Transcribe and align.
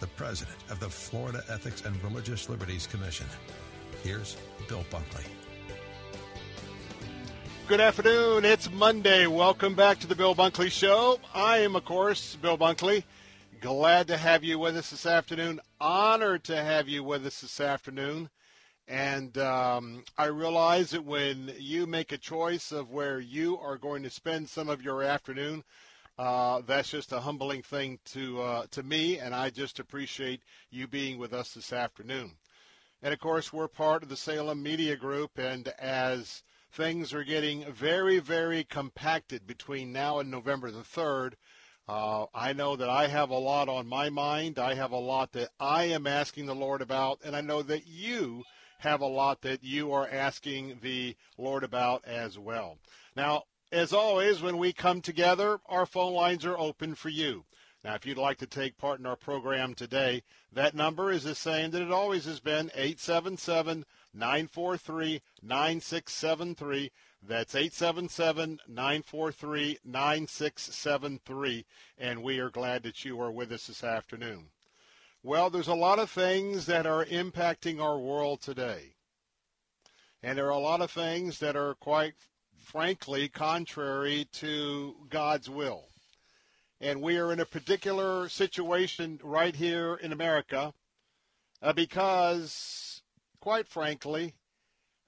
the 0.00 0.06
president 0.08 0.56
of 0.70 0.80
the 0.80 0.88
Florida 0.88 1.44
Ethics 1.50 1.84
and 1.84 2.02
Religious 2.02 2.48
Liberties 2.48 2.86
Commission. 2.86 3.26
Here's 4.02 4.36
Bill 4.66 4.84
Bunkley. 4.90 5.26
Good 7.68 7.80
afternoon. 7.80 8.46
It's 8.46 8.70
Monday. 8.70 9.26
Welcome 9.26 9.74
back 9.74 10.00
to 10.00 10.06
the 10.06 10.14
Bill 10.14 10.34
Bunkley 10.34 10.70
Show. 10.70 11.20
I 11.34 11.58
am, 11.58 11.76
of 11.76 11.84
course, 11.84 12.36
Bill 12.36 12.56
Bunkley. 12.56 13.04
Glad 13.60 14.08
to 14.08 14.16
have 14.16 14.42
you 14.42 14.58
with 14.58 14.74
us 14.76 14.90
this 14.90 15.04
afternoon. 15.04 15.60
Honored 15.80 16.44
to 16.44 16.56
have 16.56 16.88
you 16.88 17.04
with 17.04 17.26
us 17.26 17.42
this 17.42 17.60
afternoon. 17.60 18.30
And 18.88 19.36
um, 19.36 20.02
I 20.16 20.26
realize 20.26 20.90
that 20.90 21.04
when 21.04 21.52
you 21.58 21.86
make 21.86 22.10
a 22.10 22.18
choice 22.18 22.72
of 22.72 22.90
where 22.90 23.20
you 23.20 23.58
are 23.58 23.76
going 23.76 24.02
to 24.02 24.10
spend 24.10 24.48
some 24.48 24.70
of 24.70 24.82
your 24.82 25.02
afternoon, 25.02 25.62
uh, 26.20 26.60
that's 26.66 26.90
just 26.90 27.12
a 27.12 27.20
humbling 27.20 27.62
thing 27.62 27.98
to 28.04 28.42
uh, 28.42 28.66
to 28.70 28.82
me, 28.82 29.18
and 29.18 29.34
I 29.34 29.48
just 29.48 29.78
appreciate 29.78 30.42
you 30.70 30.86
being 30.86 31.16
with 31.16 31.32
us 31.32 31.54
this 31.54 31.72
afternoon. 31.72 32.32
And 33.02 33.14
of 33.14 33.20
course, 33.20 33.54
we're 33.54 33.68
part 33.68 34.02
of 34.02 34.10
the 34.10 34.18
Salem 34.18 34.62
Media 34.62 34.96
Group, 34.96 35.38
and 35.38 35.68
as 35.78 36.42
things 36.70 37.14
are 37.14 37.24
getting 37.24 37.72
very, 37.72 38.18
very 38.18 38.64
compacted 38.64 39.46
between 39.46 39.94
now 39.94 40.18
and 40.18 40.30
November 40.30 40.70
the 40.70 40.80
3rd, 40.80 41.32
uh, 41.88 42.26
I 42.34 42.52
know 42.52 42.76
that 42.76 42.90
I 42.90 43.06
have 43.06 43.30
a 43.30 43.38
lot 43.38 43.70
on 43.70 43.86
my 43.86 44.10
mind. 44.10 44.58
I 44.58 44.74
have 44.74 44.92
a 44.92 44.98
lot 44.98 45.32
that 45.32 45.48
I 45.58 45.84
am 45.84 46.06
asking 46.06 46.44
the 46.44 46.54
Lord 46.54 46.82
about, 46.82 47.20
and 47.24 47.34
I 47.34 47.40
know 47.40 47.62
that 47.62 47.86
you 47.86 48.44
have 48.80 49.00
a 49.00 49.06
lot 49.06 49.40
that 49.40 49.64
you 49.64 49.90
are 49.94 50.06
asking 50.06 50.80
the 50.82 51.16
Lord 51.38 51.64
about 51.64 52.04
as 52.04 52.38
well. 52.38 52.76
Now, 53.16 53.44
as 53.72 53.92
always, 53.92 54.42
when 54.42 54.58
we 54.58 54.72
come 54.72 55.00
together, 55.00 55.60
our 55.66 55.86
phone 55.86 56.12
lines 56.12 56.44
are 56.44 56.58
open 56.58 56.94
for 56.94 57.08
you. 57.08 57.44
Now, 57.82 57.94
if 57.94 58.04
you'd 58.04 58.18
like 58.18 58.38
to 58.38 58.46
take 58.46 58.76
part 58.76 59.00
in 59.00 59.06
our 59.06 59.16
program 59.16 59.74
today, 59.74 60.22
that 60.52 60.74
number 60.74 61.10
is 61.10 61.24
the 61.24 61.34
same 61.34 61.70
that 61.70 61.80
it 61.80 61.90
always 61.90 62.26
has 62.26 62.40
been 62.40 62.70
877 62.74 63.86
943 64.12 65.22
9673. 65.42 66.90
That's 67.22 67.54
877 67.54 68.58
943 68.68 69.78
9673. 69.84 71.66
And 71.96 72.22
we 72.22 72.38
are 72.38 72.50
glad 72.50 72.82
that 72.82 73.04
you 73.04 73.20
are 73.20 73.32
with 73.32 73.52
us 73.52 73.68
this 73.68 73.84
afternoon. 73.84 74.48
Well, 75.22 75.48
there's 75.48 75.68
a 75.68 75.74
lot 75.74 75.98
of 75.98 76.10
things 76.10 76.66
that 76.66 76.86
are 76.86 77.04
impacting 77.04 77.80
our 77.80 77.98
world 77.98 78.42
today. 78.42 78.94
And 80.22 80.36
there 80.36 80.46
are 80.46 80.50
a 80.50 80.58
lot 80.58 80.82
of 80.82 80.90
things 80.90 81.38
that 81.38 81.56
are 81.56 81.74
quite 81.74 82.14
frankly 82.62 83.28
contrary 83.28 84.28
to 84.32 84.94
God's 85.08 85.48
will. 85.48 85.84
And 86.80 87.02
we 87.02 87.18
are 87.18 87.32
in 87.32 87.40
a 87.40 87.46
particular 87.46 88.28
situation 88.28 89.20
right 89.22 89.54
here 89.54 89.94
in 89.96 90.12
America 90.12 90.72
uh, 91.62 91.72
because, 91.72 93.02
quite 93.40 93.68
frankly, 93.68 94.34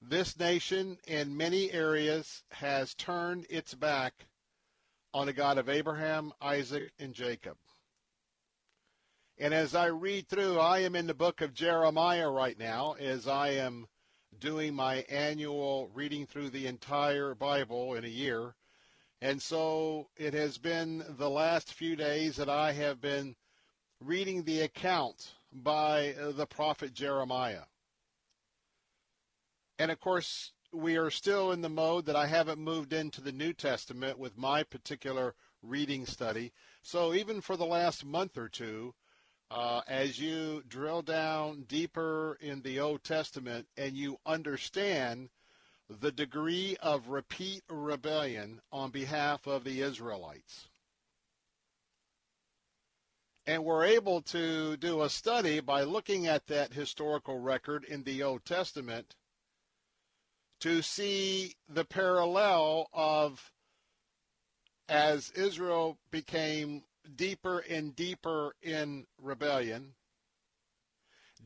this 0.03 0.39
nation 0.39 0.99
in 1.07 1.37
many 1.37 1.71
areas 1.73 2.43
has 2.51 2.95
turned 2.95 3.47
its 3.49 3.75
back 3.75 4.13
on 5.15 5.27
the 5.27 5.33
God 5.33 5.59
of 5.59 5.69
Abraham, 5.69 6.33
Isaac, 6.41 6.93
and 6.99 7.15
Jacob. 7.15 7.57
And 9.39 9.55
as 9.55 9.75
I 9.75 9.87
read 9.87 10.29
through, 10.29 10.59
I 10.59 10.81
am 10.81 10.95
in 10.95 11.07
the 11.07 11.15
book 11.15 11.41
of 11.41 11.55
Jeremiah 11.55 12.29
right 12.29 12.59
now 12.59 12.95
as 12.99 13.27
I 13.27 13.51
am 13.51 13.87
doing 14.39 14.75
my 14.75 15.05
annual 15.09 15.91
reading 15.95 16.27
through 16.27 16.51
the 16.51 16.67
entire 16.67 17.35
Bible 17.35 17.95
in 17.95 18.05
a 18.05 18.09
year. 18.09 18.55
And 19.21 19.41
so 19.41 20.09
it 20.17 20.35
has 20.35 20.59
been 20.59 21.05
the 21.09 21.31
last 21.31 21.75
few 21.75 21.95
days 21.95 22.37
that 22.37 22.49
I 22.49 22.73
have 22.73 23.01
been 23.01 23.37
reading 24.01 24.43
the 24.43 24.63
account 24.63 25.33
by 25.53 26.15
the 26.19 26.47
prophet 26.47 26.93
Jeremiah. 26.93 27.63
And 29.79 29.91
of 29.91 30.01
course, 30.01 30.53
we 30.73 30.97
are 30.97 31.11
still 31.11 31.53
in 31.53 31.61
the 31.61 31.69
mode 31.69 32.07
that 32.07 32.17
I 32.17 32.27
haven't 32.27 32.59
moved 32.59 32.93
into 32.93 33.21
the 33.21 33.33
New 33.33 33.53
Testament 33.53 34.19
with 34.19 34.39
my 34.39 34.63
particular 34.63 35.35
reading 35.63 36.07
study. 36.07 36.53
So 36.83 37.15
even 37.15 37.41
for 37.41 37.57
the 37.57 37.67
last 37.67 38.05
month 38.05 38.37
or 38.37 38.49
two, 38.49 38.95
uh, 39.53 39.83
as 39.87 40.19
you 40.19 40.63
drill 40.67 41.03
down 41.03 41.65
deeper 41.69 42.39
in 42.41 42.63
the 42.63 42.81
Old 42.81 43.05
Testament 43.05 43.67
and 43.77 43.95
you 43.97 44.17
understand 44.25 45.29
the 46.01 46.11
degree 46.11 46.77
of 46.81 47.09
repeat 47.09 47.63
rebellion 47.69 48.63
on 48.73 48.91
behalf 48.91 49.47
of 49.47 49.65
the 49.65 49.83
Israelites. 49.83 50.69
And 53.47 53.65
we're 53.65 53.85
able 53.85 54.23
to 54.23 54.77
do 54.79 55.03
a 55.03 55.11
study 55.11 55.61
by 55.61 55.83
looking 55.83 56.27
at 56.27 56.47
that 56.47 56.73
historical 56.73 57.39
record 57.39 57.85
in 57.85 58.05
the 58.05 58.23
Old 58.23 58.45
Testament 58.45 59.17
to 60.61 60.81
see 60.81 61.57
the 61.69 61.85
parallel 61.85 62.89
of 62.93 63.53
as 64.89 65.31
Israel 65.33 65.99
became 66.11 66.85
deeper 67.17 67.59
and 67.61 67.95
deeper 67.95 68.55
in 68.63 69.07
rebellion, 69.21 69.95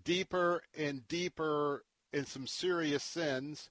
deeper 0.05 0.63
and 0.77 1.07
deeper 1.09 1.85
in 2.13 2.27
some 2.27 2.47
serious 2.47 3.03
sins, 3.03 3.71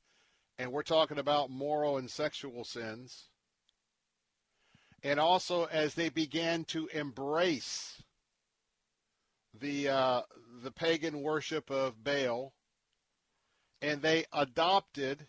and 0.57 0.71
we're 0.71 0.83
talking 0.83 1.17
about 1.17 1.49
moral 1.49 1.97
and 1.97 2.09
sexual 2.09 2.63
sins. 2.63 3.29
And 5.03 5.19
also 5.19 5.65
as 5.65 5.93
they 5.93 6.09
began 6.09 6.63
to 6.65 6.87
embrace 6.87 8.01
the 9.59 9.89
uh, 9.89 10.21
the 10.63 10.71
pagan 10.71 11.21
worship 11.21 11.69
of 11.69 12.03
Baal, 12.03 12.53
and 13.81 14.01
they 14.01 14.25
adopted 14.33 15.27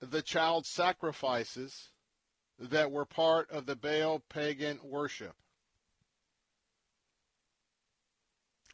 the 0.00 0.22
child 0.22 0.66
sacrifices 0.66 1.90
that 2.58 2.90
were 2.90 3.04
part 3.04 3.50
of 3.50 3.66
the 3.66 3.76
Baal 3.76 4.22
pagan 4.28 4.78
worship. 4.82 5.34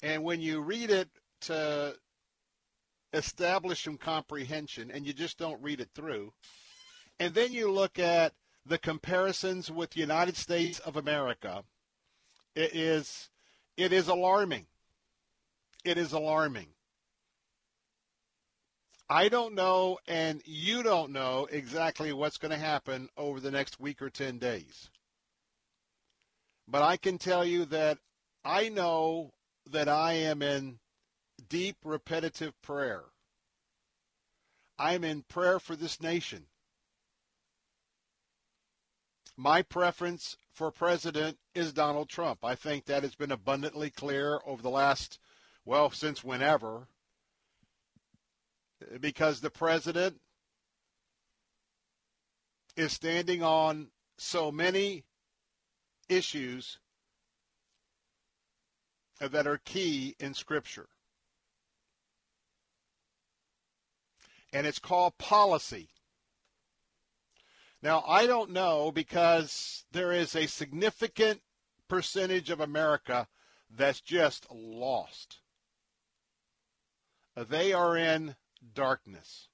And 0.03 0.25
when 0.25 0.41
you 0.41 0.61
read 0.61 0.91
it 0.91 1.09
to 1.43 1.97
establish 3.13 3.85
some 3.85 3.99
comprehension, 3.99 4.91
and 4.91 5.07
you 5.07 5.13
just 5.13 5.39
don't 5.39 5.63
read 5.63 5.81
it 5.81 5.91
through, 5.95 6.33
and 7.21 7.35
then 7.35 7.53
you 7.53 7.71
look 7.71 7.99
at 7.99 8.33
the 8.67 8.79
comparisons 8.79 9.71
with 9.71 9.91
the 9.91 10.01
United 10.01 10.37
States 10.37 10.79
of 10.81 10.97
America, 10.97 11.63
it 12.55 12.75
is 12.75 13.29
it 13.77 13.93
is 13.93 14.09
alarming. 14.09 14.67
It 15.85 15.99
is 15.99 16.13
alarming. 16.13 16.69
I 19.09 19.29
don't 19.29 19.55
know, 19.55 19.99
and 20.07 20.41
you 20.45 20.83
don't 20.83 21.13
know 21.13 21.47
exactly 21.51 22.13
what's 22.13 22.39
going 22.39 22.53
to 22.53 22.57
happen 22.57 23.09
over 23.17 23.41
the 23.41 23.51
next 23.51 23.79
week 23.79 24.01
or 24.01 24.11
10 24.11 24.39
days. 24.39 24.91
But 26.67 26.83
I 26.83 26.97
can 26.97 27.19
tell 27.19 27.45
you 27.45 27.65
that 27.67 27.99
I 28.45 28.69
know 28.69 29.33
that 29.71 29.89
I 29.89 30.15
am 30.15 30.43
in 30.43 30.79
deep, 31.49 31.77
repetitive 31.85 32.61
prayer. 32.63 33.03
I'm 34.79 35.05
in 35.05 35.23
prayer 35.23 35.59
for 35.59 35.77
this 35.77 36.01
nation. 36.01 36.47
My 39.37 39.63
preference 39.63 40.37
for 40.53 40.71
president 40.71 41.39
is 41.55 41.73
Donald 41.73 42.09
Trump. 42.09 42.45
I 42.45 42.55
think 42.55 42.87
that 42.87 43.03
has 43.03 43.15
been 43.15 43.33
abundantly 43.33 43.91
clear 43.91 44.41
over 44.45 44.63
the 44.63 44.71
last, 44.71 45.19
well, 45.65 45.91
since 45.91 46.23
whenever. 46.23 46.89
Because 49.01 49.41
the 49.41 49.51
president 49.51 50.21
is 52.77 52.93
standing 52.93 53.43
on 53.43 53.89
so 54.19 54.51
many 54.51 55.05
issues 56.09 56.79
that 59.21 59.47
are 59.47 59.61
key 59.65 60.17
in 60.19 60.35
Scripture. 60.35 60.89
And 64.53 64.67
it's 64.67 64.79
called 64.79 65.17
policy. 65.19 65.89
Now, 67.83 68.05
I 68.07 68.27
don't 68.27 68.51
know 68.51 68.93
because 68.93 69.85
there 69.93 70.13
is 70.13 70.37
a 70.37 70.47
significant 70.47 71.41
percentage 71.89 72.51
of 72.51 72.61
America 72.61 73.27
that's 73.71 74.01
just 74.01 74.47
lost. 74.51 75.39
They 77.37 77.73
are 77.73 77.97
in 77.97 78.37
darkness. 78.75 79.49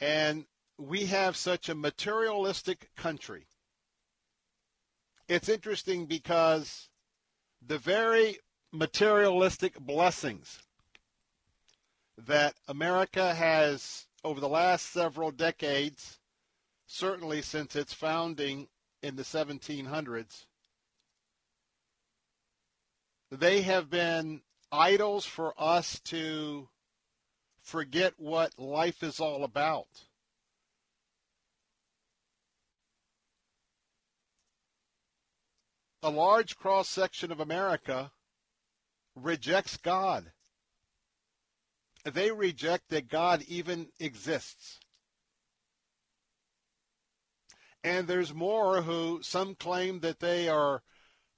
And 0.00 0.46
we 0.78 1.06
have 1.06 1.36
such 1.36 1.68
a 1.68 1.74
materialistic 1.74 2.90
country. 2.96 3.46
It's 5.28 5.48
interesting 5.48 6.06
because 6.06 6.88
the 7.64 7.78
very 7.78 8.38
materialistic 8.72 9.78
blessings 9.78 10.58
that 12.18 12.54
America 12.68 13.34
has 13.34 14.06
over 14.24 14.40
the 14.40 14.48
last 14.48 14.92
several 14.92 15.30
decades, 15.30 16.18
certainly 16.86 17.42
since 17.42 17.76
its 17.76 17.92
founding 17.92 18.68
in 19.02 19.16
the 19.16 19.22
1700s, 19.22 20.46
they 23.30 23.62
have 23.62 23.88
been 23.88 24.42
idols 24.72 25.26
for 25.26 25.54
us 25.58 26.00
to 26.00 26.68
forget 27.60 28.14
what 28.16 28.58
life 28.58 29.02
is 29.02 29.20
all 29.20 29.44
about. 29.44 29.86
A 36.02 36.10
large 36.10 36.56
cross 36.56 36.88
section 36.88 37.30
of 37.30 37.38
America 37.38 38.10
rejects 39.14 39.76
God. 39.76 40.32
They 42.04 42.32
reject 42.32 42.88
that 42.88 43.08
God 43.08 43.44
even 43.46 43.88
exists. 44.00 44.80
And 47.84 48.08
there's 48.08 48.34
more 48.34 48.82
who 48.82 49.20
some 49.22 49.54
claim 49.54 50.00
that 50.00 50.18
they 50.18 50.48
are 50.48 50.82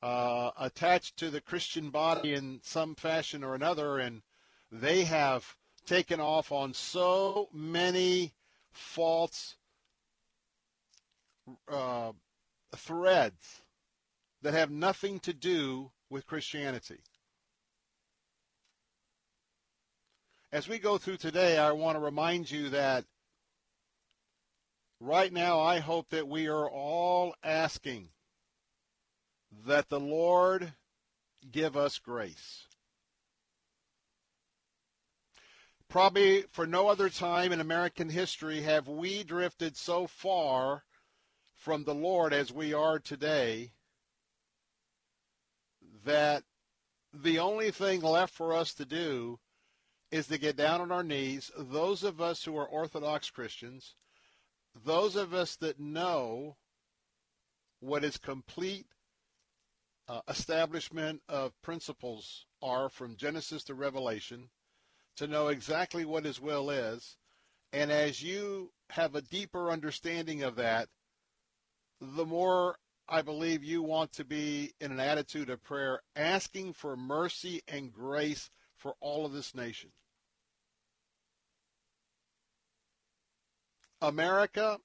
uh, 0.04 0.50
attached 0.60 1.16
to 1.16 1.30
the 1.30 1.40
Christian 1.40 1.88
body 1.88 2.34
in 2.34 2.60
some 2.62 2.94
fashion 2.94 3.42
or 3.42 3.54
another, 3.54 3.98
and 3.98 4.20
they 4.70 5.04
have 5.04 5.56
taken 5.86 6.20
off 6.20 6.52
on 6.52 6.74
so 6.74 7.48
many 7.54 8.34
false 8.70 9.56
uh, 11.68 12.12
threads 12.76 13.62
that 14.42 14.52
have 14.52 14.70
nothing 14.70 15.20
to 15.20 15.32
do 15.32 15.90
with 16.10 16.26
Christianity. 16.26 16.98
As 20.52 20.68
we 20.68 20.78
go 20.78 20.98
through 20.98 21.16
today, 21.16 21.56
I 21.56 21.72
want 21.72 21.96
to 21.96 22.00
remind 22.00 22.50
you 22.50 22.68
that 22.68 23.06
right 25.00 25.32
now 25.32 25.60
I 25.60 25.78
hope 25.78 26.10
that 26.10 26.28
we 26.28 26.46
are 26.46 26.68
all 26.68 27.34
asking 27.42 28.10
that 29.66 29.88
the 29.88 30.00
Lord 30.00 30.74
give 31.50 31.76
us 31.76 31.98
grace. 31.98 32.66
Probably 35.88 36.42
for 36.50 36.66
no 36.66 36.88
other 36.88 37.08
time 37.08 37.52
in 37.52 37.60
American 37.60 38.08
history 38.08 38.62
have 38.62 38.88
we 38.88 39.22
drifted 39.22 39.76
so 39.76 40.06
far 40.06 40.84
from 41.54 41.84
the 41.84 41.94
Lord 41.94 42.32
as 42.32 42.52
we 42.52 42.74
are 42.74 42.98
today 42.98 43.72
that 46.04 46.42
the 47.12 47.38
only 47.38 47.70
thing 47.70 48.00
left 48.00 48.34
for 48.34 48.52
us 48.52 48.74
to 48.74 48.84
do 48.84 49.38
is 50.10 50.26
to 50.26 50.38
get 50.38 50.56
down 50.56 50.80
on 50.80 50.92
our 50.92 51.04
knees, 51.04 51.50
those 51.56 52.02
of 52.02 52.20
us 52.20 52.44
who 52.44 52.56
are 52.56 52.66
Orthodox 52.66 53.30
Christians, 53.30 53.94
those 54.84 55.16
of 55.16 55.32
us 55.32 55.56
that 55.56 55.78
know 55.78 56.56
what 57.80 58.04
is 58.04 58.16
complete 58.16 58.86
uh, 60.08 60.20
establishment 60.28 61.22
of 61.28 61.60
principles 61.62 62.46
are 62.62 62.88
from 62.88 63.16
Genesis 63.16 63.64
to 63.64 63.74
Revelation, 63.74 64.50
to 65.16 65.26
know 65.26 65.48
exactly 65.48 66.04
what 66.04 66.24
His 66.24 66.40
will 66.40 66.70
is. 66.70 67.16
And 67.72 67.90
as 67.90 68.22
you 68.22 68.72
have 68.90 69.14
a 69.14 69.22
deeper 69.22 69.70
understanding 69.70 70.42
of 70.42 70.56
that, 70.56 70.88
the 72.00 72.26
more 72.26 72.76
I 73.08 73.22
believe 73.22 73.62
you 73.62 73.82
want 73.82 74.12
to 74.12 74.24
be 74.24 74.72
in 74.80 74.92
an 74.92 75.00
attitude 75.00 75.50
of 75.50 75.62
prayer, 75.62 76.00
asking 76.16 76.74
for 76.74 76.96
mercy 76.96 77.62
and 77.68 77.92
grace 77.92 78.50
for 78.76 78.94
all 79.00 79.26
of 79.26 79.32
this 79.32 79.54
nation. 79.54 79.90
America, 84.00 84.78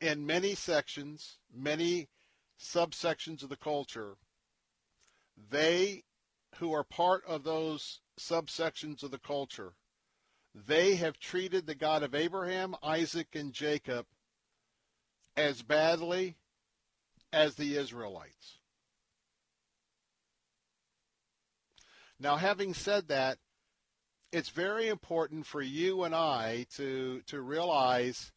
in 0.00 0.26
many 0.26 0.54
sections, 0.54 1.38
many 1.54 2.08
subsections 2.60 3.42
of 3.42 3.48
the 3.48 3.56
culture, 3.56 4.14
they 5.50 6.02
who 6.56 6.72
are 6.72 6.84
part 6.84 7.22
of 7.26 7.44
those 7.44 8.00
subsections 8.18 9.02
of 9.02 9.10
the 9.10 9.18
culture, 9.18 9.74
they 10.54 10.96
have 10.96 11.18
treated 11.18 11.66
the 11.66 11.74
God 11.74 12.02
of 12.02 12.14
Abraham, 12.14 12.74
Isaac, 12.82 13.28
and 13.34 13.52
Jacob 13.52 14.06
as 15.36 15.62
badly 15.62 16.36
as 17.32 17.54
the 17.54 17.76
Israelites. 17.76 18.58
Now, 22.18 22.36
having 22.36 22.74
said 22.74 23.08
that, 23.08 23.38
it's 24.32 24.48
very 24.48 24.88
important 24.88 25.46
for 25.46 25.62
you 25.62 26.02
and 26.02 26.14
I 26.14 26.66
to, 26.76 27.22
to 27.26 27.40
realize 27.40 28.32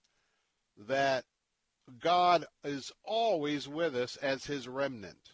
that 0.77 1.25
God 1.99 2.45
is 2.63 2.91
always 3.03 3.67
with 3.67 3.95
us 3.95 4.15
as 4.17 4.45
his 4.45 4.67
remnant. 4.67 5.31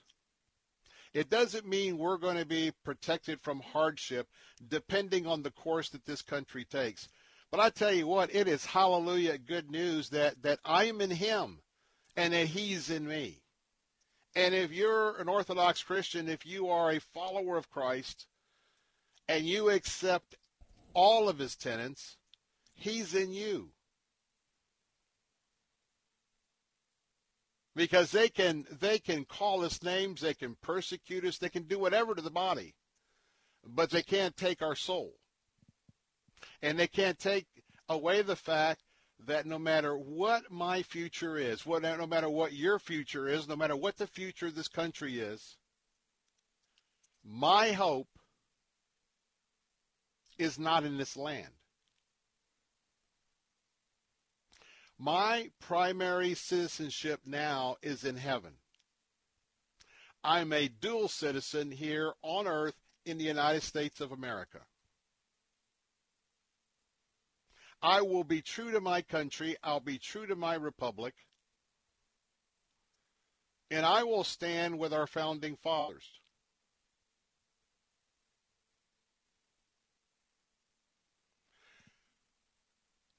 It 1.14 1.30
doesn't 1.30 1.68
mean 1.68 1.98
we're 1.98 2.18
going 2.18 2.38
to 2.38 2.46
be 2.46 2.72
protected 2.84 3.42
from 3.42 3.60
hardship 3.60 4.28
depending 4.68 5.26
on 5.26 5.42
the 5.42 5.52
course 5.52 5.90
that 5.90 6.06
this 6.06 6.22
country 6.22 6.66
takes. 6.66 7.08
But 7.50 7.60
I 7.60 7.70
tell 7.70 7.94
you 7.94 8.08
what, 8.08 8.34
it 8.36 8.48
is 8.48 8.66
hallelujah 8.66 9.38
good 9.38 9.72
news 9.72 10.10
that, 10.10 10.42
that 10.44 10.60
I'm 10.66 11.02
in 11.02 11.12
him 11.12 11.62
and 12.16 12.34
that 12.34 12.48
he's 12.48 12.90
in 12.90 13.08
me. 13.08 13.42
And 14.36 14.54
if 14.54 14.72
you're 14.72 15.18
an 15.18 15.30
Orthodox 15.30 15.82
Christian, 15.82 16.28
if 16.30 16.46
you 16.46 16.70
are 16.70 16.92
a 16.92 17.00
follower 17.00 17.58
of 17.58 17.72
Christ 17.72 18.28
and 19.28 19.46
you 19.46 19.70
accept 19.70 20.36
all 20.94 21.30
of 21.30 21.40
his 21.40 21.56
tenets, 21.56 22.18
he's 22.74 23.16
in 23.16 23.32
you. 23.32 23.72
Because 27.78 28.12
they 28.12 28.28
can 28.28 28.66
they 28.82 28.98
can 28.98 29.24
call 29.24 29.64
us 29.64 29.84
names, 29.84 30.20
they 30.20 30.34
can 30.34 30.58
persecute 30.62 31.24
us, 31.24 31.38
they 31.38 31.48
can 31.48 31.64
do 31.64 31.78
whatever 31.78 32.16
to 32.16 32.22
the 32.24 32.32
body, 32.32 32.74
but 33.64 33.92
they 33.92 34.02
can't 34.02 34.36
take 34.36 34.64
our 34.64 34.76
soul, 34.76 35.14
and 36.62 36.78
they 36.78 36.88
can't 36.88 37.20
take 37.20 37.46
away 37.88 38.24
the 38.24 38.36
fact 38.36 38.82
that 39.28 39.46
no 39.46 39.60
matter 39.60 39.96
what 39.96 40.52
my 40.52 40.82
future 40.82 41.38
is, 41.38 41.66
what 41.68 41.84
no 41.84 42.08
matter 42.08 42.30
what 42.30 42.52
your 42.52 42.80
future 42.80 43.28
is, 43.28 43.48
no 43.48 43.56
matter 43.56 43.76
what 43.76 43.96
the 43.98 44.08
future 44.08 44.48
of 44.48 44.56
this 44.56 44.68
country 44.68 45.20
is, 45.20 45.58
my 47.24 47.72
hope 47.74 48.08
is 50.40 50.58
not 50.58 50.84
in 50.84 50.98
this 50.98 51.16
land. 51.16 51.54
My 55.00 55.52
primary 55.60 56.34
citizenship 56.34 57.22
now 57.26 57.78
is 57.82 58.04
in 58.04 58.18
heaven. 58.18 58.54
I'm 60.24 60.52
a 60.52 60.68
dual 60.68 61.08
citizen 61.08 61.72
here 61.72 62.14
on 62.24 62.48
earth 62.48 62.76
in 63.06 63.18
the 63.18 63.24
United 63.24 63.62
States 63.62 64.02
of 64.02 64.12
America. 64.12 64.62
I 67.82 68.02
will 68.02 68.24
be 68.24 68.42
true 68.42 68.72
to 68.72 68.82
my 68.82 69.04
country. 69.04 69.56
I'll 69.64 69.80
be 69.80 70.00
true 70.00 70.26
to 70.26 70.36
my 70.36 70.56
republic. 70.56 71.14
And 73.70 73.86
I 73.86 74.04
will 74.04 74.24
stand 74.24 74.80
with 74.80 74.94
our 74.94 75.06
founding 75.06 75.58
fathers. 75.58 76.20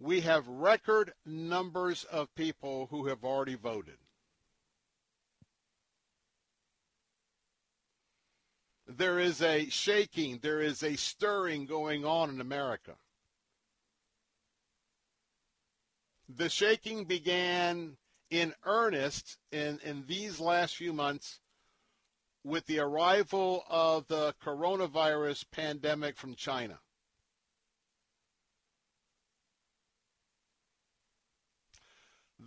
We 0.01 0.21
have 0.21 0.47
record 0.49 1.13
numbers 1.27 2.05
of 2.05 2.35
people 2.35 2.87
who 2.91 3.07
have 3.07 3.25
already 3.25 3.55
voted. 3.55 3.99
there 8.89 9.19
is 9.19 9.43
a 9.43 9.69
shaking, 9.69 10.39
there 10.39 10.61
is 10.61 10.83
a 10.83 10.97
stirring 10.97 11.67
going 11.67 12.05
on 12.05 12.31
in 12.31 12.41
America. 12.41 12.95
The 16.29 16.49
shaking 16.49 17.05
began 17.05 17.97
in 18.31 18.55
earnest 18.65 19.39
in, 19.53 19.79
in 19.85 20.05
these 20.07 20.41
last 20.41 20.77
few 20.77 20.93
months 20.93 21.41
with 22.45 22.67
the 22.67 22.79
arrival 22.79 23.65
of 23.69 24.07
the 24.09 24.35
coronavirus 24.43 25.45
pandemic 25.51 26.17
from 26.17 26.35
China. 26.35 26.79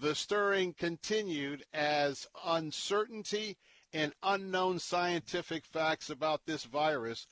The 0.01 0.15
stirring 0.15 0.73
continued 0.73 1.63
as 1.73 2.27
uncertainty 2.43 3.59
and 3.93 4.15
unknown 4.23 4.79
scientific 4.79 5.63
facts 5.63 6.09
about 6.09 6.47
this 6.47 6.63
virus 6.63 7.27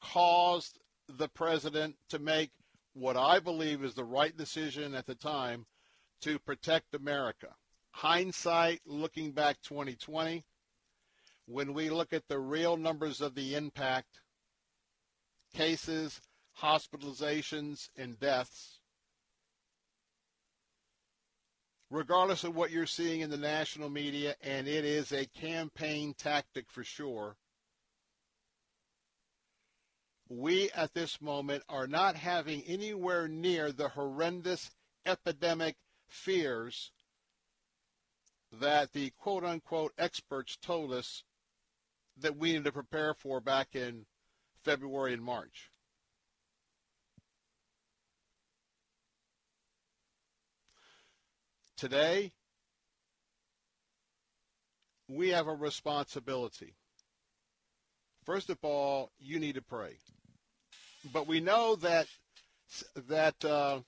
caused 0.00 0.78
the 1.08 1.28
president 1.28 1.96
to 2.10 2.20
make 2.20 2.52
what 2.92 3.16
I 3.16 3.40
believe 3.40 3.82
is 3.82 3.94
the 3.94 4.04
right 4.04 4.36
decision 4.36 4.94
at 4.94 5.06
the 5.06 5.16
time 5.16 5.66
to 6.20 6.38
protect 6.38 6.94
America. 6.94 7.56
Hindsight, 7.90 8.82
looking 8.86 9.32
back 9.32 9.60
2020, 9.62 10.44
when 11.46 11.74
we 11.74 11.90
look 11.90 12.12
at 12.12 12.28
the 12.28 12.38
real 12.38 12.76
numbers 12.76 13.20
of 13.20 13.34
the 13.34 13.56
impact, 13.56 14.20
cases, 15.52 16.20
hospitalizations, 16.60 17.88
and 17.96 18.20
deaths, 18.20 18.78
regardless 21.92 22.42
of 22.42 22.56
what 22.56 22.70
you're 22.70 22.86
seeing 22.86 23.20
in 23.20 23.30
the 23.30 23.36
national 23.36 23.90
media, 23.90 24.34
and 24.42 24.66
it 24.66 24.84
is 24.84 25.12
a 25.12 25.26
campaign 25.26 26.14
tactic 26.16 26.64
for 26.70 26.82
sure, 26.82 27.36
we 30.28 30.70
at 30.70 30.94
this 30.94 31.20
moment 31.20 31.62
are 31.68 31.86
not 31.86 32.16
having 32.16 32.62
anywhere 32.62 33.28
near 33.28 33.70
the 33.70 33.88
horrendous 33.90 34.70
epidemic 35.04 35.76
fears 36.08 36.90
that 38.60 38.92
the 38.92 39.10
quote 39.18 39.44
unquote 39.44 39.92
experts 39.98 40.56
told 40.56 40.92
us 40.92 41.24
that 42.18 42.36
we 42.36 42.50
needed 42.52 42.64
to 42.64 42.72
prepare 42.72 43.12
for 43.12 43.40
back 43.40 43.74
in 43.74 44.06
February 44.64 45.12
and 45.12 45.22
March. 45.22 45.71
Today, 51.82 52.30
we 55.08 55.30
have 55.30 55.48
a 55.48 55.52
responsibility. 55.52 56.76
First 58.24 58.50
of 58.50 58.58
all, 58.62 59.10
you 59.18 59.40
need 59.40 59.56
to 59.56 59.62
pray. 59.62 59.96
But 61.12 61.26
we 61.26 61.40
know 61.40 61.74
that 61.74 62.06
that 63.08 63.44
uh, 63.44 63.80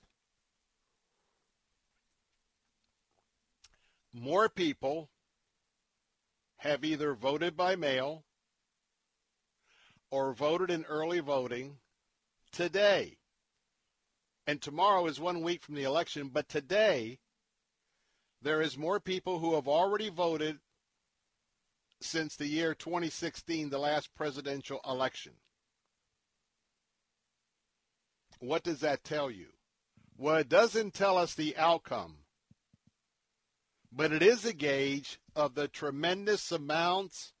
more 4.11 4.49
people 4.49 5.09
have 6.57 6.83
either 6.83 7.13
voted 7.13 7.55
by 7.55 7.77
mail 7.77 8.25
or 10.11 10.33
voted 10.33 10.69
in 10.69 10.83
early 10.83 11.21
voting 11.21 11.77
today. 12.51 13.19
And 14.45 14.61
tomorrow 14.61 15.05
is 15.05 15.17
one 15.17 15.41
week 15.41 15.63
from 15.63 15.75
the 15.75 15.83
election, 15.83 16.27
but 16.27 16.49
today 16.49 17.19
there 18.45 18.61
is 18.61 18.77
more 18.77 19.01
people 19.01 19.39
who 19.39 19.55
have 19.55 19.67
already 19.67 20.07
voted 20.07 20.59
since 21.99 22.37
the 22.37 22.47
year 22.47 22.73
2016, 22.73 23.69
the 23.69 23.77
last 23.77 24.15
presidential 24.15 24.79
election. 24.87 25.33
What 28.39 28.63
does 28.63 28.79
that 28.79 29.03
tell 29.03 29.29
you? 29.29 29.47
Well, 30.17 30.37
it 30.37 30.47
doesn't 30.47 30.93
tell 30.93 31.17
us 31.17 31.35
the 31.35 31.57
outcome 31.57 32.19
but 33.95 34.11
it 34.11 34.21
is 34.21 34.43
a 34.43 34.53
gauge 34.53 35.19
of 35.35 35.55
the 35.55 35.69
tremendous 35.69 36.51
amounts 36.51 37.31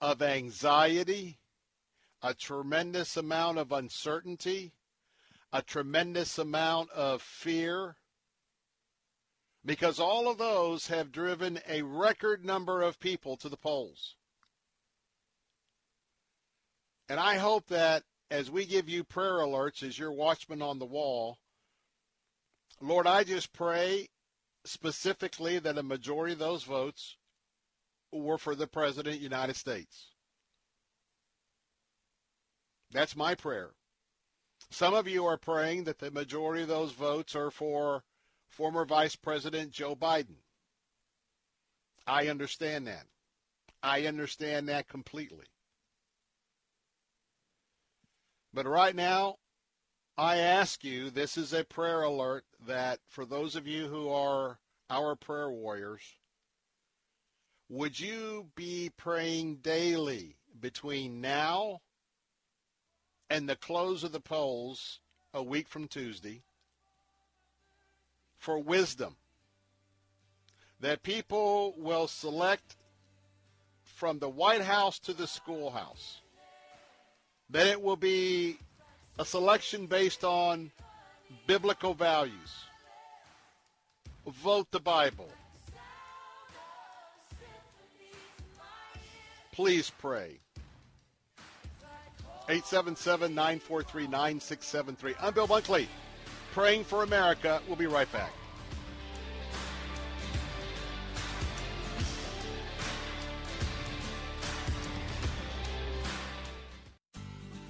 of 0.00 0.20
anxiety, 0.20 1.38
a 2.20 2.34
tremendous 2.34 3.16
amount 3.16 3.58
of 3.58 3.70
uncertainty, 3.70 4.72
a 5.52 5.62
tremendous 5.62 6.36
amount 6.36 6.90
of 6.90 7.22
fear, 7.22 7.96
because 9.64 9.98
all 9.98 10.28
of 10.30 10.38
those 10.38 10.88
have 10.88 11.12
driven 11.12 11.58
a 11.68 11.82
record 11.82 12.44
number 12.44 12.82
of 12.82 13.00
people 13.00 13.36
to 13.38 13.48
the 13.48 13.56
polls. 13.56 14.16
And 17.08 17.18
I 17.18 17.36
hope 17.36 17.66
that 17.68 18.02
as 18.30 18.50
we 18.50 18.66
give 18.66 18.88
you 18.88 19.04
prayer 19.04 19.34
alerts 19.34 19.82
as 19.82 19.98
your 19.98 20.12
watchman 20.12 20.62
on 20.62 20.78
the 20.78 20.86
wall, 20.86 21.38
Lord, 22.80 23.06
I 23.06 23.24
just 23.24 23.52
pray 23.52 24.08
specifically 24.64 25.58
that 25.58 25.78
a 25.78 25.82
majority 25.82 26.32
of 26.32 26.38
those 26.38 26.64
votes 26.64 27.16
were 28.12 28.38
for 28.38 28.54
the 28.54 28.66
President 28.66 29.14
of 29.14 29.20
the 29.20 29.24
United 29.24 29.56
States. 29.56 30.08
That's 32.90 33.16
my 33.16 33.34
prayer. 33.34 33.70
Some 34.70 34.94
of 34.94 35.08
you 35.08 35.26
are 35.26 35.36
praying 35.36 35.84
that 35.84 35.98
the 35.98 36.10
majority 36.10 36.62
of 36.62 36.68
those 36.68 36.92
votes 36.92 37.34
are 37.34 37.50
for 37.50 38.02
former 38.54 38.84
Vice 38.84 39.16
President 39.16 39.72
Joe 39.72 39.96
Biden. 39.96 40.36
I 42.06 42.28
understand 42.28 42.86
that. 42.86 43.06
I 43.82 44.06
understand 44.06 44.68
that 44.68 44.88
completely. 44.88 45.46
But 48.52 48.66
right 48.66 48.94
now, 48.94 49.36
I 50.16 50.36
ask 50.36 50.84
you, 50.84 51.10
this 51.10 51.36
is 51.36 51.52
a 51.52 51.64
prayer 51.64 52.02
alert 52.02 52.44
that 52.66 53.00
for 53.08 53.26
those 53.26 53.56
of 53.56 53.66
you 53.66 53.88
who 53.88 54.08
are 54.08 54.58
our 54.88 55.16
prayer 55.16 55.50
warriors, 55.50 56.02
would 57.68 57.98
you 57.98 58.46
be 58.54 58.92
praying 58.96 59.56
daily 59.56 60.36
between 60.60 61.20
now 61.20 61.80
and 63.28 63.48
the 63.48 63.56
close 63.56 64.04
of 64.04 64.12
the 64.12 64.20
polls 64.20 65.00
a 65.32 65.42
week 65.42 65.68
from 65.68 65.88
Tuesday 65.88 66.44
for 68.44 68.58
wisdom? 68.58 69.16
That 70.80 71.02
people 71.02 71.74
will 71.78 72.06
select 72.06 72.76
from 73.82 74.18
the 74.18 74.28
White 74.28 74.60
House 74.60 74.98
to 75.00 75.14
the 75.14 75.26
schoolhouse. 75.26 76.20
That 77.48 77.66
it 77.66 77.80
will 77.80 77.96
be 77.96 78.58
a 79.18 79.24
selection 79.24 79.86
based 79.86 80.24
on 80.24 80.70
biblical 81.46 81.94
values. 81.94 82.64
Vote 84.26 84.70
the 84.70 84.80
Bible. 84.80 85.30
Please 89.52 89.90
pray. 89.98 90.38
877 92.48 93.34
943 93.34 94.06
9673. 94.06 95.14
I'm 95.22 95.32
Bill 95.32 95.48
Bunkley, 95.48 95.86
praying 96.54 96.84
for 96.84 97.02
America. 97.02 97.60
We'll 97.66 97.76
be 97.76 97.88
right 97.88 98.10
back. 98.12 98.32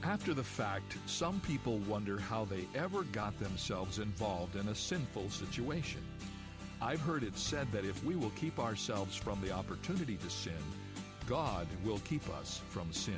After 0.02 0.34
the 0.34 0.44
fact, 0.44 0.98
some 1.06 1.40
people 1.40 1.78
wonder 1.88 2.18
how 2.18 2.44
they 2.44 2.68
ever 2.74 3.04
got 3.04 3.38
themselves 3.40 3.98
involved 3.98 4.54
in 4.54 4.68
a 4.68 4.74
sinful 4.74 5.30
situation. 5.30 6.02
I've 6.82 7.00
heard 7.00 7.22
it 7.22 7.38
said 7.38 7.72
that 7.72 7.86
if 7.86 8.04
we 8.04 8.16
will 8.16 8.32
keep 8.36 8.58
ourselves 8.58 9.16
from 9.16 9.40
the 9.40 9.50
opportunity 9.50 10.18
to 10.18 10.28
sin, 10.28 10.52
God 11.26 11.66
will 11.84 12.00
keep 12.00 12.28
us 12.38 12.60
from 12.68 12.92
sin. 12.92 13.14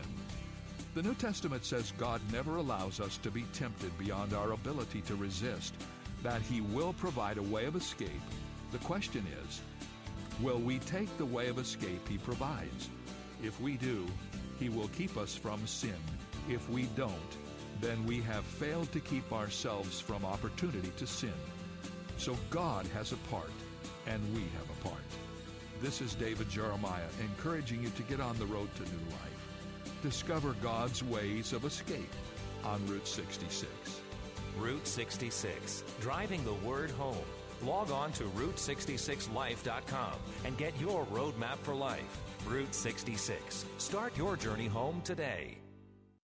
The 0.97 1.03
New 1.03 1.15
Testament 1.15 1.63
says 1.67 1.93
God 1.99 2.23
never 2.33 2.57
allows 2.57 3.01
us 3.01 3.19
to 3.19 3.31
be 3.31 3.43
tempted 3.53 3.97
beyond 3.99 4.33
our 4.33 4.53
ability 4.53 5.03
to 5.03 5.15
resist, 5.15 5.75
that 6.23 6.41
He 6.41 6.63
will 6.63 6.95
provide 6.95 7.37
a 7.37 7.43
way 7.43 7.67
of 7.67 7.77
escape. 7.77 8.09
The 8.73 8.79
question 8.79 9.27
is, 9.45 9.61
will 10.41 10.59
we 10.59 10.79
take 10.79 11.15
the 11.19 11.27
way 11.27 11.49
of 11.49 11.59
escape 11.59 12.09
He 12.09 12.17
provides? 12.17 12.89
If 13.43 13.61
we 13.61 13.77
do, 13.77 14.07
He 14.59 14.71
will 14.71 14.89
keep 14.89 15.19
us 15.19 15.37
from 15.37 15.67
sin 15.67 16.01
if 16.49 16.67
we 16.71 16.85
don't, 16.97 17.37
then 17.83 18.07
we 18.07 18.23
have 18.23 18.45
failed 18.45 18.91
to 18.93 19.01
keep 19.01 19.31
ourselves 19.35 20.01
from 20.01 20.25
opportunity 20.25 20.93
to 20.97 21.07
sin. 21.07 21.35
So 22.17 22.39
God 22.49 22.87
has 22.95 23.13
a 23.13 23.19
part, 23.31 23.53
and 24.07 24.23
we 24.35 24.41
have 24.41 24.71
a 24.71 24.89
part. 24.89 25.05
This 25.83 26.01
is 26.01 26.15
David 26.15 26.49
Jeremiah 26.49 27.11
encouraging 27.21 27.83
you 27.83 27.91
to 27.91 28.03
get 28.05 28.19
on 28.19 28.39
the 28.39 28.47
road 28.47 28.75
to 28.77 28.83
new 28.85 29.11
life. 29.11 29.36
Discover 30.03 30.55
God's 30.63 31.03
ways 31.03 31.53
of 31.53 31.65
escape 31.65 32.13
on 32.65 32.85
Route 32.87 33.09
66. 33.09 33.71
Route 34.59 34.87
66, 34.87 35.85
driving 36.01 36.45
the 36.45 36.55
word 36.55 36.91
home. 36.93 37.25
Log 37.63 37.91
on 37.91 38.13
to 38.13 38.25
Route66Life.com 38.25 40.13
and 40.45 40.59
get 40.59 40.79
your 40.81 41.07
roadmap 41.07 41.57
for 41.63 41.75
life. 41.75 42.21
Route 42.47 42.75
66. 42.75 43.65
Start 43.79 44.17
your 44.17 44.37
journey 44.37 44.67
home 44.67 45.01
today. 45.03 45.59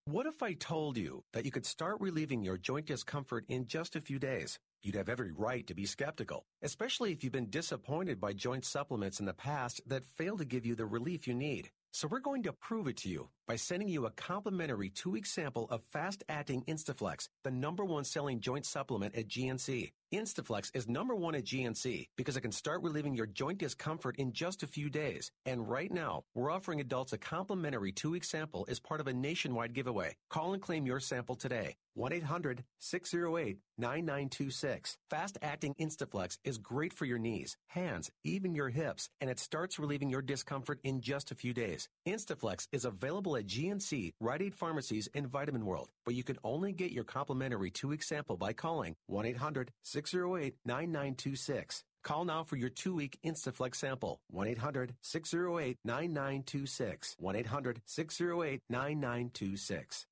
What 0.05 0.27
if 0.27 0.43
I 0.43 0.55
told 0.55 0.99
you 0.99 1.23
that 1.33 1.45
you 1.45 1.51
could 1.51 1.65
start 1.65 2.01
relieving 2.01 2.43
your 2.43 2.59
joint 2.59 2.87
discomfort 2.87 3.45
in 3.49 3.67
just 3.67 3.97
a 3.97 4.01
few 4.01 4.19
days? 4.19 4.59
You'd 4.83 4.97
have 4.97 5.09
every 5.09 5.31
right 5.31 5.65
to 5.69 5.75
be 5.75 5.87
skeptical, 5.87 6.45
especially 6.61 7.13
if 7.13 7.23
you've 7.23 7.33
been 7.33 7.51
disappointed 7.51 8.21
by 8.21 8.33
joint 8.33 8.65
supplements 8.65 9.21
in 9.21 9.27
the 9.27 9.33
past 9.33 9.81
that 9.87 10.05
fail 10.05 10.37
to 10.39 10.45
give 10.45 10.67
you 10.67 10.75
the 10.75 10.87
relief 10.87 11.29
you 11.29 11.35
need. 11.35 11.71
So 11.95 12.09
we're 12.09 12.21
going 12.21 12.43
to 12.45 12.55
prove 12.55 12.87
it 12.87 12.97
to 12.99 13.11
you 13.11 13.29
by 13.47 13.57
sending 13.57 13.87
you 13.87 14.07
a 14.07 14.11
complimentary 14.13 14.89
two-week 14.89 15.27
sample 15.27 15.67
of 15.69 15.83
fast-acting 15.83 16.65
Instaflex, 16.67 17.29
the 17.45 17.51
number 17.51 17.85
one 17.85 18.05
selling 18.05 18.41
joint 18.41 18.65
supplement 18.65 19.15
at 19.15 19.29
GNC. 19.29 19.93
Instaflex 20.11 20.75
is 20.75 20.89
number 20.89 21.15
one 21.15 21.35
at 21.35 21.45
GNC 21.45 22.09
because 22.17 22.39
it 22.39 22.41
can 22.41 22.53
start 22.53 22.83
relieving 22.83 23.15
your 23.15 23.27
joint 23.27 23.59
discomfort 23.59 24.17
in 24.17 24.33
just 24.33 24.63
a 24.63 24.67
few 24.67 24.89
days. 24.89 25.31
And 25.45 25.69
right 25.69 25.93
now, 25.93 26.25
we're 26.35 26.51
offering 26.51 26.81
adults 26.81 27.13
a 27.13 27.19
complimentary 27.19 27.93
two-week 27.93 28.25
sample 28.25 28.65
as 28.71 28.81
part 28.81 29.01
of 29.03 29.07
a 29.07 29.13
nationwide 29.13 29.75
giveaway. 29.75 30.17
Call 30.31 30.55
and 30.55 30.63
claim 30.63 30.87
your 30.87 31.01
sample 31.01 31.35
today. 31.35 31.77
1-800-608-9926. 31.97 34.97
Fast-acting 35.11 35.75
Instaflex 35.81 36.39
is 36.45 36.59
great 36.59 36.93
for 36.93 37.05
your 37.05 37.19
knees, 37.19 37.57
hands, 37.69 38.11
even 38.25 38.55
your 38.55 38.71
hips, 38.71 39.09
and 39.21 39.31
it 39.31 39.39
starts 39.39 39.79
relieving 39.79 40.11
your 40.11 40.23
discomfort 40.23 40.81
in 40.85 41.01
just 41.01 41.31
a 41.31 41.35
few 41.35 41.55
days. 41.55 41.89
Instaflex 42.07 42.69
is 42.73 42.85
available 42.85 43.37
at 43.37 43.47
GNC, 43.47 44.13
Rite 44.21 44.43
Aid 44.43 44.55
Pharmacies, 44.55 45.09
and 45.15 45.27
Vitamin 45.27 45.65
World, 45.65 45.89
but 46.05 46.15
you 46.15 46.25
can 46.25 46.37
only 46.45 46.73
get 46.73 46.93
your 46.93 47.05
complimentary 47.05 47.71
two-week 47.71 48.03
sample 48.03 48.37
by 48.37 48.53
calling 48.53 48.97
1-800-608-9926. 49.11 51.83
Call 52.03 52.25
now 52.25 52.43
for 52.43 52.57
your 52.57 52.69
two-week 52.69 53.17
Instaflex 53.25 53.77
sample. 53.77 54.21
1-800-608-9926. 54.35 57.15
1-800-608-9926. 57.23 60.07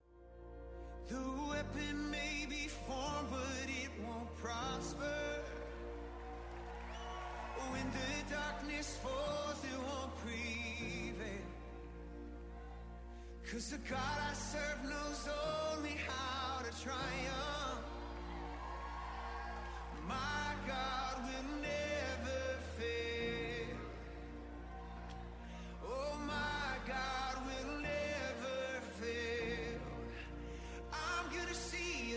The 1.09 1.23
weapon 1.49 2.11
may 2.11 2.47
be 2.49 2.69
formed, 2.87 3.29
but 3.31 3.69
it 3.69 3.91
won't 4.07 4.37
prosper. 4.37 5.43
When 7.73 7.91
the 7.93 8.35
darkness 8.35 8.99
falls, 9.03 9.65
it 9.65 9.79
won't 9.79 10.17
prevail. 10.19 11.47
Cause 13.51 13.71
the 13.71 13.79
God 13.79 14.19
I 14.31 14.33
serve 14.35 14.85
knows 14.85 15.29
only 15.77 15.97
how 16.07 16.63
to 16.63 16.83
triumph. 16.83 17.70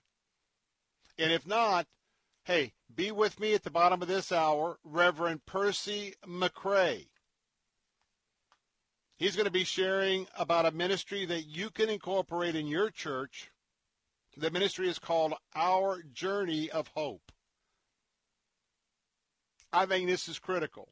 And 1.19 1.29
if 1.29 1.45
not, 1.45 1.87
hey, 2.45 2.71
be 2.95 3.11
with 3.11 3.37
me 3.37 3.53
at 3.53 3.63
the 3.63 3.69
bottom 3.69 4.01
of 4.01 4.07
this 4.07 4.31
hour, 4.31 4.79
Reverend 4.85 5.45
Percy 5.45 6.13
McCray. 6.25 7.07
He's 9.17 9.35
going 9.35 9.45
to 9.45 9.51
be 9.51 9.63
sharing 9.63 10.27
about 10.37 10.65
a 10.65 10.71
ministry 10.71 11.25
that 11.25 11.43
you 11.43 11.69
can 11.69 11.89
incorporate 11.89 12.55
in 12.55 12.67
your 12.67 12.89
church. 12.89 13.49
The 14.35 14.51
ministry 14.51 14.89
is 14.89 14.99
called 14.99 15.33
Our 15.55 16.03
Journey 16.13 16.69
of 16.69 16.89
Hope. 16.89 17.31
I 19.71 19.85
think 19.85 20.07
this 20.07 20.27
is 20.27 20.37
critical. 20.37 20.89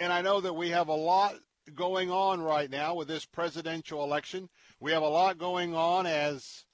And 0.00 0.12
I 0.12 0.22
know 0.22 0.40
that 0.40 0.54
we 0.54 0.70
have 0.70 0.88
a 0.88 0.94
lot 0.94 1.36
going 1.72 2.10
on 2.10 2.42
right 2.42 2.68
now 2.68 2.94
with 2.94 3.06
this 3.06 3.24
presidential 3.24 4.02
election. 4.02 4.48
We 4.80 4.90
have 4.90 5.02
a 5.02 5.08
lot 5.08 5.38
going 5.38 5.74
on 5.74 6.06
as 6.06 6.64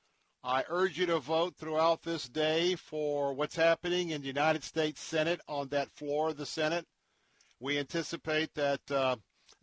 I 0.43 0.65
urge 0.71 0.99
you 0.99 1.05
to 1.07 1.19
vote 1.19 1.55
throughout 1.57 2.03
this 2.03 2.27
day 2.27 2.77
for 2.77 3.35
what's 3.35 3.57
happening 3.57 4.09
in 4.09 4.23
the 4.23 4.27
United 4.27 4.65
States 4.65 5.03
Senate 5.03 5.41
on 5.47 5.69
that 5.69 5.91
floor 5.91 6.31
of 6.31 6.39
the 6.39 6.47
Senate. 6.47 6.87
We 7.61 7.79
anticipate 7.79 8.55
that 8.55 8.91
uh, 8.91 9.17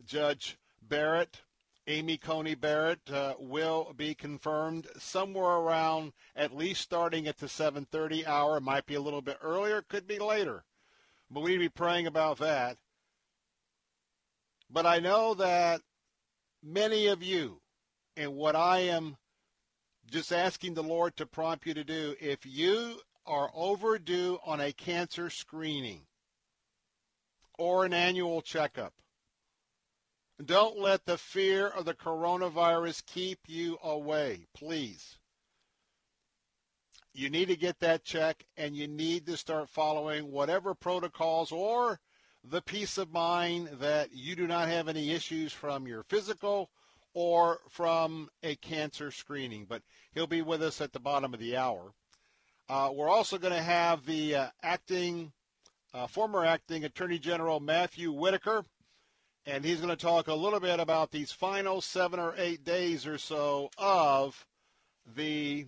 Judge 0.04 0.56
Barrett, 0.88 1.42
Amy 1.86 2.16
Coney 2.16 2.54
Barrett, 2.54 3.10
uh, 3.10 3.34
will 3.38 3.92
be 3.94 4.14
confirmed 4.14 4.86
somewhere 4.98 5.56
around 5.56 6.12
at 6.34 6.56
least 6.56 6.82
starting 6.82 7.26
at 7.26 7.38
the 7.38 7.48
7:30 7.48 8.26
hour. 8.26 8.56
It 8.56 8.62
might 8.62 8.86
be 8.86 8.94
a 8.94 9.00
little 9.00 9.22
bit 9.22 9.38
earlier, 9.40 9.82
could 9.82 10.06
be 10.06 10.18
later, 10.18 10.64
but 11.30 11.40
we 11.40 11.50
need 11.50 11.56
to 11.56 11.60
be 11.60 11.68
praying 11.68 12.06
about 12.06 12.38
that. 12.38 12.78
But 14.70 14.86
I 14.86 14.98
know 14.98 15.34
that 15.34 15.82
many 16.62 17.06
of 17.06 17.22
you, 17.22 17.62
and 18.16 18.34
what 18.34 18.56
I 18.56 18.80
am 18.80 19.16
just 20.10 20.32
asking 20.32 20.74
the 20.74 20.82
Lord 20.82 21.16
to 21.16 21.26
prompt 21.26 21.66
you 21.66 21.74
to 21.74 21.84
do, 21.84 22.16
if 22.20 22.44
you 22.44 23.00
are 23.26 23.50
overdue 23.54 24.38
on 24.44 24.60
a 24.60 24.72
cancer 24.72 25.28
screening 25.30 26.06
or 27.58 27.84
an 27.84 27.92
annual 27.92 28.40
checkup, 28.40 28.94
don't 30.44 30.78
let 30.78 31.04
the 31.04 31.18
fear 31.18 31.66
of 31.66 31.84
the 31.84 31.94
coronavirus 31.94 33.04
keep 33.06 33.40
you 33.46 33.78
away, 33.82 34.46
please. 34.54 35.18
You 37.12 37.30
need 37.30 37.48
to 37.48 37.56
get 37.56 37.80
that 37.80 38.04
check 38.04 38.44
and 38.56 38.76
you 38.76 38.86
need 38.86 39.26
to 39.26 39.36
start 39.36 39.68
following 39.68 40.30
whatever 40.30 40.74
protocols 40.74 41.50
or 41.50 41.98
the 42.44 42.62
peace 42.62 42.98
of 42.98 43.12
mind 43.12 43.68
that 43.80 44.12
you 44.12 44.36
do 44.36 44.46
not 44.46 44.68
have 44.68 44.88
any 44.88 45.10
issues 45.10 45.52
from 45.52 45.86
your 45.86 46.04
physical 46.04 46.70
or 47.14 47.58
from 47.68 48.28
a 48.44 48.54
cancer 48.56 49.10
screening. 49.10 49.66
But 49.68 49.82
he'll 50.14 50.28
be 50.28 50.42
with 50.42 50.62
us 50.62 50.80
at 50.80 50.92
the 50.92 51.00
bottom 51.00 51.34
of 51.34 51.40
the 51.40 51.56
hour. 51.56 51.92
Uh, 52.68 52.90
we're 52.94 53.08
also 53.08 53.38
going 53.38 53.54
to 53.54 53.62
have 53.62 54.06
the 54.06 54.34
uh, 54.36 54.48
acting, 54.62 55.32
uh, 55.92 56.06
former 56.06 56.44
acting 56.44 56.84
Attorney 56.84 57.18
General 57.18 57.58
Matthew 57.58 58.12
Whitaker, 58.12 58.62
and 59.48 59.64
he's 59.64 59.80
going 59.80 59.88
to 59.88 59.96
talk 59.96 60.28
a 60.28 60.34
little 60.34 60.60
bit 60.60 60.78
about 60.78 61.10
these 61.10 61.32
final 61.32 61.80
seven 61.80 62.20
or 62.20 62.34
eight 62.36 62.64
days 62.64 63.06
or 63.06 63.16
so 63.16 63.70
of 63.78 64.46
the 65.16 65.66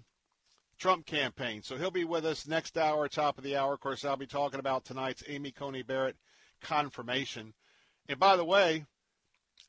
Trump 0.78 1.06
campaign. 1.06 1.62
So 1.62 1.78
he'll 1.78 1.90
be 1.90 2.04
with 2.04 2.26
us 2.26 2.46
next 2.46 2.76
hour, 2.76 3.08
top 3.08 3.38
of 3.38 3.44
the 3.44 3.56
hour. 3.56 3.72
Of 3.72 3.80
course, 3.80 4.04
I'll 4.04 4.18
be 4.18 4.26
talking 4.26 4.60
about 4.60 4.84
tonight's 4.84 5.24
Amy 5.26 5.50
Coney 5.50 5.82
Barrett 5.82 6.16
confirmation. 6.60 7.54
And 8.06 8.18
by 8.18 8.36
the 8.36 8.44
way, 8.44 8.84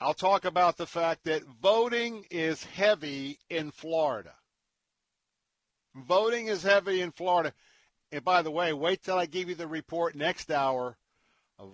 I'll 0.01 0.13
talk 0.13 0.43
about 0.43 0.75
the 0.75 0.87
fact 0.87 1.23
that 1.23 1.43
voting 1.61 2.25
is 2.29 2.65
heavy 2.65 3.39
in 3.49 3.71
Florida. 3.71 4.33
Voting 5.95 6.47
is 6.47 6.63
heavy 6.63 6.99
in 6.99 7.13
Florida. 7.13 7.53
And 8.11 8.25
by 8.25 8.41
the 8.41 8.51
way, 8.51 8.73
wait 8.73 9.03
till 9.03 9.17
I 9.17 9.25
give 9.25 9.47
you 9.47 9.55
the 9.55 9.67
report 9.67 10.15
next 10.15 10.51
hour. 10.51 10.97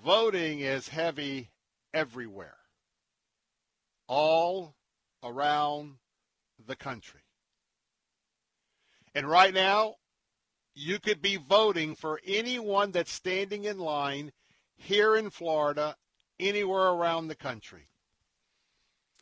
Voting 0.03 0.59
is 0.59 0.89
heavy 0.89 1.49
everywhere, 1.97 2.57
all 4.07 4.75
around 5.23 5.95
the 6.67 6.75
country. 6.75 7.21
And 9.15 9.27
right 9.27 9.53
now, 9.53 9.95
you 10.75 10.99
could 10.99 11.23
be 11.23 11.37
voting 11.37 11.95
for 11.95 12.21
anyone 12.23 12.91
that's 12.91 13.11
standing 13.11 13.63
in 13.63 13.79
line 13.79 14.31
here 14.75 15.15
in 15.15 15.31
Florida, 15.31 15.95
anywhere 16.39 16.89
around 16.89 17.27
the 17.27 17.35
country. 17.35 17.89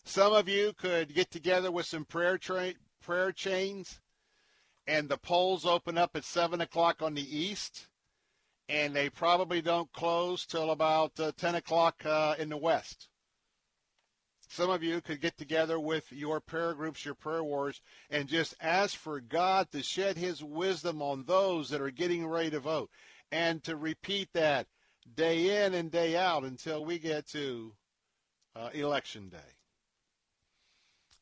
Some 0.04 0.34
of 0.34 0.50
you 0.50 0.74
could 0.74 1.16
get 1.16 1.32
together 1.32 1.72
with 1.72 1.86
some 1.86 2.04
prayer 2.04 2.38
tra- 2.38 2.74
prayer 3.02 3.32
chains, 3.32 4.02
and 4.86 5.08
the 5.08 5.18
polls 5.18 5.66
open 5.66 5.98
up 5.98 6.12
at 6.16 6.26
seven 6.26 6.60
o'clock 6.60 7.02
on 7.02 7.14
the 7.14 7.38
east, 7.38 7.88
and 8.68 8.96
they 8.96 9.10
probably 9.10 9.62
don't 9.62 9.92
close 9.94 10.46
till 10.46 10.72
about 10.72 11.20
uh, 11.20 11.32
10 11.38 11.56
o'clock 11.56 12.04
uh, 12.06 12.36
in 12.40 12.50
the 12.50 12.58
West. 12.58 13.10
Some 14.50 14.70
of 14.70 14.84
you 14.84 15.02
could 15.02 15.22
get 15.22 15.38
together 15.38 15.80
with 15.80 16.12
your 16.12 16.40
prayer 16.40 16.74
groups, 16.74 17.04
your 17.04 17.16
prayer 17.16 17.44
wars, 17.44 17.82
and 18.10 18.28
just 18.28 18.56
ask 18.62 18.96
for 18.96 19.20
God 19.20 19.72
to 19.72 19.84
shed 19.84 20.18
his 20.18 20.44
wisdom 20.44 21.02
on 21.02 21.26
those 21.26 21.70
that 21.70 21.82
are 21.82 21.92
getting 21.92 22.26
ready 22.26 22.52
to 22.52 22.60
vote 22.60 22.90
and 23.32 23.64
to 23.64 23.76
repeat 23.76 24.30
that 24.34 24.68
day 25.14 25.66
in 25.66 25.74
and 25.74 25.92
day 25.92 26.16
out 26.16 26.44
until 26.44 26.86
we 26.86 27.00
get 27.00 27.28
to 27.30 27.74
uh, 28.56 28.70
election 28.74 29.30
day. 29.30 29.38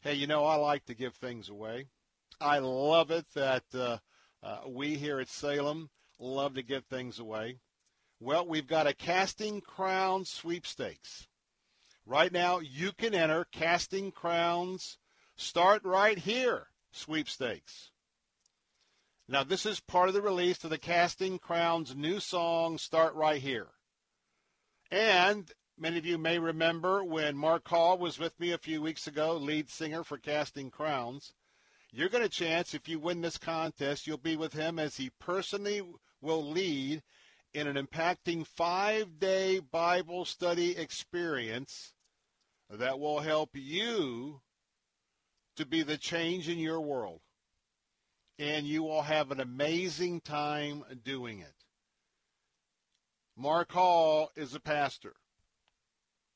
Hey, 0.02 0.16
you 0.16 0.28
know, 0.28 0.44
I 0.46 0.56
like 0.56 0.86
to 0.86 0.94
give 0.94 1.16
things 1.16 1.50
away. 1.50 1.88
I 2.40 2.60
love 2.60 3.10
it 3.10 3.26
that 3.36 3.64
uh, 3.74 3.98
uh, 4.44 4.60
we 4.68 4.96
here 4.96 5.20
at 5.20 5.30
Salem 5.30 5.90
love 6.20 6.56
to 6.56 6.64
give 6.64 6.86
things 6.86 7.20
away. 7.20 7.58
Well, 8.20 8.46
we've 8.48 8.68
got 8.68 8.88
a 8.88 8.94
Casting 8.94 9.62
Crown 9.62 10.26
sweepstakes. 10.26 11.28
Right 12.06 12.32
now, 12.32 12.60
you 12.60 12.92
can 12.92 13.14
enter 13.14 13.46
Casting 13.52 14.12
Crowns 14.12 14.98
Start 15.36 15.84
Right 15.84 16.18
Here 16.18 16.68
sweepstakes. 16.92 17.92
Now, 19.28 19.44
this 19.44 19.66
is 19.66 19.80
part 19.80 20.10
of 20.10 20.14
the 20.14 20.22
release 20.22 20.64
of 20.64 20.70
the 20.70 20.78
Casting 20.78 21.40
Crowns 21.40 21.96
new 21.96 22.20
song, 22.20 22.78
Start 22.78 23.16
Right 23.16 23.42
Here. 23.42 23.70
And 24.92 25.52
many 25.78 25.98
of 25.98 26.06
you 26.06 26.18
may 26.18 26.40
remember 26.40 27.04
when 27.04 27.38
Mark 27.38 27.68
Hall 27.68 27.98
was 27.98 28.20
with 28.20 28.40
me 28.40 28.52
a 28.52 28.58
few 28.58 28.82
weeks 28.82 29.08
ago, 29.08 29.36
lead 29.38 29.70
singer 29.70 30.04
for 30.04 30.18
Casting 30.18 30.70
Crowns. 30.70 31.34
You're 31.96 32.10
going 32.10 32.24
to 32.24 32.30
chance, 32.30 32.74
if 32.74 32.90
you 32.90 32.98
win 32.98 33.22
this 33.22 33.38
contest, 33.38 34.08
you'll 34.08 34.18
be 34.18 34.36
with 34.36 34.54
him 34.54 34.80
as 34.80 34.98
he 34.98 35.12
personally 35.20 35.84
will 36.22 36.44
lead 36.44 37.04
in 37.54 37.68
an 37.68 37.76
impacting 37.76 38.48
five 38.48 39.20
day 39.20 39.60
Bible 39.60 40.26
study 40.26 40.76
experience 40.76 41.94
that 42.68 43.00
will 43.00 43.20
help 43.20 43.52
you 43.54 44.42
to 45.56 45.68
be 45.68 45.84
the 45.84 45.98
change 45.98 46.50
in 46.50 46.58
your 46.58 46.82
world. 46.82 47.22
And 48.40 48.66
you 48.66 48.82
will 48.82 49.04
have 49.04 49.30
an 49.30 49.40
amazing 49.40 50.22
time 50.22 50.84
doing 51.04 51.42
it. 51.42 51.54
Mark 53.38 53.72
Hall 53.72 54.32
is 54.36 54.56
a 54.56 54.60
pastor. 54.60 55.14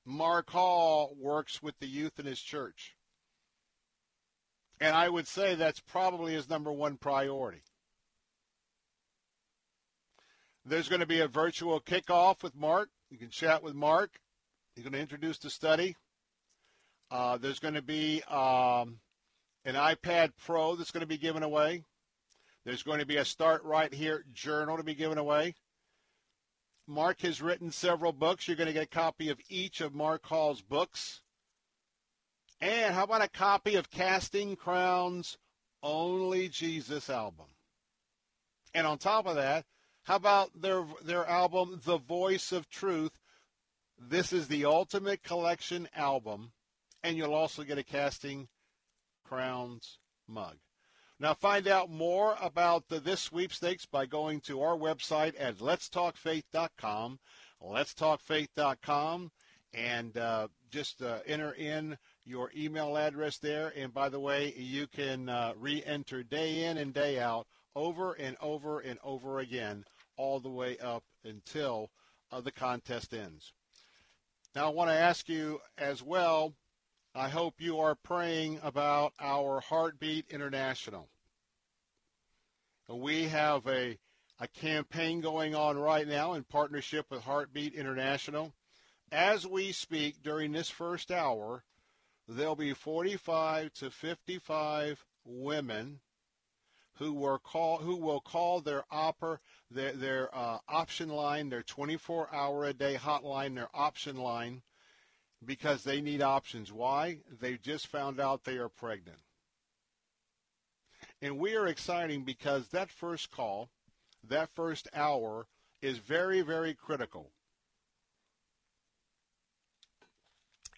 Mark 0.06 0.52
Hall 0.52 1.15
works 1.20 1.63
with 1.63 1.80
the 1.80 1.88
youth 1.88 2.20
in 2.20 2.28
his 2.28 2.41
church. 2.41 2.96
And 4.79 4.95
I 4.95 5.09
would 5.09 5.27
say 5.27 5.55
that's 5.55 5.79
probably 5.79 6.33
his 6.33 6.49
number 6.49 6.71
one 6.71 6.97
priority. 6.97 7.63
There's 10.65 10.89
going 10.89 10.99
to 10.99 11.07
be 11.07 11.21
a 11.21 11.27
virtual 11.27 11.79
kickoff 11.79 12.43
with 12.43 12.55
Mark. 12.55 12.89
You 13.09 13.17
can 13.17 13.29
chat 13.29 13.63
with 13.63 13.73
Mark. 13.73 14.19
He's 14.75 14.83
going 14.83 14.93
to 14.93 14.99
introduce 14.99 15.39
the 15.39 15.49
study. 15.49 15.95
Uh, 17.09 17.37
there's 17.37 17.59
going 17.59 17.73
to 17.73 17.81
be 17.81 18.21
um, 18.23 18.99
an 19.63 19.75
iPad 19.75 20.31
Pro 20.45 20.75
that's 20.75 20.91
going 20.91 21.01
to 21.01 21.07
be 21.07 21.17
given 21.17 21.41
away. 21.41 21.83
There's 22.65 22.83
going 22.83 22.99
to 22.99 23.05
be 23.05 23.15
a 23.15 23.25
Start 23.25 23.63
Right 23.63 23.93
Here 23.93 24.25
journal 24.33 24.75
to 24.75 24.83
be 24.83 24.93
given 24.93 25.17
away. 25.17 25.55
Mark 26.85 27.21
has 27.21 27.41
written 27.41 27.71
several 27.71 28.11
books. 28.11 28.47
You're 28.47 28.57
going 28.57 28.67
to 28.67 28.73
get 28.73 28.83
a 28.83 28.87
copy 28.87 29.29
of 29.29 29.39
each 29.49 29.81
of 29.81 29.95
Mark 29.95 30.25
Hall's 30.25 30.61
books. 30.61 31.21
And 32.60 32.93
how 32.93 33.04
about 33.04 33.22
a 33.22 33.30
copy 33.30 33.76
of 33.76 33.91
Casting 33.91 34.56
Crowns 34.56 35.38
Only 35.84 36.50
Jesus 36.50 37.10
album? 37.10 37.48
And 38.74 38.88
on 38.88 38.98
top 38.98 39.26
of 39.26 39.36
that, 39.36 39.65
how 40.04 40.15
about 40.15 40.62
their 40.62 40.86
their 41.04 41.26
album 41.26 41.82
The 41.84 41.98
Voice 41.98 42.52
of 42.52 42.70
Truth? 42.70 43.20
This 43.98 44.32
is 44.32 44.48
the 44.48 44.65
ultimate 44.65 45.24
collection 45.24 45.88
album 45.96 46.52
and 47.04 47.17
you'll 47.17 47.34
also 47.34 47.63
get 47.63 47.78
a 47.78 47.84
Casting 47.84 48.48
Crowns 49.24 50.00
mug. 50.28 50.58
Now 51.20 51.34
find 51.34 51.67
out 51.67 51.89
more 51.89 52.38
about 52.41 52.89
the, 52.89 53.00
this 53.00 53.22
sweepstakes 53.22 53.86
by 53.86 54.06
going 54.06 54.41
to 54.41 54.62
our 54.62 54.78
website 54.78 55.34
at 55.39 55.58
letstalkfaith.com, 55.58 57.20
letstalkfaith.com, 57.63 59.32
and 59.74 60.17
uh, 60.17 60.48
just 60.70 61.02
uh, 61.02 61.20
enter 61.26 61.54
in 61.54 61.98
your 62.27 62.51
email 62.55 62.97
address 62.97 63.37
there. 63.37 63.71
And 63.75 63.93
by 63.93 64.09
the 64.09 64.19
way, 64.19 64.53
you 64.57 64.87
can 64.87 65.29
uh, 65.29 65.53
re-enter 65.57 66.23
day 66.23 66.65
in 66.65 66.77
and 66.77 66.93
day 66.93 67.19
out 67.19 67.47
over 67.75 68.13
and 68.13 68.35
over 68.41 68.79
and 68.79 68.99
over 69.03 69.39
again 69.39 69.85
all 70.17 70.39
the 70.39 70.49
way 70.49 70.77
up 70.79 71.03
until 71.23 71.89
uh, 72.31 72.41
the 72.41 72.51
contest 72.51 73.13
ends. 73.13 73.53
Now, 74.55 74.67
I 74.67 74.73
want 74.73 74.89
to 74.89 74.95
ask 74.95 75.29
you 75.29 75.59
as 75.77 76.03
well. 76.03 76.53
I 77.15 77.29
hope 77.29 77.55
you 77.59 77.79
are 77.79 77.95
praying 77.95 78.59
about 78.61 79.13
our 79.19 79.59
Heartbeat 79.61 80.25
International. 80.29 81.09
We 82.89 83.23
have 83.23 83.67
a, 83.67 83.97
a 84.39 84.47
campaign 84.47 85.21
going 85.21 85.55
on 85.55 85.77
right 85.77 86.07
now 86.07 86.33
in 86.33 86.43
partnership 86.43 87.07
with 87.09 87.21
Heartbeat 87.21 87.73
International. 87.73 88.53
As 89.11 89.47
we 89.47 89.71
speak 89.71 90.21
during 90.21 90.51
this 90.51 90.69
first 90.69 91.11
hour, 91.11 91.63
there'll 92.27 92.55
be 92.55 92.73
45 92.73 93.73
to 93.73 93.89
55 93.89 95.05
women 95.25 95.99
who 96.97 97.13
were 97.13 97.39
call 97.39 97.77
who 97.77 97.95
will 97.95 98.19
call 98.19 98.59
their 98.59 98.83
opera 98.89 99.39
their 99.69 99.93
their 99.93 100.35
uh, 100.35 100.57
option 100.67 101.09
line, 101.09 101.49
their 101.49 101.63
24 101.63 102.33
hour 102.33 102.65
a 102.65 102.73
day 102.73 102.95
hotline, 102.95 103.55
their 103.55 103.69
option 103.73 104.17
line, 104.17 104.61
because 105.45 105.83
they 105.83 106.01
need 106.01 106.21
options. 106.21 106.71
Why? 106.71 107.19
They 107.39 107.57
just 107.57 107.87
found 107.87 108.19
out 108.19 108.43
they 108.43 108.57
are 108.57 108.69
pregnant. 108.69 109.19
And 111.21 111.39
we 111.39 111.55
are 111.55 111.67
exciting 111.67 112.23
because 112.23 112.67
that 112.69 112.89
first 112.89 113.31
call, 113.31 113.69
that 114.27 114.49
first 114.55 114.87
hour, 114.93 115.47
is 115.81 115.97
very, 115.99 116.41
very 116.41 116.73
critical. 116.73 117.31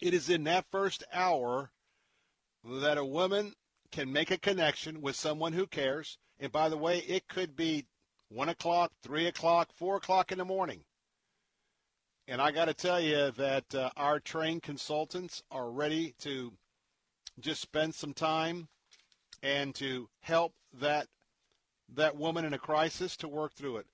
It 0.02 0.14
is 0.14 0.30
in 0.30 0.46
that 0.46 0.66
first 0.72 1.04
hour 1.12 1.72
that 2.64 2.98
a 2.98 3.06
woman 3.06 3.54
can 3.92 4.12
make 4.12 4.32
a 4.32 4.38
connection 4.38 5.02
with 5.02 5.16
someone 5.16 5.54
who 5.54 5.68
cares. 5.68 6.18
And 6.40 6.52
by 6.52 6.70
the 6.70 6.78
way, 6.78 7.00
it 7.00 7.28
could 7.28 7.56
be 7.56 7.86
1 8.30 8.50
o'clock, 8.50 8.92
3 9.04 9.26
o'clock, 9.28 9.70
4 9.76 9.98
o'clock 9.98 10.32
in 10.32 10.38
the 10.38 10.46
morning. 10.46 10.84
And 12.28 12.42
I 12.42 12.52
got 12.52 12.66
to 12.66 12.74
tell 12.74 13.02
you 13.02 13.32
that 13.32 13.74
uh, 13.74 13.90
our 13.98 14.20
trained 14.20 14.62
consultants 14.62 15.42
are 15.50 15.72
ready 15.72 16.14
to 16.20 16.54
just 17.40 17.62
spend 17.62 17.96
some 17.96 18.14
time 18.14 18.68
and 19.42 19.74
to 19.76 20.10
help 20.22 20.54
that 20.74 21.08
that 21.96 22.16
woman 22.16 22.46
in 22.46 22.54
a 22.54 22.60
crisis 22.60 23.18
to 23.18 23.28
work 23.28 23.54
through 23.54 23.78
it. 23.78 23.88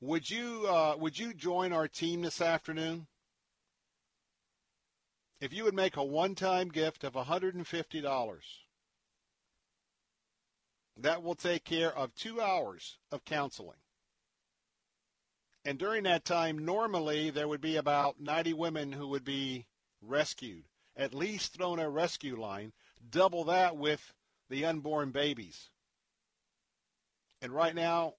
Would 0.00 0.30
you 0.30 0.66
uh, 0.66 0.96
would 0.98 1.18
you 1.18 1.34
join 1.34 1.72
our 1.72 1.86
team 1.86 2.22
this 2.22 2.40
afternoon? 2.40 3.06
If 5.42 5.52
you 5.52 5.64
would 5.64 5.74
make 5.74 5.96
a 5.96 6.04
one-time 6.04 6.68
gift 6.68 7.02
of 7.02 7.14
$150, 7.14 8.38
that 10.98 11.22
will 11.24 11.34
take 11.34 11.64
care 11.64 11.92
of 11.92 12.14
two 12.14 12.40
hours 12.40 12.98
of 13.10 13.24
counseling. 13.24 13.80
And 15.64 15.80
during 15.80 16.04
that 16.04 16.24
time, 16.24 16.64
normally 16.64 17.30
there 17.30 17.48
would 17.48 17.60
be 17.60 17.74
about 17.74 18.20
90 18.20 18.52
women 18.52 18.92
who 18.92 19.08
would 19.08 19.24
be 19.24 19.66
rescued, 20.00 20.62
at 20.96 21.12
least 21.12 21.54
thrown 21.54 21.80
a 21.80 21.90
rescue 21.90 22.40
line, 22.40 22.72
double 23.10 23.42
that 23.46 23.76
with 23.76 24.14
the 24.48 24.64
unborn 24.64 25.10
babies. 25.10 25.70
And 27.40 27.52
right 27.52 27.74
now, 27.74 28.14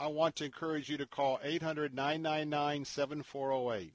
I 0.00 0.08
want 0.08 0.34
to 0.36 0.46
encourage 0.46 0.90
you 0.90 0.96
to 0.96 1.06
call 1.06 1.38
800 1.40 1.94
999 1.94 2.84
7408. 2.84 3.94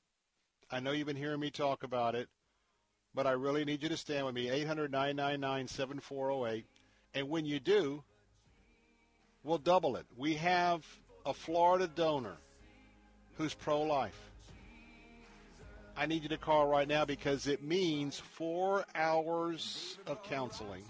I 0.72 0.80
know 0.80 0.92
you've 0.92 1.08
been 1.08 1.18
hearing 1.18 1.42
me 1.42 1.52
talk 1.52 1.84
about 1.84 2.16
it, 2.16 2.30
but 3.14 3.28
I 3.28 3.32
really 3.32 3.66
need 3.66 3.84
you 3.84 3.90
to 3.90 3.98
stand 3.98 4.26
with 4.26 4.36
me 4.36 4.50
800 4.50 4.92
999 4.92 5.68
7408. 5.68 6.66
And 7.16 7.30
when 7.30 7.46
you 7.46 7.60
do, 7.60 8.04
we'll 9.44 9.58
double 9.58 9.96
it. 9.96 10.06
We 10.16 10.36
have 10.36 10.86
a 11.26 11.34
Florida 11.34 11.88
donor 11.88 12.38
who's 13.38 13.54
pro 13.54 13.82
life. 13.82 14.20
I 15.98 16.06
need 16.06 16.24
you 16.24 16.30
to 16.30 16.38
call 16.38 16.68
right 16.68 16.88
now 16.88 17.04
because 17.04 17.48
it 17.48 17.62
means 17.62 18.20
four 18.20 18.86
hours 18.96 19.98
of 20.08 20.24
counseling. 20.24 20.84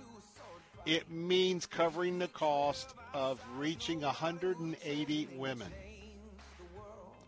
It 0.86 1.10
means 1.10 1.65
covering 1.65 2.19
the 2.19 2.27
cost 2.27 2.93
of 3.13 3.41
reaching 3.58 4.01
180 4.01 5.29
women 5.36 5.71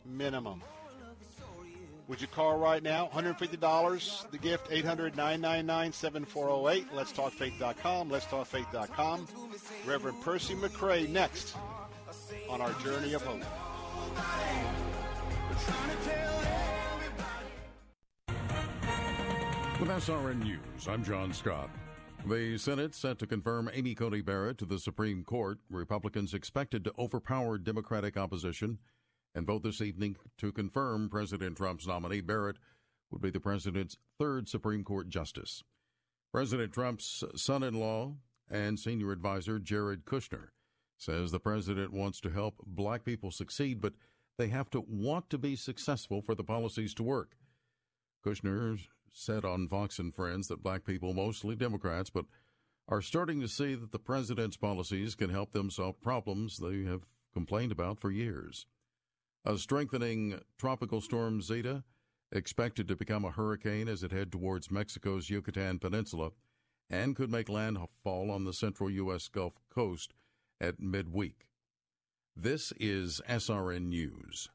minimum. 0.05 0.61
Would 2.11 2.19
you 2.19 2.27
call 2.27 2.57
right 2.57 2.83
now? 2.83 3.09
$150, 3.13 4.31
the 4.31 4.37
gift, 4.37 4.67
800 4.69 5.15
999 5.15 5.93
7408. 5.93 6.87
Let's 6.93 7.13
talk 7.13 7.31
faith.com. 7.31 8.09
Let's 8.09 8.25
talk 8.25 8.47
faith.com. 8.47 9.29
Reverend 9.85 10.19
Percy 10.19 10.53
McCray 10.55 11.07
next 11.07 11.55
on 12.49 12.59
our 12.59 12.73
journey 12.83 13.13
of 13.13 13.21
hope. 13.21 13.39
With 19.79 19.89
SRN 19.89 20.43
News, 20.43 20.89
I'm 20.89 21.05
John 21.05 21.31
Scott. 21.31 21.69
The 22.25 22.57
Senate 22.57 22.93
set 22.93 23.19
to 23.19 23.25
confirm 23.25 23.69
Amy 23.71 23.95
Coney 23.95 24.19
Barrett 24.19 24.57
to 24.57 24.65
the 24.65 24.79
Supreme 24.79 25.23
Court. 25.23 25.59
Republicans 25.69 26.33
expected 26.33 26.83
to 26.83 26.93
overpower 26.99 27.57
Democratic 27.57 28.17
opposition 28.17 28.79
and 29.33 29.47
vote 29.47 29.63
this 29.63 29.81
evening 29.81 30.17
to 30.37 30.51
confirm 30.51 31.09
President 31.09 31.57
Trump's 31.57 31.87
nominee. 31.87 32.21
Barrett 32.21 32.57
would 33.09 33.21
be 33.21 33.29
the 33.29 33.39
president's 33.39 33.97
third 34.19 34.47
Supreme 34.47 34.83
Court 34.83 35.09
justice. 35.09 35.63
President 36.31 36.73
Trump's 36.73 37.23
son 37.35 37.63
in 37.63 37.73
law 37.73 38.15
and 38.49 38.79
senior 38.79 39.11
advisor 39.11 39.59
Jared 39.59 40.05
Kushner 40.05 40.49
says 40.97 41.31
the 41.31 41.39
president 41.39 41.91
wants 41.91 42.21
to 42.21 42.29
help 42.29 42.55
black 42.65 43.03
people 43.03 43.31
succeed, 43.31 43.81
but 43.81 43.93
they 44.37 44.49
have 44.49 44.69
to 44.69 44.85
want 44.87 45.29
to 45.29 45.37
be 45.37 45.55
successful 45.55 46.21
for 46.21 46.35
the 46.35 46.43
policies 46.43 46.93
to 46.93 47.03
work. 47.03 47.31
Kushner 48.25 48.79
said 49.11 49.43
on 49.43 49.67
Fox 49.67 49.99
and 49.99 50.13
Friends 50.13 50.47
that 50.47 50.63
black 50.63 50.85
people, 50.85 51.13
mostly 51.13 51.55
Democrats, 51.55 52.09
but 52.09 52.25
are 52.87 53.01
starting 53.01 53.41
to 53.41 53.47
see 53.47 53.73
that 53.75 53.91
the 53.91 53.99
president's 53.99 54.57
policies 54.57 55.15
can 55.15 55.29
help 55.29 55.53
them 55.53 55.69
solve 55.69 56.01
problems 56.01 56.57
they 56.57 56.83
have 56.83 57.03
complained 57.33 57.71
about 57.71 57.99
for 57.99 58.11
years. 58.11 58.67
A 59.43 59.57
strengthening 59.57 60.39
tropical 60.59 61.01
storm 61.01 61.41
Zeta 61.41 61.83
expected 62.31 62.87
to 62.87 62.95
become 62.95 63.25
a 63.25 63.31
hurricane 63.31 63.87
as 63.87 64.03
it 64.03 64.11
head 64.11 64.31
towards 64.31 64.69
Mexico's 64.69 65.29
Yucatan 65.31 65.79
Peninsula 65.79 66.31
and 66.91 67.15
could 67.15 67.31
make 67.31 67.49
landfall 67.49 68.29
on 68.29 68.43
the 68.43 68.53
central 68.53 68.89
U.S. 68.89 69.27
Gulf 69.27 69.53
Coast 69.73 70.13
at 70.59 70.79
midweek. 70.79 71.47
This 72.35 72.71
is 72.79 73.19
SRN 73.27 73.87
News. 73.87 74.49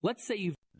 Let's 0.00 0.24
say 0.24 0.36
you've 0.36 0.56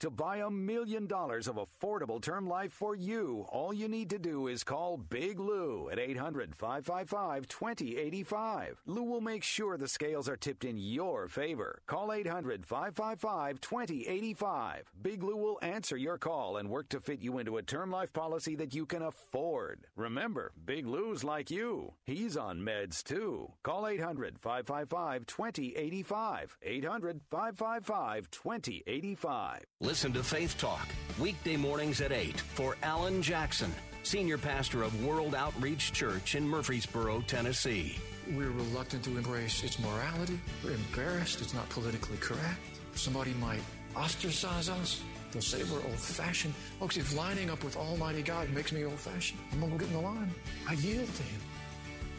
To 0.00 0.10
buy 0.10 0.38
a 0.38 0.50
million 0.50 1.06
dollars 1.06 1.48
of 1.48 1.56
affordable 1.56 2.20
term 2.20 2.48
life 2.48 2.72
for 2.72 2.94
you, 2.94 3.46
all 3.50 3.72
you 3.72 3.88
need 3.88 4.10
to 4.10 4.18
do 4.18 4.48
is 4.48 4.64
call 4.64 4.96
Big 4.96 5.38
Lou 5.38 5.88
at 5.90 5.98
800 5.98 6.54
555 6.54 7.46
2085. 7.48 8.80
Lou 8.86 9.02
will 9.02 9.20
make 9.20 9.42
sure 9.42 9.76
the 9.76 9.88
scales 9.88 10.28
are 10.28 10.36
tipped 10.36 10.64
in 10.64 10.78
your 10.78 11.28
favor. 11.28 11.80
Call 11.86 12.12
800 12.12 12.64
555 12.66 13.60
2085. 13.60 14.92
Big 15.02 15.22
Lou 15.22 15.36
will 15.36 15.58
answer 15.62 15.96
your 15.96 16.18
call 16.18 16.56
and 16.56 16.68
work 16.68 16.88
to 16.90 17.00
fit 17.00 17.20
you 17.20 17.38
into 17.38 17.56
a 17.56 17.62
term 17.62 17.90
life 17.90 18.12
policy 18.12 18.56
that 18.56 18.74
you 18.74 18.86
can 18.86 19.02
afford. 19.02 19.86
Remember, 19.96 20.52
Big 20.64 20.86
Lou's 20.86 21.24
like 21.24 21.50
you. 21.50 21.94
He's 22.04 22.36
on 22.36 22.60
meds 22.60 23.02
too. 23.02 23.52
Call 23.62 23.86
800 23.86 24.38
555 24.38 25.26
2085. 25.26 26.56
800 26.62 27.20
555 27.30 28.30
2085. 28.30 29.49
Listen 29.82 30.12
to 30.12 30.22
Faith 30.22 30.58
Talk, 30.58 30.86
weekday 31.18 31.56
mornings 31.56 32.02
at 32.02 32.12
8 32.12 32.38
for 32.38 32.76
Alan 32.82 33.22
Jackson, 33.22 33.72
senior 34.02 34.36
pastor 34.36 34.82
of 34.82 35.04
World 35.04 35.34
Outreach 35.34 35.92
Church 35.92 36.34
in 36.34 36.46
Murfreesboro, 36.46 37.22
Tennessee. 37.26 37.98
We're 38.32 38.50
reluctant 38.50 39.04
to 39.04 39.16
embrace 39.16 39.64
its 39.64 39.78
morality. 39.78 40.38
We're 40.62 40.72
embarrassed. 40.72 41.40
It's 41.40 41.54
not 41.54 41.68
politically 41.70 42.18
correct. 42.18 42.60
Somebody 42.94 43.32
might 43.40 43.62
ostracize 43.96 44.68
us. 44.68 45.02
They'll 45.32 45.40
say 45.40 45.64
we're 45.64 45.82
old 45.82 45.98
fashioned. 45.98 46.54
Folks, 46.78 46.98
if 46.98 47.16
lining 47.16 47.50
up 47.50 47.64
with 47.64 47.76
Almighty 47.76 48.22
God 48.22 48.50
makes 48.50 48.72
me 48.72 48.84
old 48.84 48.98
fashioned, 48.98 49.40
I'm 49.52 49.60
going 49.60 49.72
to 49.72 49.78
go 49.78 49.84
get 49.86 49.96
in 49.96 50.02
the 50.02 50.08
line. 50.08 50.30
I 50.68 50.74
yield 50.74 51.12
to 51.14 51.22
Him. 51.22 51.40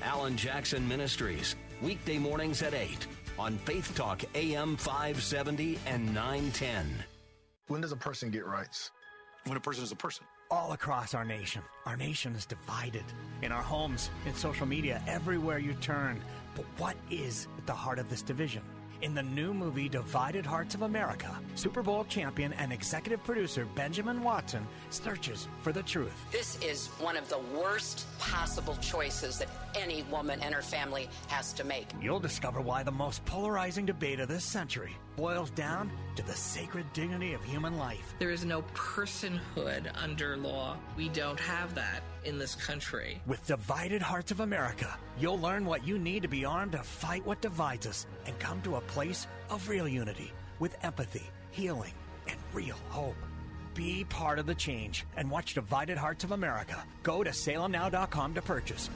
Alan 0.01 0.35
Jackson 0.35 0.87
Ministries, 0.87 1.55
weekday 1.81 2.17
mornings 2.17 2.63
at 2.63 2.73
8 2.73 3.05
on 3.37 3.57
Faith 3.59 3.95
Talk 3.95 4.23
AM 4.33 4.77
570 4.77 5.77
and 5.85 6.07
910. 6.07 7.05
When 7.71 7.79
does 7.79 7.93
a 7.93 7.95
person 7.95 8.31
get 8.31 8.45
rights? 8.45 8.91
When 9.45 9.55
a 9.55 9.61
person 9.61 9.85
is 9.85 9.93
a 9.93 9.95
person. 9.95 10.25
All 10.49 10.73
across 10.73 11.13
our 11.13 11.23
nation, 11.23 11.61
our 11.85 11.95
nation 11.95 12.35
is 12.35 12.45
divided. 12.45 13.05
In 13.43 13.53
our 13.53 13.61
homes, 13.61 14.09
in 14.25 14.35
social 14.35 14.65
media, 14.65 15.01
everywhere 15.07 15.57
you 15.57 15.73
turn. 15.75 16.21
But 16.53 16.65
what 16.77 16.97
is 17.09 17.47
at 17.57 17.65
the 17.65 17.73
heart 17.73 17.97
of 17.97 18.09
this 18.09 18.21
division? 18.21 18.61
In 19.01 19.15
the 19.15 19.23
new 19.23 19.51
movie 19.51 19.89
Divided 19.89 20.45
Hearts 20.45 20.75
of 20.75 20.83
America, 20.83 21.35
Super 21.55 21.81
Bowl 21.81 22.05
champion 22.05 22.53
and 22.53 22.71
executive 22.71 23.23
producer 23.23 23.65
Benjamin 23.73 24.21
Watson 24.21 24.67
searches 24.91 25.47
for 25.61 25.71
the 25.71 25.81
truth. 25.81 26.13
This 26.31 26.59
is 26.61 26.87
one 26.99 27.17
of 27.17 27.27
the 27.27 27.39
worst 27.59 28.05
possible 28.19 28.77
choices 28.79 29.39
that 29.39 29.49
any 29.75 30.03
woman 30.03 30.39
and 30.41 30.53
her 30.53 30.61
family 30.61 31.09
has 31.29 31.51
to 31.53 31.63
make. 31.63 31.87
You'll 31.99 32.19
discover 32.19 32.61
why 32.61 32.83
the 32.83 32.91
most 32.91 33.25
polarizing 33.25 33.87
debate 33.87 34.19
of 34.19 34.27
this 34.27 34.43
century 34.43 34.95
boils 35.15 35.49
down 35.49 35.91
to 36.15 36.21
the 36.23 36.33
sacred 36.33 36.85
dignity 36.93 37.33
of 37.33 37.43
human 37.43 37.79
life. 37.79 38.13
There 38.19 38.29
is 38.29 38.45
no 38.45 38.61
personhood 38.75 39.91
under 39.95 40.37
law. 40.37 40.77
We 40.95 41.09
don't 41.09 41.39
have 41.39 41.73
that 41.73 42.03
in 42.23 42.37
this 42.37 42.55
country. 42.55 43.21
With 43.25 43.45
Divided 43.45 44.01
Hearts 44.01 44.31
of 44.31 44.39
America, 44.39 44.97
you'll 45.19 45.39
learn 45.39 45.65
what 45.65 45.85
you 45.85 45.97
need 45.97 46.21
to 46.23 46.27
be 46.27 46.45
armed 46.45 46.73
to 46.73 46.79
fight 46.79 47.25
what 47.25 47.41
divides 47.41 47.87
us 47.87 48.05
and 48.25 48.37
come 48.39 48.61
to 48.61 48.75
a 48.75 48.81
place 48.81 49.27
of 49.49 49.67
real 49.67 49.87
unity 49.87 50.31
with 50.59 50.77
empathy, 50.83 51.29
healing, 51.51 51.93
and 52.27 52.37
real 52.53 52.77
hope. 52.89 53.15
Be 53.73 54.03
part 54.05 54.39
of 54.39 54.45
the 54.45 54.55
change 54.55 55.05
and 55.17 55.29
watch 55.29 55.53
Divided 55.53 55.97
Hearts 55.97 56.23
of 56.23 56.31
America. 56.31 56.83
Go 57.03 57.23
to 57.23 57.31
salemnow.com 57.31 58.33
to 58.33 58.41
purchase. 58.41 58.89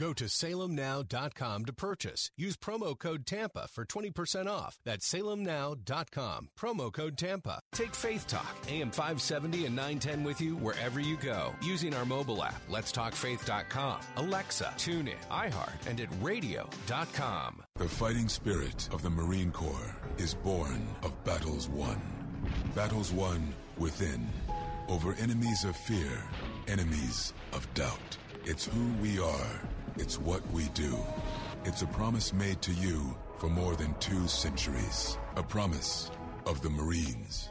Go 0.00 0.14
to 0.14 0.24
salemnow.com 0.24 1.66
to 1.66 1.72
purchase. 1.74 2.30
Use 2.34 2.56
promo 2.56 2.98
code 2.98 3.26
TAMPA 3.26 3.68
for 3.68 3.84
20% 3.84 4.46
off. 4.46 4.78
That's 4.82 5.06
salemnow.com. 5.06 6.48
Promo 6.58 6.90
code 6.90 7.18
TAMPA. 7.18 7.60
Take 7.72 7.94
Faith 7.94 8.26
Talk, 8.26 8.56
AM 8.66 8.90
570 8.92 9.66
and 9.66 9.76
910 9.76 10.24
with 10.24 10.40
you 10.40 10.56
wherever 10.56 11.00
you 11.00 11.18
go 11.18 11.52
using 11.62 11.94
our 11.94 12.06
mobile 12.06 12.42
app, 12.42 12.66
letstalkfaith.com, 12.70 14.00
Alexa, 14.16 14.72
TuneIn, 14.78 15.20
iHeart, 15.30 15.86
and 15.86 16.00
at 16.00 16.08
radio.com. 16.22 17.62
The 17.76 17.88
fighting 17.88 18.30
spirit 18.30 18.88
of 18.92 19.02
the 19.02 19.10
Marine 19.10 19.52
Corps 19.52 19.94
is 20.16 20.32
born 20.32 20.88
of 21.02 21.12
battles 21.24 21.68
won. 21.68 22.00
Battles 22.74 23.12
won 23.12 23.52
within, 23.76 24.26
over 24.88 25.12
enemies 25.20 25.64
of 25.64 25.76
fear, 25.76 26.24
enemies 26.68 27.34
of 27.52 27.72
doubt. 27.74 28.16
It's 28.46 28.64
who 28.64 28.88
we 29.02 29.18
are. 29.18 29.60
It's 29.96 30.18
what 30.18 30.42
we 30.52 30.64
do. 30.68 30.96
It's 31.64 31.82
a 31.82 31.86
promise 31.86 32.32
made 32.32 32.62
to 32.62 32.72
you 32.72 33.16
for 33.38 33.48
more 33.48 33.76
than 33.76 33.94
two 34.00 34.26
centuries. 34.28 35.18
A 35.36 35.42
promise 35.42 36.10
of 36.46 36.62
the 36.62 36.70
Marines. 36.70 37.50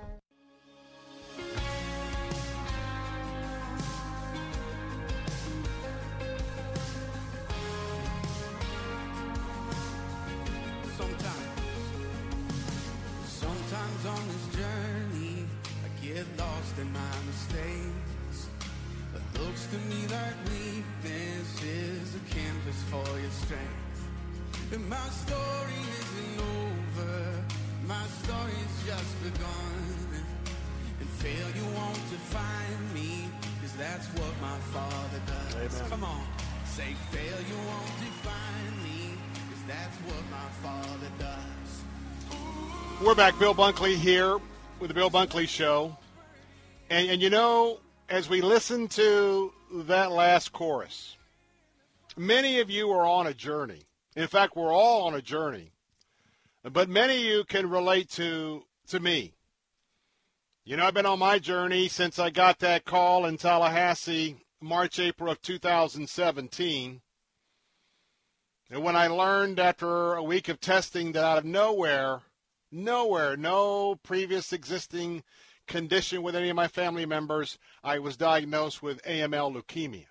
For 22.90 23.20
your 23.20 23.30
strength. 23.30 24.02
And 24.72 24.90
my 24.90 25.10
story 25.10 25.80
isn't 26.00 26.42
over, 26.42 27.44
my 27.88 28.06
story's 28.24 28.76
just 28.86 29.24
begun. 29.24 30.26
And 31.00 31.10
failure 31.22 31.70
won't 31.76 32.04
define 32.10 32.94
me, 32.94 33.30
cause 33.62 33.74
that's 33.74 34.08
what 34.08 34.34
my 34.42 34.58
father 34.74 35.22
does. 35.28 35.56
Amen. 35.56 35.90
Come 35.90 36.04
on, 36.04 36.24
say 36.66 36.96
failure 37.12 37.62
won't 37.68 37.96
define 38.00 38.84
me, 38.84 39.14
cause 39.50 39.64
that's 39.68 39.98
what 39.98 40.24
my 40.32 40.50
father 40.64 41.12
does. 41.20 43.06
We're 43.06 43.16
back. 43.16 43.38
Bill 43.38 43.54
Bunkley 43.54 43.96
here 43.96 44.40
with 44.80 44.88
the 44.88 44.94
Bill 44.96 45.12
Bunkley 45.12 45.48
Show. 45.48 45.96
And, 46.90 47.08
and 47.08 47.22
you 47.22 47.30
know, 47.30 47.80
as 48.10 48.28
we 48.28 48.42
listen 48.42 48.88
to 48.90 49.54
that 49.72 50.12
last 50.12 50.52
chorus, 50.54 51.16
many 52.20 52.60
of 52.60 52.70
you 52.70 52.92
are 52.92 53.06
on 53.06 53.26
a 53.28 53.34
journey. 53.34 53.88
In 54.16 54.28
fact, 54.28 54.56
we're 54.56 54.74
all 54.74 55.08
on 55.08 55.16
a 55.16 55.22
journey 55.22 55.72
but 56.64 56.90
many 56.90 57.18
of 57.18 57.24
you 57.24 57.44
can 57.46 57.70
relate 57.70 58.10
to 58.10 58.64
to 58.88 59.00
me. 59.00 59.34
You 60.66 60.78
know, 60.78 60.86
I've 60.86 60.94
been 60.94 61.06
on 61.06 61.20
my 61.20 61.40
journey 61.40 61.88
since 61.88 62.20
I 62.20 62.30
got 62.30 62.60
that 62.60 62.86
call 62.86 63.26
in 63.26 63.38
Tallahassee, 63.38 64.38
March, 64.62 65.00
April 65.00 65.32
of 65.32 65.42
2017. 65.42 67.02
And 68.72 68.84
when 68.84 68.96
I 68.96 69.08
learned 69.08 69.60
after 69.60 70.14
a 70.14 70.24
week 70.24 70.48
of 70.48 70.60
testing 70.60 71.14
that 71.14 71.24
out 71.24 71.38
of 71.40 71.46
nowhere, 71.46 72.22
nowhere, 72.72 73.36
no 73.36 73.96
previous 74.04 74.54
existing 74.54 75.24
condition 75.66 76.22
with 76.22 76.36
any 76.36 76.50
of 76.50 76.56
my 76.56 76.68
family 76.68 77.06
members, 77.06 77.58
I 77.84 77.98
was 77.98 78.18
diagnosed 78.18 78.84
with 78.84 79.02
AML 79.04 79.56
leukemia. 79.56 80.09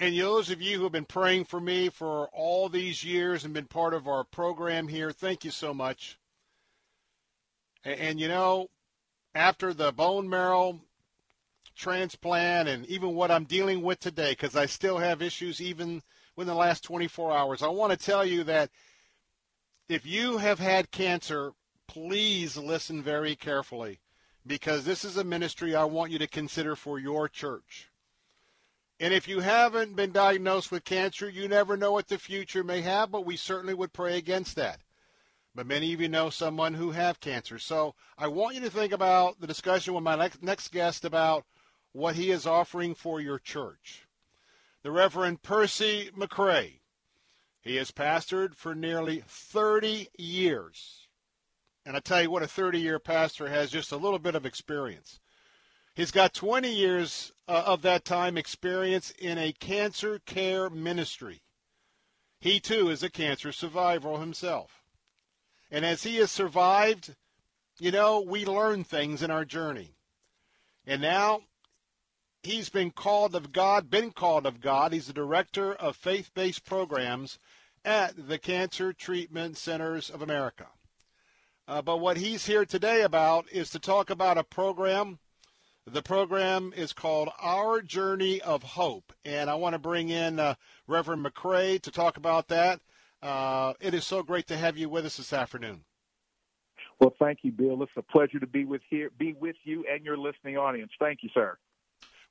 And 0.00 0.16
those 0.16 0.50
of 0.50 0.62
you 0.62 0.76
who 0.76 0.84
have 0.84 0.92
been 0.92 1.04
praying 1.04 1.46
for 1.46 1.60
me 1.60 1.88
for 1.88 2.28
all 2.28 2.68
these 2.68 3.02
years 3.02 3.44
and 3.44 3.52
been 3.52 3.66
part 3.66 3.94
of 3.94 4.06
our 4.06 4.22
program 4.22 4.86
here, 4.86 5.10
thank 5.10 5.44
you 5.44 5.50
so 5.50 5.74
much. 5.74 6.18
And, 7.84 8.00
and 8.00 8.20
you 8.20 8.28
know, 8.28 8.68
after 9.34 9.74
the 9.74 9.92
bone 9.92 10.28
marrow 10.28 10.80
transplant 11.76 12.68
and 12.68 12.86
even 12.86 13.14
what 13.14 13.30
I'm 13.30 13.44
dealing 13.44 13.82
with 13.82 13.98
today, 13.98 14.32
because 14.32 14.54
I 14.54 14.66
still 14.66 14.98
have 14.98 15.20
issues 15.20 15.60
even 15.60 16.02
within 16.36 16.54
the 16.54 16.58
last 16.58 16.84
24 16.84 17.36
hours, 17.36 17.62
I 17.62 17.68
want 17.68 17.90
to 17.90 17.98
tell 17.98 18.24
you 18.24 18.44
that 18.44 18.70
if 19.88 20.06
you 20.06 20.38
have 20.38 20.60
had 20.60 20.92
cancer, 20.92 21.52
please 21.88 22.56
listen 22.56 23.02
very 23.02 23.34
carefully 23.34 23.98
because 24.46 24.84
this 24.84 25.04
is 25.04 25.16
a 25.16 25.24
ministry 25.24 25.74
I 25.74 25.84
want 25.84 26.12
you 26.12 26.18
to 26.20 26.26
consider 26.28 26.76
for 26.76 27.00
your 27.00 27.28
church. 27.28 27.87
And 29.00 29.14
if 29.14 29.28
you 29.28 29.40
haven't 29.40 29.94
been 29.94 30.10
diagnosed 30.10 30.72
with 30.72 30.84
cancer, 30.84 31.28
you 31.28 31.46
never 31.46 31.76
know 31.76 31.92
what 31.92 32.08
the 32.08 32.18
future 32.18 32.64
may 32.64 32.80
have, 32.80 33.12
but 33.12 33.24
we 33.24 33.36
certainly 33.36 33.74
would 33.74 33.92
pray 33.92 34.18
against 34.18 34.56
that. 34.56 34.80
But 35.54 35.66
many 35.66 35.92
of 35.92 36.00
you 36.00 36.08
know 36.08 36.30
someone 36.30 36.74
who 36.74 36.90
have 36.90 37.20
cancer. 37.20 37.58
So 37.58 37.94
I 38.16 38.26
want 38.26 38.56
you 38.56 38.60
to 38.62 38.70
think 38.70 38.92
about 38.92 39.40
the 39.40 39.46
discussion 39.46 39.94
with 39.94 40.02
my 40.02 40.30
next 40.42 40.72
guest 40.72 41.04
about 41.04 41.44
what 41.92 42.16
he 42.16 42.30
is 42.30 42.46
offering 42.46 42.94
for 42.94 43.20
your 43.20 43.38
church. 43.38 44.06
The 44.82 44.90
Reverend 44.90 45.42
Percy 45.42 46.10
McCray. 46.16 46.80
He 47.60 47.76
has 47.76 47.90
pastored 47.90 48.54
for 48.54 48.74
nearly 48.74 49.22
30 49.26 50.08
years. 50.18 51.08
And 51.84 51.96
I 51.96 52.00
tell 52.00 52.22
you 52.22 52.30
what, 52.30 52.42
a 52.42 52.48
30 52.48 52.80
year 52.80 52.98
pastor 52.98 53.48
has 53.48 53.70
just 53.70 53.92
a 53.92 53.96
little 53.96 54.18
bit 54.18 54.34
of 54.34 54.46
experience. 54.46 55.20
He's 55.98 56.12
got 56.12 56.32
20 56.32 56.72
years 56.72 57.32
uh, 57.48 57.64
of 57.66 57.82
that 57.82 58.04
time 58.04 58.38
experience 58.38 59.12
in 59.18 59.36
a 59.36 59.50
cancer 59.50 60.20
care 60.20 60.70
ministry. 60.70 61.42
He 62.38 62.60
too 62.60 62.88
is 62.88 63.02
a 63.02 63.10
cancer 63.10 63.50
survivor 63.50 64.16
himself. 64.16 64.84
And 65.72 65.84
as 65.84 66.04
he 66.04 66.14
has 66.18 66.30
survived, 66.30 67.16
you 67.80 67.90
know, 67.90 68.20
we 68.20 68.46
learn 68.46 68.84
things 68.84 69.24
in 69.24 69.32
our 69.32 69.44
journey. 69.44 69.96
And 70.86 71.02
now 71.02 71.40
he's 72.44 72.68
been 72.68 72.92
called 72.92 73.34
of 73.34 73.50
God, 73.50 73.90
been 73.90 74.12
called 74.12 74.46
of 74.46 74.60
God. 74.60 74.92
He's 74.92 75.08
the 75.08 75.12
director 75.12 75.72
of 75.72 75.96
faith 75.96 76.30
based 76.32 76.64
programs 76.64 77.40
at 77.84 78.28
the 78.28 78.38
Cancer 78.38 78.92
Treatment 78.92 79.56
Centers 79.56 80.10
of 80.10 80.22
America. 80.22 80.68
Uh, 81.66 81.82
but 81.82 81.96
what 81.96 82.18
he's 82.18 82.46
here 82.46 82.64
today 82.64 83.02
about 83.02 83.50
is 83.50 83.68
to 83.70 83.80
talk 83.80 84.10
about 84.10 84.38
a 84.38 84.44
program 84.44 85.18
the 85.92 86.02
program 86.02 86.72
is 86.76 86.92
called 86.92 87.30
Our 87.40 87.80
Journey 87.80 88.40
of 88.42 88.62
Hope, 88.62 89.12
and 89.24 89.48
I 89.48 89.54
want 89.54 89.74
to 89.74 89.78
bring 89.78 90.10
in 90.10 90.38
uh, 90.38 90.54
Reverend 90.86 91.24
McCray 91.24 91.80
to 91.82 91.90
talk 91.90 92.16
about 92.16 92.48
that. 92.48 92.80
Uh, 93.22 93.74
it 93.80 93.94
is 93.94 94.04
so 94.04 94.22
great 94.22 94.46
to 94.48 94.56
have 94.56 94.76
you 94.76 94.88
with 94.88 95.06
us 95.06 95.16
this 95.16 95.32
afternoon. 95.32 95.84
Well, 97.00 97.14
thank 97.18 97.40
you, 97.42 97.52
Bill. 97.52 97.82
It's 97.82 97.92
a 97.96 98.02
pleasure 98.02 98.38
to 98.38 98.46
be 98.46 98.64
with 98.64 98.82
here, 98.90 99.10
be 99.18 99.34
with 99.34 99.56
you 99.64 99.84
and 99.90 100.04
your 100.04 100.16
listening 100.16 100.56
audience. 100.56 100.92
Thank 100.98 101.22
you, 101.22 101.30
sir. 101.32 101.56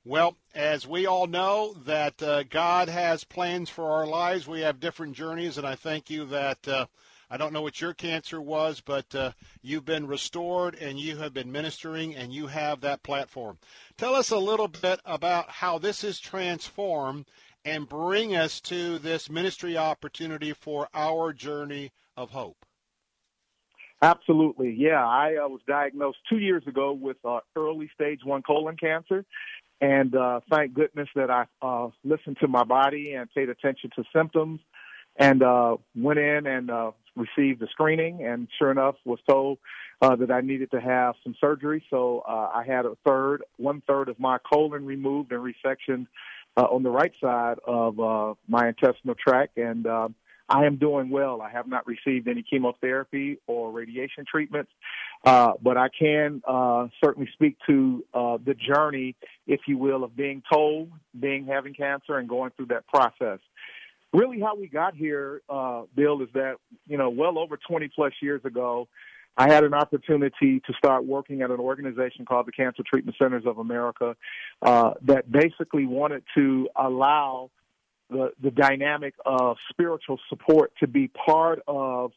Well, 0.04 0.36
as 0.54 0.86
we 0.86 1.06
all 1.06 1.26
know 1.26 1.74
that 1.84 2.22
uh, 2.22 2.44
God 2.44 2.88
has 2.88 3.24
plans 3.24 3.68
for 3.68 3.90
our 3.90 4.06
lives, 4.06 4.46
we 4.46 4.60
have 4.60 4.80
different 4.80 5.14
journeys, 5.14 5.58
and 5.58 5.66
I 5.66 5.74
thank 5.74 6.08
you 6.08 6.24
that 6.26 6.68
uh, 6.68 6.86
I 7.30 7.36
don't 7.36 7.52
know 7.52 7.62
what 7.62 7.80
your 7.80 7.92
cancer 7.92 8.40
was, 8.40 8.80
but 8.80 9.14
uh, 9.14 9.32
you've 9.60 9.84
been 9.84 10.06
restored 10.06 10.74
and 10.76 10.98
you 10.98 11.16
have 11.18 11.34
been 11.34 11.52
ministering 11.52 12.16
and 12.16 12.32
you 12.32 12.46
have 12.46 12.80
that 12.80 13.02
platform. 13.02 13.58
Tell 13.96 14.14
us 14.14 14.30
a 14.30 14.38
little 14.38 14.68
bit 14.68 15.00
about 15.04 15.50
how 15.50 15.78
this 15.78 16.02
is 16.02 16.18
transformed 16.18 17.26
and 17.64 17.88
bring 17.88 18.34
us 18.34 18.60
to 18.62 18.98
this 18.98 19.28
ministry 19.28 19.76
opportunity 19.76 20.52
for 20.52 20.88
our 20.94 21.32
journey 21.32 21.92
of 22.16 22.30
hope. 22.30 22.64
Absolutely. 24.00 24.74
Yeah, 24.78 25.04
I 25.04 25.36
uh, 25.44 25.48
was 25.48 25.60
diagnosed 25.66 26.18
two 26.30 26.38
years 26.38 26.62
ago 26.66 26.92
with 26.92 27.16
uh, 27.24 27.40
early 27.56 27.90
stage 27.94 28.20
one 28.24 28.42
colon 28.42 28.76
cancer. 28.76 29.24
And 29.80 30.14
uh, 30.14 30.40
thank 30.50 30.74
goodness 30.74 31.08
that 31.14 31.30
I 31.30 31.46
uh, 31.62 31.90
listened 32.04 32.38
to 32.40 32.48
my 32.48 32.64
body 32.64 33.12
and 33.12 33.28
paid 33.32 33.48
attention 33.48 33.90
to 33.96 34.04
symptoms 34.14 34.60
and 35.16 35.42
uh, 35.42 35.76
went 35.96 36.18
in 36.18 36.46
and 36.46 36.70
uh, 36.70 36.92
received 37.18 37.62
a 37.62 37.66
screening, 37.68 38.24
and 38.24 38.48
sure 38.58 38.70
enough, 38.70 38.96
was 39.04 39.18
told 39.28 39.58
uh, 40.00 40.16
that 40.16 40.30
I 40.30 40.40
needed 40.40 40.70
to 40.70 40.80
have 40.80 41.14
some 41.24 41.34
surgery. 41.40 41.84
So 41.90 42.22
uh, 42.28 42.50
I 42.54 42.64
had 42.66 42.86
a 42.86 42.96
third, 43.06 43.42
one 43.56 43.82
third 43.86 44.08
of 44.08 44.18
my 44.18 44.38
colon 44.38 44.84
removed 44.86 45.32
and 45.32 45.42
resectioned 45.42 46.06
uh, 46.56 46.62
on 46.62 46.82
the 46.82 46.90
right 46.90 47.12
side 47.20 47.58
of 47.66 48.00
uh, 48.00 48.34
my 48.48 48.68
intestinal 48.68 49.14
tract, 49.14 49.58
and 49.58 49.86
uh, 49.86 50.08
I 50.48 50.64
am 50.64 50.76
doing 50.76 51.10
well. 51.10 51.42
I 51.42 51.50
have 51.50 51.68
not 51.68 51.86
received 51.86 52.26
any 52.26 52.42
chemotherapy 52.42 53.38
or 53.46 53.70
radiation 53.70 54.24
treatments, 54.30 54.70
uh, 55.24 55.52
but 55.62 55.76
I 55.76 55.88
can 55.88 56.42
uh, 56.48 56.88
certainly 57.04 57.28
speak 57.34 57.58
to 57.68 58.04
uh, 58.14 58.38
the 58.44 58.54
journey, 58.54 59.14
if 59.46 59.60
you 59.66 59.76
will, 59.76 60.04
of 60.04 60.16
being 60.16 60.42
told, 60.50 60.90
being 61.18 61.46
having 61.46 61.74
cancer, 61.74 62.16
and 62.16 62.28
going 62.28 62.50
through 62.56 62.66
that 62.66 62.86
process 62.86 63.40
really 64.12 64.40
how 64.40 64.56
we 64.56 64.68
got 64.68 64.94
here, 64.94 65.42
uh, 65.48 65.82
Bill, 65.94 66.22
is 66.22 66.28
that, 66.34 66.56
you 66.86 66.96
know, 66.96 67.10
well 67.10 67.38
over 67.38 67.56
20 67.56 67.88
plus 67.94 68.12
years 68.20 68.44
ago, 68.44 68.88
I 69.36 69.48
had 69.48 69.62
an 69.62 69.72
opportunity 69.72 70.60
to 70.66 70.72
start 70.76 71.04
working 71.04 71.42
at 71.42 71.50
an 71.50 71.60
organization 71.60 72.24
called 72.24 72.46
the 72.46 72.52
Cancer 72.52 72.82
Treatment 72.84 73.16
Centers 73.20 73.44
of 73.46 73.58
America 73.58 74.16
uh, 74.62 74.94
that 75.02 75.30
basically 75.30 75.86
wanted 75.86 76.24
to 76.34 76.68
allow 76.74 77.50
the, 78.10 78.32
the 78.42 78.50
dynamic 78.50 79.14
of 79.24 79.56
spiritual 79.70 80.18
support 80.28 80.72
to 80.80 80.88
be 80.88 81.08
part 81.08 81.60
of 81.68 82.10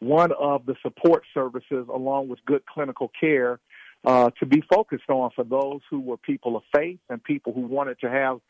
one 0.00 0.32
of 0.32 0.66
the 0.66 0.74
support 0.82 1.22
services 1.32 1.86
along 1.92 2.28
with 2.28 2.40
good 2.44 2.64
clinical 2.66 3.10
care 3.20 3.60
uh, 4.04 4.30
to 4.38 4.46
be 4.46 4.62
focused 4.68 5.08
on 5.08 5.30
for 5.34 5.44
those 5.44 5.80
who 5.88 6.00
were 6.00 6.16
people 6.16 6.56
of 6.56 6.62
faith 6.74 6.98
and 7.08 7.22
people 7.22 7.52
who 7.52 7.62
wanted 7.62 7.98
to 8.00 8.10
have 8.10 8.40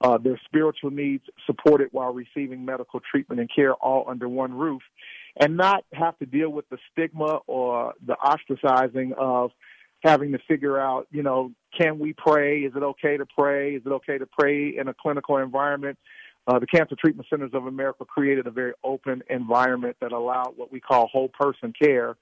uh, 0.00 0.18
their 0.18 0.40
spiritual 0.44 0.90
needs 0.90 1.24
supported 1.46 1.88
while 1.92 2.12
receiving 2.12 2.64
medical 2.64 3.00
treatment 3.00 3.40
and 3.40 3.50
care 3.54 3.74
all 3.74 4.04
under 4.08 4.28
one 4.28 4.52
roof, 4.52 4.82
and 5.36 5.56
not 5.56 5.84
have 5.92 6.18
to 6.18 6.26
deal 6.26 6.50
with 6.50 6.68
the 6.68 6.78
stigma 6.92 7.40
or 7.46 7.94
the 8.06 8.16
ostracizing 8.22 9.12
of 9.14 9.50
having 10.02 10.32
to 10.32 10.38
figure 10.46 10.78
out, 10.78 11.06
you 11.10 11.22
know, 11.22 11.50
can 11.78 11.98
we 11.98 12.12
pray? 12.12 12.60
Is 12.60 12.72
it 12.76 12.82
okay 12.82 13.16
to 13.16 13.26
pray? 13.26 13.74
Is 13.74 13.82
it 13.86 13.90
okay 13.90 14.18
to 14.18 14.26
pray 14.26 14.76
in 14.76 14.88
a 14.88 14.94
clinical 14.94 15.38
environment? 15.38 15.98
Uh, 16.46 16.58
the 16.58 16.66
Cancer 16.66 16.94
Treatment 16.94 17.26
Centers 17.30 17.52
of 17.54 17.66
America 17.66 18.04
created 18.04 18.46
a 18.46 18.50
very 18.50 18.74
open 18.84 19.22
environment 19.30 19.96
that 20.00 20.12
allowed 20.12 20.52
what 20.56 20.70
we 20.70 20.78
call 20.78 21.06
whole 21.06 21.28
person 21.28 21.72
care. 21.80 22.16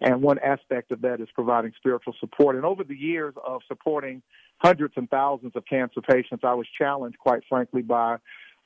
And 0.00 0.22
one 0.22 0.38
aspect 0.38 0.92
of 0.92 1.00
that 1.02 1.20
is 1.20 1.28
providing 1.34 1.72
spiritual 1.76 2.14
support. 2.20 2.56
And 2.56 2.64
over 2.64 2.84
the 2.84 2.96
years 2.96 3.34
of 3.44 3.62
supporting 3.66 4.22
hundreds 4.58 4.94
and 4.96 5.10
thousands 5.10 5.52
of 5.56 5.64
cancer 5.66 6.00
patients, 6.00 6.42
I 6.44 6.54
was 6.54 6.66
challenged, 6.76 7.18
quite 7.18 7.42
frankly, 7.48 7.82
by 7.82 8.18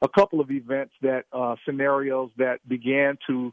a 0.03 0.09
couple 0.09 0.41
of 0.41 0.51
events 0.51 0.93
that 1.01 1.25
uh, 1.33 1.57
scenarios 1.65 2.31
that 2.37 2.67
began 2.69 3.17
to 3.29 3.53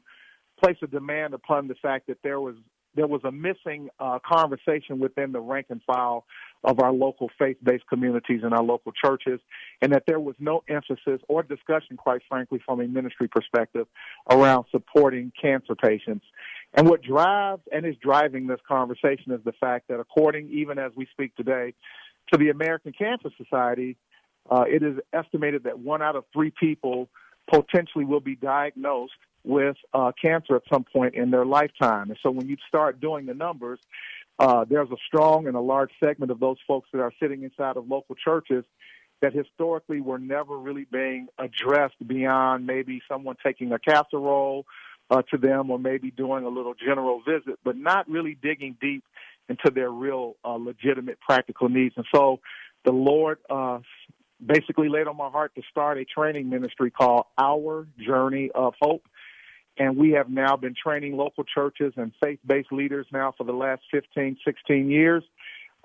place 0.62 0.78
a 0.82 0.88
demand 0.88 1.34
upon 1.34 1.68
the 1.68 1.76
fact 1.76 2.08
that 2.08 2.18
there 2.24 2.42
was 2.42 2.56
there 3.00 3.08
was 3.08 3.22
a 3.24 3.32
missing 3.32 3.90
uh, 4.00 4.20
conversation 4.26 5.00
within 5.00 5.32
the 5.32 5.40
rank 5.40 5.68
and 5.70 5.82
file 5.84 6.26
of 6.66 6.82
our 6.82 6.92
local 6.92 7.30
faith-based 7.40 7.88
communities 7.88 8.42
and 8.44 8.54
our 8.54 8.62
local 8.62 8.92
churches, 8.92 9.40
and 9.82 9.94
that 9.94 10.04
there 10.06 10.20
was 10.20 10.36
no 10.38 10.62
emphasis 10.68 11.22
or 11.30 11.42
discussion, 11.42 11.96
quite 11.96 12.22
frankly, 12.28 12.60
from 12.66 12.82
a 12.82 12.88
ministry 12.88 13.30
perspective, 13.30 13.88
around 14.30 14.66
supporting 14.70 15.32
cancer 15.42 15.76
patients. 15.76 16.26
And 16.74 16.90
what 16.90 17.02
drives 17.02 17.62
and 17.72 17.86
is 17.86 17.96
driving 18.02 18.48
this 18.48 18.60
conversation 18.68 19.32
is 19.32 19.40
the 19.46 19.54
fact 19.54 19.88
that, 19.88 20.02
according, 20.02 20.50
even 20.50 20.78
as 20.78 20.92
we 20.94 21.08
speak 21.14 21.34
today, 21.38 21.74
to 22.34 22.38
the 22.38 22.50
American 22.50 22.92
Cancer 22.92 23.30
Society, 23.38 23.96
uh, 24.52 24.66
it 24.68 24.84
is 24.84 24.98
estimated 25.14 25.64
that 25.64 25.80
one 25.80 26.02
out 26.02 26.18
of 26.18 26.26
three 26.34 26.52
people 26.52 27.08
potentially 27.50 28.04
will 28.04 28.20
be 28.20 28.36
diagnosed 28.36 29.14
with 29.50 29.78
uh, 29.94 30.12
cancer 30.22 30.56
at 30.56 30.62
some 30.72 30.84
point 30.84 31.16
in 31.16 31.32
their 31.32 31.46
lifetime. 31.46 32.10
And 32.10 32.20
so 32.22 32.30
when 32.30 32.48
you 32.48 32.58
start 32.68 33.02
doing 33.02 33.26
the 33.26 33.34
numbers, 33.34 33.80
uh, 34.38 34.64
there's 34.70 34.90
a 34.92 34.98
strong 35.08 35.48
and 35.48 35.56
a 35.56 35.60
large 35.60 35.90
segment 36.00 36.32
of 36.32 36.40
those 36.40 36.58
folks 36.68 36.88
that 36.94 37.02
are 37.02 37.12
sitting 37.20 37.44
inside 37.44 37.76
of 37.76 37.90
local 37.90 38.16
churches 38.16 38.64
that 39.22 39.34
historically 39.34 40.00
were 40.00 40.20
never 40.20 40.58
really 40.58 40.86
being 40.92 41.28
addressed 41.38 41.96
beyond 42.08 42.66
maybe 42.66 43.02
someone 43.10 43.36
taking 43.44 43.74
a 43.74 43.80
casserole 43.80 44.66
uh, 45.10 45.24
to 45.24 45.38
them, 45.38 45.72
or 45.72 45.80
maybe 45.80 46.12
doing 46.12 46.46
a 46.46 46.50
little 46.50 46.76
general 46.76 47.22
visit, 47.28 47.60
but 47.66 47.76
not 47.76 48.08
really 48.08 48.38
digging 48.42 48.78
deep 48.80 49.04
into 49.50 49.72
their 49.74 49.90
real 49.90 50.36
uh, 50.46 50.52
legitimate 50.54 51.20
practical 51.20 51.68
needs. 51.68 51.96
And 51.98 52.06
so, 52.14 52.40
the 52.86 52.92
Lord 52.92 53.40
uh, 53.50 53.80
basically 54.46 54.88
laid 54.88 55.08
on 55.08 55.18
my 55.18 55.30
heart 55.30 55.54
to 55.56 55.62
start 55.70 55.98
a 55.98 56.06
training 56.06 56.50
ministry 56.50 56.92
called 56.92 57.26
Our 57.38 57.88
Journey 58.00 58.52
of 58.54 58.74
Hope. 58.80 59.04
And 59.80 59.96
we 59.96 60.12
have 60.12 60.30
now 60.30 60.58
been 60.58 60.76
training 60.76 61.16
local 61.16 61.46
churches 61.46 61.94
and 61.96 62.12
faith 62.22 62.40
based 62.46 62.72
leaders 62.72 63.08
now 63.12 63.34
for 63.38 63.46
the 63.46 63.54
last 63.54 63.82
15, 63.92 64.38
16 64.46 64.90
years 64.90 65.24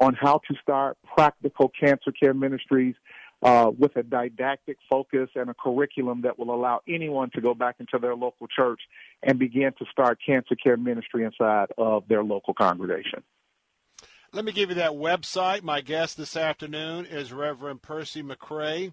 on 0.01 0.15
how 0.15 0.41
to 0.49 0.55
start 0.61 0.99
practical 1.17 1.71
cancer 1.81 2.11
care 2.11 2.35
ministries 2.35 2.97
uh, 3.43 3.71
with 3.79 3.95
a 3.97 4.03
didactic 4.03 4.79
focus 4.91 5.29
and 5.37 5.49
a 5.49 5.55
curriculum 5.55 6.23
that 6.23 6.39
will 6.39 6.53
allow 6.53 6.81
anyone 6.89 7.31
to 7.35 7.41
go 7.41 7.55
back 7.55 7.77
into 7.79 7.99
their 8.01 8.17
local 8.17 8.49
church 8.49 8.81
and 9.23 9.39
begin 9.39 9.73
to 9.79 9.85
start 9.93 10.19
cancer 10.25 10.57
care 10.57 10.77
ministry 10.77 11.25
inside 11.25 11.69
of 11.79 12.09
their 12.09 12.25
local 12.25 12.55
congregation. 12.55 13.23
Let 14.33 14.45
me 14.45 14.51
give 14.51 14.71
you 14.71 14.77
that 14.77 14.93
website. 14.93 15.63
My 15.63 15.81
guest 15.81 16.17
this 16.17 16.37
afternoon 16.37 17.07
is 17.07 17.33
Reverend 17.33 17.83
Percy 17.83 18.21
McCray, 18.21 18.93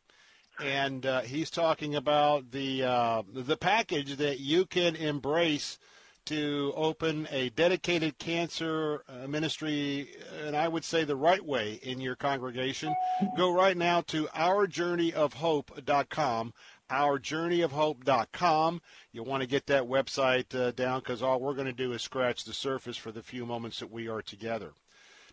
and 0.62 1.06
uh, 1.06 1.22
he's 1.22 1.50
talking 1.50 1.96
about 1.96 2.52
the 2.52 2.84
uh, 2.84 3.24
the 3.34 3.58
package 3.58 4.18
that 4.18 4.40
you 4.40 4.66
can 4.66 4.96
embrace 4.96 5.80
to 6.26 6.72
open 6.76 7.28
a 7.32 7.50
dedicated 7.50 8.20
cancer 8.20 9.04
uh, 9.10 9.26
ministry, 9.28 10.10
and 10.46 10.56
I 10.56 10.68
would 10.68 10.86
say 10.86 11.04
the 11.04 11.16
right 11.16 11.44
way 11.44 11.80
in 11.82 12.00
your 12.00 12.16
congregation. 12.16 12.94
Go 13.36 13.52
right 13.52 13.76
now 13.76 14.02
to 14.02 14.28
ourjourneyofhope.com. 14.28 16.54
Ourjourneyofhope.com. 16.92 18.82
You'll 19.12 19.26
want 19.26 19.42
to 19.42 19.48
get 19.48 19.66
that 19.68 19.84
website 19.84 20.54
uh, 20.54 20.72
down 20.72 21.00
because 21.00 21.24
all 21.24 21.40
we're 21.40 21.56
going 21.56 21.66
to 21.66 21.74
do 21.74 21.94
is 21.94 22.02
scratch 22.02 22.44
the 22.44 22.54
surface 22.54 22.98
for 22.98 23.12
the 23.12 23.24
few 23.24 23.46
moments 23.46 23.80
that 23.80 23.92
we 23.92 24.08
are 24.08 24.22
together. 24.22 24.74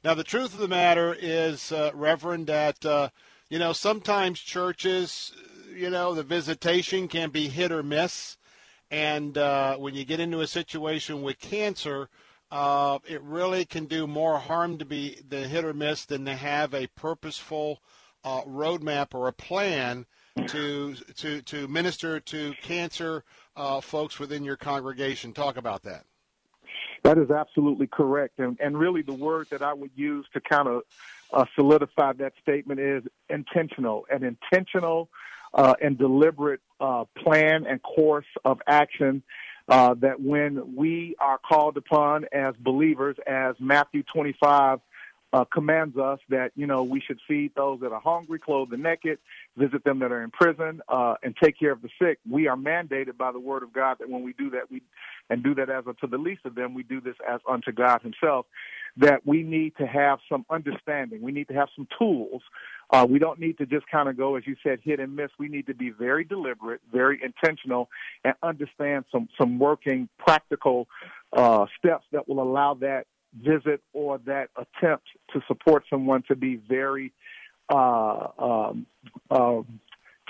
Now, 0.05 0.15
the 0.15 0.25
truth 0.25 0.55
of 0.55 0.61
the 0.61 0.69
matter 0.69 1.17
is, 1.19 1.73
uh, 1.73 1.91
Reverend, 1.93 2.47
that, 2.47 2.87
uh, 2.87 3.09
you 3.49 3.59
know, 3.59 3.73
sometimes 3.73 4.41
churches, 4.41 5.33
you 5.75 5.91
know, 5.91 6.15
the 6.15 6.23
visitation 6.23 7.09
can 7.09 7.31
be 7.31 7.49
hit 7.49 7.73
or 7.73 7.83
miss. 7.83 8.37
And 8.91 9.37
uh, 9.37 9.77
when 9.77 9.95
you 9.95 10.05
get 10.05 10.21
into 10.21 10.41
a 10.41 10.47
situation 10.47 11.23
with 11.23 11.39
cancer, 11.39 12.09
uh, 12.51 12.99
it 13.07 13.23
really 13.23 13.65
can 13.65 13.85
do 13.85 14.07
more 14.07 14.39
harm 14.39 14.79
to 14.79 14.85
be 14.85 15.21
the 15.29 15.47
hit 15.47 15.65
or 15.65 15.75
miss 15.75 16.07
than 16.07 16.25
to 16.25 16.35
have 16.35 16.73
a 16.73 16.87
purposeful 16.89 17.83
uh, 18.25 18.43
roadmap 18.43 19.15
or 19.15 19.29
a 19.29 19.33
plan 19.33 20.07
to 20.47 20.95
to 21.17 21.43
to 21.43 21.67
minister 21.69 22.21
to 22.21 22.55
cancer 22.63 23.25
uh, 23.57 23.81
folks 23.81 24.19
within 24.19 24.45
your 24.45 24.57
congregation. 24.57 25.33
Talk 25.33 25.57
about 25.57 25.83
that. 25.83 26.05
That 27.03 27.19
is 27.19 27.31
absolutely 27.31 27.87
correct. 27.87 28.39
And, 28.39 28.59
and 28.61 28.79
really, 28.79 29.03
the 29.03 29.15
word 29.15 29.49
that 29.51 29.63
I 29.63 29.73
would 29.73 29.91
use 29.95 30.27
to 30.33 30.41
kind 30.41 30.69
of 30.69 30.83
uh, 31.33 31.45
solidify 31.55 32.13
that 32.15 32.33
statement 32.43 32.81
is 32.81 33.03
intentional. 33.29 34.07
An 34.11 34.25
intentional 34.25 35.09
uh, 35.55 35.75
and 35.81 35.99
deliberate 35.99 36.61
uh, 36.81 37.05
plan 37.17 37.67
and 37.67 37.83
course 37.83 38.27
of 38.45 38.61
action 38.67 39.23
uh, 39.69 39.95
that 39.95 40.21
when 40.21 40.77
we 40.77 41.15
are 41.21 41.39
called 41.39 41.77
upon 41.77 42.25
as 42.33 42.55
believers, 42.59 43.17
as 43.27 43.55
Matthew 43.61 44.03
25 44.03 44.81
uh, 45.33 45.45
commands 45.45 45.97
us 45.99 46.19
that 46.31 46.53
you 46.55 46.67
know 46.67 46.83
we 46.83 47.01
should 47.01 47.19
feed 47.29 47.53
those 47.55 47.81
that 47.81 47.93
are 47.93 48.01
hungry, 48.01 48.39
clothe 48.39 48.71
the 48.71 48.77
naked, 48.77 49.19
visit 49.57 49.85
them 49.85 49.99
that 49.99 50.11
are 50.11 50.23
in 50.23 50.31
prison, 50.31 50.81
uh, 50.89 51.15
and 51.23 51.37
take 51.43 51.59
care 51.59 51.73
of 51.73 51.83
the 51.83 51.91
sick. 52.01 52.19
We 52.29 52.49
are 52.49 52.57
mandated 52.57 53.17
by 53.19 53.33
the 53.33 53.41
Word 53.41 53.63
of 53.63 53.73
God 53.73 53.99
that 54.01 54.09
when 54.09 54.23
we 54.23 54.33
do 54.33 54.51
that, 54.51 54.71
we 54.71 54.83
and 55.31 55.43
do 55.43 55.55
that 55.57 55.69
as 55.69 55.85
unto 55.87 56.07
the 56.07 56.17
least 56.17 56.47
of 56.47 56.55
them, 56.55 56.73
we 56.73 56.83
do 56.83 57.01
this 57.01 57.17
as 57.29 57.41
unto 57.49 57.73
God 57.73 58.01
Himself. 58.03 58.47
That 58.97 59.25
we 59.27 59.43
need 59.43 59.77
to 59.77 59.87
have 59.87 60.19
some 60.29 60.47
understanding. 60.51 61.21
We 61.21 61.31
need 61.31 61.49
to 61.49 61.55
have 61.55 61.69
some 61.77 61.87
tools. 61.99 62.43
Uh, 62.91 63.07
we 63.09 63.19
don't 63.19 63.39
need 63.39 63.59
to 63.59 63.67
just 63.67 63.87
kind 63.89 64.09
of 64.09 64.17
go, 64.17 64.37
as 64.37 64.47
you 64.47 64.57
said, 64.63 64.81
hit 64.83 64.99
and 64.99 65.15
miss. 65.15 65.31
We 65.39 65.49
need 65.49 65.67
to 65.67 65.75
be 65.75 65.91
very 65.91 66.25
deliberate, 66.25 66.81
very 66.91 67.21
intentional, 67.23 67.91
and 68.25 68.35
understand 68.43 69.05
some 69.13 69.29
some 69.39 69.59
working, 69.59 70.09
practical 70.19 70.89
uh, 71.35 71.67
steps 71.79 72.07
that 72.13 72.27
will 72.29 72.43
allow 72.43 72.75
that 72.75 73.07
visit 73.35 73.81
or 73.93 74.19
that 74.19 74.49
attempt 74.57 75.07
to 75.33 75.41
support 75.47 75.85
someone 75.91 76.23
to 76.29 76.37
be 76.37 76.57
very 76.57 77.13
uh, 77.71 78.29
um, 78.39 78.87
uh, 79.31 79.61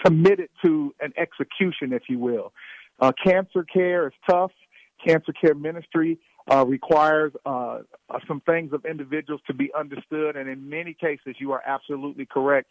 committed 0.05 0.49
to 0.65 0.95
an 1.01 1.13
execution, 1.17 1.93
if 1.93 2.03
you 2.09 2.19
will. 2.19 2.53
Uh, 3.01 3.13
cancer 3.25 3.65
care 3.65 4.09
is 4.09 4.15
tough. 4.29 4.53
Cancer 5.05 5.33
care 5.33 5.55
ministry 5.55 6.19
uh, 6.51 6.65
requires 6.67 7.33
uh, 7.47 7.81
some 8.27 8.41
things 8.41 8.73
of 8.73 8.85
individuals 8.85 9.41
to 9.47 9.55
be 9.55 9.71
understood, 9.79 10.37
and 10.37 10.49
in 10.49 10.69
many 10.69 10.95
cases, 10.95 11.37
you 11.39 11.53
are 11.53 11.63
absolutely 11.65 12.27
correct. 12.27 12.69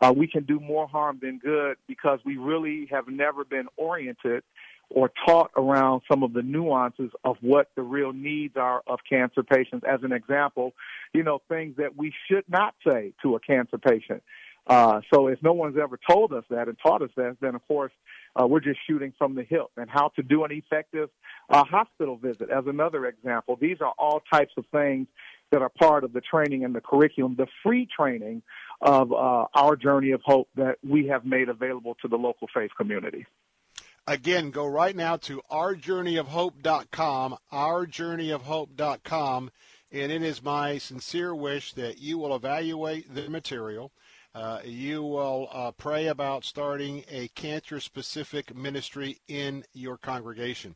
Uh, 0.00 0.12
we 0.16 0.26
can 0.26 0.44
do 0.44 0.58
more 0.60 0.88
harm 0.88 1.18
than 1.20 1.38
good 1.38 1.76
because 1.86 2.18
we 2.24 2.36
really 2.36 2.88
have 2.90 3.06
never 3.08 3.44
been 3.44 3.66
oriented 3.76 4.42
or 4.90 5.10
taught 5.26 5.50
around 5.56 6.02
some 6.10 6.22
of 6.22 6.32
the 6.32 6.42
nuances 6.42 7.10
of 7.24 7.36
what 7.40 7.70
the 7.76 7.82
real 7.82 8.12
needs 8.12 8.56
are 8.56 8.82
of 8.86 8.98
cancer 9.08 9.42
patients. 9.42 9.84
As 9.88 10.00
an 10.02 10.12
example, 10.12 10.72
you 11.12 11.22
know, 11.22 11.40
things 11.48 11.76
that 11.76 11.96
we 11.96 12.12
should 12.28 12.44
not 12.48 12.74
say 12.86 13.12
to 13.22 13.36
a 13.36 13.40
cancer 13.40 13.78
patient. 13.78 14.22
Uh, 14.66 15.00
so 15.12 15.28
if 15.28 15.42
no 15.42 15.52
one's 15.52 15.78
ever 15.78 15.98
told 16.08 16.32
us 16.32 16.44
that 16.50 16.68
and 16.68 16.76
taught 16.82 17.00
us 17.00 17.10
that, 17.16 17.36
then 17.40 17.54
of 17.54 17.66
course 17.66 17.92
uh, 18.38 18.46
we're 18.46 18.60
just 18.60 18.78
shooting 18.86 19.14
from 19.16 19.34
the 19.34 19.42
hip. 19.42 19.66
And 19.76 19.88
how 19.88 20.08
to 20.16 20.22
do 20.22 20.44
an 20.44 20.52
effective 20.52 21.08
uh, 21.48 21.64
hospital 21.64 22.16
visit, 22.16 22.50
as 22.50 22.64
another 22.66 23.06
example. 23.06 23.56
These 23.60 23.78
are 23.80 23.94
all 23.98 24.22
types 24.30 24.52
of 24.58 24.66
things 24.70 25.06
that 25.52 25.62
are 25.62 25.70
part 25.70 26.04
of 26.04 26.12
the 26.12 26.20
training 26.20 26.64
and 26.64 26.74
the 26.74 26.82
curriculum, 26.82 27.34
the 27.36 27.46
free 27.62 27.88
training 27.94 28.42
of 28.82 29.12
uh, 29.12 29.46
our 29.54 29.76
journey 29.76 30.10
of 30.10 30.20
hope 30.22 30.48
that 30.56 30.76
we 30.86 31.06
have 31.06 31.24
made 31.24 31.48
available 31.48 31.96
to 32.02 32.08
the 32.08 32.16
local 32.16 32.48
faith 32.54 32.70
community. 32.76 33.24
Again, 34.08 34.50
go 34.50 34.66
right 34.66 34.96
now 34.96 35.18
to 35.18 35.42
ourjourneyofhope.com, 35.50 37.36
ourjourneyofhope.com, 37.52 39.50
and 39.92 40.12
it 40.12 40.22
is 40.22 40.42
my 40.42 40.78
sincere 40.78 41.34
wish 41.34 41.74
that 41.74 41.98
you 41.98 42.16
will 42.16 42.34
evaluate 42.34 43.14
the 43.14 43.28
material. 43.28 43.92
Uh, 44.34 44.60
you 44.64 45.02
will 45.02 45.50
uh, 45.52 45.72
pray 45.72 46.06
about 46.06 46.46
starting 46.46 47.04
a 47.10 47.28
cancer 47.34 47.80
specific 47.80 48.56
ministry 48.56 49.18
in 49.28 49.62
your 49.74 49.98
congregation. 49.98 50.74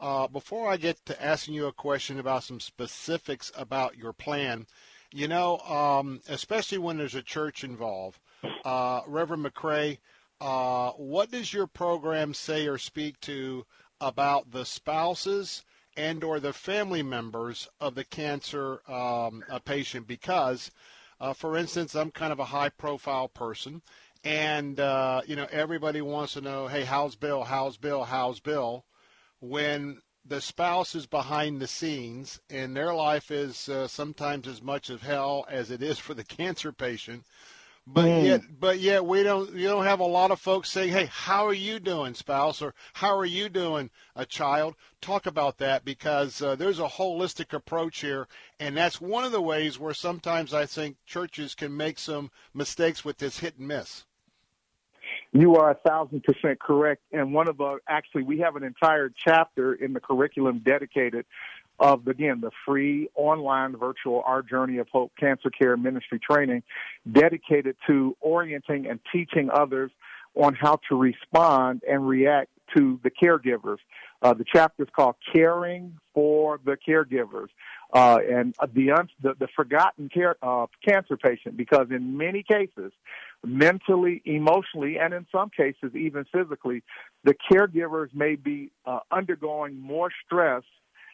Uh, 0.00 0.26
before 0.26 0.68
I 0.68 0.76
get 0.76 1.06
to 1.06 1.24
asking 1.24 1.54
you 1.54 1.66
a 1.66 1.72
question 1.72 2.18
about 2.18 2.42
some 2.42 2.58
specifics 2.58 3.52
about 3.56 3.96
your 3.96 4.12
plan, 4.12 4.66
you 5.12 5.28
know, 5.28 5.58
um, 5.58 6.20
especially 6.28 6.78
when 6.78 6.98
there's 6.98 7.14
a 7.14 7.22
church 7.22 7.62
involved, 7.62 8.18
uh, 8.64 9.02
Reverend 9.06 9.46
McCray, 9.46 9.98
uh, 10.42 10.90
what 10.96 11.30
does 11.30 11.52
your 11.52 11.68
program 11.68 12.34
say 12.34 12.66
or 12.66 12.76
speak 12.76 13.20
to 13.20 13.64
about 14.00 14.50
the 14.50 14.64
spouses 14.64 15.62
and 15.96 16.24
or 16.24 16.40
the 16.40 16.52
family 16.52 17.00
members 17.00 17.68
of 17.80 17.94
the 17.94 18.02
cancer 18.02 18.80
um, 18.90 19.44
patient? 19.64 20.08
Because, 20.08 20.72
uh, 21.20 21.32
for 21.32 21.56
instance, 21.56 21.94
I'm 21.94 22.10
kind 22.10 22.32
of 22.32 22.40
a 22.40 22.46
high-profile 22.46 23.28
person, 23.28 23.82
and 24.24 24.80
uh, 24.80 25.20
you 25.28 25.36
know 25.36 25.46
everybody 25.52 26.00
wants 26.00 26.32
to 26.32 26.40
know, 26.40 26.66
hey, 26.66 26.82
how's 26.82 27.14
Bill? 27.14 27.44
How's 27.44 27.76
Bill? 27.76 28.02
How's 28.02 28.40
Bill? 28.40 28.84
When 29.38 30.02
the 30.24 30.40
spouse 30.40 30.96
is 30.96 31.06
behind 31.06 31.60
the 31.60 31.68
scenes 31.68 32.40
and 32.50 32.76
their 32.76 32.92
life 32.92 33.30
is 33.30 33.68
uh, 33.68 33.86
sometimes 33.86 34.48
as 34.48 34.60
much 34.60 34.90
of 34.90 35.02
hell 35.02 35.44
as 35.48 35.70
it 35.70 35.84
is 35.84 36.00
for 36.00 36.14
the 36.14 36.24
cancer 36.38 36.72
patient 36.72 37.22
but 37.86 38.04
mm. 38.04 38.24
yet, 38.24 38.42
but 38.60 38.78
yet 38.78 39.04
we 39.04 39.22
don't. 39.22 39.52
You 39.54 39.68
don't 39.68 39.84
have 39.84 40.00
a 40.00 40.04
lot 40.04 40.30
of 40.30 40.40
folks 40.40 40.70
saying, 40.70 40.92
"Hey, 40.92 41.06
how 41.06 41.46
are 41.46 41.52
you 41.52 41.80
doing, 41.80 42.14
spouse?" 42.14 42.62
or 42.62 42.74
"How 42.94 43.16
are 43.16 43.24
you 43.24 43.48
doing, 43.48 43.90
a 44.14 44.24
child?" 44.24 44.76
Talk 45.00 45.26
about 45.26 45.58
that 45.58 45.84
because 45.84 46.40
uh, 46.40 46.54
there's 46.54 46.78
a 46.78 46.86
holistic 46.86 47.52
approach 47.52 48.00
here, 48.00 48.28
and 48.60 48.76
that's 48.76 49.00
one 49.00 49.24
of 49.24 49.32
the 49.32 49.42
ways 49.42 49.80
where 49.80 49.94
sometimes 49.94 50.54
I 50.54 50.64
think 50.64 50.96
churches 51.06 51.56
can 51.56 51.76
make 51.76 51.98
some 51.98 52.30
mistakes 52.54 53.04
with 53.04 53.18
this 53.18 53.40
hit 53.40 53.58
and 53.58 53.66
miss. 53.66 54.04
You 55.32 55.56
are 55.56 55.70
a 55.70 55.74
thousand 55.74 56.22
percent 56.22 56.60
correct. 56.60 57.02
And 57.10 57.34
one 57.34 57.48
of 57.48 57.56
the 57.56 57.78
actually, 57.88 58.22
we 58.22 58.38
have 58.40 58.54
an 58.54 58.62
entire 58.62 59.10
chapter 59.14 59.74
in 59.74 59.92
the 59.92 60.00
curriculum 60.00 60.60
dedicated 60.60 61.26
of 61.82 62.06
again 62.06 62.40
the 62.40 62.52
free 62.64 63.08
online 63.16 63.76
virtual 63.76 64.22
Our 64.24 64.40
Journey 64.40 64.78
of 64.78 64.88
Hope 64.88 65.12
Cancer 65.18 65.50
Care 65.50 65.76
Ministry 65.76 66.20
training 66.20 66.62
dedicated 67.10 67.76
to 67.88 68.16
orienting 68.20 68.86
and 68.86 69.00
teaching 69.12 69.50
others 69.52 69.90
on 70.34 70.54
how 70.54 70.78
to 70.88 70.96
respond 70.96 71.82
and 71.86 72.06
react 72.08 72.50
to 72.76 73.00
the 73.02 73.10
caregivers. 73.10 73.78
Uh, 74.22 74.32
the 74.32 74.44
chapter 74.50 74.84
is 74.84 74.88
called 74.94 75.16
Caring 75.32 75.98
for 76.14 76.60
the 76.64 76.76
Caregivers. 76.88 77.48
Uh, 77.92 78.18
and 78.30 78.54
the, 78.72 79.06
the, 79.20 79.34
the 79.38 79.48
forgotten 79.54 80.08
care, 80.08 80.36
uh, 80.40 80.66
cancer 80.86 81.16
patient, 81.16 81.56
because 81.56 81.88
in 81.90 82.16
many 82.16 82.42
cases, 82.42 82.92
mentally, 83.44 84.22
emotionally, 84.24 84.98
and 84.98 85.12
in 85.12 85.26
some 85.30 85.50
cases 85.50 85.94
even 85.94 86.24
physically, 86.32 86.82
the 87.24 87.34
caregivers 87.50 88.14
may 88.14 88.36
be 88.36 88.70
uh, 88.86 89.00
undergoing 89.10 89.78
more 89.78 90.10
stress 90.24 90.62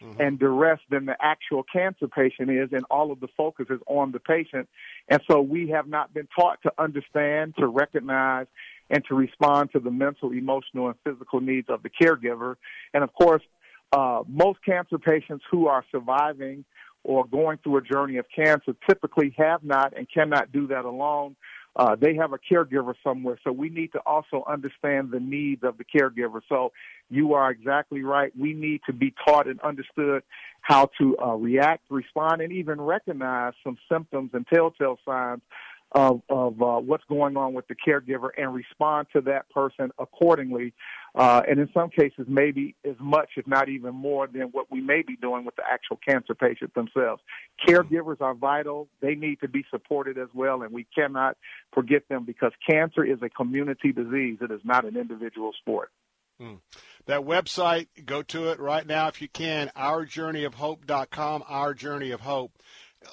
mm-hmm. 0.02 0.20
and 0.20 0.38
duress 0.38 0.80
than 0.90 1.06
the 1.06 1.16
actual 1.20 1.62
cancer 1.62 2.08
patient 2.08 2.50
is, 2.50 2.70
and 2.72 2.84
all 2.90 3.10
of 3.12 3.20
the 3.20 3.28
focus 3.36 3.66
is 3.70 3.80
on 3.86 4.12
the 4.12 4.20
patient. 4.20 4.68
And 5.08 5.20
so 5.30 5.40
we 5.40 5.68
have 5.68 5.86
not 5.86 6.12
been 6.12 6.28
taught 6.38 6.58
to 6.62 6.72
understand, 6.78 7.54
to 7.58 7.66
recognize, 7.66 8.46
and 8.90 9.04
to 9.06 9.14
respond 9.14 9.70
to 9.72 9.80
the 9.80 9.90
mental, 9.90 10.32
emotional, 10.32 10.88
and 10.88 10.96
physical 11.04 11.40
needs 11.40 11.68
of 11.68 11.82
the 11.82 11.90
caregiver. 11.90 12.56
And 12.94 13.04
of 13.04 13.12
course, 13.12 13.42
uh, 13.92 14.22
most 14.26 14.64
cancer 14.64 14.98
patients 14.98 15.44
who 15.50 15.66
are 15.66 15.84
surviving 15.90 16.64
or 17.04 17.24
going 17.26 17.58
through 17.58 17.78
a 17.78 17.82
journey 17.82 18.16
of 18.16 18.26
cancer 18.34 18.74
typically 18.88 19.34
have 19.38 19.62
not 19.62 19.96
and 19.96 20.06
cannot 20.12 20.52
do 20.52 20.66
that 20.66 20.84
alone. 20.84 21.36
Uh, 21.78 21.94
they 21.94 22.16
have 22.16 22.32
a 22.32 22.38
caregiver 22.38 22.94
somewhere. 23.04 23.38
So 23.44 23.52
we 23.52 23.70
need 23.70 23.92
to 23.92 24.00
also 24.04 24.42
understand 24.48 25.12
the 25.12 25.20
needs 25.20 25.62
of 25.62 25.78
the 25.78 25.84
caregiver. 25.84 26.40
So 26.48 26.72
you 27.08 27.34
are 27.34 27.50
exactly 27.50 28.02
right. 28.02 28.32
We 28.36 28.52
need 28.52 28.80
to 28.86 28.92
be 28.92 29.14
taught 29.24 29.46
and 29.46 29.60
understood 29.60 30.24
how 30.60 30.90
to 30.98 31.16
uh, 31.18 31.34
react, 31.34 31.84
respond, 31.88 32.42
and 32.42 32.52
even 32.52 32.80
recognize 32.80 33.52
some 33.62 33.78
symptoms 33.90 34.30
and 34.34 34.44
telltale 34.52 34.98
signs 35.06 35.40
of, 35.92 36.20
of 36.28 36.60
uh, 36.60 36.78
what's 36.78 37.04
going 37.08 37.36
on 37.36 37.54
with 37.54 37.66
the 37.68 37.74
caregiver 37.74 38.28
and 38.36 38.54
respond 38.54 39.06
to 39.14 39.20
that 39.22 39.48
person 39.50 39.90
accordingly. 39.98 40.74
Uh, 41.14 41.42
and 41.48 41.58
in 41.58 41.68
some 41.72 41.88
cases, 41.88 42.26
maybe 42.28 42.74
as 42.84 42.96
much, 43.00 43.30
if 43.36 43.46
not 43.46 43.68
even 43.68 43.94
more, 43.94 44.26
than 44.26 44.42
what 44.52 44.70
we 44.70 44.80
may 44.80 45.02
be 45.02 45.16
doing 45.16 45.44
with 45.44 45.56
the 45.56 45.62
actual 45.68 45.98
cancer 46.06 46.34
patient 46.34 46.72
themselves. 46.74 47.22
Caregivers 47.66 48.20
are 48.20 48.34
vital. 48.34 48.88
They 49.00 49.14
need 49.14 49.40
to 49.40 49.48
be 49.48 49.64
supported 49.70 50.18
as 50.18 50.28
well, 50.34 50.62
and 50.62 50.72
we 50.72 50.86
cannot 50.94 51.36
forget 51.72 52.02
them 52.08 52.24
because 52.24 52.52
cancer 52.68 53.02
is 53.04 53.18
a 53.22 53.30
community 53.30 53.92
disease. 53.92 54.38
It 54.40 54.50
is 54.50 54.60
not 54.64 54.84
an 54.84 54.96
individual 54.96 55.52
sport. 55.58 55.90
Hmm. 56.38 56.54
That 57.06 57.22
website, 57.22 57.88
go 58.04 58.22
to 58.22 58.50
it 58.50 58.60
right 58.60 58.86
now 58.86 59.08
if 59.08 59.20
you 59.20 59.28
can, 59.28 59.72
ourjourneyofhope.com, 59.76 61.44
Our 61.48 61.74
Journey 61.74 62.10
of 62.10 62.20
Hope 62.20 62.52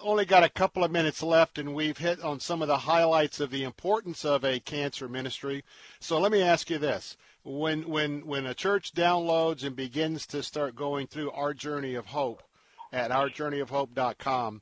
only 0.02 0.26
got 0.26 0.44
a 0.44 0.50
couple 0.50 0.84
of 0.84 0.92
minutes 0.92 1.22
left, 1.22 1.58
and 1.58 1.74
we've 1.74 1.98
hit 1.98 2.22
on 2.22 2.40
some 2.40 2.62
of 2.62 2.68
the 2.68 2.80
highlights 2.80 3.40
of 3.40 3.52
the 3.52 3.64
importance 3.64 4.26
of 4.26 4.44
a 4.44 4.60
cancer 4.60 5.08
ministry. 5.08 5.64
So 6.00 6.20
let 6.20 6.32
me 6.32 6.42
ask 6.42 6.70
you 6.70 6.78
this: 6.78 7.18
when 7.44 7.88
when 7.88 8.26
when 8.26 8.46
a 8.46 8.54
church 8.54 8.94
downloads 8.94 9.64
and 9.64 9.76
begins 9.76 10.26
to 10.28 10.44
start 10.44 10.76
going 10.76 11.08
through 11.08 11.32
our 11.32 11.54
journey 11.54 11.96
of 11.96 12.08
hope 12.08 12.44
at 12.92 13.12
ourjourneyofhope.com, 13.12 14.62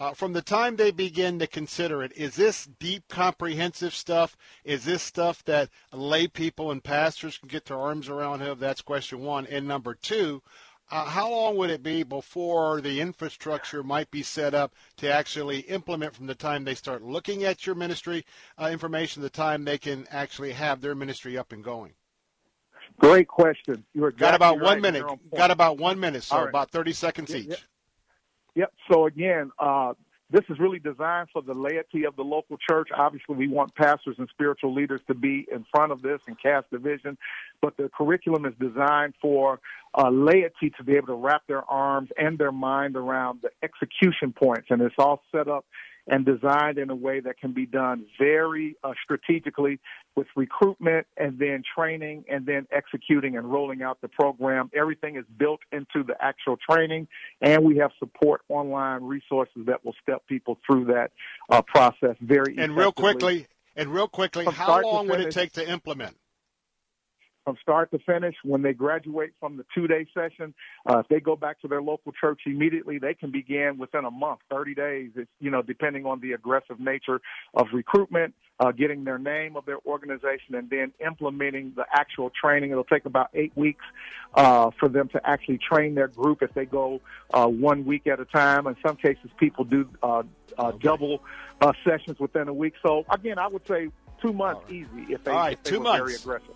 uh, 0.00 0.14
from 0.14 0.32
the 0.32 0.42
time 0.42 0.76
they 0.76 0.90
begin 0.90 1.38
to 1.38 1.46
consider 1.46 2.02
it, 2.02 2.12
is 2.16 2.34
this 2.34 2.66
deep, 2.80 3.06
comprehensive 3.08 3.94
stuff? 3.94 4.36
Is 4.64 4.84
this 4.84 5.02
stuff 5.02 5.44
that 5.44 5.68
lay 5.92 6.26
people 6.26 6.70
and 6.70 6.82
pastors 6.82 7.38
can 7.38 7.48
get 7.48 7.66
their 7.66 7.78
arms 7.78 8.08
around? 8.08 8.40
Have 8.40 8.58
That's 8.58 8.82
question 8.82 9.20
one. 9.20 9.46
And 9.46 9.68
number 9.68 9.94
two, 9.94 10.42
uh, 10.92 11.06
how 11.06 11.30
long 11.30 11.56
would 11.56 11.70
it 11.70 11.82
be 11.82 12.02
before 12.02 12.82
the 12.82 13.00
infrastructure 13.00 13.82
might 13.82 14.10
be 14.10 14.22
set 14.22 14.52
up 14.52 14.74
to 14.98 15.10
actually 15.10 15.60
implement 15.60 16.14
from 16.14 16.26
the 16.26 16.34
time 16.34 16.64
they 16.64 16.74
start 16.74 17.02
looking 17.02 17.44
at 17.44 17.66
your 17.66 17.74
ministry 17.74 18.26
uh, 18.60 18.68
information, 18.70 19.22
to 19.22 19.24
the 19.26 19.30
time 19.30 19.64
they 19.64 19.78
can 19.78 20.06
actually 20.10 20.52
have 20.52 20.82
their 20.82 20.94
ministry 20.94 21.38
up 21.38 21.50
and 21.50 21.64
going? 21.64 21.94
Great 22.98 23.26
question. 23.26 23.82
You 23.94 24.04
exactly 24.04 24.20
got 24.20 24.34
about 24.34 24.56
right 24.58 24.64
one 24.64 24.80
minute. 24.82 25.04
Got 25.34 25.50
about 25.50 25.78
one 25.78 25.98
minute, 25.98 26.24
so 26.24 26.40
right. 26.40 26.48
about 26.50 26.70
thirty 26.70 26.92
seconds 26.92 27.34
each. 27.34 27.48
Yep. 27.48 27.58
yep. 28.54 28.72
So 28.90 29.06
again, 29.06 29.50
uh, 29.58 29.94
this 30.32 30.44
is 30.48 30.58
really 30.58 30.78
designed 30.78 31.28
for 31.32 31.42
the 31.42 31.52
laity 31.52 32.04
of 32.04 32.16
the 32.16 32.22
local 32.22 32.56
church. 32.56 32.88
Obviously, 32.96 33.36
we 33.36 33.48
want 33.48 33.74
pastors 33.74 34.16
and 34.18 34.28
spiritual 34.30 34.74
leaders 34.74 35.00
to 35.06 35.14
be 35.14 35.46
in 35.52 35.64
front 35.70 35.92
of 35.92 36.00
this 36.00 36.20
and 36.26 36.40
cast 36.40 36.66
the 36.70 36.78
vision, 36.78 37.18
but 37.60 37.76
the 37.76 37.90
curriculum 37.96 38.46
is 38.46 38.54
designed 38.58 39.14
for 39.20 39.60
uh, 39.96 40.08
laity 40.08 40.72
to 40.76 40.82
be 40.82 40.94
able 40.96 41.08
to 41.08 41.14
wrap 41.14 41.42
their 41.46 41.62
arms 41.70 42.08
and 42.16 42.38
their 42.38 42.52
mind 42.52 42.96
around 42.96 43.40
the 43.42 43.50
execution 43.62 44.32
points, 44.32 44.68
and 44.70 44.80
it's 44.80 44.94
all 44.98 45.22
set 45.30 45.48
up 45.48 45.66
and 46.06 46.24
designed 46.24 46.78
in 46.78 46.90
a 46.90 46.94
way 46.94 47.20
that 47.20 47.38
can 47.38 47.52
be 47.52 47.66
done 47.66 48.04
very 48.18 48.76
uh, 48.82 48.92
strategically 49.02 49.78
with 50.16 50.26
recruitment 50.36 51.06
and 51.16 51.38
then 51.38 51.62
training 51.76 52.24
and 52.30 52.44
then 52.44 52.66
executing 52.72 53.36
and 53.36 53.50
rolling 53.50 53.82
out 53.82 54.00
the 54.00 54.08
program. 54.08 54.70
Everything 54.74 55.16
is 55.16 55.24
built 55.38 55.60
into 55.70 56.02
the 56.04 56.14
actual 56.20 56.56
training, 56.68 57.06
and 57.40 57.64
we 57.64 57.78
have 57.78 57.90
support 57.98 58.42
online 58.48 59.04
resources 59.04 59.66
that 59.66 59.84
will 59.84 59.94
step 60.02 60.22
people 60.26 60.58
through 60.66 60.86
that 60.86 61.12
uh, 61.50 61.62
process 61.62 62.16
very. 62.20 62.56
And 62.58 62.76
real 62.76 62.92
quickly, 62.92 63.46
and 63.76 63.88
real 63.88 64.08
quickly, 64.08 64.44
From 64.44 64.54
how 64.54 64.82
long 64.82 65.08
would 65.08 65.20
it 65.20 65.32
take 65.32 65.52
to 65.52 65.68
implement? 65.68 66.16
From 67.44 67.56
start 67.60 67.90
to 67.90 67.98
finish. 68.00 68.34
When 68.44 68.62
they 68.62 68.72
graduate 68.72 69.32
from 69.40 69.56
the 69.56 69.64
two 69.74 69.86
day 69.86 70.06
session, 70.14 70.54
uh, 70.88 70.98
if 70.98 71.08
they 71.08 71.20
go 71.20 71.36
back 71.36 71.60
to 71.62 71.68
their 71.68 71.82
local 71.82 72.12
church 72.12 72.42
immediately, 72.46 72.98
they 72.98 73.14
can 73.14 73.30
begin 73.30 73.78
within 73.78 74.04
a 74.04 74.10
month, 74.10 74.40
30 74.50 74.74
days. 74.74 75.10
It's, 75.16 75.30
you 75.40 75.50
know, 75.50 75.62
depending 75.62 76.06
on 76.06 76.20
the 76.20 76.32
aggressive 76.32 76.78
nature 76.78 77.20
of 77.54 77.66
recruitment, 77.72 78.34
uh, 78.60 78.72
getting 78.72 79.04
their 79.04 79.18
name 79.18 79.56
of 79.56 79.64
their 79.66 79.78
organization, 79.86 80.54
and 80.54 80.70
then 80.70 80.92
implementing 81.04 81.72
the 81.74 81.84
actual 81.92 82.30
training. 82.30 82.70
It'll 82.70 82.84
take 82.84 83.06
about 83.06 83.30
eight 83.34 83.52
weeks 83.56 83.84
uh, 84.34 84.70
for 84.78 84.88
them 84.88 85.08
to 85.08 85.20
actually 85.28 85.58
train 85.58 85.94
their 85.94 86.08
group 86.08 86.42
if 86.42 86.54
they 86.54 86.64
go 86.64 87.00
uh, 87.32 87.46
one 87.46 87.84
week 87.84 88.06
at 88.06 88.20
a 88.20 88.24
time. 88.24 88.66
In 88.66 88.76
some 88.86 88.96
cases, 88.96 89.30
people 89.38 89.64
do 89.64 89.88
uh, 90.02 90.22
uh, 90.58 90.72
double 90.80 91.22
uh, 91.60 91.72
sessions 91.84 92.18
within 92.18 92.48
a 92.48 92.54
week. 92.54 92.74
So 92.82 93.04
again, 93.10 93.38
I 93.38 93.48
would 93.48 93.66
say 93.66 93.88
two 94.20 94.32
months 94.32 94.70
easy 94.70 95.06
if 95.08 95.24
they, 95.24 95.32
All 95.32 95.36
right, 95.38 95.52
if 95.54 95.62
they 95.64 95.70
two 95.70 95.78
were 95.78 95.84
months. 95.84 95.98
very 95.98 96.14
aggressive. 96.14 96.54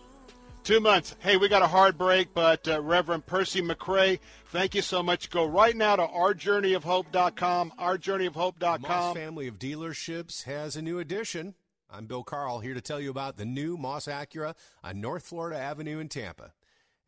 Two 0.67 0.81
months. 0.81 1.15
Hey, 1.21 1.37
we 1.37 1.47
got 1.49 1.63
a 1.63 1.69
hard 1.69 1.97
break, 1.97 2.35
but 2.35 2.67
uh, 2.67 2.83
Reverend 2.83 3.25
Percy 3.25 3.63
McCray, 3.63 4.19
thank 4.47 4.75
you 4.75 4.83
so 4.83 5.01
much. 5.01 5.31
Go 5.31 5.47
right 5.47 5.77
now 5.77 5.95
to 5.95 6.05
ourjourneyofhope.com, 6.05 7.73
Moss 7.79 7.79
ourjourneyofhope.com. 7.79 9.15
family 9.15 9.47
of 9.47 9.61
dealerships 9.61 10.43
has 10.43 10.75
a 10.75 10.83
new 10.83 10.99
addition. 10.99 11.55
I'm 11.89 12.07
Bill 12.07 12.25
Carl 12.25 12.59
here 12.59 12.75
to 12.75 12.81
tell 12.81 13.01
you 13.01 13.11
about 13.11 13.37
the 13.37 13.45
new 13.45 13.77
Moss 13.77 14.07
Acura 14.07 14.57
on 14.83 15.01
North 15.01 15.23
Florida 15.29 15.57
Avenue 15.57 16.01
in 16.01 16.09
Tampa. 16.09 16.53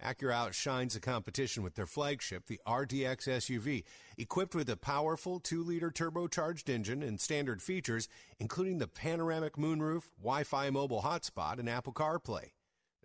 Acura 0.01 0.35
outshines 0.35 0.95
the 0.95 1.01
competition 1.01 1.65
with 1.65 1.75
their 1.75 1.85
flagship, 1.85 2.47
the 2.47 2.61
RDX 2.65 3.27
SUV, 3.27 3.83
equipped 4.17 4.55
with 4.55 4.71
a 4.71 4.77
powerful 4.77 5.41
2-liter 5.41 5.91
turbocharged 5.91 6.69
engine 6.69 7.03
and 7.03 7.21
standard 7.21 7.61
features, 7.61 8.09
including 8.39 8.79
the 8.79 8.87
panoramic 8.87 9.57
moonroof, 9.57 10.05
Wi-Fi 10.23 10.71
mobile 10.71 11.03
hotspot, 11.03 11.59
and 11.59 11.69
Apple 11.69 11.93
CarPlay. 11.93 12.51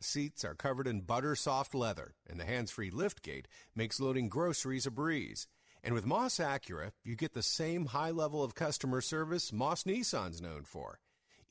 Seats 0.03 0.43
are 0.43 0.55
covered 0.55 0.87
in 0.87 1.01
butter 1.01 1.35
soft 1.35 1.73
leather, 1.73 2.13
and 2.29 2.39
the 2.39 2.45
hands-free 2.45 2.91
liftgate 2.91 3.45
makes 3.75 3.99
loading 3.99 4.29
groceries 4.29 4.85
a 4.85 4.91
breeze. 4.91 5.47
And 5.83 5.93
with 5.93 6.05
Moss 6.05 6.37
Acura, 6.37 6.91
you 7.03 7.15
get 7.15 7.33
the 7.33 7.43
same 7.43 7.87
high 7.87 8.11
level 8.11 8.43
of 8.43 8.55
customer 8.55 9.01
service 9.01 9.51
Moss 9.51 9.83
Nissan's 9.83 10.41
known 10.41 10.63
for. 10.63 10.99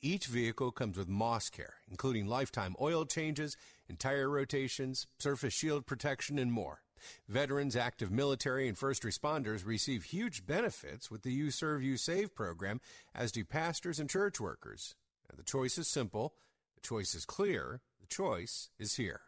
Each 0.00 0.26
vehicle 0.26 0.72
comes 0.72 0.96
with 0.96 1.09
Moss 1.09 1.48
Care, 1.50 1.74
including 1.88 2.26
lifetime 2.26 2.74
oil 2.80 3.05
changes 3.05 3.57
and 3.88 3.98
tire 3.98 4.28
rotations, 4.28 5.07
surface 5.18 5.55
shield 5.55 5.86
protection, 5.86 6.38
and 6.38 6.53
more. 6.53 6.82
Veterans, 7.28 7.76
active 7.76 8.11
military, 8.11 8.68
and 8.68 8.78
first 8.78 9.03
responders 9.03 9.66
receive 9.66 10.05
huge 10.05 10.46
benefits 10.46 11.11
with 11.11 11.22
the 11.22 11.32
You 11.32 11.50
Serve, 11.50 11.82
You 11.82 11.96
Save 11.96 12.34
program, 12.34 12.80
as 13.14 13.32
do 13.32 13.44
pastors 13.44 14.00
and 14.00 14.09
church 14.09 14.40
workers. 14.40 14.94
The 15.34 15.42
choice 15.42 15.78
is 15.78 15.88
simple, 15.88 16.34
the 16.74 16.80
choice 16.80 17.14
is 17.14 17.24
clear, 17.24 17.80
choice 18.12 18.68
is 18.78 18.96
here. 18.96 19.22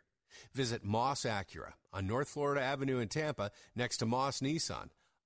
Visit 0.52 0.84
Moss 0.84 1.22
Acura 1.22 1.72
on 1.92 2.06
North 2.06 2.28
Florida 2.28 2.60
Avenue 2.60 2.98
in 2.98 3.08
Tampa 3.08 3.50
next 3.74 3.98
to 3.98 4.06
Moss 4.06 4.40
Nissan. 4.40 4.90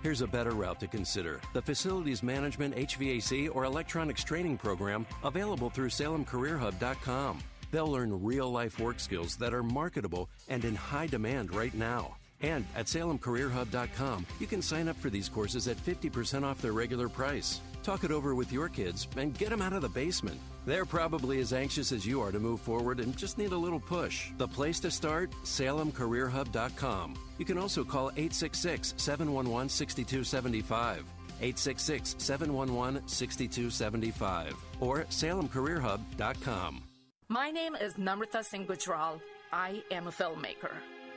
Here's 0.00 0.22
a 0.22 0.28
better 0.28 0.52
route 0.52 0.78
to 0.80 0.86
consider 0.86 1.40
the 1.52 1.62
Facilities 1.62 2.22
Management, 2.22 2.76
HVAC, 2.76 3.54
or 3.54 3.64
Electronics 3.64 4.22
Training 4.22 4.56
Program 4.56 5.04
available 5.24 5.70
through 5.70 5.88
SalemCareerHub.com. 5.88 7.40
They'll 7.72 7.90
learn 7.90 8.22
real 8.22 8.50
life 8.50 8.78
work 8.78 9.00
skills 9.00 9.36
that 9.36 9.52
are 9.52 9.62
marketable 9.62 10.28
and 10.48 10.64
in 10.64 10.74
high 10.74 11.08
demand 11.08 11.52
right 11.52 11.74
now. 11.74 12.14
And 12.40 12.64
at 12.76 12.86
SalemCareerHub.com, 12.86 14.26
you 14.38 14.46
can 14.46 14.62
sign 14.62 14.88
up 14.88 14.96
for 14.96 15.10
these 15.10 15.28
courses 15.28 15.66
at 15.66 15.76
50% 15.76 16.44
off 16.44 16.62
their 16.62 16.72
regular 16.72 17.08
price. 17.08 17.60
Talk 17.88 18.04
it 18.04 18.10
over 18.10 18.34
with 18.34 18.52
your 18.52 18.68
kids 18.68 19.08
and 19.16 19.32
get 19.38 19.48
them 19.48 19.62
out 19.62 19.72
of 19.72 19.80
the 19.80 19.88
basement. 19.88 20.38
They're 20.66 20.84
probably 20.84 21.40
as 21.40 21.54
anxious 21.54 21.90
as 21.90 22.04
you 22.04 22.20
are 22.20 22.30
to 22.30 22.38
move 22.38 22.60
forward 22.60 23.00
and 23.00 23.16
just 23.16 23.38
need 23.38 23.52
a 23.52 23.56
little 23.56 23.80
push. 23.80 24.28
The 24.36 24.46
place 24.46 24.78
to 24.80 24.90
start? 24.90 25.30
SalemCareerHub.com. 25.44 27.14
You 27.38 27.46
can 27.46 27.56
also 27.56 27.84
call 27.84 28.10
866 28.10 28.92
711 28.98 29.70
6275. 29.70 30.98
866 31.40 32.16
711 32.18 33.08
6275 33.08 34.54
or 34.80 35.04
salemcareerhub.com. 35.04 36.82
My 37.28 37.50
name 37.50 37.74
is 37.74 37.94
Namrata 37.94 38.44
Singh 38.44 38.66
Gujral. 38.66 39.18
I 39.50 39.82
am 39.90 40.08
a 40.08 40.10
filmmaker 40.10 40.74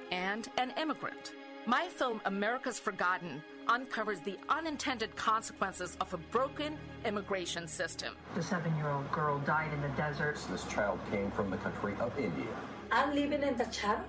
and 0.09 0.47
an 0.57 0.71
immigrant. 0.77 1.33
My 1.67 1.87
film, 1.89 2.21
America's 2.25 2.79
Forgotten, 2.79 3.41
uncovers 3.67 4.19
the 4.21 4.35
unintended 4.49 5.15
consequences 5.15 5.95
of 6.01 6.11
a 6.11 6.17
broken 6.17 6.75
immigration 7.05 7.67
system. 7.67 8.15
The 8.33 8.41
seven 8.41 8.75
year 8.77 8.89
old 8.89 9.11
girl 9.11 9.37
died 9.39 9.71
in 9.71 9.79
the 9.81 9.89
desert. 9.89 10.39
This 10.49 10.65
child 10.65 10.99
came 11.11 11.29
from 11.29 11.51
the 11.51 11.57
country 11.57 11.93
of 11.99 12.17
India. 12.17 12.47
I'm 12.91 13.13
living 13.13 13.43
in 13.43 13.55
the 13.57 13.65
chat. 13.65 14.03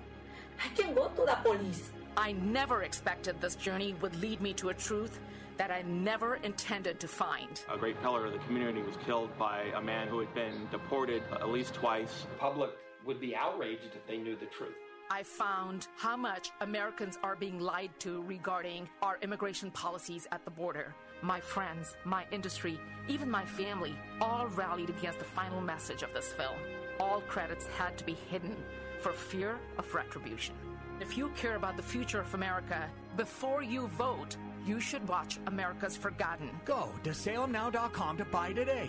I 0.65 0.75
can 0.75 0.95
go 0.95 1.09
to 1.09 1.27
the 1.27 1.37
police. 1.43 1.91
I 2.17 2.33
never 2.33 2.85
expected 2.85 3.39
this 3.43 3.55
journey 3.55 3.95
would 4.01 4.17
lead 4.17 4.41
me 4.41 4.55
to 4.55 4.71
a 4.71 4.75
truth 4.75 5.21
that 5.59 5.71
I 5.71 5.83
never 5.83 6.37
intended 6.37 7.01
to 7.01 7.09
find. 7.09 7.63
A 7.71 7.77
great 7.77 8.01
pillar 8.01 8.25
of 8.25 8.33
the 8.33 8.39
community 8.41 8.81
was 8.81 8.97
killed 9.05 9.37
by 9.39 9.65
a 9.77 9.81
man 9.83 10.09
who 10.09 10.21
had 10.21 10.33
been 10.35 10.69
deported 10.71 11.23
at 11.33 11.51
least 11.51 11.75
twice. 11.75 12.27
The 12.33 12.39
public 12.39 12.71
would 13.05 13.21
be 13.21 13.37
outraged 13.37 13.95
if 13.95 14.07
they 14.07 14.17
knew 14.17 14.37
the 14.37 14.47
truth. 14.47 14.75
I 15.13 15.25
found 15.25 15.89
how 15.99 16.17
much 16.17 16.53
Americans 16.63 17.19
are 17.23 17.37
being 17.37 17.61
lied 17.61 17.91
to 17.99 18.23
regarding 18.23 18.89
our 19.03 19.19
immigration 19.21 19.71
policies 19.71 20.27
at 20.33 20.43
the 20.47 20.51
border. 20.51 20.95
My 21.21 21.39
friends, 21.39 21.95
my 22.07 22.25
industry, 22.33 22.81
even 23.09 23.31
my 23.31 23.45
family 23.45 23.95
all 24.23 24.47
rallied 24.47 24.89
against 24.89 25.19
the 25.19 25.27
final 25.27 25.61
message 25.61 26.03
of 26.03 26.15
this 26.15 26.33
film. 26.33 26.57
All 26.99 27.21
credits 27.29 27.67
had 27.77 27.99
to 27.99 28.05
be 28.05 28.15
hidden 28.31 28.57
for 29.01 29.13
fear 29.13 29.59
of 29.77 29.95
retribution. 29.95 30.55
If 30.99 31.19
you 31.19 31.29
care 31.37 31.57
about 31.57 31.77
the 31.77 31.83
future 31.83 32.21
of 32.23 32.33
America, 32.33 32.89
before 33.15 33.63
you 33.63 33.89
vote, 33.89 34.39
you 34.65 34.81
should 34.81 35.07
watch 35.07 35.39
America's 35.47 35.95
Forgotten. 35.95 36.49
Go 36.65 36.89
to 37.05 37.11
salemnow.com 37.11 38.17
to 38.17 38.25
buy 38.25 38.55
today. 38.55 38.89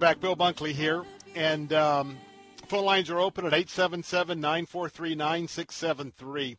back. 0.00 0.18
Bill 0.18 0.34
Bunkley 0.34 0.72
here. 0.72 1.04
And 1.34 1.74
um, 1.74 2.16
phone 2.68 2.86
lines 2.86 3.10
are 3.10 3.20
open 3.20 3.44
at 3.44 3.52
877 3.52 4.40
943 4.40 5.14
9673. 5.14 6.56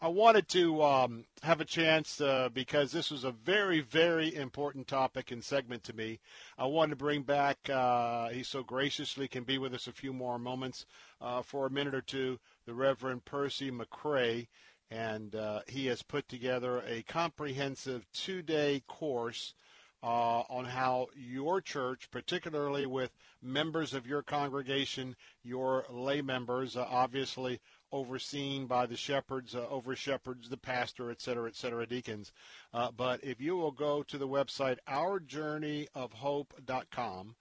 I 0.00 0.08
wanted 0.08 0.48
to 0.48 0.82
um, 0.82 1.24
have 1.44 1.60
a 1.60 1.64
chance 1.64 2.20
uh, 2.20 2.48
because 2.52 2.90
this 2.90 3.12
was 3.12 3.22
a 3.22 3.30
very, 3.30 3.80
very 3.80 4.34
important 4.34 4.88
topic 4.88 5.30
and 5.30 5.44
segment 5.44 5.84
to 5.84 5.92
me. 5.92 6.18
I 6.58 6.66
wanted 6.66 6.90
to 6.90 6.96
bring 6.96 7.22
back, 7.22 7.58
uh, 7.70 8.30
he 8.30 8.42
so 8.42 8.64
graciously 8.64 9.28
can 9.28 9.44
be 9.44 9.58
with 9.58 9.72
us 9.72 9.86
a 9.86 9.92
few 9.92 10.12
more 10.12 10.40
moments 10.40 10.84
uh, 11.20 11.42
for 11.42 11.66
a 11.66 11.70
minute 11.70 11.94
or 11.94 12.02
two, 12.02 12.40
the 12.66 12.74
Reverend 12.74 13.24
Percy 13.24 13.70
McCray. 13.70 14.48
And 14.90 15.36
uh, 15.36 15.60
he 15.68 15.86
has 15.86 16.02
put 16.02 16.28
together 16.28 16.82
a 16.88 17.02
comprehensive 17.02 18.04
two 18.12 18.42
day 18.42 18.82
course 18.88 19.54
uh, 20.02 20.40
on 20.48 20.64
how 20.64 21.08
your 21.14 21.60
church, 21.60 22.10
particularly 22.10 22.86
with 22.86 23.10
members 23.42 23.92
of 23.94 24.06
your 24.06 24.22
congregation, 24.22 25.14
your 25.42 25.84
lay 25.90 26.22
members, 26.22 26.74
uh, 26.76 26.86
obviously 26.88 27.60
overseen 27.92 28.66
by 28.66 28.86
the 28.86 28.96
shepherds, 28.96 29.54
uh, 29.54 29.66
over 29.68 29.94
shepherds, 29.94 30.48
the 30.48 30.56
pastor, 30.56 31.10
et 31.10 31.20
cetera, 31.20 31.46
et 31.48 31.56
cetera, 31.56 31.86
deacons. 31.86 32.32
Uh, 32.72 32.90
but 32.96 33.22
if 33.22 33.38
you 33.40 33.56
will 33.56 33.72
go 33.72 34.02
to 34.02 34.16
the 34.16 34.28
website 34.28 34.78
ourjourneyofhope.com, 34.88 37.34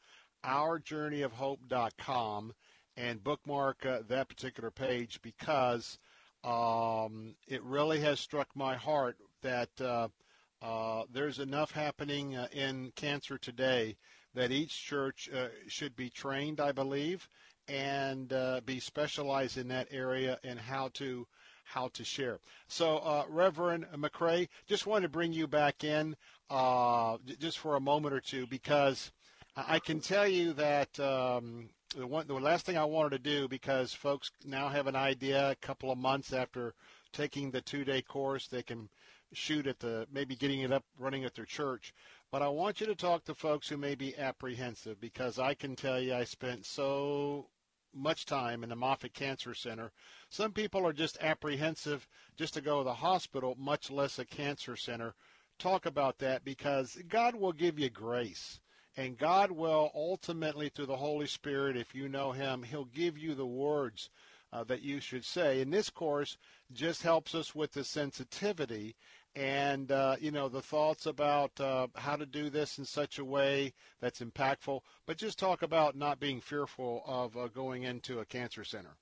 ourjourneyofhope.com, 0.46 2.54
and 2.98 3.24
bookmark 3.24 3.86
uh, 3.86 4.00
that 4.10 4.28
particular 4.28 4.72
page 4.72 5.22
because 5.22 5.98
um, 6.44 7.36
it 7.48 7.64
really 7.64 8.02
has 8.02 8.20
struck 8.20 8.50
my 8.56 8.76
heart 8.76 9.16
that 9.42 9.70
uh, 10.62 11.04
there's 11.12 11.40
enough 11.40 11.72
happening 11.72 12.36
uh, 12.36 12.48
in 12.52 12.92
cancer 12.96 13.38
today 13.38 13.98
that 14.34 14.52
each 14.52 14.86
church 14.86 15.30
uh, 15.34 15.48
should 15.68 15.96
be 15.96 16.10
trained, 16.10 16.60
I 16.60 16.72
believe, 16.72 17.28
and 17.68 18.32
uh, 18.34 18.62
be 18.66 18.80
specialized 18.80 19.58
in 19.58 19.68
that 19.70 19.88
area 19.92 20.38
and 20.44 20.60
how 20.60 20.90
to 20.96 21.28
how 21.64 21.88
to 21.90 22.04
share. 22.04 22.40
So, 22.68 22.98
uh, 22.98 23.26
Reverend 23.30 23.86
McCray, 23.96 24.48
just 24.66 24.88
wanted 24.88 25.04
to 25.04 25.10
bring 25.10 25.32
you 25.34 25.46
back 25.46 25.84
in 25.84 26.16
just 27.40 27.60
for 27.60 27.76
a 27.76 27.80
moment 27.80 28.16
or 28.16 28.20
two 28.20 28.48
because 28.48 29.12
I 29.56 29.80
can 29.80 30.00
tell 30.00 30.28
you 30.28 30.54
that 30.54 31.00
um, 31.00 31.70
the 31.96 32.06
one 32.06 32.28
the 32.28 32.34
last 32.34 32.66
thing 32.66 32.78
I 32.78 32.86
wanted 32.86 33.12
to 33.12 33.20
do 33.20 33.48
because 33.48 33.94
folks 33.94 34.32
now 34.46 34.70
have 34.70 34.88
an 34.88 34.96
idea 34.96 35.52
a 35.52 35.56
couple 35.56 35.92
of 35.92 35.98
months 35.98 36.34
after 36.34 36.74
taking 37.12 37.50
the 37.50 37.62
two 37.62 37.84
day 37.84 38.02
course 38.02 38.48
they 38.48 38.62
can 38.62 38.90
shoot 39.34 39.68
at 39.68 39.80
the 39.80 40.08
maybe 40.12 40.36
getting 40.36 40.62
it 40.62 40.72
up 40.72 40.84
running 40.98 41.24
at 41.26 41.36
their 41.36 41.46
church. 41.46 41.94
But 42.32 42.42
I 42.42 42.48
want 42.48 42.80
you 42.80 42.88
to 42.88 42.96
talk 42.96 43.26
to 43.26 43.34
folks 43.34 43.70
who 43.70 43.78
may 43.78 43.96
be 43.96 44.18
apprehensive 44.18 45.00
because 45.00 45.40
I 45.40 45.54
can 45.54 45.76
tell 45.76 46.00
you 46.00 46.14
I 46.14 46.24
spent 46.24 46.66
so 46.66 47.48
much 47.94 48.26
time 48.26 48.64
in 48.64 48.70
the 48.70 48.76
Moffitt 48.76 49.14
Cancer 49.14 49.54
Center. 49.54 49.92
Some 50.30 50.52
people 50.52 50.86
are 50.86 50.94
just 50.94 51.18
apprehensive 51.22 52.08
just 52.38 52.54
to 52.54 52.62
go 52.62 52.80
to 52.80 52.84
the 52.84 52.94
hospital, 52.94 53.56
much 53.58 53.90
less 53.90 54.20
a 54.20 54.26
cancer 54.26 54.76
center. 54.76 55.16
Talk 55.58 55.86
about 55.86 56.20
that 56.20 56.44
because 56.44 56.98
God 57.08 57.36
will 57.36 57.52
give 57.52 57.80
you 57.80 57.90
grace. 57.90 58.60
And 58.96 59.18
God 59.18 59.52
will 59.52 59.92
ultimately, 59.96 60.70
through 60.70 60.88
the 60.88 60.98
Holy 60.98 61.28
Spirit, 61.28 61.78
if 61.78 61.96
you 61.96 62.10
know 62.10 62.32
Him, 62.32 62.64
He'll 62.64 62.86
give 62.86 63.18
you 63.18 63.34
the 63.34 63.46
words 63.46 64.10
uh, 64.52 64.64
that 64.66 64.82
you 64.82 65.00
should 65.00 65.26
say. 65.26 65.62
And 65.62 65.72
this 65.74 65.90
course 65.90 66.38
just 66.72 67.04
helps 67.04 67.34
us 67.36 67.56
with 67.56 67.72
the 67.72 67.84
sensitivity 67.84 68.96
and 69.36 69.92
uh, 69.92 70.16
you 70.20 70.32
know 70.32 70.50
the 70.50 70.62
thoughts 70.62 71.06
about 71.06 71.60
uh, 71.60 71.88
how 71.96 72.16
to 72.16 72.26
do 72.26 72.50
this 72.50 72.78
in 72.78 72.86
such 72.86 73.20
a 73.20 73.26
way 73.26 73.74
that's 74.02 74.20
impactful. 74.20 74.82
But 75.06 75.18
just 75.18 75.40
talk 75.40 75.62
about 75.62 75.96
not 75.96 76.20
being 76.20 76.42
fearful 76.42 77.04
of 77.06 77.38
uh, 77.38 77.48
going 77.48 77.84
into 77.84 78.20
a 78.20 78.26
cancer 78.26 78.64
center. 78.64 78.98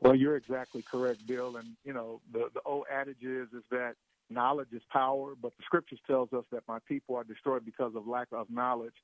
Well, 0.00 0.14
you're 0.14 0.36
exactly 0.36 0.82
correct, 0.82 1.26
Bill. 1.26 1.56
And 1.56 1.76
you 1.84 1.92
know 1.92 2.20
the 2.32 2.48
the 2.54 2.60
old 2.64 2.86
adage 2.92 3.22
is 3.22 3.48
is 3.52 3.64
that 3.70 3.94
knowledge 4.30 4.72
is 4.72 4.82
power, 4.92 5.34
but 5.40 5.52
the 5.56 5.62
scriptures 5.64 6.00
tells 6.06 6.32
us 6.32 6.44
that 6.52 6.62
my 6.68 6.78
people 6.88 7.16
are 7.16 7.24
destroyed 7.24 7.64
because 7.64 7.94
of 7.94 8.06
lack 8.06 8.28
of 8.32 8.48
knowledge. 8.50 8.94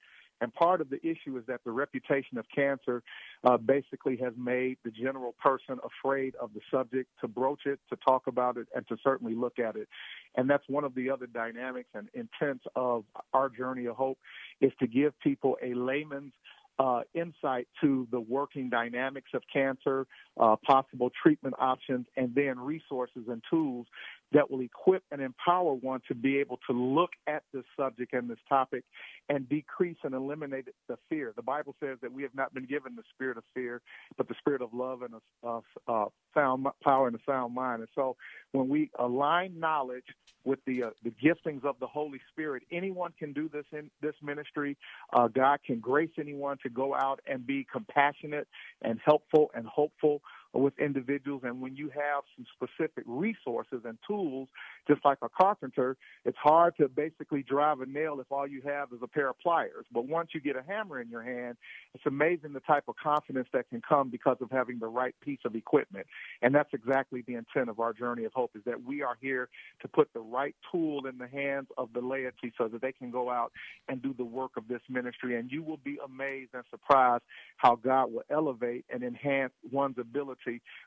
And 0.42 0.52
part 0.52 0.80
of 0.80 0.90
the 0.90 0.98
issue 1.06 1.38
is 1.38 1.44
that 1.46 1.60
the 1.64 1.70
reputation 1.70 2.36
of 2.36 2.44
cancer 2.52 3.04
uh, 3.44 3.56
basically 3.58 4.16
has 4.16 4.32
made 4.36 4.76
the 4.84 4.90
general 4.90 5.36
person 5.40 5.78
afraid 5.84 6.34
of 6.34 6.50
the 6.52 6.60
subject 6.68 7.08
to 7.20 7.28
broach 7.28 7.60
it, 7.64 7.78
to 7.90 7.96
talk 8.04 8.26
about 8.26 8.56
it, 8.56 8.66
and 8.74 8.86
to 8.88 8.96
certainly 9.04 9.36
look 9.36 9.60
at 9.60 9.76
it. 9.76 9.88
And 10.34 10.50
that's 10.50 10.64
one 10.68 10.82
of 10.82 10.96
the 10.96 11.10
other 11.10 11.26
dynamics 11.26 11.90
and 11.94 12.08
intents 12.12 12.64
of 12.74 13.04
our 13.32 13.48
journey 13.50 13.86
of 13.86 13.94
hope 13.94 14.18
is 14.60 14.72
to 14.80 14.88
give 14.88 15.16
people 15.20 15.56
a 15.62 15.74
layman's 15.74 16.32
uh, 16.80 17.02
insight 17.14 17.68
to 17.80 18.08
the 18.10 18.18
working 18.20 18.68
dynamics 18.68 19.30
of 19.34 19.42
cancer, 19.52 20.06
uh, 20.40 20.56
possible 20.66 21.10
treatment 21.22 21.54
options, 21.60 22.06
and 22.16 22.34
then 22.34 22.58
resources 22.58 23.24
and 23.28 23.42
tools 23.48 23.86
that 24.32 24.50
will 24.50 24.60
equip 24.60 25.02
and 25.10 25.20
empower 25.20 25.74
one 25.74 26.00
to 26.08 26.14
be 26.14 26.38
able 26.38 26.58
to 26.68 26.72
look 26.72 27.10
at 27.26 27.42
this 27.52 27.64
subject 27.78 28.12
and 28.12 28.28
this 28.28 28.38
topic 28.48 28.84
and 29.28 29.48
decrease 29.48 29.96
and 30.04 30.14
eliminate 30.14 30.66
the 30.88 30.96
fear. 31.08 31.32
The 31.36 31.42
Bible 31.42 31.74
says 31.80 31.98
that 32.02 32.12
we 32.12 32.22
have 32.22 32.34
not 32.34 32.54
been 32.54 32.66
given 32.66 32.96
the 32.96 33.02
spirit 33.14 33.36
of 33.38 33.44
fear, 33.54 33.80
but 34.16 34.28
the 34.28 34.34
spirit 34.38 34.62
of 34.62 34.72
love 34.72 35.02
and 35.02 35.14
a 35.44 36.06
sound 36.34 36.66
power 36.82 37.06
and 37.06 37.16
a 37.16 37.20
sound 37.26 37.54
mind. 37.54 37.80
And 37.80 37.88
so, 37.94 38.16
when 38.52 38.68
we 38.68 38.90
align 38.98 39.58
knowledge 39.58 40.04
with 40.44 40.58
the 40.66 40.84
uh, 40.84 40.90
the 41.02 41.10
giftings 41.10 41.64
of 41.64 41.76
the 41.80 41.86
Holy 41.86 42.20
Spirit, 42.30 42.62
anyone 42.72 43.12
can 43.18 43.32
do 43.32 43.48
this 43.48 43.64
in 43.72 43.90
this 44.00 44.14
ministry. 44.22 44.76
Uh, 45.12 45.28
God 45.28 45.60
can 45.64 45.80
grace 45.80 46.10
anyone 46.18 46.56
to 46.62 46.70
go 46.70 46.94
out 46.94 47.20
and 47.26 47.46
be 47.46 47.66
compassionate 47.70 48.48
and 48.82 48.98
helpful 49.04 49.50
and 49.54 49.66
hopeful 49.66 50.20
with 50.52 50.78
individuals. 50.78 51.42
And 51.44 51.60
when 51.60 51.76
you 51.76 51.90
have 51.90 52.24
some 52.36 52.46
specific 52.54 53.04
resources 53.06 53.82
and 53.84 53.98
tools, 54.06 54.48
just 54.86 55.04
like 55.04 55.18
a 55.22 55.28
carpenter, 55.28 55.96
it's 56.24 56.36
hard 56.36 56.74
to 56.78 56.88
basically 56.88 57.42
drive 57.42 57.80
a 57.80 57.86
nail 57.86 58.20
if 58.20 58.30
all 58.30 58.46
you 58.46 58.62
have 58.62 58.92
is 58.92 58.98
a 59.02 59.06
pair 59.06 59.30
of 59.30 59.38
pliers. 59.40 59.86
But 59.92 60.06
once 60.06 60.30
you 60.34 60.40
get 60.40 60.56
a 60.56 60.62
hammer 60.66 61.00
in 61.00 61.08
your 61.08 61.22
hand, 61.22 61.56
it's 61.94 62.04
amazing 62.06 62.52
the 62.52 62.60
type 62.60 62.84
of 62.88 62.96
confidence 62.96 63.48
that 63.52 63.68
can 63.70 63.82
come 63.86 64.10
because 64.10 64.36
of 64.40 64.50
having 64.50 64.78
the 64.78 64.86
right 64.86 65.14
piece 65.20 65.40
of 65.44 65.54
equipment. 65.54 66.06
And 66.42 66.54
that's 66.54 66.72
exactly 66.72 67.22
the 67.26 67.34
intent 67.34 67.68
of 67.68 67.80
our 67.80 67.92
journey 67.92 68.24
of 68.24 68.32
hope 68.32 68.52
is 68.54 68.62
that 68.64 68.82
we 68.82 69.02
are 69.02 69.16
here 69.20 69.48
to 69.80 69.88
put 69.88 70.12
the 70.12 70.20
right 70.20 70.54
tool 70.70 71.06
in 71.06 71.18
the 71.18 71.28
hands 71.28 71.68
of 71.78 71.90
the 71.94 72.00
laity 72.00 72.52
so 72.58 72.68
that 72.68 72.82
they 72.82 72.92
can 72.92 73.10
go 73.10 73.30
out 73.30 73.52
and 73.88 74.02
do 74.02 74.14
the 74.16 74.24
work 74.24 74.52
of 74.56 74.68
this 74.68 74.80
ministry. 74.88 75.38
And 75.38 75.50
you 75.50 75.62
will 75.62 75.78
be 75.78 75.98
amazed 76.04 76.50
and 76.54 76.64
surprised 76.70 77.22
how 77.56 77.76
God 77.76 78.12
will 78.12 78.24
elevate 78.30 78.84
and 78.92 79.02
enhance 79.02 79.52
one's 79.70 79.96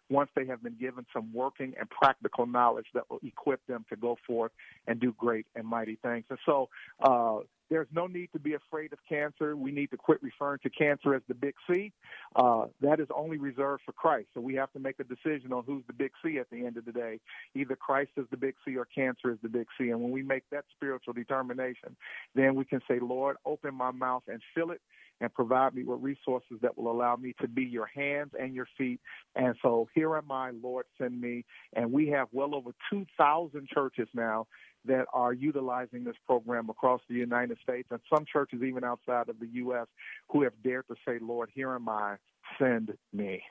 once 0.10 0.30
they 0.36 0.46
have 0.46 0.64
been 0.64 0.78
given 0.80 1.06
some 1.14 1.32
working 1.34 1.74
and 1.80 1.90
practical 1.90 2.46
knowledge 2.46 2.88
that 2.94 3.10
will 3.10 3.20
equip 3.24 3.66
them 3.68 3.86
to 3.90 3.96
go 3.96 4.18
forth 4.26 4.52
and 4.88 5.00
do 5.00 5.14
great 5.18 5.46
and 5.56 5.66
mighty 5.66 5.98
things. 6.04 6.26
And 6.30 6.40
so, 6.46 6.70
uh, 7.02 7.40
there's 7.70 7.88
no 7.92 8.08
need 8.08 8.30
to 8.34 8.40
be 8.40 8.54
afraid 8.54 8.94
of 8.94 9.00
cancer. 9.08 9.56
We 9.56 9.72
need 9.72 9.92
to 9.92 9.98
quit 9.98 10.22
referring 10.22 10.60
to 10.64 10.70
cancer 10.70 11.16
as 11.16 11.22
the 11.28 11.34
big 11.34 11.56
C. 11.68 11.92
Uh, 12.36 12.66
that 12.82 13.00
is 13.00 13.08
only 13.16 13.38
reserved 13.38 13.84
for 13.86 13.92
Christ. 13.92 14.28
So 14.34 14.42
we 14.42 14.56
have 14.56 14.72
to 14.74 14.80
make 14.80 15.00
a 15.00 15.04
decision 15.04 15.52
on 15.52 15.64
who's 15.66 15.84
the 15.88 15.94
big 15.94 16.12
C 16.24 16.38
at 16.38 16.50
the 16.52 16.66
end 16.66 16.78
of 16.78 16.86
the 16.86 16.92
day. 16.92 17.20
Either 17.56 17.76
Christ 17.76 18.12
is 18.18 18.26
the 18.30 18.38
big 18.38 18.56
C 18.64 18.78
or 18.78 18.86
cancer 18.86 19.32
is 19.32 19.38
the 19.42 19.50
big 19.50 19.68
C. 19.78 19.90
And 19.90 20.02
when 20.02 20.12
we 20.12 20.22
make 20.22 20.44
that 20.52 20.66
spiritual 20.76 21.14
determination, 21.14 21.96
then 22.36 22.56
we 22.56 22.66
can 22.66 22.82
say, 22.88 23.00
Lord, 23.00 23.38
open 23.46 23.74
my 23.74 23.92
mouth 23.92 24.24
and 24.28 24.42
fill 24.54 24.72
it 24.72 24.82
and 25.22 25.34
provide 25.34 25.74
me 25.74 25.84
with 25.84 26.02
resources 26.02 26.58
that 26.62 26.78
will 26.78 26.92
allow 26.92 27.16
me 27.16 27.34
to 27.42 27.48
be 27.48 27.64
your 27.64 27.86
hands 27.88 28.32
and 28.40 28.54
your 28.54 28.68
feet. 28.78 29.00
And 29.36 29.56
so 29.62 29.88
here 29.96 30.16
am 30.16 30.32
I, 30.32 30.52
Lord, 30.52 30.86
send 30.98 31.20
me. 31.20 31.46
And 31.74 31.92
we 31.92 32.10
have 32.10 32.28
well 32.32 32.54
over 32.54 32.72
2,000 32.92 33.68
churches 33.68 34.08
now 34.14 34.48
that 34.86 35.06
are 35.14 35.34
utilizing 35.34 36.04
this 36.04 36.16
program 36.26 36.70
across 36.70 37.02
the 37.10 37.16
United 37.16 37.58
States 37.64 37.88
and 37.92 38.00
some 38.14 38.26
churches 38.32 38.62
even 38.62 38.84
outside 38.84 39.30
of 39.30 39.40
the 39.40 39.48
U.S. 39.54 39.88
who 40.30 40.44
have 40.44 40.54
dared 40.64 40.88
to 40.90 40.96
say, 41.08 41.18
Lord, 41.22 41.50
here 41.54 41.74
am 41.74 41.90
I, 41.90 42.16
send 42.60 42.94
me. 43.14 43.42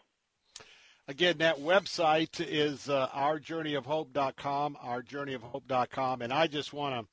Again, 1.07 1.39
that 1.39 1.59
website 1.59 2.41
is 2.41 2.89
uh, 2.89 3.09
ourjourneyofhope.com, 3.09 4.79
ourjourneyofhope.com. 4.83 6.23
And 6.23 6.33
I 6.33 6.47
just 6.47 6.73
want 6.73 7.07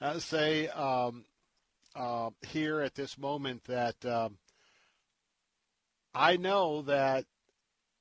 to 0.00 0.06
uh, 0.06 0.18
say 0.18 0.68
um, 0.68 1.24
uh, 1.94 2.30
here 2.48 2.80
at 2.80 2.94
this 2.94 3.18
moment 3.18 3.64
that 3.64 4.04
um, 4.04 4.38
I 6.14 6.36
know 6.36 6.82
that 6.82 7.24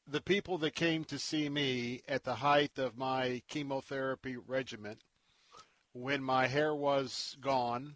the 0.08 0.22
people 0.22 0.58
that 0.60 0.76
came 0.76 1.04
to 1.06 1.20
see 1.20 1.50
me 1.50 2.02
at 2.08 2.24
the 2.24 2.36
height 2.36 2.78
of 2.78 2.98
my 2.98 3.42
chemotherapy 3.48 4.36
regimen, 4.38 4.98
when 5.94 6.24
my 6.24 6.48
hair 6.48 6.74
was 6.74 7.38
gone, 7.42 7.96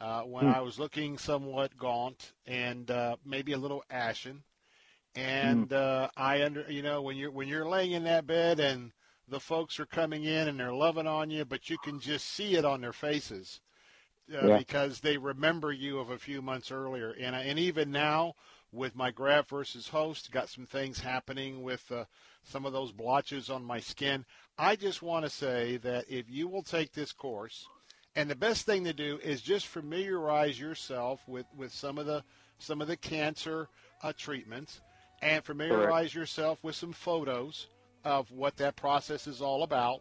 uh, 0.00 0.22
when 0.22 0.44
mm. 0.44 0.54
I 0.54 0.60
was 0.60 0.78
looking 0.78 1.18
somewhat 1.18 1.76
gaunt 1.76 2.32
and 2.46 2.90
uh, 2.90 3.16
maybe 3.24 3.52
a 3.52 3.58
little 3.58 3.84
ashen, 3.88 4.42
and 5.14 5.68
mm. 5.68 5.76
uh, 5.76 6.08
I 6.16 6.44
under 6.44 6.66
you 6.68 6.82
know 6.82 7.02
when 7.02 7.16
you're 7.16 7.30
when 7.30 7.48
you're 7.48 7.68
laying 7.68 7.92
in 7.92 8.04
that 8.04 8.26
bed 8.26 8.60
and 8.60 8.92
the 9.28 9.40
folks 9.40 9.80
are 9.80 9.86
coming 9.86 10.24
in 10.24 10.48
and 10.48 10.58
they're 10.58 10.72
loving 10.72 11.06
on 11.06 11.30
you, 11.30 11.44
but 11.44 11.68
you 11.70 11.78
can 11.78 11.98
just 11.98 12.26
see 12.26 12.54
it 12.54 12.64
on 12.64 12.80
their 12.80 12.92
faces 12.92 13.60
uh, 14.32 14.46
yeah. 14.46 14.58
because 14.58 15.00
they 15.00 15.16
remember 15.16 15.72
you 15.72 15.98
of 15.98 16.10
a 16.10 16.18
few 16.18 16.42
months 16.42 16.70
earlier. 16.70 17.14
And 17.18 17.34
and 17.34 17.58
even 17.58 17.90
now 17.90 18.34
with 18.72 18.96
my 18.96 19.10
graft 19.10 19.50
versus 19.50 19.88
host, 19.88 20.30
got 20.30 20.48
some 20.48 20.66
things 20.66 21.00
happening 21.00 21.62
with 21.62 21.90
uh, 21.90 22.04
some 22.44 22.66
of 22.66 22.72
those 22.72 22.92
blotches 22.92 23.50
on 23.50 23.64
my 23.64 23.80
skin. 23.80 24.24
I 24.58 24.76
just 24.76 25.02
want 25.02 25.24
to 25.24 25.30
say 25.30 25.78
that 25.78 26.06
if 26.08 26.28
you 26.28 26.48
will 26.48 26.62
take 26.62 26.92
this 26.92 27.12
course, 27.12 27.66
and 28.14 28.30
the 28.30 28.36
best 28.36 28.66
thing 28.66 28.84
to 28.84 28.92
do 28.92 29.18
is 29.22 29.42
just 29.42 29.66
familiarize 29.66 30.58
yourself 30.58 31.20
with, 31.26 31.46
with 31.56 31.72
some 31.72 31.98
of 31.98 32.06
the 32.06 32.22
some 32.58 32.80
of 32.80 32.88
the 32.88 32.96
cancer 32.96 33.68
uh, 34.02 34.12
treatments, 34.16 34.80
and 35.20 35.44
familiarize 35.44 36.12
Correct. 36.12 36.14
yourself 36.14 36.58
with 36.62 36.74
some 36.74 36.92
photos 36.92 37.66
of 38.04 38.30
what 38.30 38.56
that 38.56 38.76
process 38.76 39.26
is 39.26 39.42
all 39.42 39.62
about. 39.62 40.00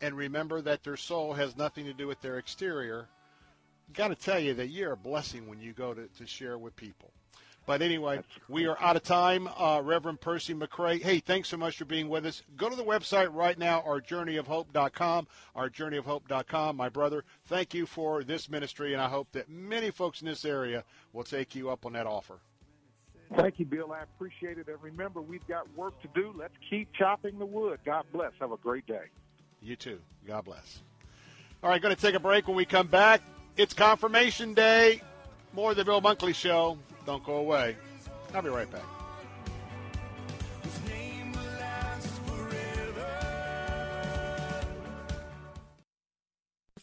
And 0.00 0.16
remember 0.16 0.60
that 0.62 0.84
their 0.84 0.96
soul 0.96 1.32
has 1.32 1.56
nothing 1.56 1.84
to 1.86 1.92
do 1.92 2.06
with 2.06 2.20
their 2.20 2.38
exterior 2.38 3.08
got 3.92 4.08
to 4.08 4.14
tell 4.14 4.38
you 4.38 4.54
that 4.54 4.68
you're 4.68 4.92
a 4.92 4.96
blessing 4.96 5.48
when 5.48 5.60
you 5.60 5.72
go 5.72 5.94
to, 5.94 6.06
to 6.06 6.26
share 6.26 6.58
with 6.58 6.74
people. 6.76 7.10
But 7.64 7.80
anyway, 7.80 8.20
we 8.48 8.66
are 8.66 8.76
out 8.80 8.96
of 8.96 9.04
time. 9.04 9.48
Uh, 9.56 9.80
Reverend 9.84 10.20
Percy 10.20 10.52
McCray, 10.52 11.00
hey, 11.00 11.20
thanks 11.20 11.48
so 11.48 11.56
much 11.56 11.76
for 11.76 11.84
being 11.84 12.08
with 12.08 12.26
us. 12.26 12.42
Go 12.56 12.68
to 12.68 12.74
the 12.74 12.84
website 12.84 13.32
right 13.32 13.56
now, 13.56 13.82
ourjourneyofhope.com, 13.86 15.28
ourjourneyofhope.com. 15.56 16.76
My 16.76 16.88
brother, 16.88 17.24
thank 17.46 17.72
you 17.72 17.86
for 17.86 18.24
this 18.24 18.50
ministry, 18.50 18.94
and 18.94 19.00
I 19.00 19.08
hope 19.08 19.28
that 19.32 19.48
many 19.48 19.90
folks 19.90 20.22
in 20.22 20.26
this 20.26 20.44
area 20.44 20.82
will 21.12 21.22
take 21.22 21.54
you 21.54 21.70
up 21.70 21.86
on 21.86 21.92
that 21.92 22.06
offer. 22.06 22.40
Thank 23.36 23.60
you, 23.60 23.64
Bill. 23.64 23.92
I 23.92 24.02
appreciate 24.02 24.58
it. 24.58 24.66
And 24.68 24.82
remember, 24.82 25.22
we've 25.22 25.46
got 25.46 25.72
work 25.76 26.00
to 26.02 26.08
do. 26.14 26.34
Let's 26.36 26.54
keep 26.68 26.92
chopping 26.92 27.38
the 27.38 27.46
wood. 27.46 27.78
God 27.84 28.04
bless. 28.12 28.32
Have 28.40 28.52
a 28.52 28.56
great 28.56 28.86
day. 28.86 29.04
You 29.62 29.76
too. 29.76 30.00
God 30.26 30.44
bless. 30.44 30.82
All 31.62 31.70
right, 31.70 31.80
going 31.80 31.94
to 31.94 32.00
take 32.00 32.16
a 32.16 32.20
break 32.20 32.48
when 32.48 32.56
we 32.56 32.64
come 32.64 32.88
back. 32.88 33.22
It's 33.56 33.74
confirmation 33.74 34.54
day. 34.54 35.02
More 35.52 35.72
of 35.72 35.76
the 35.76 35.84
Bill 35.84 36.00
Bunkley 36.00 36.34
Show. 36.34 36.78
Don't 37.04 37.22
go 37.24 37.36
away. 37.36 37.76
I'll 38.34 38.42
be 38.42 38.48
right 38.48 38.70
back. 38.70 38.82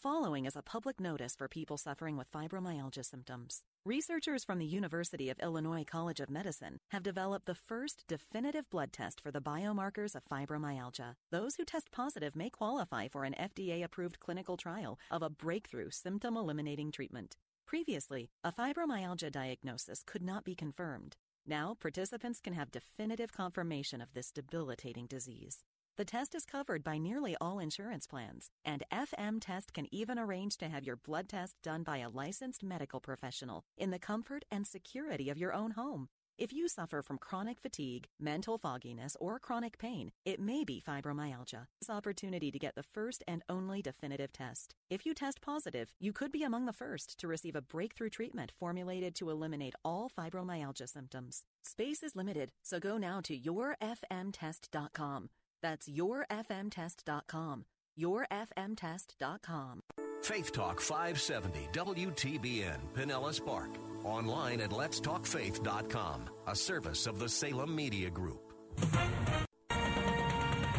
Following 0.00 0.46
is 0.46 0.56
a 0.56 0.62
public 0.62 0.98
notice 0.98 1.36
for 1.36 1.46
people 1.46 1.76
suffering 1.76 2.16
with 2.16 2.32
fibromyalgia 2.32 3.04
symptoms. 3.04 3.64
Researchers 3.84 4.44
from 4.44 4.58
the 4.58 4.64
University 4.64 5.28
of 5.28 5.38
Illinois 5.40 5.84
College 5.84 6.20
of 6.20 6.30
Medicine 6.30 6.78
have 6.90 7.02
developed 7.02 7.44
the 7.44 7.54
first 7.54 8.04
definitive 8.08 8.68
blood 8.70 8.92
test 8.94 9.20
for 9.20 9.30
the 9.30 9.42
biomarkers 9.42 10.14
of 10.14 10.24
fibromyalgia. 10.24 11.16
Those 11.30 11.56
who 11.56 11.64
test 11.64 11.90
positive 11.92 12.34
may 12.34 12.48
qualify 12.48 13.08
for 13.08 13.24
an 13.24 13.34
FDA 13.38 13.84
approved 13.84 14.20
clinical 14.20 14.56
trial 14.56 14.98
of 15.10 15.22
a 15.22 15.30
breakthrough 15.30 15.90
symptom 15.90 16.34
eliminating 16.34 16.92
treatment. 16.92 17.36
Previously, 17.66 18.30
a 18.42 18.52
fibromyalgia 18.52 19.30
diagnosis 19.30 20.02
could 20.06 20.22
not 20.22 20.44
be 20.44 20.54
confirmed. 20.54 21.16
Now, 21.46 21.76
participants 21.78 22.40
can 22.40 22.54
have 22.54 22.70
definitive 22.70 23.32
confirmation 23.32 24.00
of 24.00 24.14
this 24.14 24.30
debilitating 24.30 25.06
disease. 25.06 25.62
The 25.96 26.04
test 26.04 26.34
is 26.34 26.46
covered 26.46 26.82
by 26.82 26.98
nearly 26.98 27.36
all 27.40 27.58
insurance 27.58 28.06
plans, 28.06 28.50
and 28.64 28.84
FM 28.92 29.38
Test 29.40 29.74
can 29.74 29.86
even 29.92 30.18
arrange 30.18 30.56
to 30.58 30.68
have 30.68 30.84
your 30.84 30.96
blood 30.96 31.28
test 31.28 31.56
done 31.62 31.82
by 31.82 31.98
a 31.98 32.08
licensed 32.08 32.62
medical 32.62 33.00
professional 33.00 33.64
in 33.76 33.90
the 33.90 33.98
comfort 33.98 34.44
and 34.50 34.66
security 34.66 35.28
of 35.28 35.38
your 35.38 35.52
own 35.52 35.72
home. 35.72 36.08
If 36.38 36.54
you 36.54 36.68
suffer 36.68 37.02
from 37.02 37.18
chronic 37.18 37.60
fatigue, 37.60 38.08
mental 38.18 38.56
fogginess, 38.56 39.14
or 39.20 39.38
chronic 39.38 39.76
pain, 39.76 40.10
it 40.24 40.40
may 40.40 40.64
be 40.64 40.80
fibromyalgia. 40.80 41.66
This 41.78 41.90
opportunity 41.90 42.50
to 42.50 42.58
get 42.58 42.76
the 42.76 42.82
first 42.82 43.22
and 43.28 43.42
only 43.50 43.82
definitive 43.82 44.32
test. 44.32 44.74
If 44.88 45.04
you 45.04 45.12
test 45.12 45.42
positive, 45.42 45.92
you 46.00 46.14
could 46.14 46.32
be 46.32 46.42
among 46.42 46.64
the 46.64 46.72
first 46.72 47.18
to 47.18 47.28
receive 47.28 47.56
a 47.56 47.60
breakthrough 47.60 48.08
treatment 48.08 48.52
formulated 48.58 49.14
to 49.16 49.28
eliminate 49.28 49.74
all 49.84 50.08
fibromyalgia 50.08 50.88
symptoms. 50.88 51.44
Space 51.62 52.02
is 52.02 52.16
limited, 52.16 52.52
so 52.62 52.80
go 52.80 52.96
now 52.96 53.20
to 53.20 53.38
yourfmtest.com. 53.38 55.28
That's 55.62 55.88
yourfmtest.com. 55.88 57.64
yourfmtest.com. 57.98 59.82
Faith 60.22 60.52
Talk 60.52 60.80
570 60.80 61.68
WTBN 61.72 62.78
Pinellas 62.94 63.44
Park. 63.44 63.70
Online 64.04 64.60
at 64.60 64.70
letstalkfaith.com, 64.70 66.30
a 66.46 66.56
service 66.56 67.06
of 67.06 67.18
the 67.18 67.28
Salem 67.28 67.74
Media 67.74 68.10
Group. 68.10 68.52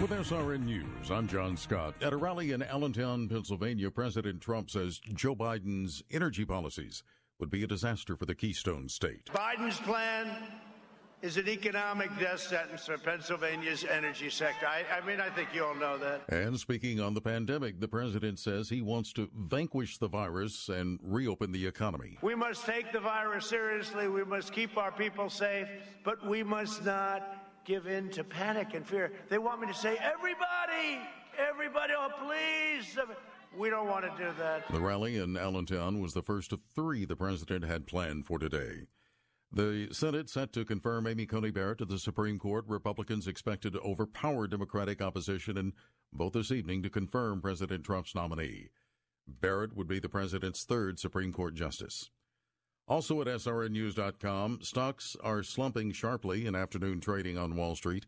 With 0.01 0.09
SRN 0.09 0.65
News, 0.65 1.11
I'm 1.11 1.27
John 1.27 1.55
Scott. 1.55 1.93
At 2.01 2.11
a 2.13 2.17
rally 2.17 2.53
in 2.53 2.63
Allentown, 2.63 3.29
Pennsylvania, 3.29 3.91
President 3.91 4.41
Trump 4.41 4.71
says 4.71 4.99
Joe 5.13 5.35
Biden's 5.35 6.01
energy 6.09 6.43
policies 6.43 7.03
would 7.39 7.51
be 7.51 7.63
a 7.63 7.67
disaster 7.67 8.15
for 8.15 8.25
the 8.25 8.33
Keystone 8.33 8.89
State. 8.89 9.25
Biden's 9.31 9.79
plan 9.79 10.27
is 11.21 11.37
an 11.37 11.47
economic 11.47 12.09
death 12.19 12.39
sentence 12.39 12.85
for 12.85 12.97
Pennsylvania's 12.97 13.83
energy 13.83 14.29
sector. 14.29 14.65
I, 14.65 14.83
I, 14.97 15.05
mean, 15.05 15.21
I 15.21 15.29
think 15.29 15.49
you 15.53 15.63
all 15.63 15.75
know 15.75 15.97
that. 15.97 16.21
And 16.29 16.59
speaking 16.59 16.99
on 16.99 17.13
the 17.13 17.21
pandemic, 17.21 17.79
the 17.79 17.87
president 17.87 18.39
says 18.39 18.69
he 18.69 18.81
wants 18.81 19.13
to 19.13 19.29
vanquish 19.35 19.97
the 19.97 20.07
virus 20.07 20.69
and 20.69 20.99
reopen 21.03 21.51
the 21.51 21.65
economy. 21.65 22.17
We 22.21 22.35
must 22.35 22.65
take 22.65 22.91
the 22.91 22.99
virus 22.99 23.45
seriously. 23.45 24.07
We 24.07 24.23
must 24.23 24.51
keep 24.51 24.77
our 24.77 24.91
people 24.91 25.29
safe, 25.29 25.67
but 26.03 26.25
we 26.25 26.43
must 26.43 26.83
not 26.83 27.63
give 27.65 27.85
in 27.85 28.09
to 28.09 28.23
panic 28.23 28.73
and 28.73 28.85
fear. 28.85 29.11
They 29.29 29.37
want 29.37 29.61
me 29.61 29.67
to 29.67 29.73
say, 29.73 29.97
everybody, 30.01 30.99
everybody, 31.37 31.93
oh, 31.95 32.09
please. 32.25 32.97
Uh, 32.97 33.13
we 33.55 33.69
don't 33.69 33.87
want 33.87 34.05
to 34.05 34.11
do 34.17 34.31
that. 34.39 34.71
The 34.71 34.79
rally 34.79 35.17
in 35.17 35.37
Allentown 35.37 36.01
was 36.01 36.13
the 36.13 36.21
first 36.21 36.53
of 36.53 36.61
three 36.73 37.05
the 37.05 37.17
president 37.17 37.65
had 37.65 37.85
planned 37.85 38.25
for 38.25 38.39
today. 38.39 38.87
The 39.53 39.89
Senate 39.91 40.29
set 40.29 40.53
to 40.53 40.63
confirm 40.63 41.05
Amy 41.05 41.25
Coney 41.25 41.51
Barrett 41.51 41.79
to 41.79 41.85
the 41.85 41.99
Supreme 41.99 42.39
Court. 42.39 42.63
Republicans 42.67 43.27
expected 43.27 43.73
to 43.73 43.81
overpower 43.81 44.47
Democratic 44.47 45.01
opposition 45.01 45.57
and 45.57 45.73
vote 46.13 46.31
this 46.31 46.51
evening 46.51 46.81
to 46.83 46.89
confirm 46.89 47.41
President 47.41 47.83
Trump's 47.83 48.15
nominee. 48.15 48.69
Barrett 49.27 49.75
would 49.75 49.89
be 49.89 49.99
the 49.99 50.07
president's 50.07 50.63
third 50.63 50.99
Supreme 50.99 51.33
Court 51.33 51.53
justice. 51.53 52.09
Also 52.87 53.19
at 53.19 53.27
SRNnews.com, 53.27 54.59
stocks 54.61 55.17
are 55.21 55.43
slumping 55.43 55.91
sharply 55.91 56.45
in 56.45 56.55
afternoon 56.55 57.01
trading 57.01 57.37
on 57.37 57.57
Wall 57.57 57.75
Street 57.75 58.05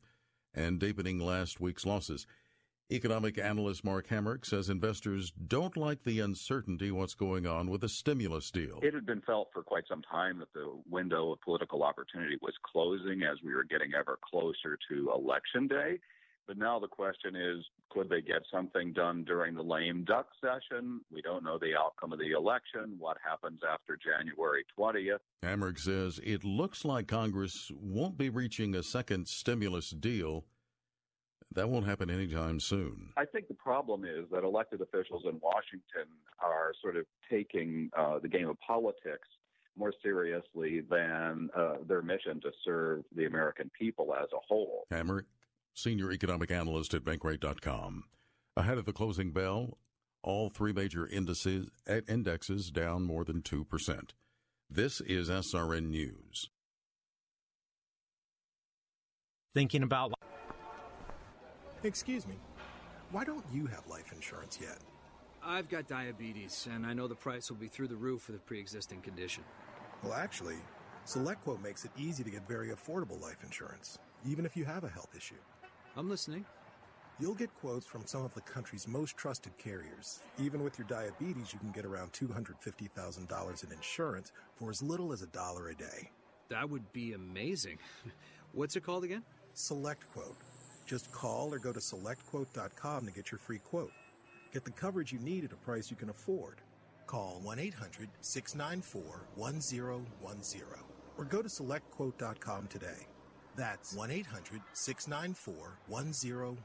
and 0.54 0.80
deepening 0.80 1.20
last 1.20 1.60
week's 1.60 1.86
losses. 1.86 2.26
Economic 2.92 3.38
analyst 3.38 3.84
Mark 3.84 4.08
Hamrick 4.10 4.46
says 4.46 4.70
investors 4.70 5.32
don't 5.48 5.78
like 5.78 6.04
the 6.04 6.20
uncertainty 6.20 6.92
what's 6.92 7.16
going 7.16 7.48
on 7.48 7.70
with 7.70 7.82
the 7.82 7.90
stimulus 7.90 8.52
deal. 8.52 8.80
It 8.84 8.94
had 8.94 9.06
been 9.06 9.22
felt 9.22 9.50
for 9.54 9.64
quite 9.64 9.86
some 9.90 10.02
time 10.04 10.38
that 10.40 10.54
the 10.54 10.80
window 10.90 11.32
of 11.32 11.42
political 11.42 11.82
opportunity 11.82 12.38
was 12.42 12.54
closing 12.72 13.24
as 13.24 13.38
we 13.44 13.54
were 13.56 13.64
getting 13.64 13.94
ever 13.98 14.20
closer 14.30 14.78
to 14.90 15.12
election 15.12 15.68
day. 15.68 16.00
But 16.46 16.58
now 16.58 16.78
the 16.78 16.90
question 16.90 17.38
is, 17.38 17.64
could 17.90 18.10
they 18.10 18.22
get 18.22 18.42
something 18.52 18.92
done 18.92 19.24
during 19.24 19.56
the 19.56 19.64
lame 19.64 20.04
duck 20.04 20.28
session? 20.42 21.00
We 21.10 21.22
don't 21.22 21.44
know 21.44 21.58
the 21.58 21.74
outcome 21.80 22.12
of 22.12 22.20
the 22.20 22.32
election. 22.32 22.96
What 23.00 23.18
happens 23.26 23.62
after 23.68 23.98
January 23.98 24.66
20th? 24.78 25.20
Hamrick 25.42 25.80
says 25.80 26.20
it 26.22 26.44
looks 26.44 26.84
like 26.84 27.08
Congress 27.08 27.72
won't 27.74 28.18
be 28.18 28.30
reaching 28.30 28.76
a 28.76 28.84
second 28.84 29.30
stimulus 29.30 29.92
deal 29.92 30.44
that 31.56 31.70
won't 31.70 31.86
happen 31.86 32.10
anytime 32.10 32.60
soon. 32.60 33.10
I 33.18 33.26
think 33.26 33.48
the 33.48 33.54
problem 33.54 34.06
is 34.06 34.26
that 34.32 34.44
elected 34.44 34.82
officials 34.82 35.24
in 35.26 35.40
Washington 35.42 36.08
are 36.40 36.74
sort 36.82 36.98
of 36.98 37.06
taking 37.30 37.90
uh, 37.98 38.20
the 38.20 38.28
game 38.28 38.50
of 38.50 38.60
politics 38.60 39.28
more 39.78 39.94
seriously 40.04 40.82
than 40.90 41.50
uh, 41.58 41.76
their 41.88 42.02
mission 42.02 42.40
to 42.42 42.52
serve 42.64 43.04
the 43.16 43.26
American 43.26 43.72
people 43.78 44.14
as 44.14 44.28
a 44.34 44.40
whole. 44.48 44.86
Hammer, 44.92 45.26
senior 45.74 46.12
economic 46.12 46.52
analyst 46.52 46.94
at 46.94 47.04
Bankrate.com. 47.04 48.04
Ahead 48.56 48.78
of 48.78 48.86
the 48.86 48.94
closing 48.94 49.32
bell, 49.32 49.78
all 50.22 50.50
three 50.50 50.74
major 50.74 51.08
indices 51.08 51.70
indexes 52.08 52.70
down 52.70 53.04
more 53.04 53.24
than 53.24 53.42
2%. 53.42 54.12
This 54.70 55.02
is 55.02 55.30
SRN 55.30 55.90
News. 55.90 56.50
Thinking 59.54 59.84
about 59.84 60.13
Excuse 61.84 62.26
me, 62.26 62.36
why 63.12 63.26
don't 63.26 63.44
you 63.52 63.66
have 63.66 63.86
life 63.88 64.14
insurance 64.14 64.58
yet? 64.62 64.78
I've 65.46 65.68
got 65.70 65.86
diabetes, 65.86 66.66
and 66.74 66.86
I 66.86 66.94
know 66.94 67.10
the 67.10 67.16
price 67.16 67.50
will 67.50 67.58
be 67.58 67.68
through 67.68 67.90
the 67.90 67.96
roof 67.96 68.22
for 68.22 68.32
the 68.32 68.38
pre 68.38 68.58
existing 68.58 69.02
condition. 69.02 69.44
Well, 70.02 70.14
actually, 70.14 70.56
SelectQuote 71.06 71.62
makes 71.62 71.84
it 71.84 71.92
easy 71.98 72.24
to 72.24 72.30
get 72.30 72.48
very 72.48 72.70
affordable 72.70 73.22
life 73.22 73.44
insurance, 73.44 74.00
even 74.26 74.46
if 74.46 74.56
you 74.56 74.64
have 74.64 74.86
a 74.86 74.90
health 74.90 75.14
issue. 75.16 75.36
I'm 75.98 76.10
listening. 76.10 76.46
You'll 77.20 77.36
get 77.36 77.54
quotes 77.60 77.86
from 77.86 78.06
some 78.06 78.24
of 78.24 78.34
the 78.34 78.42
country's 78.42 78.88
most 78.88 79.18
trusted 79.18 79.56
carriers. 79.58 80.22
Even 80.40 80.64
with 80.64 80.80
your 80.80 80.88
diabetes, 80.88 81.52
you 81.52 81.60
can 81.60 81.72
get 81.72 81.86
around 81.86 82.14
$250,000 82.14 83.64
in 83.64 83.72
insurance 83.72 84.32
for 84.56 84.70
as 84.70 84.82
little 84.82 85.12
as 85.12 85.22
a 85.22 85.28
dollar 85.28 85.68
a 85.70 85.76
day. 85.76 86.10
That 86.50 86.70
would 86.70 86.92
be 86.94 87.12
amazing. 87.14 87.78
What's 88.54 88.78
it 88.78 88.84
called 88.84 89.04
again? 89.04 89.24
SelectQuote. 89.56 90.36
Just 90.86 91.12
call 91.12 91.54
or 91.54 91.60
go 91.60 91.72
to 91.72 91.80
selectquote.com 91.80 93.06
to 93.06 93.12
get 93.12 93.32
your 93.32 93.40
free 93.40 93.60
quote. 93.60 93.92
Get 94.54 94.66
the 94.66 94.72
coverage 94.72 95.12
you 95.12 95.20
need 95.20 95.44
at 95.46 95.52
a 95.52 95.56
price 95.58 95.90
you 95.90 95.98
can 95.98 96.10
afford. 96.10 96.62
Call 97.08 97.40
1 97.44 97.60
800 97.60 98.10
694 98.22 99.28
1010 99.36 100.62
or 101.18 101.26
go 101.26 101.42
to 101.42 101.50
selectquote.com 101.50 102.68
today. 102.68 103.08
That's 103.56 103.94
1 103.94 104.12
800 104.12 104.62
694 104.74 105.78
1010 105.88 106.58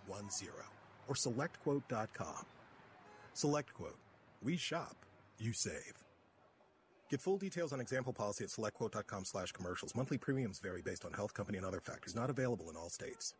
or 1.06 1.14
selectquote.com. 1.14 2.44
SelectQuote. 3.34 3.96
We 4.42 4.56
shop, 4.56 4.96
you 5.38 5.52
save. 5.52 6.04
Get 7.10 7.20
full 7.20 7.38
details 7.38 7.72
on 7.72 7.80
example 7.80 8.12
policy 8.12 8.44
at 8.44 8.50
selectquote.com 8.50 9.24
slash 9.24 9.52
commercials. 9.52 9.94
Monthly 9.94 10.18
premiums 10.18 10.58
vary 10.58 10.82
based 10.82 11.04
on 11.04 11.12
health 11.12 11.34
company 11.34 11.56
and 11.56 11.66
other 11.66 11.80
factors. 11.80 12.14
Not 12.14 12.30
available 12.30 12.68
in 12.68 12.76
all 12.76 12.90
states. 12.90 13.34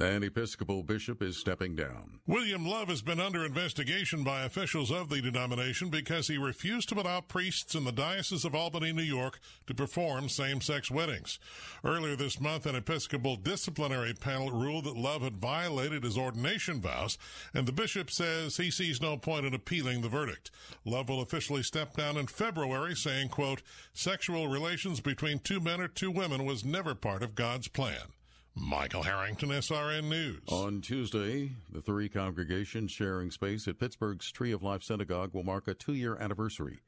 An 0.00 0.22
Episcopal 0.22 0.82
bishop 0.82 1.22
is 1.22 1.36
stepping 1.36 1.76
down. 1.76 2.20
William 2.26 2.64
Love 2.64 2.88
has 2.88 3.02
been 3.02 3.20
under 3.20 3.44
investigation 3.44 4.24
by 4.24 4.44
officials 4.44 4.90
of 4.90 5.10
the 5.10 5.20
denomination 5.20 5.90
because 5.90 6.26
he 6.26 6.38
refused 6.38 6.88
to 6.88 6.98
allow 6.98 7.20
priests 7.20 7.74
in 7.74 7.84
the 7.84 7.92
Diocese 7.92 8.46
of 8.46 8.54
Albany, 8.54 8.94
New 8.94 9.02
York, 9.02 9.38
to 9.66 9.74
perform 9.74 10.30
same 10.30 10.62
sex 10.62 10.90
weddings. 10.90 11.38
Earlier 11.84 12.16
this 12.16 12.40
month, 12.40 12.64
an 12.64 12.76
Episcopal 12.76 13.36
disciplinary 13.36 14.14
panel 14.14 14.50
ruled 14.50 14.84
that 14.84 14.96
Love 14.96 15.20
had 15.20 15.36
violated 15.36 16.04
his 16.04 16.16
ordination 16.16 16.80
vows, 16.80 17.18
and 17.52 17.68
the 17.68 17.72
bishop 17.72 18.10
says 18.10 18.56
he 18.56 18.70
sees 18.70 19.02
no 19.02 19.18
point 19.18 19.44
in 19.44 19.52
appealing 19.52 20.00
the 20.00 20.08
verdict. 20.08 20.50
Love 20.86 21.10
will 21.10 21.20
officially 21.20 21.62
step 21.62 21.94
down 21.94 22.16
in 22.16 22.26
February, 22.26 22.96
saying, 22.96 23.28
quote, 23.28 23.60
sexual 23.92 24.48
relations 24.48 25.00
between 25.00 25.40
two 25.40 25.60
men 25.60 25.78
or 25.78 25.88
two 25.88 26.10
women 26.10 26.46
was 26.46 26.64
never 26.64 26.94
part 26.94 27.22
of 27.22 27.34
God's 27.34 27.68
plan. 27.68 28.14
Michael 28.54 29.02
Harrington, 29.02 29.50
SRN 29.50 30.04
News. 30.08 30.40
On 30.48 30.80
Tuesday, 30.80 31.52
the 31.70 31.80
three 31.80 32.08
congregations 32.08 32.90
sharing 32.90 33.30
space 33.30 33.68
at 33.68 33.78
Pittsburgh's 33.78 34.30
Tree 34.30 34.52
of 34.52 34.62
Life 34.62 34.82
Synagogue 34.82 35.32
will 35.32 35.44
mark 35.44 35.68
a 35.68 35.74
two 35.74 35.94
year 35.94 36.16
anniversary 36.16 36.80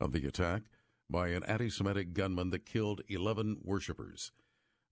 of 0.00 0.12
the 0.12 0.26
attack 0.26 0.62
by 1.08 1.28
an 1.28 1.44
anti 1.44 1.70
Semitic 1.70 2.14
gunman 2.14 2.50
that 2.50 2.66
killed 2.66 3.02
11 3.08 3.58
worshippers. 3.62 4.32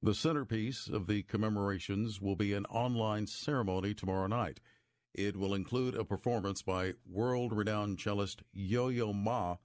The 0.02 0.14
centerpiece 0.14 0.88
of 0.88 1.06
the 1.06 1.22
commemorations 1.22 2.20
will 2.20 2.36
be 2.36 2.54
an 2.54 2.66
online 2.66 3.26
ceremony 3.26 3.94
tomorrow 3.94 4.26
night. 4.26 4.60
It 5.14 5.36
will 5.36 5.54
include 5.54 5.94
a 5.94 6.04
performance 6.04 6.62
by 6.62 6.94
world 7.06 7.52
renowned 7.52 7.98
cellist 7.98 8.42
Yo 8.52 8.88
Yo 8.88 9.12
Ma 9.12 9.56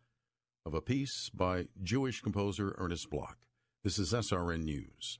of 0.66 0.74
a 0.74 0.82
piece 0.82 1.30
by 1.34 1.68
Jewish 1.82 2.22
composer 2.22 2.76
Ernest 2.78 3.10
Bloch. 3.10 3.38
This 3.84 3.98
is 3.98 4.12
SRN 4.12 4.64
News. 4.64 5.20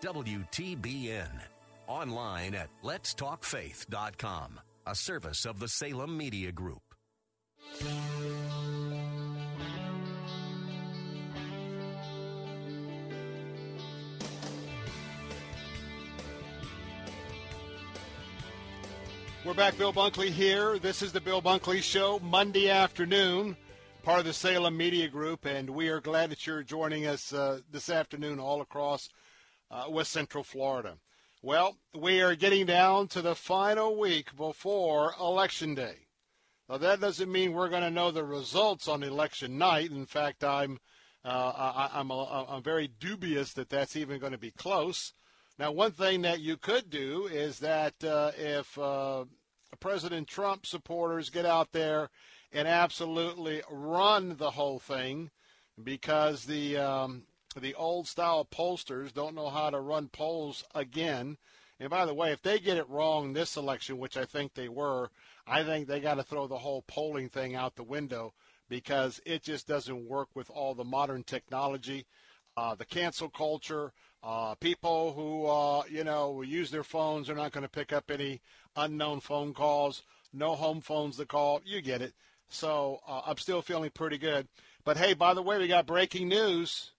WTBN. 0.00 1.30
Online 1.88 2.54
at 2.54 2.68
letstalkfaith.com, 2.84 4.60
a 4.86 4.94
service 4.94 5.44
of 5.44 5.58
the 5.58 5.66
Salem 5.68 6.16
Media 6.16 6.52
Group. 6.52 6.82
We're 19.44 19.54
back, 19.54 19.78
Bill 19.78 19.92
Bunkley 19.92 20.28
here. 20.28 20.78
This 20.78 21.02
is 21.02 21.10
the 21.12 21.20
Bill 21.20 21.42
Bunkley 21.42 21.82
Show, 21.82 22.20
Monday 22.22 22.68
afternoon, 22.68 23.56
part 24.02 24.20
of 24.20 24.26
the 24.26 24.32
Salem 24.32 24.76
Media 24.76 25.08
Group, 25.08 25.44
and 25.44 25.70
we 25.70 25.88
are 25.88 26.00
glad 26.00 26.30
that 26.30 26.46
you're 26.46 26.62
joining 26.62 27.06
us 27.06 27.32
uh, 27.32 27.60
this 27.72 27.88
afternoon 27.88 28.38
all 28.38 28.60
across 28.60 29.08
uh, 29.70 29.84
West 29.88 30.12
Central 30.12 30.44
Florida. 30.44 30.98
Well, 31.42 31.76
we 31.94 32.20
are 32.20 32.34
getting 32.34 32.66
down 32.66 33.08
to 33.08 33.22
the 33.22 33.34
final 33.34 33.98
week 33.98 34.34
before 34.36 35.14
Election 35.20 35.74
Day. 35.74 36.08
Now, 36.68 36.78
that 36.78 37.00
doesn't 37.00 37.30
mean 37.30 37.52
we're 37.52 37.68
going 37.68 37.82
to 37.82 37.90
know 37.90 38.10
the 38.10 38.24
results 38.24 38.88
on 38.88 39.02
election 39.02 39.56
night. 39.56 39.90
In 39.90 40.04
fact, 40.04 40.44
I'm 40.44 40.78
uh, 41.24 41.52
I, 41.56 41.90
I'm, 41.94 42.10
a, 42.10 42.46
I'm 42.48 42.62
very 42.62 42.88
dubious 42.88 43.52
that 43.54 43.68
that's 43.68 43.96
even 43.96 44.18
going 44.18 44.32
to 44.32 44.38
be 44.38 44.50
close. 44.50 45.12
Now, 45.58 45.72
one 45.72 45.92
thing 45.92 46.22
that 46.22 46.40
you 46.40 46.56
could 46.56 46.90
do 46.90 47.26
is 47.26 47.58
that 47.58 48.02
uh, 48.04 48.30
if 48.36 48.78
uh, 48.78 49.24
President 49.80 50.28
Trump 50.28 50.64
supporters 50.64 51.30
get 51.30 51.44
out 51.44 51.72
there 51.72 52.10
and 52.52 52.68
absolutely 52.68 53.62
run 53.70 54.36
the 54.38 54.52
whole 54.52 54.78
thing, 54.78 55.30
because 55.82 56.44
the 56.44 56.76
um, 56.76 57.24
the 57.56 57.74
old 57.74 58.06
style 58.06 58.44
pollsters 58.44 59.12
don't 59.12 59.34
know 59.34 59.48
how 59.48 59.70
to 59.70 59.80
run 59.80 60.08
polls 60.08 60.64
again. 60.74 61.38
And 61.80 61.90
by 61.90 62.06
the 62.06 62.14
way, 62.14 62.32
if 62.32 62.42
they 62.42 62.58
get 62.58 62.76
it 62.76 62.88
wrong 62.88 63.32
this 63.32 63.56
election, 63.56 63.98
which 63.98 64.16
I 64.16 64.24
think 64.24 64.54
they 64.54 64.68
were, 64.68 65.10
I 65.46 65.62
think 65.62 65.86
they 65.86 66.00
got 66.00 66.14
to 66.14 66.22
throw 66.22 66.46
the 66.46 66.58
whole 66.58 66.82
polling 66.86 67.28
thing 67.28 67.54
out 67.54 67.76
the 67.76 67.82
window 67.82 68.34
because 68.68 69.20
it 69.24 69.42
just 69.42 69.66
doesn't 69.66 70.08
work 70.08 70.28
with 70.34 70.50
all 70.50 70.74
the 70.74 70.84
modern 70.84 71.22
technology, 71.22 72.06
uh, 72.56 72.74
the 72.74 72.84
cancel 72.84 73.28
culture. 73.28 73.92
Uh, 74.22 74.54
people 74.56 75.12
who, 75.12 75.46
uh, 75.46 75.82
you 75.88 76.04
know, 76.04 76.42
use 76.42 76.70
their 76.70 76.82
phones 76.82 77.30
are 77.30 77.34
not 77.34 77.52
going 77.52 77.62
to 77.62 77.68
pick 77.68 77.92
up 77.92 78.10
any 78.10 78.40
unknown 78.76 79.20
phone 79.20 79.54
calls, 79.54 80.02
no 80.32 80.54
home 80.54 80.80
phones 80.80 81.16
to 81.16 81.24
call. 81.24 81.62
You 81.64 81.80
get 81.80 82.02
it. 82.02 82.14
So 82.48 83.00
uh, 83.06 83.22
I'm 83.26 83.36
still 83.36 83.62
feeling 83.62 83.90
pretty 83.90 84.18
good. 84.18 84.48
But 84.84 84.96
hey, 84.96 85.14
by 85.14 85.34
the 85.34 85.42
way, 85.42 85.58
we 85.58 85.68
got 85.68 85.86
breaking 85.86 86.28
news. 86.28 86.92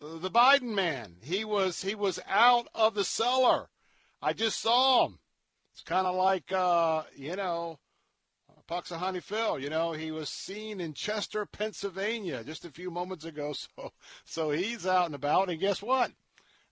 The 0.00 0.30
Biden 0.30 0.74
man, 0.74 1.16
he 1.22 1.44
was 1.44 1.82
he 1.82 1.96
was 1.96 2.20
out 2.28 2.68
of 2.72 2.94
the 2.94 3.04
cellar. 3.04 3.68
I 4.22 4.32
just 4.32 4.60
saw 4.60 5.06
him. 5.06 5.18
It's 5.72 5.82
kind 5.82 6.06
of 6.06 6.14
like 6.14 6.52
uh, 6.52 7.02
you 7.16 7.34
know, 7.34 7.80
Punxsutawney 8.68 9.22
Phil. 9.22 9.58
You 9.58 9.70
know, 9.70 9.92
he 9.92 10.12
was 10.12 10.28
seen 10.28 10.80
in 10.80 10.92
Chester, 10.92 11.46
Pennsylvania, 11.46 12.44
just 12.44 12.64
a 12.64 12.70
few 12.70 12.90
moments 12.90 13.24
ago. 13.24 13.54
So 13.76 13.92
so 14.24 14.50
he's 14.50 14.86
out 14.86 15.06
and 15.06 15.16
about. 15.16 15.50
And 15.50 15.58
guess 15.58 15.82
what? 15.82 16.12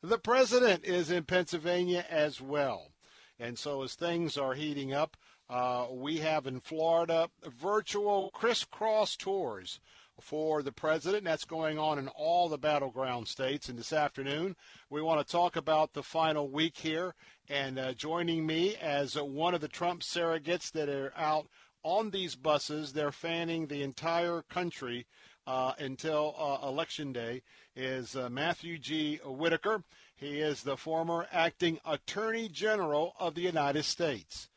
The 0.02 0.18
president 0.18 0.84
is 0.84 1.10
in 1.10 1.24
Pennsylvania 1.24 2.04
as 2.08 2.40
well. 2.40 2.92
And 3.40 3.58
so 3.58 3.82
as 3.82 3.94
things 3.94 4.38
are 4.38 4.54
heating 4.54 4.92
up, 4.92 5.16
uh, 5.48 5.86
we 5.90 6.18
have 6.18 6.46
in 6.46 6.60
Florida 6.60 7.28
virtual 7.44 8.30
crisscross 8.30 9.16
tours 9.16 9.80
for 10.20 10.62
the 10.62 10.72
president. 10.72 11.24
That's 11.24 11.44
going 11.44 11.78
on 11.78 11.98
in 11.98 12.08
all 12.08 12.48
the 12.48 12.58
battleground 12.58 13.28
states. 13.28 13.68
And 13.68 13.78
this 13.78 13.92
afternoon, 13.92 14.56
we 14.90 15.02
want 15.02 15.24
to 15.24 15.30
talk 15.30 15.56
about 15.56 15.92
the 15.92 16.02
final 16.02 16.48
week 16.48 16.76
here. 16.76 17.14
And 17.48 17.78
uh, 17.78 17.92
joining 17.92 18.46
me 18.46 18.76
as 18.76 19.14
one 19.14 19.54
of 19.54 19.60
the 19.60 19.68
Trump 19.68 20.02
surrogates 20.02 20.70
that 20.72 20.88
are 20.88 21.12
out 21.16 21.48
on 21.82 22.10
these 22.10 22.34
buses, 22.34 22.92
they're 22.92 23.12
fanning 23.12 23.66
the 23.66 23.82
entire 23.82 24.42
country 24.42 25.06
uh, 25.46 25.72
until 25.78 26.34
uh, 26.36 26.66
Election 26.66 27.12
Day, 27.12 27.42
is 27.76 28.16
uh, 28.16 28.28
Matthew 28.28 28.78
G. 28.78 29.20
Whitaker. 29.24 29.84
He 30.16 30.40
is 30.40 30.62
the 30.62 30.76
former 30.76 31.28
acting 31.30 31.78
Attorney 31.84 32.48
General 32.48 33.14
of 33.20 33.34
the 33.34 33.42
United 33.42 33.84
States. 33.84 34.48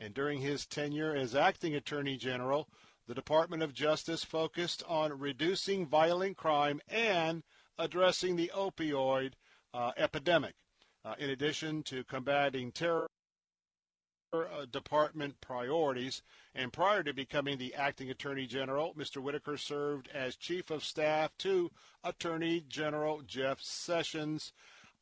And 0.00 0.14
during 0.14 0.40
his 0.40 0.64
tenure 0.64 1.14
as 1.14 1.34
acting 1.34 1.74
Attorney 1.74 2.16
General, 2.16 2.68
the 3.08 3.14
Department 3.14 3.62
of 3.62 3.74
Justice 3.74 4.22
focused 4.22 4.84
on 4.86 5.18
reducing 5.18 5.86
violent 5.86 6.36
crime 6.36 6.80
and 6.86 7.42
addressing 7.78 8.36
the 8.36 8.52
opioid 8.54 9.32
uh, 9.74 9.92
epidemic. 9.96 10.54
Uh, 11.04 11.14
in 11.18 11.30
addition 11.30 11.82
to 11.82 12.04
combating 12.04 12.70
terror 12.70 13.08
uh, 14.32 14.66
department 14.70 15.40
priorities. 15.40 16.22
And 16.54 16.70
prior 16.70 17.02
to 17.02 17.14
becoming 17.14 17.56
the 17.56 17.74
acting 17.74 18.10
attorney 18.10 18.46
general, 18.46 18.92
Mr. 18.94 19.22
Whitaker 19.22 19.56
served 19.56 20.08
as 20.12 20.36
chief 20.36 20.70
of 20.70 20.84
staff 20.84 21.30
to 21.38 21.70
Attorney 22.04 22.62
General 22.68 23.22
Jeff 23.22 23.62
Sessions. 23.62 24.52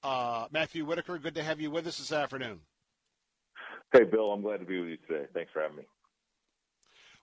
Uh, 0.05 0.47
Matthew 0.53 0.85
Whitaker, 0.85 1.19
good 1.19 1.35
to 1.35 1.43
have 1.43 1.61
you 1.61 1.73
with 1.73 1.89
us 1.89 1.99
this 1.99 2.13
afternoon. 2.13 2.61
Hey, 3.93 4.05
Bill, 4.05 4.31
I'm 4.31 4.43
glad 4.43 4.61
to 4.61 4.67
be 4.67 4.79
with 4.79 4.91
you 4.91 4.99
today. 5.09 5.27
Thanks 5.35 5.51
for 5.51 5.63
having 5.63 5.79
me. 5.79 5.85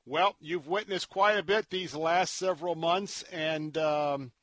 Well, 0.05 0.35
you've 0.41 0.67
witnessed 0.67 1.09
quite 1.09 1.37
a 1.37 1.43
bit 1.43 1.69
these 1.69 1.95
last 1.95 2.35
several 2.35 2.75
months, 2.75 3.23
and 3.31 3.77
um, 3.77 4.33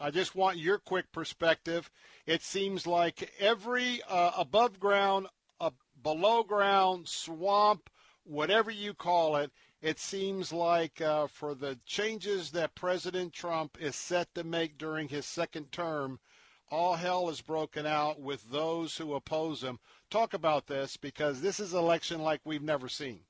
I 0.00 0.10
just 0.10 0.34
want 0.34 0.56
your 0.56 0.78
quick 0.78 1.12
perspective. 1.12 1.90
It 2.24 2.42
seems 2.42 2.86
like 2.86 3.30
every 3.38 4.00
uh, 4.08 4.30
above 4.34 4.80
ground, 4.80 5.26
uh, 5.60 5.72
below 6.02 6.42
ground, 6.42 7.06
swamp, 7.06 7.90
whatever 8.24 8.70
you 8.70 8.94
call 8.94 9.36
it, 9.36 9.52
it 9.82 9.98
seems 9.98 10.54
like 10.54 11.02
uh, 11.02 11.26
for 11.26 11.54
the 11.54 11.78
changes 11.84 12.52
that 12.52 12.74
President 12.74 13.34
Trump 13.34 13.76
is 13.78 13.96
set 13.96 14.34
to 14.34 14.42
make 14.42 14.78
during 14.78 15.08
his 15.08 15.26
second 15.26 15.70
term, 15.70 16.18
all 16.70 16.94
hell 16.94 17.28
is 17.28 17.42
broken 17.42 17.84
out 17.84 18.18
with 18.18 18.50
those 18.50 18.96
who 18.96 19.12
oppose 19.12 19.62
him. 19.62 19.80
Talk 20.08 20.32
about 20.32 20.66
this 20.66 20.96
because 20.96 21.42
this 21.42 21.60
is 21.60 21.74
election 21.74 22.22
like 22.22 22.40
we've 22.46 22.62
never 22.62 22.88
seen. 22.88 23.20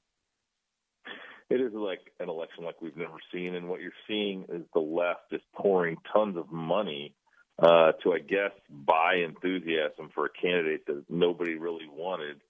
It 1.54 1.60
is 1.60 1.72
like 1.72 2.00
an 2.18 2.28
election 2.28 2.64
like 2.64 2.82
we've 2.82 2.96
never 2.96 3.18
seen, 3.32 3.54
and 3.54 3.68
what 3.68 3.80
you're 3.80 3.92
seeing 4.08 4.44
is 4.48 4.62
the 4.74 4.80
left 4.80 5.32
is 5.32 5.40
pouring 5.54 5.96
tons 6.12 6.36
of 6.36 6.50
money 6.50 7.14
uh, 7.62 7.92
to, 8.02 8.12
I 8.12 8.18
guess, 8.18 8.50
buy 8.68 9.18
enthusiasm 9.24 10.10
for 10.12 10.26
a 10.26 10.30
candidate 10.30 10.84
that 10.86 11.04
nobody 11.08 11.54
really 11.54 11.86
wanted 11.88 12.40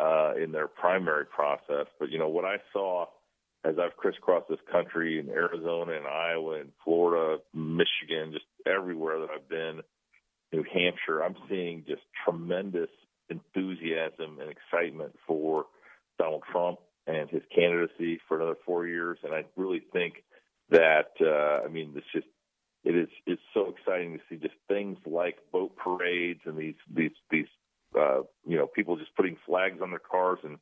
uh, 0.00 0.34
in 0.40 0.52
their 0.52 0.68
primary 0.68 1.26
process. 1.26 1.86
But 1.98 2.10
you 2.10 2.20
know 2.20 2.28
what 2.28 2.44
I 2.44 2.58
saw 2.72 3.06
as 3.64 3.74
I've 3.80 3.96
crisscrossed 3.96 4.48
this 4.48 4.60
country 4.70 5.18
in 5.18 5.30
Arizona 5.30 5.94
and 5.94 6.06
Iowa 6.06 6.60
and 6.60 6.70
Florida, 6.84 7.42
Michigan, 7.52 8.30
just 8.30 8.44
everywhere 8.68 9.18
that 9.18 9.30
I've 9.34 9.48
been, 9.48 9.80
New 10.52 10.64
Hampshire, 10.72 11.24
I'm 11.24 11.34
seeing 11.48 11.82
just 11.88 12.02
tremendous 12.24 12.90
enthusiasm 13.30 14.38
and 14.40 14.48
excitement 14.48 15.16
for 15.26 15.66
Donald 16.20 16.44
Trump 16.52 16.78
and 17.06 17.28
his 17.30 17.42
candidacy 17.54 18.20
for 18.26 18.36
another 18.36 18.58
four 18.64 18.86
years. 18.86 19.18
And 19.22 19.34
I 19.34 19.44
really 19.56 19.82
think 19.92 20.24
that 20.70 21.10
uh, 21.20 21.64
I 21.64 21.68
mean 21.68 21.92
it's 21.96 22.06
just 22.12 22.26
it 22.84 22.96
is 22.96 23.08
it's 23.26 23.42
so 23.52 23.74
exciting 23.76 24.14
to 24.14 24.20
see 24.28 24.36
just 24.36 24.54
things 24.68 24.98
like 25.06 25.38
boat 25.52 25.76
parades 25.76 26.40
and 26.44 26.56
these 26.56 26.74
these 26.94 27.12
these 27.30 27.46
uh, 27.98 28.20
you 28.46 28.56
know 28.56 28.66
people 28.66 28.96
just 28.96 29.14
putting 29.16 29.36
flags 29.46 29.80
on 29.82 29.90
their 29.90 29.98
cars 29.98 30.38
and 30.42 30.58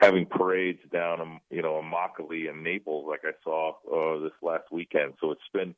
having 0.00 0.26
parades 0.26 0.80
down 0.92 1.20
um, 1.20 1.40
you 1.50 1.62
know 1.62 1.80
Immokalee 1.82 2.48
and 2.48 2.62
Naples 2.62 3.06
like 3.08 3.22
I 3.24 3.32
saw 3.44 3.72
uh, 3.90 4.22
this 4.22 4.32
last 4.42 4.64
weekend. 4.70 5.14
So 5.20 5.30
it's 5.30 5.40
been 5.52 5.74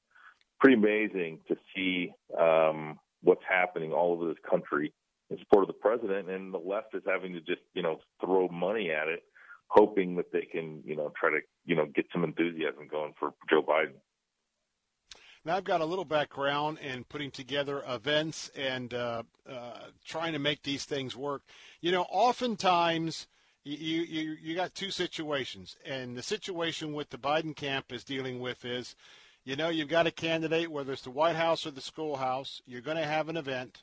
pretty 0.61 0.77
amazing 0.77 1.41
to 1.49 1.57
see 1.75 2.13
um, 2.39 2.99
what's 3.23 3.43
happening 3.49 3.93
all 3.93 4.13
over 4.13 4.29
this 4.29 4.43
country 4.49 4.93
in 5.31 5.39
support 5.39 5.65
of 5.65 5.69
the 5.69 5.75
president, 5.75 6.29
and 6.29 6.53
the 6.53 6.59
left 6.59 6.95
is 6.95 7.03
having 7.07 7.33
to 7.33 7.41
just 7.41 7.63
you 7.75 7.83
know 7.83 7.99
throw 8.21 8.49
money 8.49 8.91
at 8.91 9.09
it 9.09 9.25
hoping 9.75 10.15
that 10.17 10.33
they 10.33 10.43
can, 10.43 10.83
you 10.85 10.95
know, 10.95 11.13
try 11.19 11.31
to, 11.31 11.41
you 11.65 11.75
know, 11.75 11.87
get 11.95 12.07
some 12.13 12.23
enthusiasm 12.23 12.87
going 12.89 13.13
for 13.19 13.35
Joe 13.51 13.63
Biden. 13.63 13.99
Now, 15.45 15.57
I've 15.57 15.65
got 15.65 15.83
a 15.83 15.85
little 15.85 16.07
background 16.07 16.79
in 16.79 17.05
putting 17.05 17.31
together 17.31 17.83
events 17.87 18.51
and 18.57 18.95
uh, 18.95 19.25
uh, 19.51 19.79
trying 20.07 20.33
to 20.33 20.39
make 20.39 20.63
these 20.63 20.85
things 20.85 21.15
work. 21.15 21.43
You 21.83 21.93
know, 21.93 22.07
oftentimes 22.09 23.27
you, 23.65 24.03
you 24.03 24.37
you 24.41 24.55
got 24.55 24.75
two 24.75 24.91
situations, 24.91 25.77
and 25.85 26.17
the 26.17 26.23
situation 26.23 26.95
with 26.95 27.11
the 27.11 27.19
Biden 27.19 27.55
camp 27.55 27.93
is 27.93 28.05
dealing 28.05 28.39
with 28.39 28.65
is, 28.65 28.95
you 29.45 29.57
know, 29.57 29.69
you've 29.69 29.89
got 29.89 30.07
a 30.07 30.11
candidate, 30.11 30.71
whether 30.71 30.93
it's 30.93 31.03
the 31.03 31.11
White 31.11 31.37
House 31.37 31.67
or 31.67 31.73
the 31.73 31.81
schoolhouse, 31.81 32.63
you're 32.67 32.81
going 32.81 32.97
to 32.97 33.05
have 33.05 33.29
an 33.29 33.37
event. 33.37 33.83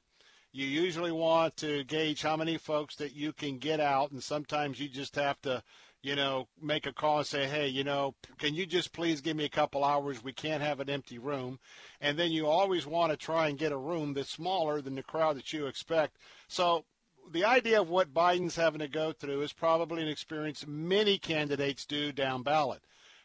You 0.51 0.65
usually 0.65 1.11
want 1.11 1.55
to 1.57 1.83
gauge 1.85 2.21
how 2.21 2.35
many 2.35 2.57
folks 2.57 2.95
that 2.97 3.15
you 3.15 3.31
can 3.33 3.57
get 3.57 3.79
out, 3.79 4.11
and 4.11 4.21
sometimes 4.21 4.79
you 4.79 4.89
just 4.89 5.15
have 5.15 5.41
to 5.43 5.63
you 6.03 6.15
know, 6.15 6.47
make 6.59 6.87
a 6.87 6.93
call 6.93 7.19
and 7.19 7.27
say, 7.27 7.47
hey, 7.47 7.67
you 7.67 7.83
know, 7.83 8.15
can 8.39 8.55
you 8.55 8.65
just 8.65 8.91
please 8.91 9.21
give 9.21 9.37
me 9.37 9.45
a 9.45 9.49
couple 9.49 9.83
hours? 9.83 10.23
We 10.23 10.33
can't 10.33 10.63
have 10.63 10.79
an 10.79 10.89
empty 10.89 11.19
room. 11.19 11.59
And 11.99 12.17
then 12.17 12.31
you 12.31 12.47
always 12.47 12.87
want 12.87 13.11
to 13.11 13.17
try 13.17 13.47
and 13.47 13.57
get 13.57 13.71
a 13.71 13.77
room 13.77 14.13
that's 14.13 14.31
smaller 14.31 14.81
than 14.81 14.95
the 14.95 15.03
crowd 15.03 15.37
that 15.37 15.53
you 15.53 15.67
expect. 15.67 16.17
So 16.47 16.85
the 17.31 17.45
idea 17.45 17.79
of 17.79 17.89
what 17.89 18.13
Biden's 18.13 18.55
having 18.55 18.79
to 18.79 18.87
go 18.87 19.11
through 19.11 19.41
is 19.41 19.53
probably 19.53 20.01
an 20.01 20.07
experience 20.07 20.65
many 20.67 21.19
candidates 21.19 21.85
do 21.85 22.11
down 22.11 22.41
ballot. 22.41 22.81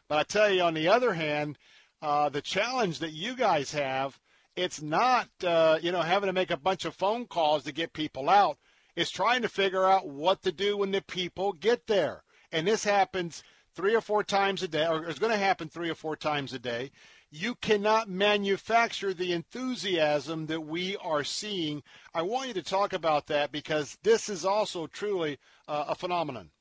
But 0.07 0.19
I 0.19 0.23
tell 0.23 0.51
you, 0.51 0.61
on 0.61 0.75
the 0.75 0.87
other 0.87 1.13
hand, 1.13 1.57
uh, 2.01 2.29
the 2.29 2.41
challenge 2.43 2.99
that 2.99 3.11
you 3.11 3.35
guys 3.35 3.71
have, 3.71 4.19
it's 4.57 4.81
not, 4.81 5.29
uh, 5.45 5.79
you 5.81 5.93
know, 5.93 6.01
having 6.01 6.27
to 6.27 6.33
make 6.33 6.51
a 6.51 6.57
bunch 6.57 6.83
of 6.83 6.95
phone 6.95 7.25
calls 7.25 7.63
to 7.63 7.71
get 7.71 7.93
people 7.93 8.29
out. 8.29 8.57
It's 8.95 9.11
trying 9.11 9.43
to 9.43 9.49
figure 9.49 9.85
out 9.85 10.09
what 10.09 10.41
to 10.41 10.51
do 10.51 10.75
when 10.77 10.91
the 10.91 11.01
people 11.01 11.53
get 11.53 11.87
there 11.87 12.23
and 12.51 12.67
this 12.67 12.83
happens 12.83 13.43
three 13.75 13.95
or 13.95 14.01
four 14.01 14.23
times 14.23 14.63
a 14.63 14.67
day, 14.67 14.87
or 14.87 15.07
is 15.07 15.19
going 15.19 15.31
to 15.31 15.37
happen 15.37 15.69
three 15.69 15.89
or 15.89 15.95
four 15.95 16.15
times 16.15 16.53
a 16.53 16.59
day, 16.59 16.91
you 17.29 17.55
cannot 17.55 18.09
manufacture 18.09 19.13
the 19.13 19.33
enthusiasm 19.33 20.47
that 20.47 20.61
we 20.61 20.95
are 20.97 21.23
seeing. 21.23 21.83
I 22.13 22.21
want 22.21 22.47
you 22.47 22.53
to 22.55 22.63
talk 22.63 22.93
about 22.93 23.27
that 23.27 23.51
because 23.51 23.97
this 24.03 24.29
is 24.29 24.45
also 24.45 24.87
truly 24.87 25.37
uh, 25.67 25.85
a 25.89 25.95
phenomenon. 25.95 26.51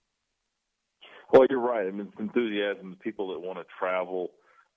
Well, 1.33 1.47
you're 1.49 1.61
right. 1.61 1.87
I 1.87 1.91
mean, 1.91 2.13
enthusiasm, 2.19 2.91
the 2.91 2.97
people 2.97 3.29
that 3.33 3.41
want 3.41 3.59
to 3.59 3.65
travel 3.79 4.31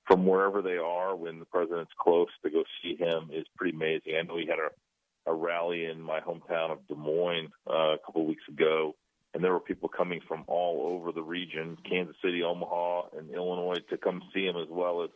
from 0.09 0.25
wherever 0.25 0.61
they 0.61 0.77
are 0.77 1.15
when 1.15 1.39
the 1.39 1.45
president's 1.45 1.91
close 2.01 2.29
to 2.43 2.49
go 2.49 2.63
see 2.81 2.95
him 2.95 3.29
is 3.31 3.45
pretty 3.55 3.75
amazing. 3.75 4.15
I 4.17 4.23
know 4.23 4.37
he 4.37 4.47
had 4.47 4.59
a, 4.59 5.31
a 5.31 5.33
rally 5.33 5.85
in 5.85 6.01
my 6.01 6.19
hometown 6.19 6.71
of 6.71 6.87
Des 6.87 6.95
Moines 6.95 7.49
uh, 7.69 7.93
a 7.93 7.97
couple 8.05 8.21
of 8.21 8.27
weeks 8.27 8.43
ago 8.49 8.95
and 9.33 9.43
there 9.43 9.51
were 9.51 9.59
people 9.59 9.89
coming 9.89 10.21
from 10.27 10.43
all 10.47 10.91
over 10.91 11.11
the 11.11 11.21
region, 11.21 11.77
Kansas 11.87 12.15
City, 12.23 12.41
Omaha, 12.43 13.09
and 13.17 13.29
Illinois, 13.29 13.77
to 13.89 13.97
come 13.97 14.23
see 14.33 14.45
him, 14.45 14.57
as 14.57 14.67
well 14.69 15.03
as 15.03 15.09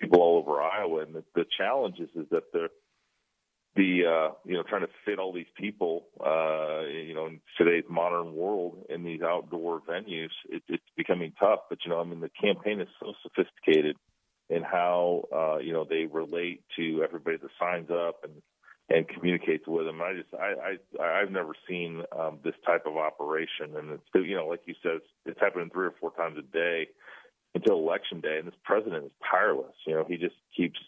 people 0.00 0.20
all 0.20 0.38
over 0.38 0.60
Iowa. 0.62 1.02
And 1.02 1.14
the, 1.14 1.24
the 1.34 1.44
challenge 1.56 1.98
is, 1.98 2.08
is 2.14 2.26
that 2.30 2.44
they're 2.52 2.68
the 3.76 4.06
uh, 4.06 4.34
you 4.44 4.54
know 4.54 4.62
trying 4.62 4.80
to 4.80 4.88
fit 5.04 5.18
all 5.18 5.32
these 5.32 5.50
people 5.56 6.06
uh, 6.24 6.80
you 6.88 7.14
know 7.14 7.26
in 7.26 7.40
today's 7.56 7.84
modern 7.88 8.34
world 8.34 8.84
in 8.88 9.04
these 9.04 9.22
outdoor 9.22 9.80
venues, 9.80 10.30
it, 10.48 10.62
it's 10.68 10.82
becoming 10.96 11.32
tough. 11.38 11.60
But 11.68 11.78
you 11.84 11.90
know, 11.90 12.00
I 12.00 12.04
mean, 12.04 12.20
the 12.20 12.30
campaign 12.30 12.80
is 12.80 12.88
so 12.98 13.12
sophisticated 13.22 13.96
in 14.50 14.62
how 14.62 15.24
uh, 15.34 15.58
you 15.58 15.72
know 15.72 15.84
they 15.84 16.06
relate 16.06 16.62
to 16.76 17.02
everybody 17.02 17.36
that 17.36 17.50
signs 17.58 17.90
up 17.90 18.24
and 18.24 18.42
and 18.90 19.06
communicates 19.06 19.66
with 19.66 19.84
them. 19.84 20.00
I 20.00 20.14
just 20.14 20.34
I, 20.34 20.78
I 21.00 21.20
I've 21.20 21.30
never 21.30 21.52
seen 21.68 22.02
um, 22.18 22.38
this 22.42 22.54
type 22.64 22.84
of 22.86 22.96
operation, 22.96 23.76
and 23.76 23.90
it's 23.90 24.02
you 24.14 24.36
know 24.36 24.46
like 24.46 24.62
you 24.66 24.74
said, 24.82 25.00
it's 25.26 25.40
happening 25.40 25.70
three 25.70 25.86
or 25.86 25.94
four 26.00 26.12
times 26.12 26.38
a 26.38 26.42
day 26.42 26.88
until 27.54 27.78
election 27.78 28.20
day, 28.20 28.38
and 28.38 28.46
this 28.46 28.54
president 28.64 29.04
is 29.04 29.12
tireless. 29.30 29.74
You 29.86 29.94
know, 29.94 30.04
he 30.08 30.16
just 30.16 30.36
keeps 30.56 30.78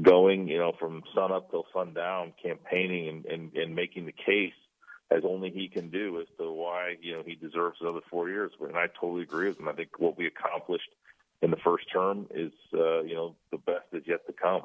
going, 0.00 0.48
you 0.48 0.58
know, 0.58 0.72
from 0.78 1.02
sun 1.14 1.32
up 1.32 1.50
till 1.50 1.66
sundown, 1.72 2.32
campaigning 2.42 3.08
and, 3.08 3.26
and, 3.26 3.56
and 3.56 3.74
making 3.74 4.06
the 4.06 4.12
case 4.12 4.52
as 5.10 5.22
only 5.24 5.50
he 5.50 5.68
can 5.68 5.88
do 5.88 6.20
as 6.20 6.26
to 6.38 6.50
why 6.50 6.96
you 7.00 7.14
know 7.14 7.22
he 7.24 7.36
deserves 7.36 7.78
another 7.80 8.00
four 8.10 8.28
years. 8.28 8.52
And 8.60 8.76
I 8.76 8.86
totally 9.00 9.22
agree 9.22 9.48
with 9.48 9.58
him. 9.58 9.68
I 9.68 9.72
think 9.72 9.98
what 9.98 10.18
we 10.18 10.26
accomplished 10.26 10.90
in 11.42 11.50
the 11.50 11.56
first 11.58 11.84
term 11.92 12.26
is 12.34 12.52
uh, 12.74 13.02
you 13.02 13.14
know 13.14 13.36
the 13.50 13.58
best 13.58 13.86
is 13.92 14.02
yet 14.06 14.26
to 14.26 14.32
come. 14.32 14.62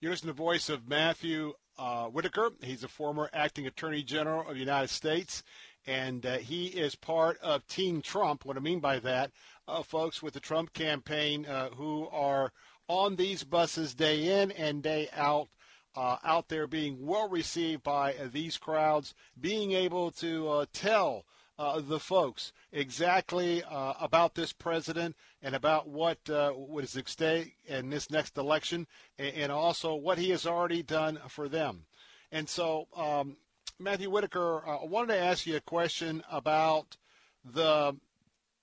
You're 0.00 0.12
listening 0.12 0.32
to 0.32 0.36
the 0.36 0.42
voice 0.42 0.68
of 0.68 0.88
Matthew 0.88 1.52
uh, 1.78 2.06
Whitaker. 2.06 2.50
He's 2.62 2.84
a 2.84 2.88
former 2.88 3.28
acting 3.32 3.66
attorney 3.66 4.02
general 4.02 4.48
of 4.48 4.54
the 4.54 4.60
United 4.60 4.88
States, 4.88 5.42
and 5.86 6.24
uh, 6.24 6.38
he 6.38 6.66
is 6.68 6.94
part 6.94 7.38
of 7.40 7.66
Team 7.66 8.02
Trump. 8.02 8.44
What 8.44 8.56
I 8.56 8.60
mean 8.60 8.80
by 8.80 8.98
that, 9.00 9.30
uh, 9.68 9.82
folks 9.82 10.22
with 10.22 10.34
the 10.34 10.40
Trump 10.40 10.72
campaign 10.72 11.46
uh, 11.46 11.70
who 11.70 12.08
are 12.12 12.52
on 12.88 13.16
these 13.16 13.44
buses 13.44 13.94
day 13.94 14.42
in 14.42 14.50
and 14.52 14.82
day 14.82 15.08
out. 15.14 15.48
Uh, 15.96 16.18
out 16.22 16.46
there 16.46 16.68
being 16.68 17.04
well 17.04 17.28
received 17.28 17.82
by 17.82 18.14
uh, 18.14 18.28
these 18.32 18.56
crowds, 18.56 19.12
being 19.40 19.72
able 19.72 20.12
to 20.12 20.64
tell 20.72 21.24
uh, 21.60 21.78
the 21.78 22.00
folks 22.00 22.54
exactly 22.72 23.62
uh, 23.62 23.92
about 24.00 24.34
this 24.34 24.50
president 24.50 25.14
and 25.42 25.54
about 25.54 25.86
what 25.86 26.18
uh, 26.30 26.52
what 26.52 26.84
is 26.84 26.96
at 26.96 27.06
stake 27.06 27.54
in 27.66 27.90
this 27.90 28.10
next 28.10 28.38
election, 28.38 28.86
and, 29.18 29.52
also 29.52 29.94
what 29.94 30.16
he 30.16 30.30
has 30.30 30.46
already 30.46 30.82
done 30.82 31.20
for 31.28 31.50
them. 31.50 31.84
And 32.32 32.48
so, 32.48 32.88
um, 32.96 33.36
Matthew 33.78 34.08
Whitaker, 34.08 34.66
uh, 34.66 34.78
I 34.78 34.84
wanted 34.86 35.14
to 35.14 35.20
ask 35.20 35.46
you 35.46 35.56
a 35.56 35.60
question 35.60 36.22
about 36.30 36.96
the 37.44 37.94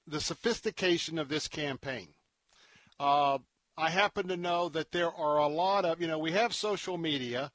the 0.07 0.19
sophistication 0.19 1.19
of 1.19 1.29
this 1.29 1.47
campaign. 1.47 2.07
Uh, 2.99 3.37
I 3.77 3.91
happen 3.91 4.27
to 4.29 4.37
know 4.37 4.69
that 4.69 4.91
there 4.91 5.13
are 5.13 5.37
a 5.37 5.47
lot 5.47 5.85
of 5.85 6.01
you 6.01 6.07
know 6.07 6.17
we 6.17 6.31
have 6.31 6.51
social 6.51 6.97
media 6.97 7.51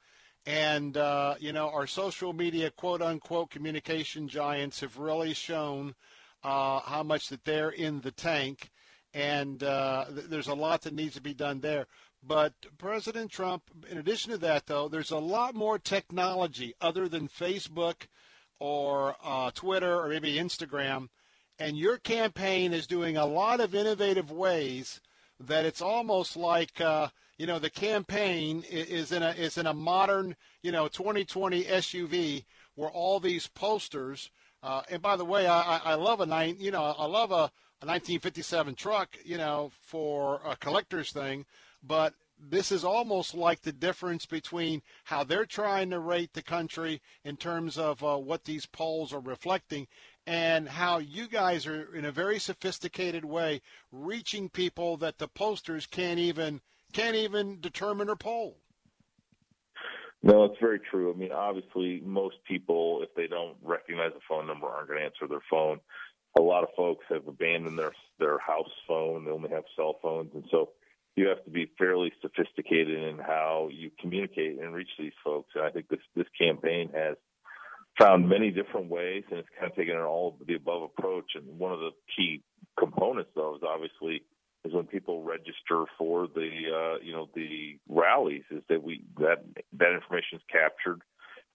and, 0.47 0.97
uh, 0.97 1.34
you 1.38 1.53
know, 1.53 1.70
our 1.70 1.86
social 1.86 2.32
media 2.32 2.70
quote 2.70 3.03
unquote 3.03 3.51
communication 3.51 4.28
giants 4.28 4.80
have 4.80 4.99
really 4.99 5.34
shown 5.34 5.95
uh, 6.43 6.80
how 6.80 7.03
much 7.03 7.28
that 7.28 7.45
they're 7.45 7.70
in 7.70 8.01
the 8.01 8.11
tank. 8.11 8.70
And 9.14 9.62
uh, 9.62 10.07
th- 10.12 10.26
there's 10.26 10.49
a 10.49 10.55
lot 10.55 10.82
that 10.82 10.95
needs 10.95 11.14
to 11.14 11.20
be 11.20 11.34
done 11.34 11.61
there. 11.61 11.86
But 12.24 12.55
President 12.78 13.30
Trump, 13.30 13.64
in 13.90 13.99
addition 13.99 14.30
to 14.30 14.38
that, 14.38 14.66
though, 14.66 14.88
there's 14.88 15.11
a 15.11 15.18
lot 15.18 15.55
more 15.55 15.78
technology 15.78 16.74
other 16.80 17.09
than 17.09 17.28
Facebook 17.28 18.07
or 18.59 19.16
uh, 19.22 19.51
Twitter 19.53 20.01
or 20.01 20.09
maybe 20.09 20.34
Instagram. 20.34 21.09
And 21.59 21.76
your 21.76 21.99
campaign 21.99 22.72
is 22.72 22.86
doing 22.86 23.16
a 23.16 23.26
lot 23.26 23.61
of 23.61 23.74
innovative 23.74 24.30
ways 24.30 25.01
that 25.38 25.64
it's 25.64 25.82
almost 25.82 26.36
like 26.36 26.80
uh, 26.80 27.09
you 27.39 27.47
know 27.47 27.59
the 27.59 27.70
campaign 27.70 28.64
is 28.70 29.12
in 29.12 29.22
a 29.22 29.30
is 29.30 29.59
in 29.59 29.66
a 29.66 29.74
modern 29.74 30.37
you 30.62 30.72
know 30.72 30.89
2020 30.89 31.64
SUV 31.64 32.45
where 32.74 32.91
all 32.91 33.20
these 33.20 33.47
posters. 33.49 34.30
Uh, 34.62 34.83
and 34.89 35.03
by 35.03 35.16
the 35.16 35.24
way, 35.24 35.49
I, 35.49 35.78
I 35.78 35.95
love 35.95 36.20
a 36.20 36.26
nine 36.26 36.57
you 36.59 36.70
know 36.70 36.83
I 36.83 37.07
love 37.07 37.30
a, 37.30 37.51
a 37.80 37.87
1957 37.87 38.74
truck 38.74 39.16
you 39.24 39.39
know 39.39 39.72
for 39.80 40.41
a 40.47 40.57
collector's 40.57 41.12
thing, 41.12 41.47
but 41.83 42.14
this 42.39 42.72
is 42.72 42.85
almost 42.85 43.35
like 43.35 43.62
the 43.62 43.72
difference 43.72 44.26
between 44.26 44.83
how 45.05 45.22
they're 45.22 45.47
trying 45.47 45.91
to 45.91 46.01
rate 46.01 46.33
the 46.33 46.43
country 46.43 47.01
in 47.24 47.37
terms 47.37 47.78
of 47.78 48.03
uh, 48.03 48.16
what 48.16 48.45
these 48.45 48.66
polls 48.66 49.12
are 49.12 49.20
reflecting 49.20 49.87
and 50.26 50.68
how 50.68 50.99
you 50.99 51.28
guys 51.28 51.66
are 51.66 51.95
in 51.95 52.05
a 52.05 52.12
very 52.12 52.39
sophisticated 52.39 53.24
way 53.24 53.61
reaching 53.91 54.49
people 54.49 54.97
that 54.97 55.18
the 55.18 55.28
posters 55.28 55.86
can't 55.86 56.19
even 56.19 56.61
can't 56.93 57.16
even 57.16 57.60
determine 57.60 58.09
or 58.09 58.16
poll. 58.16 58.59
No, 60.23 60.44
it's 60.44 60.60
very 60.60 60.78
true. 60.78 61.12
I 61.12 61.16
mean, 61.16 61.32
obviously, 61.32 62.01
most 62.05 62.36
people, 62.47 63.01
if 63.02 63.12
they 63.16 63.27
don't 63.27 63.56
recognize 63.62 64.12
a 64.16 64.20
phone 64.28 64.47
number, 64.47 64.69
aren't 64.69 64.89
going 64.89 65.01
to 65.01 65.05
answer 65.05 65.27
their 65.28 65.43
phone. 65.51 65.81
A 66.39 66.40
lot 66.40 66.62
of 66.62 66.69
folks 66.77 67.05
have 67.09 67.27
abandoned 67.27 67.78
their 67.78 67.93
their 68.19 68.39
house 68.39 68.70
phone; 68.86 69.24
they 69.24 69.31
only 69.31 69.51
have 69.51 69.64
cell 69.77 69.98
phones, 70.01 70.31
and 70.35 70.44
so 70.51 70.70
you 71.16 71.28
have 71.28 71.44
to 71.44 71.51
be 71.51 71.70
fairly 71.77 72.12
sophisticated 72.23 73.02
in 73.02 73.19
how 73.19 73.69
you 73.70 73.90
communicate 74.01 74.59
and 74.59 74.73
reach 74.73 74.89
these 74.98 75.12
folks. 75.23 75.51
And 75.55 75.64
I 75.64 75.70
think 75.70 75.89
this 75.89 76.01
this 76.14 76.27
campaign 76.40 76.90
has 76.94 77.16
found 77.98 78.28
many 78.28 78.51
different 78.51 78.89
ways, 78.89 79.24
and 79.31 79.40
it's 79.40 79.48
kind 79.59 79.70
of 79.70 79.77
taken 79.77 79.97
an 79.97 80.02
all 80.02 80.36
of 80.40 80.47
the 80.47 80.55
above 80.55 80.82
approach. 80.82 81.32
And 81.35 81.59
one 81.59 81.73
of 81.73 81.81
the 81.81 81.90
key 82.16 82.43
components, 82.78 83.31
though, 83.35 83.56
is 83.56 83.62
obviously 83.62 84.23
is 84.64 84.72
when 84.72 84.86
people 84.86 85.22
register 85.22 85.84
for 85.98 86.28
the 86.28 86.51
uh, 86.72 86.98
you 87.02 87.12
know 87.12 87.28
the 87.34 87.78
rallies 87.89 88.44
is 88.51 88.62
that 88.68 88.82
we 88.82 89.05
that 89.18 89.44
that 89.74 89.93
information 89.93 90.39
is 90.39 90.43
captured. 90.51 91.02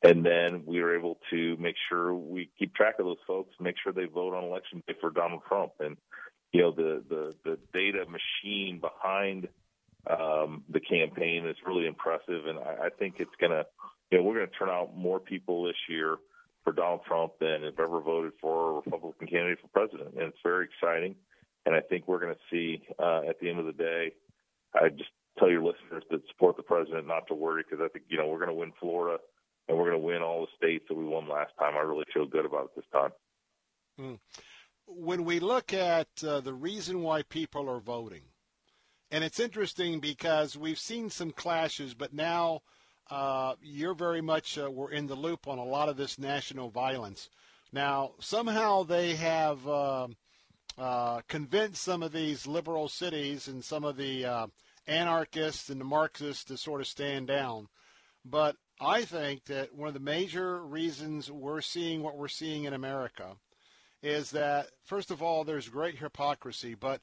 And 0.04 0.24
then 0.24 0.62
we 0.68 0.80
are 0.82 0.96
able 0.96 1.18
to 1.32 1.58
make 1.58 1.76
sure 1.90 2.14
we 2.14 2.52
keep 2.60 2.76
track 2.76 2.96
of 3.00 3.06
those 3.06 3.18
folks 3.26 3.56
make 3.60 3.76
sure 3.84 3.92
they 3.92 4.06
vote 4.06 4.36
on 4.36 4.44
election 4.44 4.84
day 4.88 4.94
for 5.02 5.10
Donald 5.10 5.42
Trump. 5.48 5.72
And 5.80 5.98
you 6.52 6.62
know 6.62 6.72
the 6.72 7.04
the 7.08 7.36
the 7.44 7.58
data 7.74 8.06
machine 8.06 8.80
behind 8.80 9.48
um, 10.10 10.64
the 10.70 10.80
campaign 10.80 11.48
is 11.48 11.56
really 11.66 11.88
impressive. 11.88 12.46
And 12.46 12.60
I, 12.60 12.86
I 12.86 12.90
think 12.90 13.16
it's 13.20 13.36
gonna 13.40 13.64
you 14.12 14.18
know 14.18 14.24
we're 14.24 14.36
gonna 14.36 14.48
turn 14.48 14.70
out 14.70 14.96
more 14.96 15.20
people 15.20 15.64
this 15.64 15.78
year 15.90 16.18
for 16.64 16.74
Donald 16.74 17.02
Trump 17.08 17.34
than 17.40 17.64
have 17.64 17.80
ever 17.80 18.02
voted 18.02 18.34
for 18.42 18.72
a 18.72 18.74
Republican 18.74 19.28
candidate 19.28 19.60
for 19.62 19.68
president. 19.70 20.16
And 20.16 20.24
it's 20.24 20.38
very 20.44 20.66
exciting 20.66 21.16
and 21.68 21.76
I 21.76 21.82
think 21.82 22.08
we're 22.08 22.22
going 22.22 22.34
to 22.34 22.40
see 22.50 22.82
uh, 22.98 23.24
at 23.30 23.42
the 23.42 23.50
end 23.50 23.60
of 23.60 23.66
the 23.66 23.74
day, 23.74 24.14
I 24.74 24.88
just 24.88 25.10
tell 25.38 25.50
your 25.50 25.62
listeners 25.62 26.04
that 26.10 26.22
support 26.30 26.56
the 26.56 26.64
president 26.64 27.06
not 27.06 27.28
to 27.28 27.34
worry 27.34 27.62
because 27.70 27.84
I 27.84 27.90
think 27.90 28.06
you 28.08 28.18
know 28.18 28.28
we're 28.28 28.38
going 28.38 28.48
to 28.48 28.56
win 28.56 28.72
Florida 28.80 29.20
and 29.68 29.78
we're 29.78 29.90
going 29.90 30.02
to 30.02 30.08
win 30.08 30.22
all 30.22 30.42
the 30.42 30.48
states 30.56 30.86
that 30.88 30.96
we 30.96 31.04
won 31.04 31.28
last 31.28 31.52
time. 31.60 31.76
I 31.76 31.82
really 31.82 32.06
feel 32.14 32.26
good 32.26 32.46
about 32.46 32.66
it 32.66 32.76
this 32.78 32.86
time. 32.94 33.10
Mm. 34.00 34.20
When 34.88 35.26
we 35.26 35.42
look 35.42 35.74
at 35.74 36.08
uh, 36.26 36.40
the 36.40 36.54
reason 36.54 37.02
why 37.02 37.24
people 37.24 37.70
are 37.70 37.82
voting, 37.82 38.22
and 39.12 39.26
it's 39.26 39.40
interesting 39.40 40.00
because 40.00 40.58
we've 40.58 40.80
seen 40.80 41.10
some 41.10 41.32
clashes, 41.32 41.94
but 41.94 42.14
now 42.14 42.62
uh, 43.12 43.56
you're 43.62 43.94
very 43.94 44.22
much 44.22 44.58
uh, 44.58 44.72
we're 44.72 44.92
in 44.92 45.08
the 45.08 45.16
loop 45.16 45.50
on 45.50 45.58
a 45.58 45.66
lot 45.66 45.90
of 45.90 45.98
this 45.98 46.18
national 46.18 46.70
violence. 46.70 47.30
Now 47.74 48.14
somehow 48.20 48.84
they 48.84 49.16
have 49.16 49.68
uh, 49.68 50.08
uh, 50.78 51.22
convinced 51.28 51.82
some 51.82 52.04
of 52.04 52.12
these 52.12 52.46
liberal 52.46 52.88
cities 52.88 53.48
and 53.48 53.64
some 53.64 53.84
of 53.84 53.98
the 53.98 54.26
uh, 54.26 54.48
anarchists 54.88 55.70
and 55.70 55.82
the 55.82 55.86
Marxists 55.86 56.44
to 56.46 56.58
sort 56.58 56.82
of 56.82 56.88
stand 56.88 57.28
down. 57.28 57.68
But 58.24 58.56
I 58.80 59.04
think 59.04 59.46
that 59.46 59.74
one 59.74 59.88
of 59.88 59.94
the 59.94 60.00
major 60.00 60.64
reasons 60.64 61.32
we're 61.32 61.62
seeing 61.62 62.04
what 62.04 62.18
we're 62.18 62.28
seeing 62.28 62.66
in 62.66 62.74
America 62.74 63.38
is 64.04 64.32
that, 64.32 64.68
first 64.84 65.10
of 65.10 65.24
all, 65.24 65.44
there's 65.44 65.70
great 65.70 65.98
hypocrisy. 65.98 66.76
But 66.76 67.02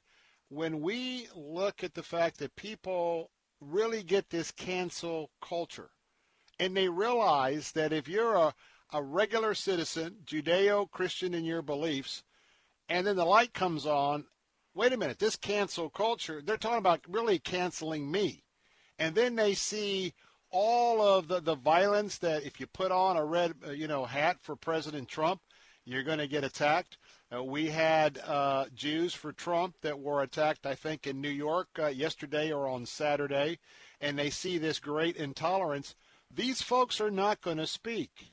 when 0.49 0.81
we 0.81 1.27
look 1.35 1.83
at 1.83 1.93
the 1.93 2.03
fact 2.03 2.37
that 2.39 2.55
people 2.55 3.31
really 3.59 4.03
get 4.03 4.29
this 4.29 4.51
cancel 4.51 5.31
culture, 5.41 5.89
and 6.59 6.77
they 6.77 6.87
realize 6.87 7.71
that 7.73 7.91
if 7.91 8.07
you're 8.07 8.35
a, 8.35 8.53
a 8.93 9.03
regular 9.03 9.53
citizen, 9.53 10.17
Judeo 10.25 10.89
Christian 10.89 11.33
in 11.33 11.43
your 11.43 11.61
beliefs, 11.61 12.23
and 12.89 13.05
then 13.05 13.15
the 13.15 13.25
light 13.25 13.53
comes 13.53 13.85
on, 13.85 14.25
wait 14.73 14.93
a 14.93 14.97
minute, 14.97 15.19
this 15.19 15.35
cancel 15.35 15.89
culture, 15.89 16.41
they're 16.43 16.57
talking 16.57 16.77
about 16.77 17.01
really 17.07 17.39
canceling 17.39 18.11
me. 18.11 18.43
And 18.99 19.15
then 19.15 19.35
they 19.35 19.53
see 19.53 20.13
all 20.51 21.01
of 21.01 21.27
the, 21.27 21.41
the 21.41 21.55
violence 21.55 22.17
that 22.19 22.43
if 22.43 22.59
you 22.59 22.67
put 22.67 22.91
on 22.91 23.17
a 23.17 23.25
red, 23.25 23.53
uh, 23.67 23.71
you 23.71 23.87
know, 23.87 24.05
hat 24.05 24.37
for 24.41 24.55
President 24.55 25.07
Trump, 25.07 25.41
you're 25.83 26.03
going 26.03 26.19
to 26.19 26.27
get 26.27 26.43
attacked. 26.43 26.97
Uh, 27.35 27.43
we 27.43 27.69
had 27.69 28.19
uh, 28.25 28.65
Jews 28.73 29.13
for 29.13 29.31
Trump 29.31 29.75
that 29.81 29.99
were 29.99 30.21
attacked, 30.21 30.65
I 30.65 30.75
think, 30.75 31.07
in 31.07 31.21
New 31.21 31.29
York 31.29 31.67
uh, 31.79 31.87
yesterday 31.87 32.51
or 32.51 32.67
on 32.67 32.85
Saturday, 32.85 33.59
and 33.99 34.17
they 34.17 34.29
see 34.29 34.57
this 34.57 34.79
great 34.79 35.17
intolerance. 35.17 35.95
These 36.33 36.61
folks 36.61 37.01
are 37.01 37.11
not 37.11 37.41
going 37.41 37.57
to 37.57 37.67
speak. 37.67 38.31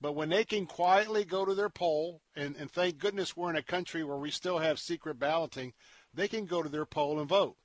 But 0.00 0.12
when 0.12 0.28
they 0.28 0.44
can 0.44 0.66
quietly 0.66 1.24
go 1.24 1.44
to 1.44 1.54
their 1.54 1.68
poll, 1.68 2.20
and, 2.36 2.54
and 2.56 2.70
thank 2.70 2.98
goodness 2.98 3.36
we're 3.36 3.50
in 3.50 3.56
a 3.56 3.62
country 3.62 4.04
where 4.04 4.16
we 4.16 4.30
still 4.30 4.58
have 4.58 4.78
secret 4.78 5.18
balloting, 5.18 5.72
they 6.14 6.28
can 6.28 6.46
go 6.46 6.62
to 6.62 6.68
their 6.68 6.86
poll 6.86 7.18
and 7.18 7.28
vote. 7.28 7.56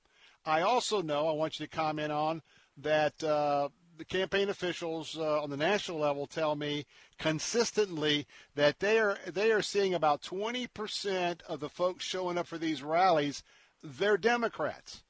I 0.46 0.62
also 0.62 1.02
know, 1.02 1.28
I 1.28 1.34
want 1.34 1.60
you 1.60 1.66
to 1.66 1.76
comment 1.76 2.12
on, 2.12 2.42
that 2.78 3.24
uh, 3.24 3.70
the 3.98 4.06
campaign 4.06 4.50
officials 4.50 5.16
uh, 5.18 5.42
on 5.42 5.50
the 5.50 5.58
national 5.58 6.00
level 6.00 6.26
tell 6.26 6.56
me 6.56 6.86
consistently 7.20 8.26
that 8.56 8.80
they 8.80 9.00
are 9.00 9.18
they 9.28 9.52
are 9.52 9.62
seeing 9.62 9.94
about 9.94 10.24
20% 10.24 11.42
of 11.44 11.60
the 11.60 11.70
folks 11.70 12.04
showing 12.04 12.38
up 12.38 12.48
for 12.48 12.58
these 12.58 12.82
rallies 12.82 13.44
they're 13.84 14.18
Democrats. 14.18 15.04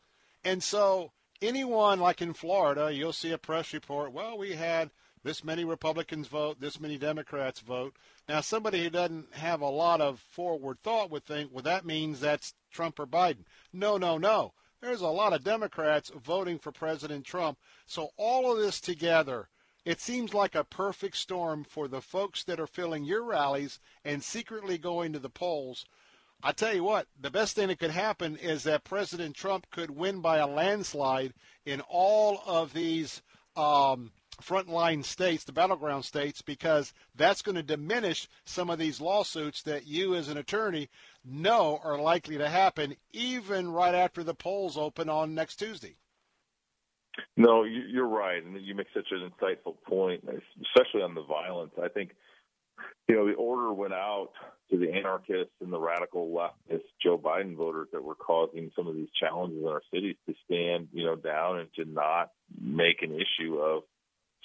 And 0.43 0.61
so 0.61 1.11
anyone 1.41 1.99
like 1.99 2.21
in 2.21 2.33
Florida, 2.33 2.91
you'll 2.93 3.13
see 3.13 3.31
a 3.31 3.37
press 3.37 3.71
report, 3.73 4.11
well, 4.11 4.37
we 4.37 4.53
had 4.53 4.89
this 5.23 5.43
many 5.43 5.63
Republicans 5.63 6.27
vote, 6.27 6.59
this 6.59 6.79
many 6.79 6.97
Democrats 6.97 7.59
vote. 7.59 7.95
Now, 8.27 8.41
somebody 8.41 8.83
who 8.83 8.89
doesn't 8.89 9.33
have 9.33 9.61
a 9.61 9.69
lot 9.69 10.01
of 10.01 10.19
forward 10.19 10.79
thought 10.83 11.09
would 11.11 11.25
think, 11.25 11.51
well, 11.53 11.63
that 11.63 11.85
means 11.85 12.19
that's 12.19 12.53
Trump 12.71 12.99
or 12.99 13.07
Biden. 13.07 13.45
No, 13.71 13.97
no, 13.97 14.17
no. 14.17 14.53
There's 14.81 15.01
a 15.01 15.07
lot 15.07 15.31
of 15.31 15.43
Democrats 15.43 16.11
voting 16.13 16.59
for 16.59 16.71
President 16.71 17.25
Trump. 17.25 17.57
So, 17.85 18.09
all 18.17 18.51
of 18.51 18.57
this 18.57 18.81
together, 18.81 19.47
it 19.85 20.01
seems 20.01 20.33
like 20.33 20.55
a 20.55 20.63
perfect 20.63 21.17
storm 21.17 21.63
for 21.63 21.87
the 21.87 22.01
folks 22.01 22.43
that 22.43 22.59
are 22.59 22.67
filling 22.67 23.05
your 23.05 23.23
rallies 23.23 23.79
and 24.03 24.21
secretly 24.21 24.77
going 24.77 25.13
to 25.13 25.19
the 25.19 25.29
polls. 25.29 25.85
I 26.45 26.51
tell 26.51 26.73
you 26.73 26.83
what, 26.83 27.07
the 27.19 27.31
best 27.31 27.55
thing 27.55 27.69
that 27.69 27.79
could 27.79 27.91
happen 27.91 28.35
is 28.35 28.63
that 28.63 28.83
President 28.83 29.35
Trump 29.35 29.67
could 29.71 29.91
win 29.91 30.19
by 30.19 30.39
a 30.39 30.47
landslide 30.47 31.33
in 31.65 31.79
all 31.81 32.43
of 32.45 32.73
these 32.73 33.21
um, 33.55 34.11
frontline 34.41 35.03
states, 35.03 35.43
the 35.43 35.51
battleground 35.51 36.05
states, 36.05 36.41
because 36.41 36.93
that's 37.15 37.41
going 37.41 37.55
to 37.55 37.63
diminish 37.63 38.27
some 38.45 38.69
of 38.69 38.79
these 38.79 39.01
lawsuits 39.01 39.61
that 39.63 39.87
you, 39.87 40.15
as 40.15 40.29
an 40.29 40.37
attorney, 40.37 40.89
know 41.25 41.79
are 41.83 41.99
likely 41.99 42.37
to 42.37 42.49
happen, 42.49 42.95
even 43.11 43.71
right 43.71 43.95
after 43.95 44.23
the 44.23 44.33
polls 44.33 44.77
open 44.77 45.09
on 45.09 45.35
next 45.35 45.57
Tuesday. 45.57 45.95
No, 47.37 47.63
you're 47.63 48.07
right, 48.07 48.43
and 48.43 48.59
you 48.61 48.73
make 48.73 48.87
such 48.93 49.07
an 49.11 49.29
insightful 49.29 49.75
point, 49.87 50.23
especially 50.23 51.03
on 51.03 51.13
the 51.13 51.23
violence. 51.23 51.73
I 51.81 51.87
think, 51.87 52.11
you 53.07 53.15
know, 53.15 53.27
the 53.27 53.33
order 53.33 53.71
went 53.71 53.93
out 53.93 54.29
to 54.71 54.77
the 54.77 54.91
anarchists 54.91 55.53
and 55.61 55.71
the 55.71 55.79
radical 55.79 56.29
leftist 56.29 56.81
Joe 57.03 57.19
Biden 57.19 57.55
voters 57.55 57.89
that 57.93 58.03
were 58.03 58.15
causing 58.15 58.71
some 58.75 58.87
of 58.87 58.95
these 58.95 59.09
challenges 59.19 59.59
in 59.61 59.67
our 59.67 59.83
cities 59.93 60.15
to 60.27 60.33
stand, 60.45 60.87
you 60.91 61.05
know, 61.05 61.15
down 61.15 61.59
and 61.59 61.69
to 61.75 61.85
not 61.85 62.31
make 62.59 63.03
an 63.03 63.13
issue 63.13 63.57
of 63.57 63.83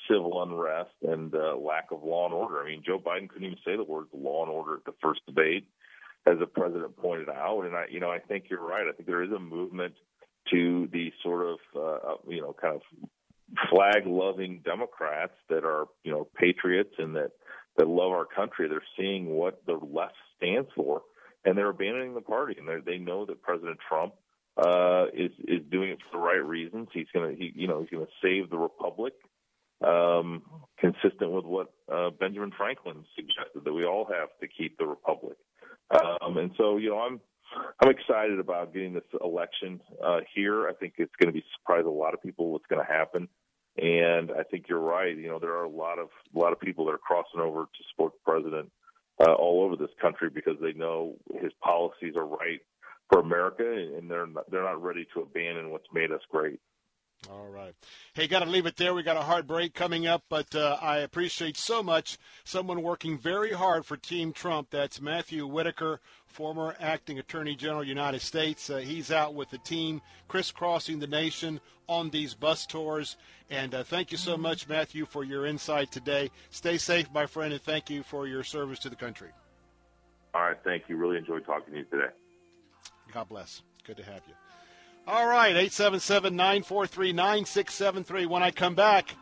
civil 0.08 0.42
unrest 0.42 0.94
and 1.02 1.34
uh, 1.34 1.56
lack 1.56 1.90
of 1.90 2.02
law 2.02 2.24
and 2.26 2.34
order. 2.34 2.60
I 2.60 2.66
mean, 2.66 2.82
Joe 2.84 2.98
Biden 2.98 3.28
couldn't 3.28 3.46
even 3.46 3.58
say 3.64 3.76
the 3.76 3.84
words 3.84 4.08
law 4.12 4.42
and 4.42 4.50
order 4.50 4.76
at 4.76 4.84
the 4.84 4.94
first 5.02 5.20
debate, 5.26 5.68
as 6.26 6.38
the 6.38 6.46
president 6.46 6.96
pointed 6.96 7.28
out. 7.28 7.62
And 7.62 7.74
I, 7.76 7.86
you 7.90 8.00
know, 8.00 8.10
I 8.10 8.18
think 8.18 8.44
you're 8.50 8.66
right. 8.66 8.86
I 8.88 8.92
think 8.92 9.06
there 9.06 9.22
is 9.22 9.32
a 9.32 9.38
movement 9.38 9.94
to 10.50 10.88
the 10.92 11.12
sort 11.22 11.46
of, 11.46 11.58
uh, 11.76 12.14
you 12.26 12.40
know, 12.40 12.54
kind 12.58 12.74
of 12.76 12.82
flag-loving 13.70 14.62
Democrats 14.64 15.32
that 15.48 15.64
are, 15.64 15.86
you 16.04 16.12
know, 16.12 16.26
patriots 16.34 16.94
and 16.98 17.16
that 17.16 17.32
that 17.76 17.88
love 17.88 18.10
our 18.10 18.26
country. 18.26 18.68
They're 18.68 18.82
seeing 18.98 19.26
what 19.26 19.62
the 19.66 19.74
left 19.74 20.14
stands 20.36 20.68
for, 20.74 21.02
and 21.44 21.56
they're 21.56 21.70
abandoning 21.70 22.14
the 22.14 22.20
party. 22.20 22.56
And 22.58 22.68
they 22.68 22.80
they 22.92 22.98
know 22.98 23.24
that 23.26 23.42
President 23.42 23.78
Trump 23.88 24.14
uh, 24.56 25.06
is 25.14 25.30
is 25.46 25.60
doing 25.70 25.90
it 25.90 25.98
for 26.10 26.18
the 26.18 26.24
right 26.24 26.44
reasons. 26.44 26.88
He's 26.92 27.06
to, 27.14 27.34
he, 27.38 27.52
you 27.54 27.68
know, 27.68 27.80
he's 27.80 27.90
to 27.90 28.06
save 28.22 28.50
the 28.50 28.58
republic 28.58 29.14
um, 29.86 30.42
consistent 30.78 31.30
with 31.30 31.44
what 31.44 31.72
uh, 31.92 32.10
Benjamin 32.10 32.52
Franklin 32.56 33.04
suggested 33.14 33.64
that 33.64 33.72
we 33.72 33.84
all 33.84 34.06
have 34.06 34.28
to 34.40 34.48
keep 34.48 34.78
the 34.78 34.86
republic. 34.86 35.36
Um, 35.90 36.36
and 36.36 36.50
so, 36.56 36.76
you 36.76 36.90
know, 36.90 36.98
I'm 36.98 37.20
I'm 37.80 37.90
excited 37.90 38.38
about 38.38 38.74
getting 38.74 38.92
this 38.92 39.04
election 39.22 39.80
uh, 40.04 40.20
here. 40.34 40.68
I 40.68 40.74
think 40.74 40.94
it's 40.98 41.14
going 41.20 41.32
to 41.32 41.32
be 41.32 41.44
surprise 41.58 41.84
a 41.86 41.90
lot 41.90 42.12
of 42.12 42.22
people 42.22 42.50
what's 42.50 42.66
going 42.66 42.84
to 42.84 42.92
happen. 42.92 43.28
And 43.78 44.32
I 44.32 44.42
think 44.42 44.66
you're 44.68 44.80
right. 44.80 45.16
You 45.16 45.28
know, 45.28 45.38
there 45.38 45.54
are 45.54 45.64
a 45.64 45.70
lot 45.70 45.98
of 45.98 46.08
a 46.34 46.38
lot 46.38 46.52
of 46.52 46.60
people 46.60 46.84
that 46.86 46.92
are 46.92 46.98
crossing 46.98 47.40
over 47.40 47.64
to 47.64 47.84
support 47.90 48.12
the 48.12 48.30
president 48.30 48.70
uh, 49.20 49.32
all 49.32 49.62
over 49.62 49.76
this 49.76 49.94
country 50.00 50.30
because 50.30 50.56
they 50.60 50.72
know 50.72 51.14
his 51.40 51.52
policies 51.62 52.14
are 52.16 52.26
right 52.26 52.60
for 53.08 53.20
America, 53.20 53.64
and 53.96 54.10
they're 54.10 54.26
not, 54.26 54.50
they're 54.50 54.64
not 54.64 54.82
ready 54.82 55.06
to 55.14 55.20
abandon 55.20 55.70
what's 55.70 55.86
made 55.94 56.12
us 56.12 56.20
great. 56.30 56.60
All 57.30 57.48
right. 57.48 57.74
Hey, 58.14 58.26
got 58.26 58.44
to 58.44 58.48
leave 58.48 58.66
it 58.66 58.76
there. 58.76 58.94
We 58.94 59.02
got 59.02 59.16
a 59.16 59.22
hard 59.22 59.46
break 59.46 59.74
coming 59.74 60.06
up, 60.06 60.22
but 60.28 60.54
uh, 60.54 60.78
I 60.80 60.98
appreciate 60.98 61.56
so 61.56 61.82
much 61.82 62.16
someone 62.44 62.82
working 62.82 63.18
very 63.18 63.52
hard 63.52 63.84
for 63.84 63.96
Team 63.96 64.32
Trump. 64.32 64.68
That's 64.70 65.00
Matthew 65.00 65.46
Whitaker, 65.46 66.00
former 66.26 66.76
acting 66.78 67.18
Attorney 67.18 67.56
General 67.56 67.84
United 67.84 68.22
States. 68.22 68.70
Uh, 68.70 68.78
he's 68.78 69.10
out 69.10 69.34
with 69.34 69.50
the 69.50 69.58
team, 69.58 70.00
crisscrossing 70.28 71.00
the 71.00 71.06
nation 71.06 71.60
on 71.88 72.10
these 72.10 72.34
bus 72.34 72.64
tours. 72.64 73.16
And 73.50 73.74
uh, 73.74 73.82
thank 73.82 74.12
you 74.12 74.18
so 74.18 74.36
much, 74.36 74.68
Matthew, 74.68 75.04
for 75.04 75.24
your 75.24 75.44
insight 75.44 75.90
today. 75.90 76.30
Stay 76.50 76.78
safe, 76.78 77.08
my 77.12 77.26
friend, 77.26 77.52
and 77.52 77.60
thank 77.60 77.90
you 77.90 78.02
for 78.04 78.26
your 78.26 78.44
service 78.44 78.78
to 78.80 78.90
the 78.90 78.96
country. 78.96 79.30
All 80.34 80.42
right. 80.42 80.58
Thank 80.64 80.84
you. 80.88 80.96
Really 80.96 81.16
enjoyed 81.16 81.44
talking 81.44 81.72
to 81.72 81.80
you 81.80 81.84
today. 81.86 82.12
God 83.12 83.28
bless. 83.28 83.62
Good 83.84 83.96
to 83.96 84.04
have 84.04 84.22
you. 84.28 84.34
All 85.10 85.26
right, 85.26 85.56
877 85.56 86.36
943 86.36 87.14
9673. 87.14 88.26
When 88.26 88.42
I 88.42 88.50
come 88.50 88.74
back, 88.74 89.14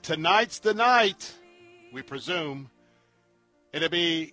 tonight's 0.00 0.58
the 0.58 0.72
night, 0.72 1.34
we 1.92 2.00
presume. 2.00 2.70
It'll 3.74 3.90
be 3.90 4.32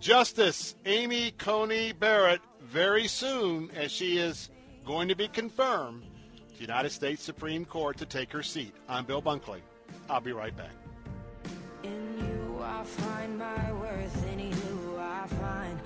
Justice 0.00 0.74
Amy 0.84 1.30
Coney 1.38 1.92
Barrett 1.92 2.40
very 2.60 3.06
soon, 3.06 3.70
as 3.70 3.92
she 3.92 4.18
is 4.18 4.50
going 4.84 5.06
to 5.06 5.14
be 5.14 5.28
confirmed 5.28 6.02
to 6.48 6.54
the 6.56 6.62
United 6.62 6.90
States 6.90 7.22
Supreme 7.22 7.64
Court 7.64 7.96
to 7.98 8.04
take 8.04 8.32
her 8.32 8.42
seat. 8.42 8.74
I'm 8.88 9.04
Bill 9.04 9.22
Bunkley. 9.22 9.60
I'll 10.10 10.20
be 10.20 10.32
right 10.32 10.56
back. 10.56 10.72
In 11.84 12.18
you 12.18 12.60
I 12.60 12.82
find 12.82 13.38
my 13.38 13.72
worth, 13.74 14.32
in 14.32 14.40
you 14.40 14.98
I 14.98 15.24
find 15.28 15.78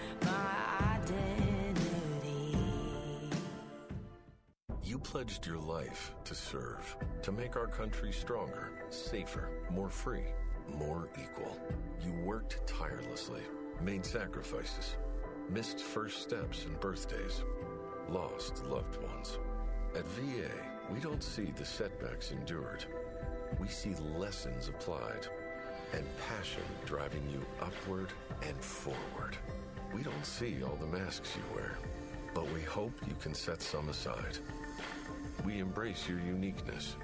pledged 5.02 5.46
your 5.46 5.58
life 5.58 6.14
to 6.24 6.34
serve, 6.34 6.96
to 7.22 7.32
make 7.32 7.56
our 7.56 7.66
country 7.66 8.12
stronger, 8.12 8.70
safer, 8.90 9.48
more 9.70 9.88
free, 9.88 10.26
more 10.78 11.08
equal. 11.20 11.58
You 12.04 12.12
worked 12.24 12.66
tirelessly, 12.66 13.42
made 13.82 14.04
sacrifices, 14.04 14.96
missed 15.50 15.80
first 15.80 16.22
steps 16.22 16.64
and 16.64 16.78
birthdays, 16.80 17.42
lost 18.08 18.64
loved 18.66 19.02
ones. 19.02 19.38
At 19.94 20.06
VA, 20.08 20.50
We 20.92 21.00
don't 21.00 21.22
see 21.22 21.52
the 21.56 21.64
setbacks 21.64 22.32
endured. 22.32 22.84
We 23.58 23.68
see 23.68 23.94
lessons 24.18 24.68
applied 24.68 25.26
and 25.94 26.04
passion 26.28 26.62
driving 26.84 27.26
you 27.30 27.40
upward 27.60 28.08
and 28.46 28.56
forward. 28.58 29.36
We 29.94 30.02
don't 30.02 30.26
see 30.26 30.62
all 30.62 30.76
the 30.76 30.86
masks 30.86 31.30
you 31.36 31.42
wear, 31.54 31.78
but 32.34 32.50
we 32.52 32.60
hope 32.62 32.92
you 33.06 33.14
can 33.20 33.34
set 33.34 33.62
some 33.62 33.88
aside. 33.88 34.38
We 35.44 35.58
embrace 35.58 36.08
your 36.08 36.20
uniqueness 36.20 36.96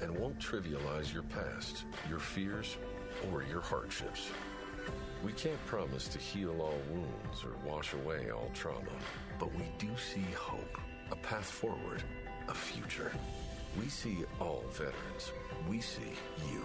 and 0.00 0.16
won't 0.18 0.38
trivialize 0.38 1.12
your 1.12 1.22
past, 1.24 1.84
your 2.08 2.18
fears, 2.18 2.76
or 3.30 3.42
your 3.42 3.60
hardships. 3.60 4.30
We 5.24 5.32
can't 5.32 5.64
promise 5.66 6.08
to 6.08 6.18
heal 6.18 6.60
all 6.60 6.78
wounds 6.90 7.44
or 7.44 7.56
wash 7.68 7.94
away 7.94 8.30
all 8.30 8.50
trauma, 8.54 8.92
but 9.38 9.54
we 9.54 9.64
do 9.78 9.88
see 9.96 10.24
hope, 10.36 10.78
a 11.10 11.16
path 11.16 11.46
forward, 11.46 12.02
a 12.48 12.54
future. 12.54 13.12
We 13.78 13.88
see 13.88 14.24
all 14.40 14.64
veterans. 14.72 15.32
We 15.68 15.80
see 15.80 16.12
you. 16.52 16.64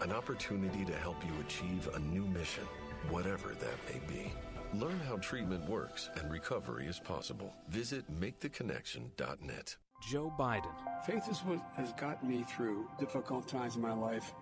An 0.00 0.12
opportunity 0.12 0.84
to 0.84 0.94
help 0.94 1.22
you 1.24 1.32
achieve 1.40 1.88
a 1.94 1.98
new 1.98 2.26
mission, 2.26 2.64
whatever 3.08 3.54
that 3.54 3.92
may 3.92 4.00
be. 4.06 4.32
Learn 4.74 4.98
how 5.06 5.16
treatment 5.16 5.68
works 5.68 6.08
and 6.16 6.30
recovery 6.30 6.86
is 6.86 6.98
possible. 6.98 7.54
Visit 7.68 8.04
maketheconnection.net. 8.20 9.76
Joe 10.02 10.32
Biden. 10.36 10.72
Faith 11.06 11.28
is 11.30 11.38
what 11.40 11.60
has 11.76 11.92
gotten 11.92 12.28
me 12.28 12.42
through 12.42 12.88
difficult 12.98 13.46
times 13.46 13.76
in 13.76 13.82
my 13.82 13.92
life. 13.92 14.34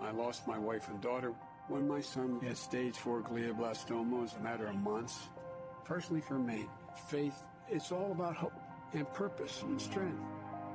I 0.00 0.12
lost 0.12 0.46
my 0.46 0.58
wife 0.58 0.88
and 0.88 1.00
daughter 1.00 1.34
when 1.68 1.86
my 1.88 2.00
son 2.00 2.40
had 2.42 2.56
stage 2.56 2.96
four 2.96 3.20
glioblastoma. 3.20 4.18
It 4.18 4.22
was 4.22 4.34
a 4.38 4.40
matter 4.40 4.66
of 4.66 4.76
months. 4.76 5.28
Personally, 5.84 6.20
for 6.20 6.38
me, 6.38 6.66
faith, 7.08 7.42
it's 7.68 7.90
all 7.90 8.12
about 8.12 8.36
hope 8.36 8.52
and 8.92 9.12
purpose 9.12 9.62
and 9.62 9.80
strength. 9.80 10.22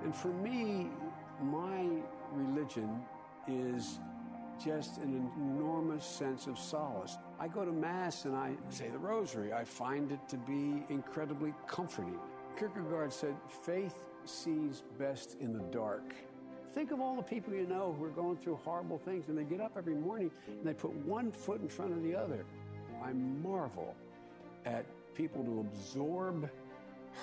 And 0.04 0.14
for 0.14 0.28
me, 0.28 0.90
my 1.42 1.88
religion 2.34 3.02
is 3.48 4.00
just 4.64 4.98
an 4.98 5.32
enormous 5.38 6.06
sense 6.06 6.48
of 6.48 6.60
solace. 6.60 7.18
I 7.40 7.48
go 7.48 7.64
to 7.64 7.72
Mass 7.72 8.26
and 8.26 8.36
I 8.36 8.56
say 8.70 8.90
the 8.90 8.98
Rosary. 8.98 9.54
I 9.54 9.64
find 9.64 10.12
it 10.12 10.20
to 10.30 10.38
be 10.38 10.84
incredibly 10.90 11.54
comforting. 11.68 12.20
Kierkegaard 12.58 13.12
said, 13.12 13.36
faith 13.64 13.96
sees 14.30 14.84
best 14.98 15.38
in 15.40 15.54
the 15.54 15.64
dark. 15.72 16.14
Think 16.74 16.92
of 16.92 17.00
all 17.00 17.16
the 17.16 17.24
people 17.24 17.54
you 17.54 17.66
know 17.66 17.96
who 17.98 18.06
are 18.06 18.10
going 18.10 18.38
through 18.38 18.60
horrible 18.64 18.98
things 18.98 19.30
and 19.30 19.38
they 19.38 19.44
get 19.44 19.62
up 19.62 19.74
every 19.78 19.96
morning 19.96 20.30
and 20.48 20.66
they 20.66 20.74
put 20.74 20.94
one 20.94 21.32
foot 21.32 21.62
in 21.62 21.70
front 21.70 21.94
of 21.94 22.04
the 22.04 22.16
other. 22.16 22.46
I 23.04 23.14
marvel 23.14 23.96
at 24.66 24.86
people 25.14 25.44
who 25.44 25.62
absorb 25.62 26.50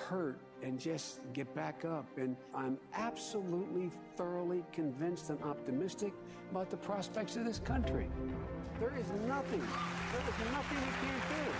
hurt 0.07 0.39
and 0.61 0.79
just 0.79 1.19
get 1.33 1.53
back 1.53 1.85
up. 1.85 2.05
And 2.17 2.35
I'm 2.55 2.77
absolutely, 2.93 3.91
thoroughly 4.15 4.63
convinced 4.71 5.29
and 5.29 5.41
optimistic 5.43 6.13
about 6.51 6.69
the 6.69 6.77
prospects 6.77 7.35
of 7.35 7.45
this 7.45 7.59
country. 7.59 8.09
There 8.79 8.93
is 8.99 9.07
nothing, 9.27 9.59
there 9.59 10.21
is 10.21 10.51
nothing 10.51 10.77
we 10.77 11.07
can't 11.07 11.29
do. 11.29 11.51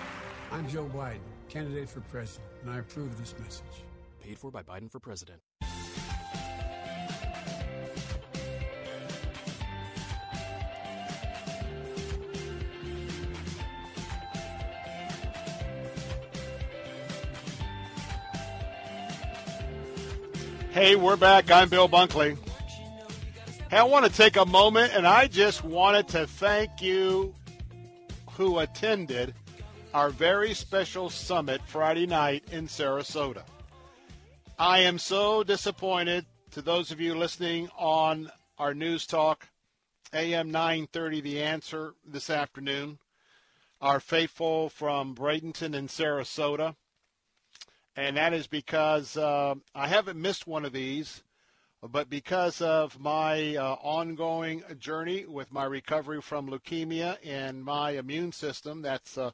I'm 0.51 0.67
Joe 0.67 0.89
Biden, 0.93 1.19
candidate 1.49 1.89
for 1.89 2.01
president, 2.01 2.49
and 2.61 2.71
I 2.71 2.79
approve 2.79 3.17
this 3.19 3.35
message. 3.39 3.92
Paid 4.23 4.39
for 4.39 4.51
by 4.51 4.63
Biden 4.63 4.89
for 4.89 5.01
president. 5.01 5.41
Hey, 20.71 20.95
we're 20.95 21.17
back. 21.17 21.51
I'm 21.51 21.67
Bill 21.67 21.89
Bunkley. 21.89 22.37
Hey, 23.69 23.77
I 23.77 23.83
want 23.83 24.05
to 24.05 24.11
take 24.11 24.37
a 24.37 24.45
moment 24.45 24.93
and 24.95 25.05
I 25.05 25.27
just 25.27 25.65
wanted 25.65 26.07
to 26.09 26.27
thank 26.27 26.81
you 26.81 27.35
who 28.31 28.59
attended 28.59 29.33
our 29.93 30.09
very 30.09 30.53
special 30.53 31.09
summit 31.09 31.61
Friday 31.67 32.07
night 32.07 32.45
in 32.53 32.67
Sarasota. 32.67 33.43
I 34.57 34.79
am 34.79 34.99
so 34.99 35.43
disappointed 35.43 36.25
to 36.51 36.61
those 36.61 36.91
of 36.91 37.01
you 37.01 37.15
listening 37.15 37.69
on 37.77 38.31
our 38.57 38.73
news 38.73 39.05
talk 39.05 39.49
AM 40.13 40.51
930 40.51 41.21
The 41.21 41.41
Answer 41.41 41.95
this 42.05 42.29
afternoon. 42.29 42.99
Our 43.81 43.99
faithful 43.99 44.69
from 44.69 45.15
Bradenton 45.15 45.75
and 45.75 45.89
Sarasota 45.89 46.75
and 47.95 48.17
that 48.17 48.33
is 48.33 48.47
because 48.47 49.17
uh, 49.17 49.55
I 49.75 49.87
haven't 49.87 50.19
missed 50.19 50.47
one 50.47 50.65
of 50.65 50.73
these, 50.73 51.23
but 51.81 52.09
because 52.09 52.61
of 52.61 52.99
my 52.99 53.55
uh, 53.55 53.75
ongoing 53.81 54.63
journey 54.79 55.25
with 55.25 55.51
my 55.51 55.65
recovery 55.65 56.21
from 56.21 56.49
leukemia 56.49 57.17
and 57.25 57.63
my 57.63 57.91
immune 57.91 58.31
system 58.31 58.81
that's 58.81 59.17
uh, 59.17 59.31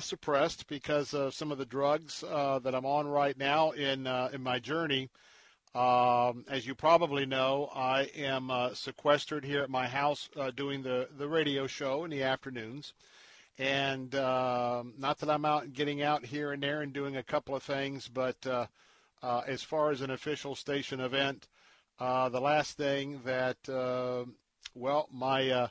suppressed 0.00 0.66
because 0.66 1.14
of 1.14 1.34
some 1.34 1.52
of 1.52 1.58
the 1.58 1.66
drugs 1.66 2.24
uh, 2.28 2.58
that 2.60 2.74
I'm 2.74 2.86
on 2.86 3.06
right 3.06 3.36
now 3.36 3.70
in 3.72 4.06
uh, 4.06 4.30
in 4.32 4.42
my 4.42 4.58
journey. 4.58 5.10
Um, 5.74 6.44
as 6.50 6.66
you 6.66 6.74
probably 6.74 7.24
know, 7.24 7.70
I 7.74 8.02
am 8.14 8.50
sequestered 8.74 9.44
here 9.44 9.62
at 9.62 9.70
my 9.70 9.88
house 9.88 10.28
doing 10.54 10.82
the, 10.82 11.08
the 11.16 11.26
radio 11.26 11.66
show 11.66 12.04
in 12.04 12.10
the 12.10 12.22
afternoons. 12.22 12.92
And 13.58 14.14
uh, 14.14 14.82
not 14.98 15.18
that 15.18 15.30
I'm 15.30 15.44
out 15.44 15.72
getting 15.72 16.02
out 16.02 16.24
here 16.24 16.52
and 16.52 16.62
there 16.62 16.80
and 16.82 16.92
doing 16.92 17.16
a 17.16 17.22
couple 17.22 17.54
of 17.54 17.62
things, 17.62 18.08
but 18.08 18.36
uh, 18.46 18.66
uh, 19.22 19.42
as 19.46 19.62
far 19.62 19.90
as 19.90 20.00
an 20.00 20.10
official 20.10 20.54
station 20.54 21.00
event, 21.00 21.48
uh, 22.00 22.28
the 22.28 22.40
last 22.40 22.76
thing 22.76 23.20
that, 23.24 23.56
uh, 23.68 24.24
well, 24.74 25.08
my 25.12 25.68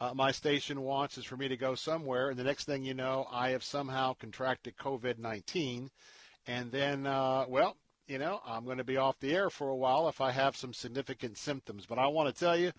uh, 0.00 0.12
my 0.14 0.30
station 0.30 0.80
wants 0.80 1.18
is 1.18 1.24
for 1.24 1.36
me 1.36 1.48
to 1.48 1.56
go 1.56 1.74
somewhere, 1.74 2.30
and 2.30 2.38
the 2.38 2.44
next 2.44 2.64
thing 2.64 2.82
you 2.82 2.94
know, 2.94 3.26
I 3.30 3.50
have 3.50 3.62
somehow 3.62 4.14
contracted 4.14 4.76
COVID-19, 4.76 5.88
and 6.46 6.72
then, 6.72 7.04
well, 7.04 7.76
you 8.10 8.18
know, 8.18 8.40
I'm 8.44 8.64
going 8.64 8.78
to 8.78 8.84
be 8.84 8.96
off 8.96 9.20
the 9.20 9.34
air 9.34 9.50
for 9.50 9.68
a 9.68 9.76
while 9.76 10.08
if 10.08 10.20
I 10.20 10.32
have 10.32 10.56
some 10.56 10.72
significant 10.72 11.38
symptoms. 11.38 11.86
But 11.86 12.00
I 12.00 12.08
want 12.08 12.34
to 12.34 12.38
tell 12.38 12.56
you, 12.56 12.72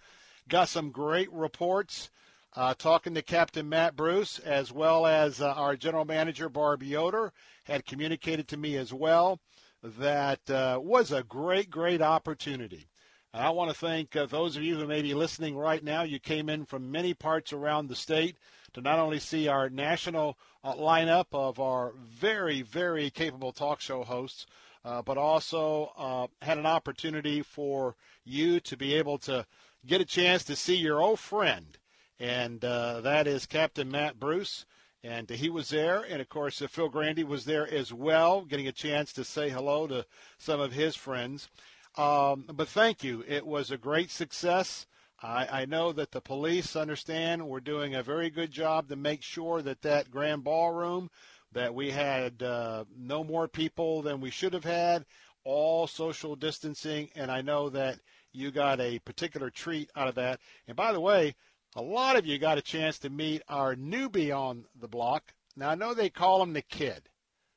got 0.50 0.68
some 0.68 0.92
great 0.92 1.32
reports 1.32 2.10
uh, 2.54 2.74
talking 2.74 3.14
to 3.14 3.22
Captain 3.22 3.70
Matt 3.70 3.96
Bruce, 3.96 4.40
as 4.40 4.74
well 4.74 5.08
as 5.08 5.42
uh, 5.42 5.54
our 5.54 5.78
general 5.78 6.04
manager, 6.04 6.50
Barb 6.50 6.84
Yoder, 6.84 7.32
had 7.64 7.86
communicated 7.86 8.50
to 8.50 8.58
me 8.58 8.76
as 8.76 8.92
well 8.92 9.40
that 9.84 10.50
uh, 10.50 10.80
was 10.84 11.14
a 11.14 11.24
great, 11.24 11.70
great 11.70 12.02
opportunity. 12.02 12.88
I 13.34 13.50
want 13.52 13.72
to 13.72 13.76
thank 13.76 14.16
uh, 14.16 14.26
those 14.26 14.58
of 14.58 14.64
you 14.64 14.78
who 14.78 14.88
may 14.88 15.02
be 15.02 15.14
listening 15.14 15.56
right 15.56 15.84
now. 15.84 16.04
You 16.04 16.20
came 16.20 16.50
in 16.50 16.66
from 16.66 16.92
many 16.92 17.14
parts 17.14 17.54
around 17.54 17.88
the 17.88 17.96
state 17.96 18.38
to 18.74 18.82
not 18.82 19.00
only 19.00 19.20
see 19.20 19.48
our 19.48 19.70
national 19.70 20.38
uh, 20.64 20.74
lineup 20.76 21.28
of 21.32 21.60
our 21.60 21.94
very, 21.98 22.62
very 22.62 23.10
capable 23.10 23.52
talk 23.52 23.80
show 23.80 24.04
hosts, 24.04 24.46
uh, 24.84 25.02
but 25.02 25.18
also 25.18 26.30
had 26.42 26.58
an 26.58 26.66
opportunity 26.66 27.42
for 27.42 27.96
you 28.26 28.60
to 28.60 28.76
be 28.76 28.96
able 28.96 29.18
to 29.20 29.46
get 29.86 30.02
a 30.02 30.06
chance 30.06 30.44
to 30.44 30.56
see 30.56 30.76
your 30.76 31.02
old 31.02 31.20
friend 31.20 31.78
and 32.22 32.64
uh, 32.64 33.02
that 33.02 33.26
is 33.26 33.48
Captain 33.48 33.90
Matt 33.90 34.20
Bruce. 34.20 34.66
And 35.04 35.28
he 35.28 35.50
was 35.50 35.70
there, 35.70 36.04
and 36.08 36.22
of 36.22 36.30
course, 36.30 36.62
uh, 36.62 36.68
Phil 36.68 36.88
Grandy 36.88 37.24
was 37.24 37.46
there 37.46 37.68
as 37.68 37.92
well, 37.92 38.42
getting 38.42 38.68
a 38.68 38.72
chance 38.72 39.12
to 39.14 39.24
say 39.24 39.50
hello 39.50 39.88
to 39.88 40.06
some 40.38 40.60
of 40.60 40.74
his 40.74 40.96
friends. 40.96 41.50
Um, 41.98 42.46
but 42.54 42.70
thank 42.70 43.04
you. 43.04 43.24
It 43.28 43.46
was 43.46 43.70
a 43.70 43.78
great 43.78 44.12
success. 44.12 44.86
I, 45.22 45.62
I, 45.62 45.66
know 45.66 45.92
that 45.92 46.12
the 46.12 46.22
police 46.22 46.76
understand 46.76 47.48
we're 47.48 47.60
doing 47.60 47.94
a 47.94 48.02
very 48.02 48.30
good 48.30 48.50
job 48.50 48.88
to 48.90 48.96
make 48.96 49.22
sure 49.22 49.62
that 49.62 49.82
that 49.82 50.10
grand 50.10 50.44
ballroom, 50.44 51.12
that 51.52 51.76
we 51.76 51.92
had 51.92 52.42
uh, 52.42 52.86
no 52.98 53.24
more 53.24 53.48
people 53.48 54.02
than 54.02 54.22
we 54.22 54.32
should 54.32 54.54
have 54.54 54.64
had, 54.64 55.06
all 55.44 55.86
social 55.86 56.36
distancing, 56.36 57.10
and 57.16 57.30
I 57.30 57.42
know 57.42 57.70
that 57.70 58.00
you 58.32 58.52
got 58.52 58.80
a 58.80 59.00
particular 59.00 59.50
treat 59.50 59.90
out 59.96 60.08
of 60.08 60.16
that. 60.16 60.40
And 60.68 60.78
by 60.78 60.94
the 60.94 61.02
way, 61.02 61.36
a 61.76 61.82
lot 61.82 62.16
of 62.16 62.26
you 62.26 62.38
got 62.38 62.58
a 62.58 62.62
chance 62.62 63.00
to 63.00 63.10
meet 63.10 63.42
our 63.48 63.76
newbie 63.76 64.36
on 64.36 64.66
the 64.80 64.88
block. 64.88 65.34
Now, 65.56 65.70
I 65.70 65.76
know 65.76 65.94
they 65.94 66.10
call 66.10 66.42
him 66.42 66.54
the 66.54 66.62
kid. 66.62 67.10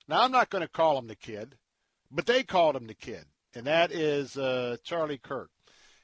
Now, 0.09 0.23
I'm 0.23 0.33
not 0.33 0.51
going 0.51 0.63
to 0.63 0.69
call 0.69 0.99
him 0.99 1.07
the 1.07 1.17
kid, 1.17 1.57
but 2.11 2.27
they 2.27 2.43
called 2.43 2.77
him 2.77 2.87
the 2.87 2.95
kid, 2.95 3.25
and 3.55 3.67
that 3.67 3.93
is 3.93 4.37
uh, 4.37 4.77
Charlie 4.83 5.19
Kirk. 5.19 5.51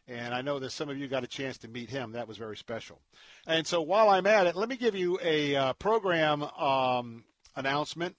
And 0.07 0.35
I 0.35 0.43
know 0.43 0.59
that 0.59 0.71
some 0.71 0.89
of 0.89 0.99
you 0.99 1.07
got 1.07 1.25
a 1.25 1.29
chance 1.29 1.59
to 1.59 1.69
meet 1.69 1.89
him. 1.91 2.13
That 2.13 2.27
was 2.27 2.37
very 2.37 2.57
special. 2.57 3.01
And 3.47 3.67
so 3.67 3.81
while 3.81 4.09
I'm 4.09 4.27
at 4.27 4.47
it, 4.47 4.57
let 4.57 4.69
me 4.69 4.77
give 4.77 4.97
you 4.97 5.21
a 5.23 5.55
uh, 5.55 5.73
program 5.75 6.43
um, 6.43 7.25
announcement. 7.55 8.17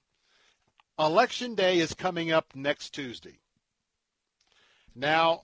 Election 0.97 1.55
Day 1.55 1.79
is 1.79 1.93
coming 1.93 2.31
up 2.31 2.45
next 2.55 2.91
Tuesday. 2.91 3.39
Now, 4.95 5.43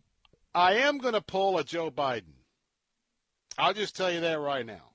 I 0.54 0.76
am 0.76 1.00
going 1.00 1.16
to 1.16 1.22
pull 1.22 1.58
a 1.58 1.64
Joe 1.64 1.92
Biden. 1.92 2.34
I'll 3.58 3.74
just 3.74 3.96
tell 3.96 4.12
you 4.12 4.22
that 4.22 4.40
right 4.40 4.66
now. 4.66 4.92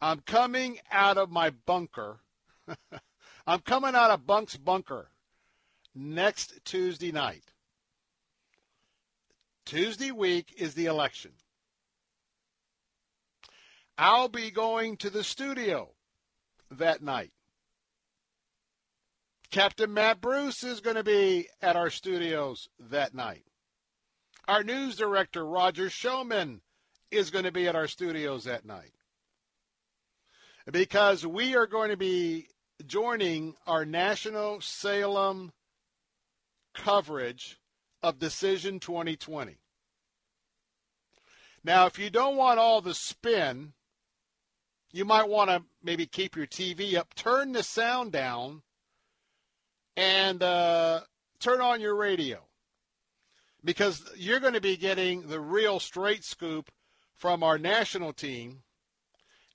I'm 0.00 0.20
coming 0.20 0.78
out 0.90 1.18
of 1.18 1.30
my 1.30 1.50
bunker. 1.50 2.18
I'm 3.46 3.60
coming 3.60 3.94
out 3.94 4.10
of 4.10 4.26
Bunk's 4.26 4.56
bunker 4.56 5.10
next 5.94 6.64
Tuesday 6.64 7.12
night 7.12 7.53
Tuesday 9.66 10.10
week 10.10 10.54
is 10.58 10.74
the 10.74 10.86
election. 10.86 11.32
I'll 13.96 14.28
be 14.28 14.50
going 14.50 14.96
to 14.98 15.10
the 15.10 15.24
studio 15.24 15.90
that 16.70 17.02
night. 17.02 17.32
Captain 19.50 19.94
Matt 19.94 20.20
Bruce 20.20 20.64
is 20.64 20.80
going 20.80 20.96
to 20.96 21.04
be 21.04 21.48
at 21.62 21.76
our 21.76 21.88
studios 21.88 22.68
that 22.90 23.14
night. 23.14 23.44
Our 24.48 24.64
news 24.64 24.96
director, 24.96 25.46
Roger 25.46 25.88
Showman, 25.88 26.60
is 27.10 27.30
going 27.30 27.44
to 27.44 27.52
be 27.52 27.68
at 27.68 27.76
our 27.76 27.86
studios 27.86 28.44
that 28.44 28.66
night. 28.66 28.92
Because 30.70 31.24
we 31.24 31.54
are 31.54 31.66
going 31.66 31.90
to 31.90 31.96
be 31.96 32.48
joining 32.84 33.54
our 33.66 33.84
national 33.84 34.60
Salem 34.60 35.52
coverage 36.74 37.58
of 38.04 38.18
Decision 38.18 38.78
2020. 38.78 39.56
Now, 41.64 41.86
if 41.86 41.98
you 41.98 42.10
don't 42.10 42.36
want 42.36 42.58
all 42.58 42.82
the 42.82 42.92
spin, 42.92 43.72
you 44.92 45.06
might 45.06 45.26
want 45.26 45.48
to 45.48 45.62
maybe 45.82 46.04
keep 46.04 46.36
your 46.36 46.46
TV 46.46 46.96
up, 46.96 47.14
turn 47.14 47.52
the 47.52 47.62
sound 47.62 48.12
down, 48.12 48.62
and 49.96 50.42
uh, 50.42 51.00
turn 51.40 51.62
on 51.62 51.80
your 51.80 51.96
radio 51.96 52.40
because 53.64 54.04
you're 54.16 54.40
going 54.40 54.52
to 54.52 54.60
be 54.60 54.76
getting 54.76 55.28
the 55.28 55.40
real 55.40 55.80
straight 55.80 56.24
scoop 56.24 56.70
from 57.14 57.42
our 57.42 57.56
national 57.56 58.12
team. 58.12 58.64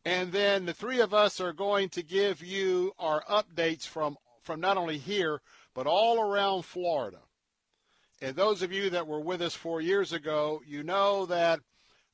And 0.03 0.31
then 0.31 0.65
the 0.65 0.73
three 0.73 1.01
of 1.01 1.13
us 1.13 1.39
are 1.39 1.53
going 1.53 1.89
to 1.89 2.01
give 2.01 2.43
you 2.43 2.93
our 2.97 3.23
updates 3.29 3.85
from, 3.85 4.17
from 4.41 4.59
not 4.59 4.77
only 4.77 4.97
here, 4.97 5.41
but 5.75 5.85
all 5.85 6.19
around 6.19 6.63
Florida. 6.63 7.19
And 8.21 8.35
those 8.35 8.61
of 8.61 8.71
you 8.71 8.89
that 8.89 9.07
were 9.07 9.21
with 9.21 9.41
us 9.41 9.55
four 9.55 9.79
years 9.79 10.11
ago, 10.11 10.61
you 10.65 10.83
know 10.83 11.25
that 11.27 11.61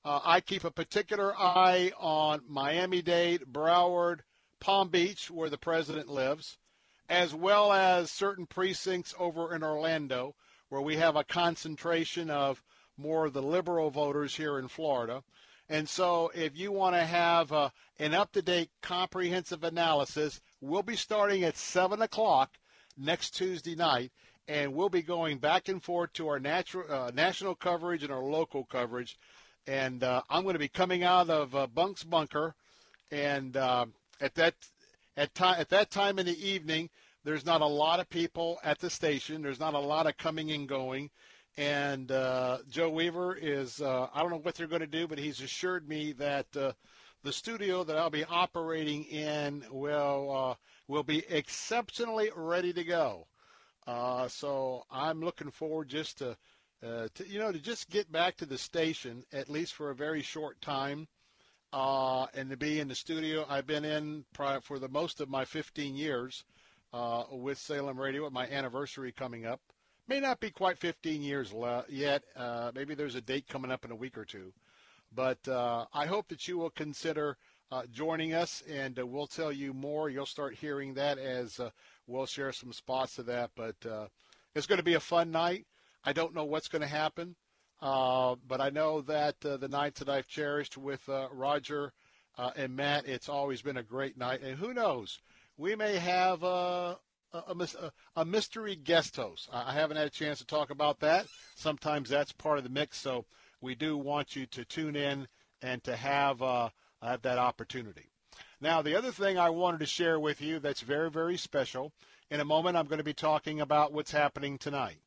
uh, 0.03 0.19
I 0.23 0.39
keep 0.39 0.63
a 0.63 0.69
particular 0.69 1.35
eye 1.35 1.91
on 1.97 2.41
Miami 2.47 3.01
Dade, 3.01 3.45
Broward, 3.51 4.19
Palm 4.59 4.89
Beach, 4.89 5.31
where 5.31 5.49
the 5.49 5.57
president 5.57 6.07
lives, 6.07 6.59
as 7.09 7.33
well 7.33 7.73
as 7.73 8.11
certain 8.11 8.45
precincts 8.45 9.15
over 9.17 9.53
in 9.55 9.63
Orlando, 9.63 10.35
where 10.69 10.81
we 10.81 10.97
have 10.97 11.15
a 11.15 11.23
concentration 11.23 12.29
of 12.29 12.61
more 12.97 13.25
of 13.25 13.33
the 13.33 13.41
liberal 13.41 13.89
voters 13.89 14.35
here 14.35 14.59
in 14.59 14.67
Florida. 14.67 15.23
And 15.67 15.89
so, 15.89 16.31
if 16.35 16.55
you 16.55 16.71
want 16.71 16.95
to 16.95 17.03
have 17.03 17.51
uh, 17.51 17.69
an 17.97 18.13
up 18.13 18.31
to 18.33 18.43
date 18.43 18.69
comprehensive 18.83 19.63
analysis, 19.63 20.39
we'll 20.61 20.83
be 20.83 20.95
starting 20.95 21.43
at 21.43 21.57
7 21.57 22.01
o'clock 22.03 22.59
next 22.95 23.31
Tuesday 23.31 23.75
night, 23.75 24.11
and 24.47 24.73
we'll 24.73 24.89
be 24.89 25.01
going 25.01 25.37
back 25.39 25.69
and 25.69 25.81
forth 25.81 26.13
to 26.13 26.27
our 26.27 26.39
natural, 26.39 26.85
uh, 26.91 27.11
national 27.13 27.55
coverage 27.55 28.03
and 28.03 28.11
our 28.11 28.23
local 28.23 28.63
coverage. 28.65 29.17
And 29.67 30.03
uh, 30.03 30.21
I'm 30.29 30.43
going 30.43 30.53
to 30.53 30.59
be 30.59 30.67
coming 30.67 31.03
out 31.03 31.29
of 31.29 31.55
uh, 31.55 31.67
Bunk's 31.67 32.03
bunker, 32.03 32.53
and 33.11 33.57
uh, 33.57 33.87
at 34.21 34.35
that 34.35 34.53
at 35.17 35.33
time 35.33 35.59
at 35.59 35.69
that 35.69 35.89
time 35.89 36.19
in 36.19 36.27
the 36.27 36.47
evening, 36.47 36.89
there's 37.23 37.45
not 37.45 37.61
a 37.61 37.65
lot 37.65 37.99
of 37.99 38.07
people 38.09 38.59
at 38.63 38.79
the 38.79 38.89
station. 38.89 39.41
There's 39.41 39.59
not 39.59 39.73
a 39.73 39.79
lot 39.79 40.05
of 40.05 40.17
coming 40.17 40.51
and 40.51 40.67
going. 40.67 41.09
And 41.57 42.11
uh, 42.11 42.59
Joe 42.69 42.89
Weaver 42.89 43.37
is, 43.41 43.81
uh, 43.81 44.07
I 44.13 44.21
don't 44.21 44.29
know 44.29 44.37
what 44.37 44.55
they're 44.55 44.67
going 44.67 44.81
to 44.81 44.87
do, 44.87 45.07
but 45.07 45.17
he's 45.17 45.39
assured 45.39 45.87
me 45.87 46.11
that 46.13 46.45
uh, 46.55 46.73
the 47.23 47.31
studio 47.31 47.85
that 47.85 47.97
I'll 47.97 48.09
be 48.09 48.25
operating 48.25 49.05
in 49.05 49.63
will, 49.71 50.57
will 50.89 51.03
be 51.03 51.23
exceptionally 51.29 52.29
ready 52.35 52.73
to 52.73 52.83
go. 52.83 53.25
Uh, 53.87 54.27
so 54.27 54.83
I'm 54.91 55.21
looking 55.21 55.51
forward 55.51 55.89
just 55.89 56.17
to, 56.19 56.37
uh, 56.83 57.07
to, 57.13 57.27
you 57.27 57.39
know, 57.39 57.51
to 57.51 57.59
just 57.59 57.89
get 57.89 58.11
back 58.11 58.37
to 58.37 58.45
the 58.45 58.57
station, 58.57 59.23
at 59.31 59.49
least 59.49 59.73
for 59.73 59.89
a 59.91 59.95
very 59.95 60.21
short 60.21 60.59
time. 60.61 61.07
and 61.73 62.49
to 62.49 62.57
be 62.57 62.79
in 62.79 62.87
the 62.87 62.95
studio 62.95 63.45
I've 63.49 63.67
been 63.67 63.85
in 63.85 64.25
for 64.61 64.79
the 64.79 64.89
most 64.89 65.21
of 65.21 65.29
my 65.29 65.45
15 65.45 65.95
years 65.95 66.45
with 67.31 67.57
Salem 67.57 67.99
Radio, 67.99 68.23
with 68.23 68.33
my 68.33 68.47
anniversary 68.47 69.11
coming 69.11 69.45
up 69.45 69.61
may 70.07 70.19
not 70.19 70.39
be 70.39 70.51
quite 70.51 70.77
15 70.77 71.21
years 71.21 71.53
le- 71.53 71.85
yet. 71.89 72.23
Uh, 72.35 72.71
maybe 72.75 72.95
there's 72.95 73.15
a 73.15 73.21
date 73.21 73.47
coming 73.47 73.71
up 73.71 73.85
in 73.85 73.91
a 73.91 73.95
week 73.95 74.17
or 74.17 74.25
two. 74.25 74.53
But 75.13 75.47
uh, 75.47 75.85
I 75.93 76.05
hope 76.05 76.27
that 76.29 76.47
you 76.47 76.57
will 76.57 76.69
consider 76.69 77.37
uh, 77.71 77.83
joining 77.91 78.33
us, 78.33 78.63
and 78.69 78.99
uh, 78.99 79.05
we'll 79.05 79.27
tell 79.27 79.51
you 79.51 79.73
more. 79.73 80.09
You'll 80.09 80.25
start 80.25 80.55
hearing 80.55 80.93
that 80.95 81.17
as 81.17 81.59
uh, 81.59 81.69
we'll 82.07 82.25
share 82.25 82.51
some 82.51 82.73
spots 82.73 83.17
of 83.17 83.25
that. 83.25 83.51
But 83.55 83.75
uh, 83.89 84.07
it's 84.53 84.67
going 84.67 84.77
to 84.77 84.83
be 84.83 84.93
a 84.93 84.99
fun 84.99 85.31
night. 85.31 85.65
I 86.03 86.13
don't 86.13 86.35
know 86.35 86.45
what's 86.45 86.67
going 86.67 86.83
to 86.83 86.87
happen, 86.87 87.35
but 87.81 88.61
I 88.61 88.69
know 88.69 89.01
that 89.01 89.39
the 89.39 89.67
nights 89.67 89.99
that 89.99 90.09
I've 90.09 90.27
cherished 90.27 90.77
with 90.77 91.01
Roger 91.31 91.93
and 92.37 92.75
Matt, 92.75 93.07
it's 93.07 93.27
always 93.27 93.63
been 93.63 93.77
a 93.77 93.83
great 93.83 94.15
night. 94.15 94.41
And 94.43 94.57
who 94.57 94.71
knows, 94.71 95.19
we 95.57 95.75
may 95.75 95.97
have 95.97 96.43
a, 96.43 96.99
a, 98.15 98.25
mystery 98.25 98.75
guest 98.75 99.15
host. 99.15 99.49
I 99.51 99.73
haven't 99.73 99.97
had 99.97 100.07
a 100.07 100.11
chance 100.11 100.37
to 100.39 100.45
talk 100.45 100.69
about 100.69 100.99
that. 100.99 101.25
Sometimes 101.55 102.09
that's 102.09 102.31
part 102.31 102.59
of 102.59 102.63
the 102.63 102.69
mix, 102.69 102.99
so 102.99 103.25
we 103.61 103.73
do 103.73 103.97
want 103.97 104.35
you 104.35 104.45
to 104.47 104.63
tune 104.63 104.95
in 104.95 105.27
and 105.61 105.83
to 105.83 105.95
have 105.95 106.41
uh, 106.41 106.69
have 107.05 107.21
that 107.23 107.37
opportunity. 107.37 108.09
Now, 108.61 108.81
the 108.81 108.95
other 108.95 109.11
thing 109.11 109.37
I 109.37 109.49
wanted 109.49 109.79
to 109.81 109.85
share 109.85 110.19
with 110.19 110.41
you 110.41 110.59
that's 110.59 110.81
very, 110.81 111.09
very 111.09 111.37
special. 111.37 111.93
In 112.29 112.39
a 112.39 112.45
moment, 112.45 112.77
I'm 112.77 112.87
going 112.87 112.97
to 112.97 113.03
be 113.03 113.13
talking 113.13 113.61
about 113.61 113.93
what's 113.93 114.11
happening 114.11 114.57
tonight, 114.57 114.97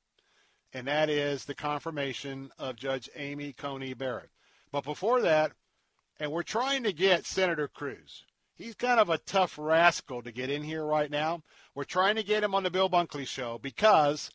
and 0.73 0.87
that 0.87 1.11
is 1.11 1.45
the 1.45 1.55
confirmation 1.55 2.51
of 2.59 2.77
Judge 2.77 3.11
Amy 3.16 3.53
Coney 3.53 3.95
Barrett. 3.95 4.31
But 4.70 4.85
before 4.85 5.20
that, 5.23 5.53
and 6.20 6.31
we're 6.31 6.43
trying 6.43 6.83
to 6.85 6.93
get 6.93 7.27
Senator 7.27 7.69
Cruz. 7.69 8.25
He's 8.55 8.75
kind 8.75 8.99
of 8.99 9.09
a 9.09 9.19
tough 9.19 9.57
rascal 9.57 10.20
to 10.23 10.33
get 10.33 10.51
in 10.51 10.65
here 10.65 10.85
right 10.85 11.11
now. 11.11 11.43
We're 11.75 11.85
trying 11.85 12.16
to 12.16 12.25
get 12.25 12.43
him 12.43 12.55
on 12.55 12.65
the 12.65 12.70
Bill 12.70 12.91
Bunkley 12.91 13.27
Show 13.27 13.59
because 13.59 14.31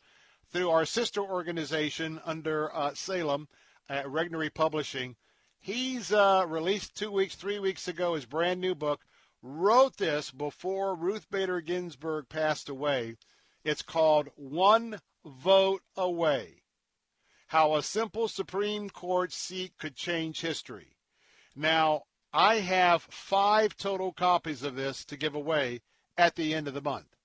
through 0.50 0.70
our 0.70 0.86
sister 0.86 1.20
organization 1.20 2.20
under 2.24 2.74
uh, 2.74 2.94
Salem 2.94 3.48
at 3.88 4.06
Regnery 4.06 4.52
Publishing, 4.52 5.16
he's 5.64 6.12
uh, 6.12 6.44
released 6.46 6.94
two 6.94 7.10
weeks, 7.10 7.34
three 7.34 7.58
weeks 7.58 7.88
ago 7.88 8.14
his 8.14 8.26
brand 8.26 8.60
new 8.60 8.74
book. 8.74 9.00
Wrote 9.42 9.96
this 9.96 10.30
before 10.30 10.94
Ruth 10.94 11.30
Bader 11.30 11.60
Ginsburg 11.60 12.28
passed 12.28 12.68
away. 12.68 13.16
It's 13.64 13.82
called 13.82 14.28
One 14.36 15.00
Vote 15.24 15.82
Away 15.96 16.62
How 17.48 17.76
a 17.76 17.82
Simple 17.82 18.28
Supreme 18.28 18.90
Court 18.90 19.32
Seat 19.32 19.72
Could 19.78 19.96
Change 19.96 20.42
History. 20.42 20.96
Now, 21.56 22.02
I 22.32 22.56
have 22.56 23.02
five 23.02 23.76
total 23.76 24.12
copies 24.12 24.62
of 24.62 24.76
this 24.76 25.04
to 25.06 25.16
give 25.16 25.34
away 25.34 25.80
at 26.18 26.36
the 26.36 26.52
end 26.52 26.68
of 26.68 26.74
the 26.74 26.82
month. 26.82 27.16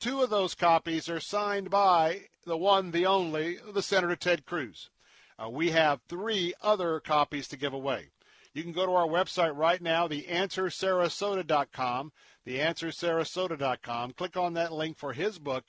Two 0.00 0.22
of 0.22 0.30
those 0.30 0.56
copies 0.56 1.08
are 1.08 1.20
signed 1.20 1.70
by 1.70 2.22
the 2.44 2.56
one, 2.56 2.90
the 2.90 3.06
only, 3.06 3.58
the 3.72 3.82
Senator 3.82 4.16
Ted 4.16 4.44
Cruz. 4.46 4.90
Uh, 5.38 5.48
we 5.48 5.70
have 5.70 6.00
three 6.08 6.54
other 6.62 7.00
copies 7.00 7.48
to 7.48 7.56
give 7.56 7.72
away. 7.72 8.08
You 8.54 8.62
can 8.62 8.72
go 8.72 8.84
to 8.84 8.92
our 8.92 9.06
website 9.06 9.56
right 9.56 9.80
now, 9.80 10.08
theanswersarasota.com, 10.08 12.12
theanswersarasota.com. 12.46 14.12
Click 14.12 14.36
on 14.36 14.54
that 14.54 14.72
link 14.72 14.98
for 14.98 15.12
his 15.12 15.38
book, 15.38 15.64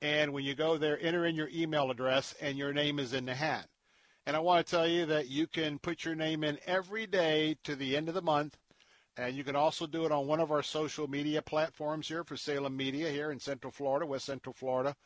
and 0.00 0.32
when 0.32 0.44
you 0.44 0.54
go 0.54 0.78
there, 0.78 0.98
enter 1.00 1.26
in 1.26 1.36
your 1.36 1.50
email 1.52 1.90
address, 1.90 2.34
and 2.40 2.56
your 2.56 2.72
name 2.72 2.98
is 2.98 3.12
in 3.12 3.26
the 3.26 3.34
hat. 3.34 3.68
And 4.24 4.36
I 4.36 4.40
want 4.40 4.64
to 4.64 4.70
tell 4.70 4.86
you 4.86 5.04
that 5.06 5.28
you 5.28 5.46
can 5.46 5.78
put 5.78 6.04
your 6.04 6.14
name 6.14 6.44
in 6.44 6.58
every 6.64 7.06
day 7.06 7.56
to 7.64 7.74
the 7.74 7.96
end 7.96 8.08
of 8.08 8.14
the 8.14 8.22
month. 8.22 8.56
And 9.16 9.36
you 9.36 9.44
can 9.44 9.56
also 9.56 9.86
do 9.86 10.06
it 10.06 10.12
on 10.12 10.26
one 10.26 10.40
of 10.40 10.50
our 10.50 10.62
social 10.62 11.06
media 11.06 11.42
platforms 11.42 12.08
here 12.08 12.24
for 12.24 12.36
Salem 12.36 12.76
Media 12.76 13.10
here 13.10 13.30
in 13.30 13.40
Central 13.40 13.70
Florida, 13.70 14.06
West 14.06 14.24
Central 14.24 14.54
Florida. 14.54 14.96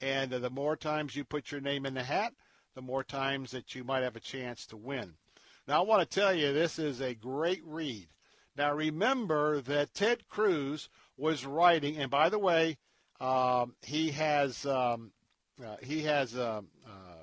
And 0.00 0.32
the 0.32 0.50
more 0.50 0.76
times 0.76 1.16
you 1.16 1.24
put 1.24 1.50
your 1.50 1.60
name 1.60 1.86
in 1.86 1.94
the 1.94 2.02
hat, 2.02 2.34
the 2.74 2.82
more 2.82 3.04
times 3.04 3.50
that 3.50 3.74
you 3.74 3.84
might 3.84 4.02
have 4.02 4.16
a 4.16 4.20
chance 4.20 4.66
to 4.66 4.76
win. 4.76 5.14
Now, 5.66 5.80
I 5.80 5.86
want 5.86 6.08
to 6.08 6.20
tell 6.20 6.34
you, 6.34 6.52
this 6.52 6.78
is 6.78 7.00
a 7.00 7.14
great 7.14 7.62
read. 7.64 8.08
Now, 8.56 8.74
remember 8.74 9.60
that 9.62 9.94
Ted 9.94 10.28
Cruz 10.28 10.88
was 11.16 11.46
writing, 11.46 11.96
and 11.96 12.10
by 12.10 12.28
the 12.28 12.38
way, 12.38 12.78
um, 13.20 13.74
he 13.82 14.10
has 14.10 14.66
um, 14.66 15.12
uh, 15.64 15.76
he 15.82 16.02
has 16.02 16.36
um, 16.36 16.68
uh, 16.86 17.22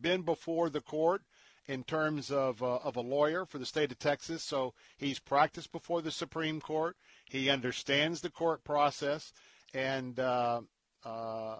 been 0.00 0.22
before 0.22 0.70
the 0.70 0.80
court 0.80 1.22
in 1.66 1.84
terms 1.84 2.30
of, 2.30 2.62
uh, 2.62 2.76
of 2.76 2.96
a 2.96 3.00
lawyer 3.00 3.44
for 3.46 3.58
the 3.58 3.66
state 3.66 3.92
of 3.92 3.98
Texas. 3.98 4.42
So 4.42 4.74
he's 4.96 5.18
practiced 5.18 5.72
before 5.72 6.02
the 6.02 6.10
Supreme 6.10 6.60
Court. 6.60 6.96
He 7.24 7.50
understands 7.50 8.20
the 8.20 8.30
court 8.30 8.64
process, 8.64 9.32
and 9.72 10.18
uh, 10.18 10.60
uh, 11.04 11.56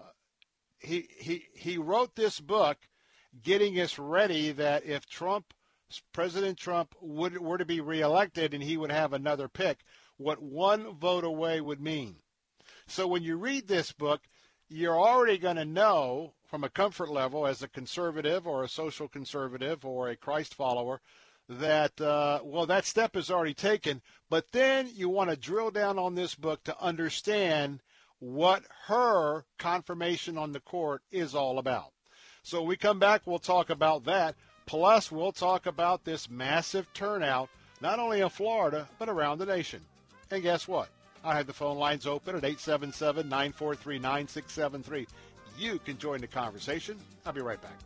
he 0.79 1.07
he 1.17 1.45
he 1.55 1.77
wrote 1.77 2.15
this 2.15 2.39
book, 2.39 2.77
getting 3.41 3.79
us 3.79 3.97
ready 3.97 4.51
that 4.51 4.85
if 4.85 5.05
Trump, 5.05 5.53
President 6.11 6.57
Trump, 6.57 6.95
would 7.01 7.37
were 7.39 7.57
to 7.57 7.65
be 7.65 7.81
reelected 7.81 8.53
and 8.53 8.63
he 8.63 8.77
would 8.77 8.91
have 8.91 9.13
another 9.13 9.47
pick, 9.47 9.79
what 10.17 10.41
one 10.41 10.95
vote 10.95 11.23
away 11.23 11.61
would 11.61 11.81
mean. 11.81 12.17
So 12.87 13.07
when 13.07 13.23
you 13.23 13.37
read 13.37 13.67
this 13.67 13.91
book, 13.91 14.21
you're 14.69 14.99
already 14.99 15.37
going 15.37 15.55
to 15.57 15.65
know 15.65 16.33
from 16.47 16.63
a 16.63 16.69
comfort 16.69 17.09
level 17.09 17.45
as 17.45 17.61
a 17.61 17.67
conservative 17.67 18.47
or 18.47 18.63
a 18.63 18.69
social 18.69 19.07
conservative 19.07 19.85
or 19.85 20.09
a 20.09 20.15
Christ 20.15 20.53
follower 20.53 21.01
that, 21.49 21.99
uh, 21.99 22.39
well, 22.43 22.65
that 22.65 22.85
step 22.85 23.15
is 23.15 23.29
already 23.29 23.53
taken. 23.53 24.01
But 24.29 24.51
then 24.51 24.89
you 24.93 25.09
want 25.09 25.29
to 25.29 25.35
drill 25.35 25.71
down 25.71 25.99
on 25.99 26.15
this 26.15 26.35
book 26.35 26.63
to 26.63 26.79
understand 26.79 27.81
what 28.19 28.63
her 28.87 29.45
confirmation 29.59 30.37
on 30.37 30.51
the 30.51 30.59
court 30.59 31.01
is 31.11 31.35
all 31.35 31.59
about. 31.59 31.92
So 32.43 32.61
we 32.61 32.75
come 32.75 32.99
back, 32.99 33.21
we'll 33.25 33.39
talk 33.39 33.69
about 33.69 34.03
that. 34.05 34.35
Plus, 34.65 35.11
we'll 35.11 35.31
talk 35.31 35.65
about 35.65 36.03
this 36.03 36.29
massive 36.29 36.93
turnout, 36.93 37.49
not 37.81 37.99
only 37.99 38.21
in 38.21 38.29
Florida, 38.29 38.87
but 38.99 39.09
around 39.09 39.39
the 39.39 39.45
nation. 39.45 39.81
And 40.29 40.43
guess 40.43 40.67
what? 40.67 40.89
I 41.23 41.35
have 41.35 41.47
the 41.47 41.53
phone 41.53 41.77
lines 41.77 42.05
open 42.05 42.35
at 42.35 42.43
877 42.43 43.29
943 43.29 43.99
9673. 43.99 45.07
You 45.57 45.79
can 45.79 45.97
join 45.97 46.19
the 46.19 46.27
conversation. 46.27 46.97
I'll 47.25 47.33
be 47.33 47.41
right 47.41 47.61
back. 47.61 47.79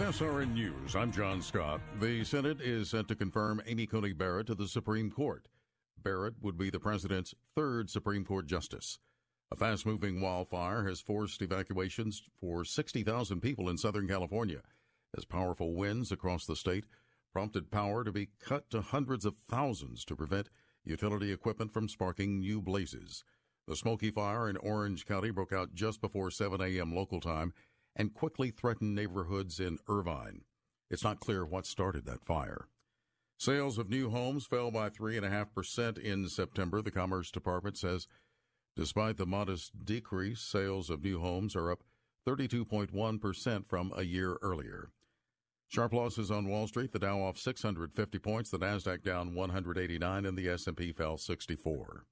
With 0.00 0.18
SRN 0.18 0.54
News, 0.54 0.96
I'm 0.96 1.12
John 1.12 1.42
Scott. 1.42 1.78
The 2.00 2.24
Senate 2.24 2.62
is 2.62 2.88
set 2.88 3.06
to 3.08 3.14
confirm 3.14 3.60
Amy 3.66 3.86
Coney 3.86 4.14
Barrett 4.14 4.46
to 4.46 4.54
the 4.54 4.66
Supreme 4.66 5.10
Court. 5.10 5.46
Barrett 6.02 6.36
would 6.40 6.56
be 6.56 6.70
the 6.70 6.80
president's 6.80 7.34
third 7.54 7.90
Supreme 7.90 8.24
Court 8.24 8.46
justice. 8.46 8.98
A 9.52 9.56
fast 9.56 9.84
moving 9.84 10.22
wildfire 10.22 10.88
has 10.88 11.02
forced 11.02 11.42
evacuations 11.42 12.22
for 12.40 12.64
60,000 12.64 13.42
people 13.42 13.68
in 13.68 13.76
Southern 13.76 14.08
California 14.08 14.62
as 15.14 15.26
powerful 15.26 15.74
winds 15.74 16.10
across 16.10 16.46
the 16.46 16.56
state 16.56 16.86
prompted 17.34 17.70
power 17.70 18.02
to 18.02 18.10
be 18.10 18.30
cut 18.42 18.70
to 18.70 18.80
hundreds 18.80 19.26
of 19.26 19.36
thousands 19.50 20.06
to 20.06 20.16
prevent 20.16 20.48
utility 20.82 21.30
equipment 21.30 21.74
from 21.74 21.90
sparking 21.90 22.40
new 22.40 22.62
blazes. 22.62 23.22
The 23.68 23.76
Smoky 23.76 24.10
Fire 24.10 24.48
in 24.48 24.56
Orange 24.56 25.04
County 25.04 25.30
broke 25.30 25.52
out 25.52 25.74
just 25.74 26.00
before 26.00 26.30
7 26.30 26.58
a.m. 26.62 26.94
local 26.94 27.20
time 27.20 27.52
and 27.96 28.14
quickly 28.14 28.50
threatened 28.50 28.94
neighborhoods 28.94 29.60
in 29.60 29.78
Irvine. 29.88 30.42
It's 30.90 31.04
not 31.04 31.20
clear 31.20 31.44
what 31.44 31.66
started 31.66 32.04
that 32.06 32.24
fire. 32.24 32.68
Sales 33.38 33.78
of 33.78 33.88
new 33.88 34.10
homes 34.10 34.44
fell 34.46 34.70
by 34.70 34.90
3.5% 34.90 35.98
in 35.98 36.28
September, 36.28 36.82
the 36.82 36.90
Commerce 36.90 37.30
Department 37.30 37.78
says. 37.78 38.06
Despite 38.76 39.16
the 39.16 39.26
modest 39.26 39.84
decrease, 39.84 40.40
sales 40.40 40.90
of 40.90 41.02
new 41.02 41.20
homes 41.20 41.56
are 41.56 41.70
up 41.70 41.82
32.1% 42.26 43.66
from 43.66 43.92
a 43.96 44.02
year 44.02 44.36
earlier. 44.42 44.90
Sharp 45.68 45.92
losses 45.92 46.30
on 46.30 46.48
Wall 46.48 46.66
Street, 46.66 46.92
the 46.92 46.98
Dow 46.98 47.20
off 47.20 47.38
650 47.38 48.18
points, 48.18 48.50
the 48.50 48.58
Nasdaq 48.58 49.02
down 49.02 49.34
189 49.34 50.26
and 50.26 50.36
the 50.36 50.48
S&P 50.48 50.92
fell 50.92 51.16
64. 51.16 52.04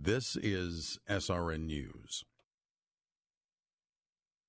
This 0.00 0.36
is 0.36 0.98
SRN 1.08 1.66
News. 1.66 2.24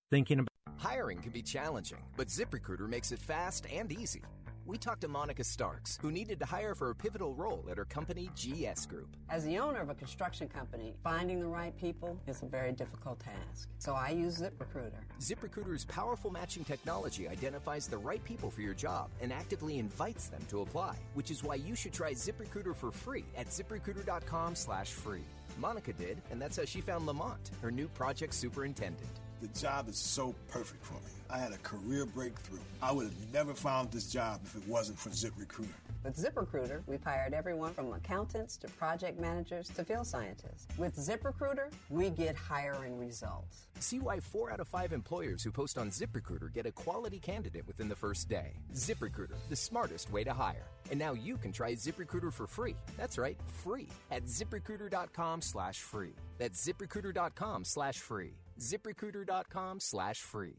Thinking 0.09 0.39
about 0.39 0.49
Hiring 0.77 1.19
can 1.19 1.31
be 1.31 1.41
challenging, 1.41 1.99
but 2.15 2.27
ZipRecruiter 2.27 2.87
makes 2.87 3.11
it 3.11 3.19
fast 3.19 3.65
and 3.71 3.91
easy. 3.91 4.21
We 4.69 4.77
talked 4.77 5.01
to 5.01 5.07
Monica 5.07 5.43
Starks, 5.43 5.97
who 5.99 6.11
needed 6.11 6.37
to 6.41 6.45
hire 6.45 6.75
for 6.75 6.91
a 6.91 6.95
pivotal 6.95 7.33
role 7.33 7.65
at 7.71 7.77
her 7.77 7.85
company, 7.85 8.29
GS 8.35 8.85
Group. 8.85 9.17
As 9.27 9.43
the 9.43 9.57
owner 9.57 9.79
of 9.79 9.89
a 9.89 9.95
construction 9.95 10.47
company, 10.47 10.93
finding 11.03 11.39
the 11.39 11.47
right 11.47 11.75
people 11.75 12.19
is 12.27 12.43
a 12.43 12.45
very 12.45 12.71
difficult 12.71 13.19
task. 13.19 13.67
So 13.79 13.95
I 13.95 14.09
use 14.09 14.39
ZipRecruiter. 14.39 15.01
ZipRecruiter's 15.19 15.85
powerful 15.85 16.29
matching 16.29 16.63
technology 16.63 17.27
identifies 17.27 17.87
the 17.87 17.97
right 17.97 18.23
people 18.23 18.51
for 18.51 18.61
your 18.61 18.75
job 18.75 19.09
and 19.21 19.33
actively 19.33 19.79
invites 19.79 20.27
them 20.27 20.45
to 20.49 20.61
apply, 20.61 20.97
which 21.15 21.31
is 21.31 21.43
why 21.43 21.55
you 21.55 21.73
should 21.73 21.93
try 21.93 22.13
ZipRecruiter 22.13 22.75
for 22.75 22.91
free 22.91 23.25
at 23.35 23.47
ziprecruiter.com 23.47 24.53
slash 24.53 24.91
free. 24.91 25.25
Monica 25.57 25.93
did, 25.93 26.21
and 26.29 26.39
that's 26.39 26.57
how 26.57 26.65
she 26.65 26.79
found 26.79 27.07
Lamont, 27.07 27.49
her 27.63 27.71
new 27.71 27.87
project 27.87 28.35
superintendent. 28.35 29.09
The 29.41 29.47
job 29.59 29.87
is 29.87 29.97
so 29.97 30.35
perfect 30.49 30.83
for 30.83 30.95
me. 30.95 31.18
I 31.31 31.37
had 31.37 31.51
a 31.51 31.57
career 31.57 32.05
breakthrough. 32.05 32.59
I 32.81 32.91
would 32.91 33.05
have 33.05 33.33
never 33.33 33.53
found 33.53 33.91
this 33.91 34.11
job 34.11 34.41
if 34.43 34.55
it 34.55 34.67
wasn't 34.67 34.97
for 34.97 35.09
ZipRecruiter. 35.09 35.67
With 36.03 36.15
ZipRecruiter, 36.15 36.81
we've 36.87 37.03
hired 37.03 37.33
everyone 37.33 37.73
from 37.73 37.91
accountants 37.93 38.55
to 38.57 38.67
project 38.67 39.19
managers 39.19 39.67
to 39.69 39.83
field 39.83 40.07
scientists. 40.07 40.65
With 40.77 40.95
ZipRecruiter, 40.95 41.71
we 41.89 42.09
get 42.09 42.35
hiring 42.35 42.97
results. 42.97 43.67
See 43.79 43.99
why 43.99 44.19
four 44.19 44.51
out 44.51 44.59
of 44.59 44.67
five 44.67 44.93
employers 44.93 45.43
who 45.43 45.51
post 45.51 45.77
on 45.77 45.89
ZipRecruiter 45.89 46.53
get 46.53 46.65
a 46.65 46.71
quality 46.71 47.19
candidate 47.19 47.67
within 47.67 47.89
the 47.89 47.95
first 47.95 48.29
day. 48.29 48.53
ZipRecruiter, 48.73 49.35
the 49.49 49.55
smartest 49.55 50.09
way 50.11 50.23
to 50.23 50.33
hire. 50.33 50.67
And 50.89 50.97
now 50.97 51.13
you 51.13 51.37
can 51.37 51.51
try 51.51 51.73
ZipRecruiter 51.73 52.33
for 52.33 52.47
free. 52.47 52.75
That's 52.97 53.17
right, 53.17 53.37
free 53.63 53.89
at 54.09 54.23
ziprecruiter.com 54.25 55.41
slash 55.41 55.79
free. 55.79 56.15
That's 56.37 56.65
ziprecruiter.com 56.65 57.65
slash 57.65 57.97
free. 57.97 58.35
ZipRecruiter.com 58.57 59.79
slash 59.79 60.21
free. 60.21 60.55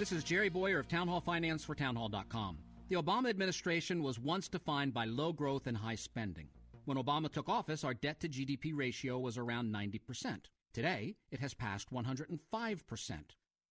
This 0.00 0.12
is 0.12 0.24
Jerry 0.24 0.48
Bowyer 0.48 0.78
of 0.78 0.88
Town 0.88 1.08
Hall 1.08 1.20
Finance 1.20 1.62
for 1.62 1.74
Townhall.com. 1.74 2.56
The 2.88 2.96
Obama 2.96 3.28
administration 3.28 4.02
was 4.02 4.18
once 4.18 4.48
defined 4.48 4.94
by 4.94 5.04
low 5.04 5.30
growth 5.30 5.66
and 5.66 5.76
high 5.76 5.96
spending. 5.96 6.48
When 6.86 6.96
Obama 6.96 7.30
took 7.30 7.50
office, 7.50 7.84
our 7.84 7.92
debt 7.92 8.18
to 8.20 8.28
GDP 8.30 8.72
ratio 8.74 9.18
was 9.18 9.36
around 9.36 9.70
90%. 9.70 10.46
Today, 10.72 11.16
it 11.30 11.40
has 11.40 11.52
passed 11.52 11.92
105%. 11.92 13.20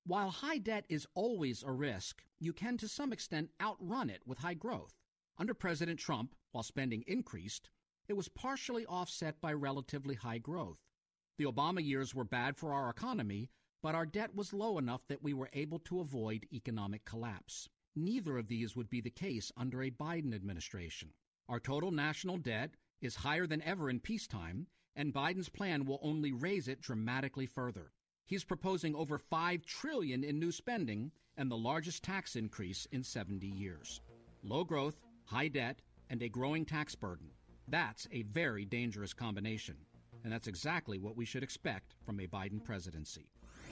While 0.05 0.29
high 0.29 0.59
debt 0.59 0.85
is 0.87 1.07
always 1.15 1.63
a 1.63 1.71
risk, 1.71 2.21
you 2.39 2.53
can 2.53 2.77
to 2.77 2.87
some 2.87 3.11
extent 3.11 3.49
outrun 3.59 4.11
it 4.11 4.21
with 4.27 4.37
high 4.37 4.53
growth. 4.53 4.93
Under 5.39 5.55
President 5.55 5.99
Trump, 5.99 6.35
while 6.51 6.61
spending 6.61 7.03
increased, 7.07 7.71
it 8.07 8.13
was 8.13 8.29
partially 8.29 8.85
offset 8.85 9.41
by 9.41 9.51
relatively 9.51 10.13
high 10.13 10.37
growth. 10.37 10.77
The 11.39 11.45
Obama 11.45 11.83
years 11.83 12.13
were 12.13 12.23
bad 12.23 12.55
for 12.55 12.71
our 12.71 12.91
economy, 12.91 13.49
but 13.81 13.95
our 13.95 14.05
debt 14.05 14.35
was 14.35 14.53
low 14.53 14.77
enough 14.77 15.07
that 15.07 15.23
we 15.23 15.33
were 15.33 15.49
able 15.53 15.79
to 15.79 15.99
avoid 15.99 16.45
economic 16.53 17.05
collapse. 17.05 17.69
Neither 17.95 18.37
of 18.37 18.47
these 18.47 18.75
would 18.75 18.89
be 18.89 19.01
the 19.01 19.09
case 19.09 19.51
under 19.57 19.81
a 19.81 19.91
Biden 19.91 20.33
administration. 20.33 21.09
Our 21.47 21.59
total 21.59 21.91
national 21.91 22.37
debt 22.37 22.71
is 23.01 23.15
higher 23.15 23.47
than 23.47 23.61
ever 23.63 23.89
in 23.89 23.99
peacetime, 23.99 24.67
and 24.95 25.13
Biden's 25.13 25.49
plan 25.49 25.85
will 25.85 25.99
only 26.01 26.31
raise 26.31 26.67
it 26.67 26.81
dramatically 26.81 27.45
further. 27.45 27.91
He's 28.25 28.43
proposing 28.43 28.95
over 28.95 29.17
5 29.17 29.65
trillion 29.65 30.23
in 30.23 30.39
new 30.39 30.51
spending 30.51 31.11
and 31.37 31.49
the 31.49 31.57
largest 31.57 32.03
tax 32.03 32.35
increase 32.35 32.85
in 32.91 33.03
70 33.03 33.47
years. 33.47 34.01
Low 34.43 34.63
growth, 34.63 35.01
high 35.25 35.47
debt, 35.47 35.81
and 36.09 36.21
a 36.21 36.29
growing 36.29 36.65
tax 36.65 36.95
burden. 36.95 37.31
That's 37.67 38.07
a 38.11 38.23
very 38.23 38.65
dangerous 38.65 39.13
combination, 39.13 39.75
and 40.23 40.33
that's 40.33 40.47
exactly 40.47 40.99
what 40.99 41.15
we 41.15 41.25
should 41.25 41.43
expect 41.43 41.95
from 42.05 42.19
a 42.19 42.27
Biden 42.27 42.63
presidency. 42.63 43.29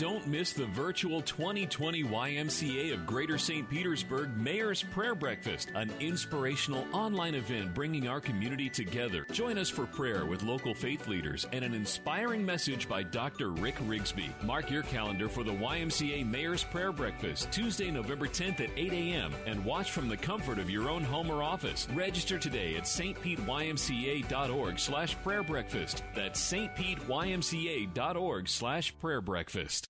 Don't 0.00 0.26
miss 0.26 0.54
the 0.54 0.64
virtual 0.64 1.20
2020 1.20 2.04
YMCA 2.04 2.94
of 2.94 3.04
Greater 3.04 3.36
St. 3.36 3.68
Petersburg 3.68 4.34
Mayor's 4.34 4.82
Prayer 4.82 5.14
Breakfast, 5.14 5.72
an 5.74 5.92
inspirational 6.00 6.86
online 6.94 7.34
event 7.34 7.74
bringing 7.74 8.08
our 8.08 8.18
community 8.18 8.70
together. 8.70 9.26
Join 9.30 9.58
us 9.58 9.68
for 9.68 9.84
prayer 9.84 10.24
with 10.24 10.42
local 10.42 10.72
faith 10.72 11.06
leaders 11.06 11.46
and 11.52 11.62
an 11.62 11.74
inspiring 11.74 12.46
message 12.46 12.88
by 12.88 13.02
Dr. 13.02 13.50
Rick 13.50 13.76
Rigsby. 13.80 14.30
Mark 14.42 14.70
your 14.70 14.84
calendar 14.84 15.28
for 15.28 15.44
the 15.44 15.52
YMCA 15.52 16.24
Mayor's 16.24 16.64
Prayer 16.64 16.92
Breakfast, 16.92 17.52
Tuesday, 17.52 17.90
November 17.90 18.26
10th 18.26 18.60
at 18.60 18.70
8 18.74 18.94
a.m., 18.94 19.34
and 19.44 19.62
watch 19.66 19.90
from 19.90 20.08
the 20.08 20.16
comfort 20.16 20.58
of 20.58 20.70
your 20.70 20.88
own 20.88 21.04
home 21.04 21.30
or 21.30 21.42
office. 21.42 21.86
Register 21.92 22.38
today 22.38 22.74
at 22.76 22.84
stpetymca.org 22.84 24.78
slash 24.78 25.14
prayer 25.22 25.42
breakfast. 25.42 26.02
That's 26.14 26.40
stpetymca.org 26.50 28.48
slash 28.48 28.98
prayer 28.98 29.20
breakfast. 29.20 29.89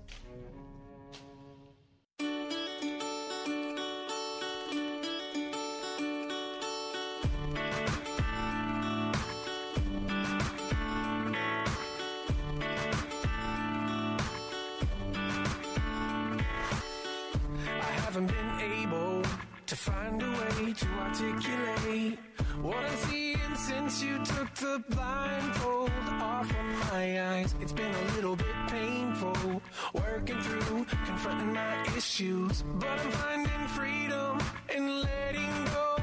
Since 24.01 24.29
you 24.29 24.35
took 24.35 24.53
the 24.55 24.83
blindfold 24.89 25.91
off 26.07 26.49
of 26.49 26.91
my 26.91 27.21
eyes. 27.33 27.53
It's 27.61 27.73
been 27.73 27.93
a 27.93 28.15
little 28.15 28.35
bit 28.35 28.47
painful 28.67 29.61
working 29.93 30.39
through, 30.41 30.85
confronting 31.05 31.53
my 31.53 31.85
issues, 31.95 32.63
but 32.79 32.89
I'm 32.89 33.11
finding 33.11 33.67
freedom 33.67 34.39
in 34.73 35.01
letting 35.01 35.65
go. 35.65 35.97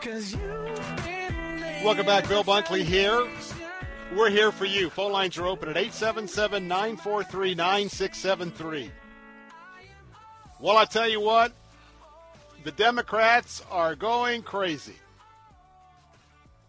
Cause 0.00 0.32
you've 0.32 1.04
been 1.04 1.84
Welcome 1.84 2.06
back, 2.06 2.28
Bill 2.28 2.44
Bunkley 2.44 2.82
here. 2.82 3.28
We're 4.16 4.30
here 4.30 4.50
for 4.50 4.64
you. 4.64 4.90
Phone 4.90 5.12
lines 5.12 5.38
are 5.38 5.46
open 5.46 5.68
at 5.68 5.76
877 5.76 6.66
943 6.66 7.54
9673. 7.54 8.90
Well, 10.58 10.76
I 10.76 10.84
tell 10.84 11.08
you 11.08 11.20
what, 11.20 11.52
the 12.64 12.72
Democrats 12.72 13.62
are 13.70 13.94
going 13.94 14.42
crazy. 14.42 14.96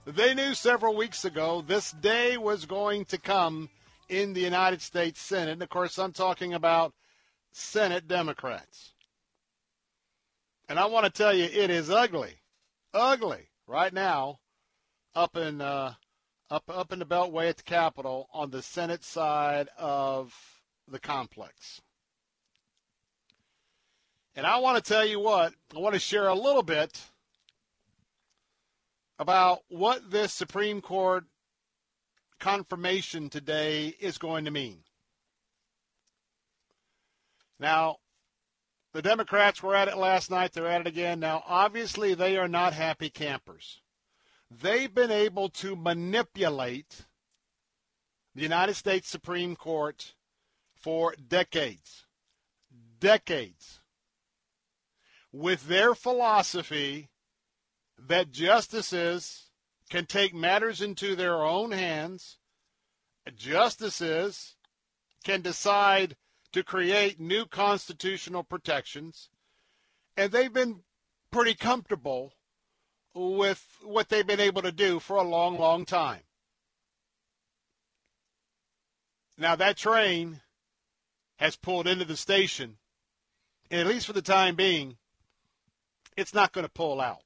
They 0.06 0.34
knew 0.34 0.56
several 0.56 0.96
weeks 0.96 1.26
ago 1.26 1.62
this 1.62 1.92
day 1.92 2.36
was 2.36 2.66
going 2.66 3.06
to 3.06 3.20
come 3.20 3.70
in 4.10 4.34
the 4.34 4.42
United 4.42 4.82
States 4.82 5.22
Senate. 5.22 5.54
And 5.54 5.62
of 5.62 5.70
course, 5.70 6.00
I'm 6.00 6.12
talking 6.12 6.56
about 6.56 6.94
Senate 7.52 8.08
Democrats. 8.08 8.94
And 10.68 10.80
I 10.80 10.86
want 10.86 11.06
to 11.06 11.12
tell 11.12 11.36
you, 11.36 11.44
it 11.44 11.70
is 11.70 11.92
ugly, 11.92 12.34
ugly 12.94 13.50
right 13.68 13.94
now 13.94 14.40
up 15.14 15.38
in 15.38 15.62
uh, 15.62 15.94
up 16.50 16.64
up 16.68 16.92
in 16.92 16.98
the 16.98 17.06
Beltway 17.06 17.50
at 17.50 17.58
the 17.58 17.64
Capitol 17.64 18.28
on 18.34 18.50
the 18.50 18.64
Senate 18.64 19.04
side 19.04 19.70
of 19.78 20.34
the 20.88 21.00
complex. 21.00 21.80
And 24.36 24.48
I 24.48 24.58
want 24.58 24.84
to 24.84 24.94
tell 24.94 25.06
you 25.06 25.20
what, 25.20 25.54
I 25.76 25.80
want 25.80 25.94
to 25.94 26.00
share 26.00 26.28
a 26.28 26.34
little 26.34 26.64
bit 26.64 27.00
about 29.22 29.60
what 29.70 30.10
this 30.10 30.34
Supreme 30.34 30.82
Court 30.82 31.26
confirmation 32.40 33.30
today 33.30 33.96
is 34.00 34.18
going 34.18 34.46
to 34.46 34.52
mean. 34.52 34.80
Now, 37.60 37.98
the 38.94 39.04
Democrats 39.04 39.62
were 39.62 39.76
at 39.76 39.88
it 39.88 39.96
last 39.96 40.32
night. 40.32 40.54
They're 40.54 40.66
at 40.66 40.82
it 40.82 40.88
again. 40.88 41.20
Now, 41.20 41.44
obviously, 41.48 42.16
they 42.16 42.36
are 42.36 42.48
not 42.48 42.74
happy 42.74 43.12
campers. 43.12 43.82
They've 44.50 44.92
been 44.92 45.12
able 45.12 45.50
to 45.50 45.76
manipulate 45.76 47.06
the 48.34 48.42
United 48.42 48.74
States 48.74 49.08
Supreme 49.08 49.56
Court 49.56 50.16
for 50.74 51.14
decades. 51.28 52.08
Decades 53.00 53.82
with 55.32 55.68
their 55.68 55.94
philosophy 55.94 57.11
that 58.08 58.32
justices 58.32 59.50
can 59.90 60.06
take 60.06 60.34
matters 60.34 60.82
into 60.82 61.16
their 61.16 61.44
own 61.44 61.72
hands, 61.72 62.38
justices 63.36 64.56
can 65.24 65.42
decide 65.42 66.16
to 66.52 66.64
create 66.64 67.20
new 67.20 67.46
constitutional 67.46 68.44
protections, 68.44 69.30
and 70.18 70.32
they've 70.32 70.54
been 70.54 70.82
pretty 71.32 71.54
comfortable 71.54 72.34
with 73.14 73.66
what 73.84 74.10
they've 74.10 74.28
been 74.28 74.40
able 74.40 74.62
to 74.62 74.72
do 74.72 75.00
for 75.00 75.18
a 75.18 75.24
long, 75.24 75.58
long 75.58 75.86
time. 75.86 76.22
Now, 79.38 79.56
that 79.56 79.78
train 79.78 80.42
has 81.38 81.56
pulled 81.56 81.88
into 81.88 82.06
the 82.06 82.18
station, 82.18 82.78
and 83.70 83.82
at 83.82 83.88
least 83.88 84.06
for 84.06 84.14
the 84.14 84.22
time 84.22 84.56
being, 84.56 84.98
it's 86.16 86.34
not 86.34 86.52
going 86.52 86.66
to 86.66 86.72
pull 86.72 87.02
out. 87.02 87.24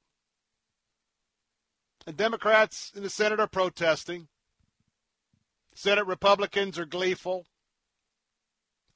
The 2.06 2.12
Democrats 2.12 2.92
in 2.94 3.02
the 3.02 3.10
Senate 3.10 3.40
are 3.40 3.48
protesting. 3.48 4.28
Senate 5.74 6.06
Republicans 6.06 6.78
are 6.78 6.86
gleeful. 6.86 7.46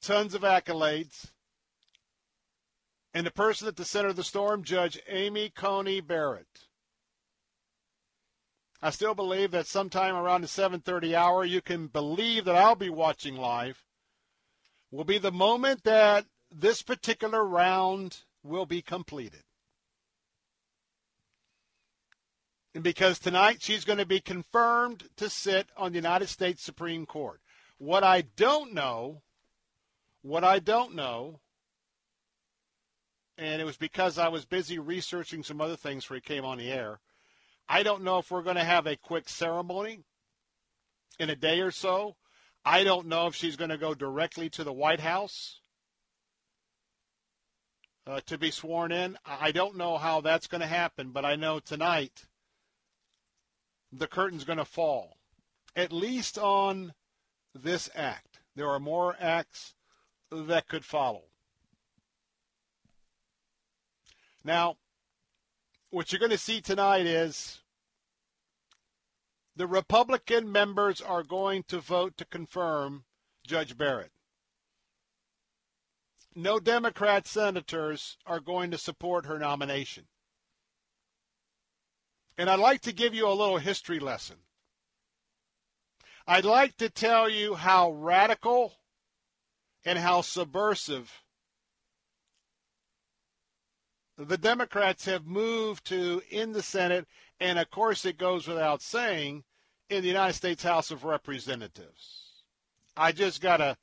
Tons 0.01 0.33
of 0.33 0.43
accolades. 0.43 1.31
And 3.13 3.25
the 3.25 3.31
person 3.31 3.67
at 3.67 3.75
the 3.75 3.83
center 3.83 4.07
of 4.07 4.15
the 4.15 4.23
storm, 4.23 4.63
Judge 4.63 4.97
Amy 5.09 5.49
Coney 5.49 5.99
Barrett. 5.99 6.69
I 8.81 8.89
still 8.91 9.13
believe 9.13 9.51
that 9.51 9.67
sometime 9.67 10.15
around 10.15 10.41
the 10.41 10.47
7:30 10.47 11.13
hour, 11.13 11.43
you 11.43 11.61
can 11.61 11.87
believe 11.87 12.45
that 12.45 12.55
I'll 12.55 12.75
be 12.75 12.89
watching 12.89 13.35
live. 13.35 13.85
Will 14.89 15.03
be 15.03 15.17
the 15.17 15.31
moment 15.33 15.83
that 15.83 16.25
this 16.49 16.81
particular 16.81 17.45
round 17.45 18.23
will 18.41 18.65
be 18.65 18.81
completed. 18.81 19.43
And 22.53 22.59
because 22.79 23.19
tonight 23.19 23.57
she's 23.61 23.85
going 23.85 23.99
to 23.99 24.05
be 24.05 24.21
confirmed 24.21 25.03
to 25.17 25.29
sit 25.29 25.67
on 25.75 25.91
the 25.91 25.97
United 25.97 26.27
States 26.27 26.63
Supreme 26.63 27.05
Court. 27.05 27.41
What 27.77 28.03
I 28.03 28.21
don't 28.21 28.73
know, 28.73 29.21
what 30.21 30.43
I 30.43 30.59
don't 30.59 30.95
know, 30.95 31.39
and 33.37 33.61
it 33.61 33.65
was 33.65 33.77
because 33.77 34.17
I 34.17 34.27
was 34.27 34.45
busy 34.45 34.77
researching 34.79 35.43
some 35.43 35.59
other 35.59 35.75
things 35.75 36.03
before 36.03 36.15
he 36.15 36.21
came 36.21 36.45
on 36.45 36.57
the 36.57 36.71
air. 36.71 36.99
I 37.67 37.83
don't 37.83 38.03
know 38.03 38.19
if 38.19 38.29
we're 38.29 38.43
going 38.43 38.57
to 38.57 38.63
have 38.63 38.85
a 38.85 38.95
quick 38.95 39.27
ceremony 39.27 40.03
in 41.19 41.29
a 41.29 41.35
day 41.35 41.61
or 41.61 41.71
so. 41.71 42.15
I 42.63 42.83
don't 42.83 43.07
know 43.07 43.27
if 43.27 43.35
she's 43.35 43.55
going 43.55 43.69
to 43.71 43.77
go 43.77 43.93
directly 43.93 44.49
to 44.51 44.63
the 44.63 44.73
White 44.73 44.99
House 44.99 45.61
uh, 48.05 48.21
to 48.27 48.37
be 48.37 48.51
sworn 48.51 48.91
in. 48.91 49.17
I 49.25 49.51
don't 49.51 49.77
know 49.77 49.97
how 49.97 50.21
that's 50.21 50.47
going 50.47 50.61
to 50.61 50.67
happen, 50.67 51.11
but 51.11 51.25
I 51.25 51.35
know 51.35 51.59
tonight 51.59 52.25
the 53.91 54.07
curtain's 54.07 54.43
going 54.45 54.57
to 54.57 54.65
fall, 54.65 55.17
at 55.75 55.91
least 55.91 56.37
on 56.37 56.93
this 57.53 57.89
act. 57.95 58.39
There 58.55 58.69
are 58.69 58.79
more 58.79 59.15
acts 59.19 59.75
that 60.31 60.67
could 60.67 60.85
follow. 60.85 61.23
Now, 64.43 64.77
what 65.89 66.11
you're 66.11 66.19
going 66.19 66.31
to 66.31 66.37
see 66.37 66.61
tonight 66.61 67.05
is 67.05 67.59
the 69.55 69.67
Republican 69.67 70.51
members 70.51 71.01
are 71.01 71.23
going 71.23 71.63
to 71.67 71.79
vote 71.79 72.17
to 72.17 72.25
confirm 72.25 73.03
Judge 73.45 73.77
Barrett. 73.77 74.11
No 76.33 76.59
Democrat 76.59 77.27
senators 77.27 78.17
are 78.25 78.39
going 78.39 78.71
to 78.71 78.77
support 78.77 79.25
her 79.25 79.37
nomination. 79.37 80.07
And 82.37 82.49
I'd 82.49 82.59
like 82.59 82.81
to 82.81 82.93
give 82.93 83.13
you 83.13 83.27
a 83.27 83.29
little 83.29 83.57
history 83.57 83.99
lesson. 83.99 84.37
I'd 86.27 86.45
like 86.45 86.77
to 86.77 86.89
tell 86.89 87.29
you 87.29 87.55
how 87.55 87.91
radical 87.91 88.73
and 89.83 89.99
how 89.99 90.21
subversive 90.21 91.11
the 94.17 94.37
Democrats 94.37 95.05
have 95.05 95.25
moved 95.25 95.85
to 95.85 96.21
in 96.29 96.51
the 96.51 96.61
Senate, 96.61 97.07
and 97.39 97.57
of 97.57 97.69
course, 97.71 98.05
it 98.05 98.17
goes 98.17 98.47
without 98.47 98.81
saying, 98.81 99.43
in 99.89 100.01
the 100.01 100.07
United 100.07 100.33
States 100.33 100.63
House 100.63 100.91
of 100.91 101.03
Representatives. 101.03 102.43
I 102.95 103.11
just 103.11 103.41
got 103.41 103.57
to 103.57 103.77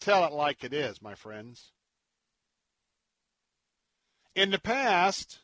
tell 0.00 0.24
it 0.26 0.32
like 0.32 0.62
it 0.62 0.72
is, 0.72 1.00
my 1.00 1.14
friends. 1.14 1.72
In 4.34 4.50
the 4.50 4.58
past, 4.58 5.38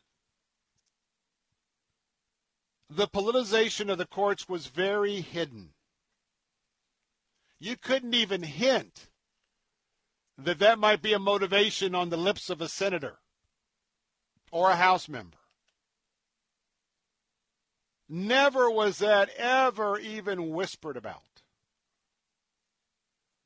the 2.91 3.07
politicization 3.07 3.89
of 3.89 3.99
the 3.99 4.07
courts 4.07 4.49
was 4.49 4.67
very 4.67 5.21
hidden. 5.21 5.71
You 7.61 7.77
couldn't 7.77 8.15
even 8.15 8.43
hint 8.43 9.09
that 10.37 10.59
that 10.59 10.79
might 10.79 11.01
be 11.01 11.13
a 11.13 11.19
motivation 11.19 11.95
on 11.95 12.11
the 12.11 12.17
lips 12.17 12.51
of 12.51 12.61
a 12.61 12.69
senator 12.69 13.19
or 14.51 14.71
a 14.71 14.77
House 14.77 15.09
member. 15.09 15.37
Never 18.09 18.69
was 18.69 18.99
that 18.99 19.31
ever 19.37 19.97
even 19.99 20.51
whispered 20.51 20.97
about. 20.97 21.23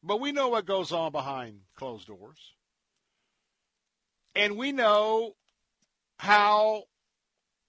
But 0.02 0.20
we 0.20 0.32
know 0.32 0.48
what 0.48 0.64
goes 0.64 0.90
on 0.90 1.12
behind 1.12 1.60
closed 1.76 2.06
doors. 2.06 2.54
And 4.34 4.56
we 4.56 4.72
know 4.72 5.34
how 6.18 6.84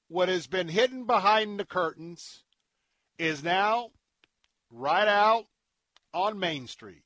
what 0.07 0.30
has 0.30 0.48
been 0.48 0.68
hidden 0.68 1.06
behind 1.06 1.60
the 1.60 1.65
curtains 1.65 2.44
is 3.18 3.44
now 3.44 3.90
right 4.72 5.07
out 5.07 5.45
on 6.14 6.40
Main 6.40 6.68
Street. 6.68 7.03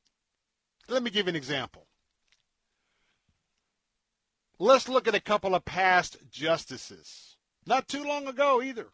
Let 0.87 1.03
me 1.03 1.11
give 1.11 1.27
you 1.27 1.31
an 1.31 1.35
example. 1.35 1.87
Let's 4.57 4.89
look 4.89 5.07
at 5.07 5.15
a 5.15 5.21
couple 5.21 5.55
of 5.55 5.63
past 5.63 6.17
justices. 6.29 7.37
Not 7.65 7.87
too 7.87 8.03
long 8.03 8.27
ago 8.27 8.61
either. 8.61 8.87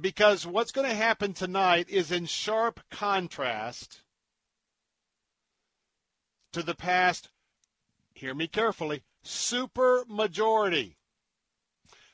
Because 0.00 0.46
what's 0.46 0.72
going 0.72 0.88
to 0.88 0.94
happen 0.94 1.32
tonight 1.32 1.88
is 1.88 2.12
in 2.12 2.26
sharp 2.26 2.80
contrast 2.90 4.02
to 6.52 6.62
the 6.62 6.74
past 6.74 7.30
hear 8.16 8.34
me 8.34 8.46
carefully, 8.46 9.02
super 9.22 10.04
majority. 10.08 10.96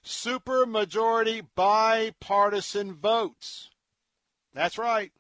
Super 0.03 0.67
majority 0.67 1.43
bipartisan 1.55 2.95
votes. 2.95 3.71
That's 4.53 4.79
right. 4.79 5.13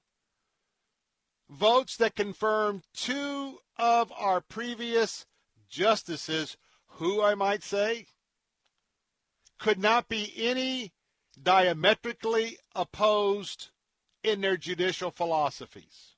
Votes 1.48 1.96
that 1.98 2.16
confirm 2.16 2.82
two 2.94 3.58
of 3.76 4.12
our 4.16 4.40
previous 4.40 5.26
justices, 5.68 6.56
who 6.86 7.22
I 7.22 7.34
might 7.34 7.62
say 7.62 8.06
could 9.58 9.78
not 9.78 10.08
be 10.08 10.32
any 10.36 10.92
diametrically 11.40 12.58
opposed 12.74 13.68
in 14.22 14.40
their 14.40 14.56
judicial 14.56 15.10
philosophies. 15.10 16.16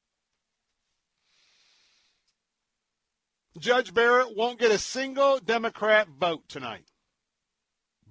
Judge 3.59 3.95
Barrett 3.95 4.37
won't 4.37 4.59
get 4.59 4.73
a 4.73 4.79
single 4.79 5.39
Democrat 5.39 6.09
vote 6.09 6.49
tonight. 6.49 6.87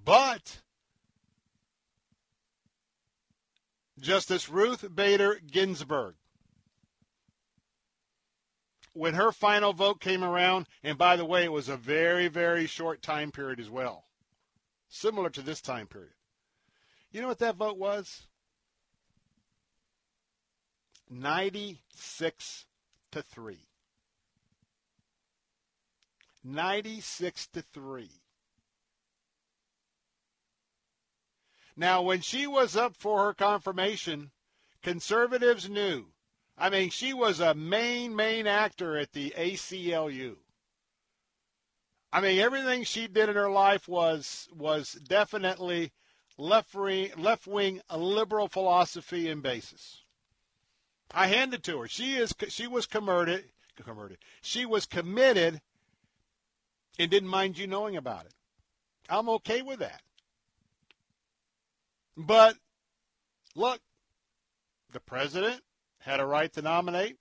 But 0.04 0.62
Justice 4.00 4.50
Ruth 4.50 4.94
Bader 4.94 5.40
Ginsburg, 5.50 6.16
when 8.94 9.14
her 9.14 9.32
final 9.32 9.74
vote 9.74 10.02
came 10.02 10.24
around, 10.24 10.68
and 10.84 10.98
by 10.98 11.16
the 11.16 11.26
way, 11.26 11.46
it 11.46 11.52
was 11.52 11.70
a 11.70 11.78
very, 11.78 12.28
very 12.28 12.68
short 12.68 13.02
time 13.02 13.32
period 13.32 13.60
as 13.60 13.70
well, 13.70 14.06
similar 14.90 15.30
to 15.30 15.42
this 15.42 15.62
time 15.62 15.88
period. 15.88 16.14
You 17.12 17.22
know 17.22 17.28
what 17.28 17.40
that 17.40 17.56
vote 17.56 17.78
was? 17.78 18.28
96 21.10 22.66
to 23.12 23.22
3. 23.22 23.68
96 26.44 27.48
to 27.48 27.62
3. 27.62 28.10
Now, 31.76 32.02
when 32.02 32.22
she 32.22 32.46
was 32.46 32.76
up 32.76 32.96
for 32.96 33.26
her 33.26 33.34
confirmation, 33.34 34.32
conservatives 34.82 35.70
knew. 35.70 36.08
I 36.58 36.70
mean, 36.70 36.92
she 36.92 37.14
was 37.14 37.40
a 37.40 37.56
main, 37.56 38.16
main 38.16 38.46
actor 38.46 38.98
at 38.98 39.14
the 39.14 39.34
ACLU. 39.36 40.38
I 42.12 42.22
mean, 42.22 42.40
everything 42.40 42.84
she 42.84 43.08
did 43.08 43.30
in 43.30 43.36
her 43.36 43.50
life 43.50 43.88
was 43.88 44.48
was 44.54 44.94
definitely 44.94 45.92
left 46.38 46.76
wing, 46.76 47.10
left 47.18 47.48
wing 47.48 47.82
liberal 47.92 48.48
philosophy 48.48 49.30
and 49.30 49.42
basis. 49.42 50.04
I 51.12 51.26
handed 51.26 51.64
to 51.64 51.80
her. 51.80 51.88
She 51.88 52.16
is 52.16 52.36
she 52.50 52.68
was 52.68 52.86
converted, 52.86 53.46
converted. 53.84 54.20
She 54.44 54.64
was 54.64 54.86
committed 54.86 55.62
and 57.00 57.10
didn't 57.10 57.30
mind 57.30 57.58
you 57.58 57.66
knowing 57.66 57.98
about 57.98 58.26
it. 58.26 58.34
I'm 59.10 59.28
okay 59.30 59.64
with 59.64 59.80
that. 59.80 60.02
But 62.16 62.58
look, 63.56 63.82
the 64.92 65.00
president 65.00 65.62
had 66.00 66.20
a 66.20 66.26
right 66.26 66.52
to 66.54 66.62
nominate. 66.62 67.18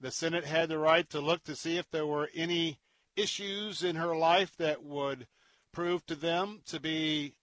The 0.00 0.10
Senate 0.10 0.44
had 0.44 0.68
the 0.68 0.78
right 0.78 1.08
to 1.10 1.20
look 1.20 1.42
to 1.44 1.56
see 1.56 1.76
if 1.76 1.90
there 1.90 2.06
were 2.06 2.30
any 2.34 2.78
issues 3.16 3.82
in 3.82 3.96
her 3.96 4.14
life 4.16 4.56
that 4.58 4.84
would 4.84 5.26
prove 5.72 6.06
to 6.06 6.14
them 6.14 6.60
to 6.66 6.78
be 6.78 7.34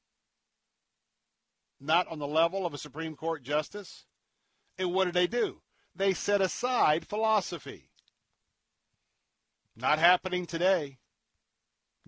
not 1.80 2.08
on 2.08 2.20
the 2.20 2.28
level 2.28 2.66
of 2.66 2.74
a 2.74 2.78
Supreme 2.78 3.16
Court 3.16 3.44
justice. 3.44 4.06
And 4.78 4.94
what 4.94 5.06
did 5.06 5.14
they 5.14 5.28
do? 5.28 5.62
They 5.96 6.14
set 6.14 6.42
aside 6.42 7.06
philosophy. 7.06 7.90
Not 9.76 10.00
happening 10.00 10.46
today. 10.46 11.00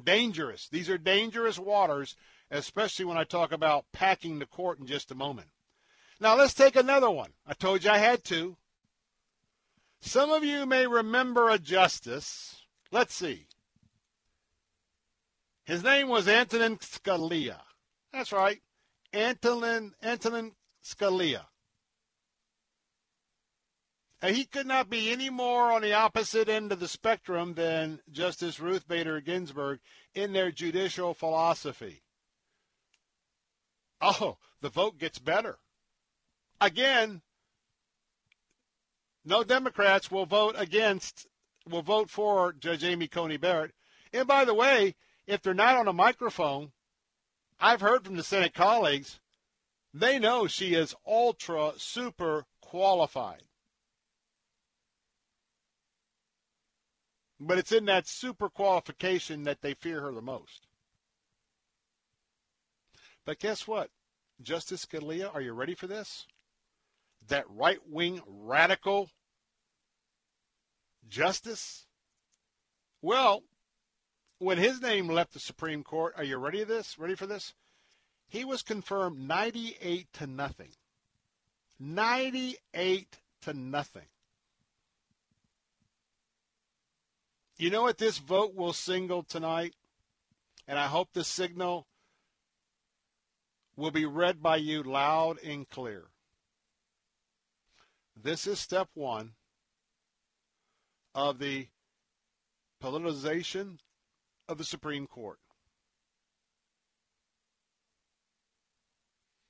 Dangerous. 0.01 0.69
These 0.69 0.89
are 0.89 0.97
dangerous 0.97 1.59
waters, 1.59 2.15
especially 2.49 3.05
when 3.05 3.17
I 3.17 3.23
talk 3.23 3.51
about 3.51 3.85
packing 3.91 4.39
the 4.39 4.45
court 4.45 4.79
in 4.79 4.87
just 4.87 5.11
a 5.11 5.15
moment. 5.15 5.49
Now 6.19 6.35
let's 6.35 6.53
take 6.53 6.75
another 6.75 7.09
one. 7.09 7.31
I 7.45 7.53
told 7.53 7.83
you 7.83 7.91
I 7.91 7.97
had 7.97 8.23
to. 8.25 8.57
Some 10.01 10.31
of 10.31 10.43
you 10.43 10.65
may 10.65 10.87
remember 10.87 11.49
a 11.49 11.59
justice. 11.59 12.63
Let's 12.91 13.13
see. 13.13 13.47
His 15.65 15.83
name 15.83 16.07
was 16.07 16.27
Antonin 16.27 16.77
Scalia. 16.77 17.59
That's 18.13 18.31
right. 18.31 18.61
Antonin 19.13 19.93
Antonin 20.01 20.53
Scalia. 20.83 21.45
He 24.25 24.45
could 24.45 24.65
not 24.65 24.89
be 24.89 25.11
any 25.11 25.29
more 25.29 25.71
on 25.71 25.83
the 25.83 25.93
opposite 25.93 26.49
end 26.49 26.71
of 26.71 26.79
the 26.79 26.87
spectrum 26.87 27.53
than 27.53 27.99
Justice 28.09 28.59
Ruth 28.59 28.87
Bader 28.87 29.21
Ginsburg 29.21 29.79
in 30.15 30.33
their 30.33 30.51
judicial 30.51 31.13
philosophy. 31.13 32.01
Oh, 34.01 34.37
the 34.61 34.69
vote 34.69 34.99
gets 34.99 35.19
better. 35.19 35.57
Again, 36.61 37.21
no 39.25 39.43
Democrats 39.43 40.09
will 40.09 40.25
vote 40.25 40.55
against, 40.57 41.27
will 41.67 41.81
vote 41.81 42.09
for 42.09 42.53
Judge 42.53 42.83
Amy 42.83 43.07
Coney 43.07 43.37
Barrett. 43.37 43.73
And 44.13 44.27
by 44.27 44.45
the 44.45 44.53
way, 44.53 44.95
if 45.25 45.41
they're 45.41 45.53
not 45.53 45.77
on 45.77 45.87
a 45.87 45.93
microphone, 45.93 46.71
I've 47.59 47.81
heard 47.81 48.05
from 48.05 48.15
the 48.15 48.23
Senate 48.23 48.53
colleagues, 48.53 49.19
they 49.93 50.19
know 50.19 50.47
she 50.47 50.75
is 50.75 50.95
ultra 51.05 51.73
super 51.77 52.45
qualified. 52.61 53.43
But 57.39 57.57
it's 57.57 57.71
in 57.71 57.85
that 57.85 58.07
super 58.07 58.49
qualification 58.49 59.43
that 59.43 59.61
they 59.61 59.73
fear 59.73 60.01
her 60.01 60.11
the 60.11 60.21
most. 60.21 60.66
But 63.27 63.39
guess 63.39 63.67
what? 63.67 63.89
Justice 64.41 64.85
Scalia, 64.85 65.35
are 65.35 65.41
you 65.41 65.51
ready 65.51 65.75
for 65.75 65.85
this? 65.85 66.27
That 67.27 67.43
right 67.49 67.79
wing 67.85 68.21
radical 68.25 69.09
justice? 71.09 71.87
Well, 73.01 73.43
when 74.39 74.57
his 74.57 74.81
name 74.81 75.09
left 75.09 75.33
the 75.33 75.41
Supreme 75.41 75.83
Court, 75.83 76.13
are 76.15 76.23
you 76.23 76.37
ready 76.37 76.63
for 76.63 76.69
this? 76.69 76.97
Ready 76.97 77.15
for 77.15 77.27
this? 77.27 77.53
He 78.29 78.45
was 78.45 78.61
confirmed 78.61 79.27
98 79.27 80.07
to 80.13 80.25
nothing. 80.25 80.71
98 81.81 83.17
to 83.41 83.53
nothing. 83.53 84.07
You 87.57 87.71
know 87.71 87.81
what 87.81 87.97
this 87.97 88.19
vote 88.19 88.55
will 88.55 88.71
signal 88.71 89.23
tonight? 89.23 89.73
And 90.65 90.79
I 90.79 90.87
hope 90.87 91.09
the 91.11 91.25
signal 91.25 91.87
will 93.77 93.91
be 93.91 94.05
read 94.05 94.41
by 94.41 94.57
you 94.57 94.83
loud 94.83 95.41
and 95.43 95.69
clear. 95.69 96.07
This 98.21 98.45
is 98.45 98.59
step 98.59 98.89
one 98.95 99.33
of 101.15 101.39
the 101.39 101.67
politicization 102.83 103.77
of 104.49 104.57
the 104.57 104.65
Supreme 104.65 105.07
Court. 105.07 105.39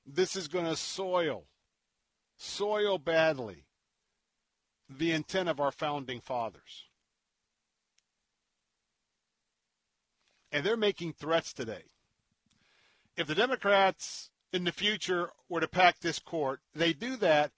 This 0.06 0.36
is 0.36 0.46
going 0.46 0.66
to 0.66 0.76
soil, 0.76 1.46
soil 2.36 2.98
badly 2.98 3.64
the 4.88 5.12
intent 5.12 5.48
of 5.48 5.58
our 5.58 5.72
founding 5.72 6.20
fathers. 6.20 6.88
and 10.52 10.64
they're 10.64 10.76
making 10.76 11.12
threats 11.12 11.52
today. 11.52 11.84
If 13.18 13.26
the 13.26 13.34
Democrats 13.34 14.30
in 14.52 14.62
the 14.62 14.70
future 14.70 15.30
were 15.48 15.58
to 15.58 15.66
pack 15.66 15.98
this 15.98 16.20
court, 16.20 16.60
they 16.72 16.92
do 16.92 17.16
that 17.16 17.50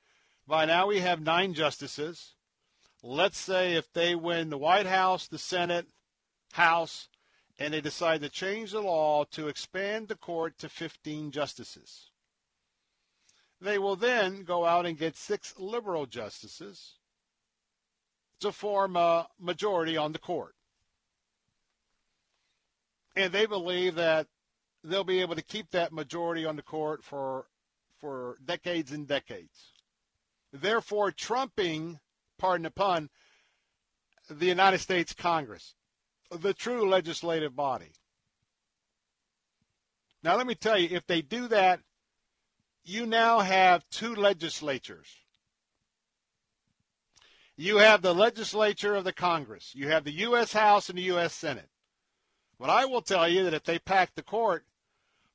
by 0.49 0.65
now 0.65 0.87
we 0.87 1.01
have 1.01 1.21
nine 1.21 1.53
justices. 1.53 2.35
Let's 3.03 3.37
say 3.37 3.75
if 3.75 3.93
they 3.93 4.15
win 4.15 4.49
the 4.49 4.57
White 4.57 4.87
House, 4.87 5.29
the 5.29 5.37
Senate, 5.37 5.89
House, 6.53 7.11
and 7.59 7.75
they 7.75 7.83
decide 7.83 8.23
to 8.23 8.31
change 8.31 8.73
the 8.73 8.81
law 8.81 9.25
to 9.33 9.49
expand 9.49 10.09
the 10.09 10.17
court 10.17 10.57
to 10.61 10.71
15 10.71 11.31
justices. 11.31 12.11
They 13.61 13.77
will 13.77 13.97
then 13.97 14.45
go 14.45 14.65
out 14.65 14.87
and 14.87 14.97
get 14.97 15.15
six 15.15 15.53
liberal 15.59 16.07
justices 16.07 16.95
to 18.41 18.51
form 18.51 18.97
a 18.97 19.29
majority 19.39 19.99
on 19.99 20.13
the 20.13 20.19
court 20.19 20.55
and 23.17 23.33
they 23.33 23.45
believe 23.45 23.97
that 23.97 24.27
they'll 24.83 25.05
be 25.05 25.21
able 25.21 25.37
to 25.37 25.43
keep 25.43 25.71
that 25.71 25.93
majority 25.93 26.45
on 26.45 26.57
the 26.57 26.63
court 26.63 27.05
for 27.05 27.47
for 28.01 28.39
decades 28.45 28.93
and 28.93 29.07
decades. 29.07 29.73
Therefore, 30.53 31.11
trumping, 31.11 32.01
pardon 32.39 32.65
the 32.65 32.71
pun, 32.71 33.11
the 34.29 34.47
United 34.47 34.79
States 34.79 35.13
Congress, 35.13 35.75
the 36.31 36.55
true 36.55 36.89
legislative 36.89 37.55
body. 37.55 37.93
Now, 40.23 40.37
let 40.37 40.47
me 40.47 40.55
tell 40.55 40.79
you, 40.79 40.89
if 40.91 41.07
they 41.07 41.23
do 41.23 41.49
that, 41.49 41.81
you 42.85 43.07
now 43.07 43.41
have 43.41 43.89
two 43.91 44.15
legislatures. 44.15 45.09
You 47.57 47.77
have 47.77 48.01
the 48.01 48.15
legislature 48.15 48.95
of 48.95 49.05
the 49.05 49.13
Congress. 49.13 49.73
You 49.75 49.89
have 49.89 50.05
the 50.05 50.13
U.S. 50.13 50.53
House 50.53 50.89
and 50.89 50.97
the 50.97 51.03
U.S. 51.03 51.35
Senate. 51.35 51.69
But 52.59 52.71
I 52.71 52.87
will 52.87 53.03
tell 53.03 53.29
you 53.29 53.45
that 53.45 53.55
if 53.55 53.65
they 53.65 53.79
pack 53.79 54.15
the 54.15 54.23
court, 54.23 54.65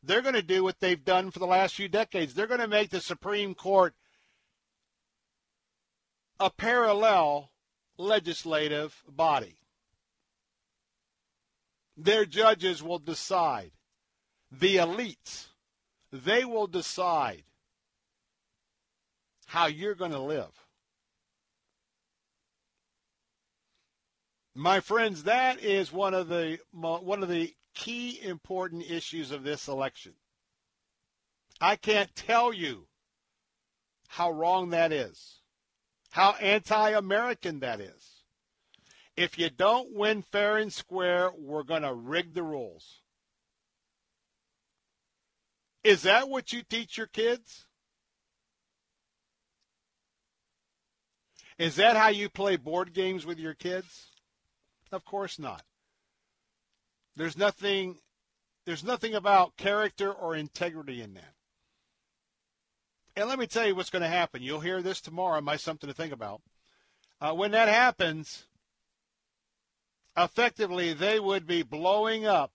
they're 0.05 0.21
going 0.21 0.35
to 0.35 0.41
do 0.41 0.63
what 0.63 0.79
they've 0.79 1.03
done 1.03 1.31
for 1.31 1.39
the 1.39 1.47
last 1.47 1.75
few 1.75 1.89
decades. 1.89 2.33
They're 2.33 2.47
going 2.47 2.59
to 2.59 2.67
make 2.67 2.89
the 2.89 3.01
Supreme 3.01 3.55
Court 3.55 3.93
a 6.39 6.49
parallel 6.49 7.51
legislative 7.97 9.03
body. 9.09 9.57
Their 11.97 12.25
judges 12.25 12.83
will 12.83 12.99
decide. 12.99 13.71
The 14.51 14.77
elites, 14.77 15.47
they 16.11 16.45
will 16.45 16.67
decide 16.67 17.43
how 19.47 19.67
you're 19.67 19.95
going 19.95 20.11
to 20.11 20.19
live. 20.19 20.65
My 24.53 24.79
friends, 24.79 25.23
that 25.23 25.61
is 25.61 25.91
one 25.91 26.13
of 26.13 26.29
the 26.29 26.59
one 26.71 27.23
of 27.23 27.27
the 27.27 27.53
key 27.75 28.19
important 28.21 28.89
issues 28.89 29.31
of 29.31 29.43
this 29.43 29.67
election. 29.67 30.13
I 31.61 31.75
can't 31.75 32.13
tell 32.15 32.51
you 32.51 32.87
how 34.07 34.31
wrong 34.31 34.71
that 34.71 34.91
is, 34.91 35.41
how 36.11 36.31
anti-American 36.41 37.59
that 37.59 37.79
is. 37.79 38.23
If 39.15 39.37
you 39.37 39.49
don't 39.49 39.93
win 39.93 40.23
fair 40.23 40.57
and 40.57 40.73
square, 40.73 41.31
we're 41.37 41.63
going 41.63 41.83
to 41.83 41.93
rig 41.93 42.33
the 42.33 42.43
rules. 42.43 43.01
Is 45.83 46.01
that 46.01 46.27
what 46.27 46.51
you 46.51 46.63
teach 46.63 46.97
your 46.97 47.07
kids? 47.07 47.67
Is 51.57 51.75
that 51.77 51.95
how 51.95 52.09
you 52.09 52.27
play 52.27 52.57
board 52.57 52.93
games 52.93 53.25
with 53.25 53.39
your 53.39 53.53
kids? 53.53 54.07
Of 54.91 55.05
course 55.05 55.39
not. 55.39 55.63
There's 57.15 57.37
nothing 57.37 57.97
there's 58.65 58.83
nothing 58.83 59.13
about 59.13 59.57
character 59.57 60.11
or 60.11 60.35
integrity 60.35 61.01
in 61.01 61.13
that. 61.13 61.33
And 63.15 63.29
let 63.29 63.39
me 63.39 63.45
tell 63.47 63.65
you 63.65 63.75
what's 63.75 63.91
going 63.91 64.01
to 64.01 64.07
happen. 64.07 64.41
You'll 64.41 64.59
hear 64.59 64.81
this 64.81 64.99
tomorrow. 64.99 65.39
Might 65.39 65.59
something 65.59 65.87
to 65.87 65.93
think 65.93 66.11
about. 66.11 66.41
Uh, 67.21 67.33
when 67.33 67.51
that 67.51 67.67
happens, 67.67 68.47
effectively 70.17 70.93
they 70.93 71.19
would 71.19 71.45
be 71.45 71.63
blowing 71.63 72.25
up 72.25 72.51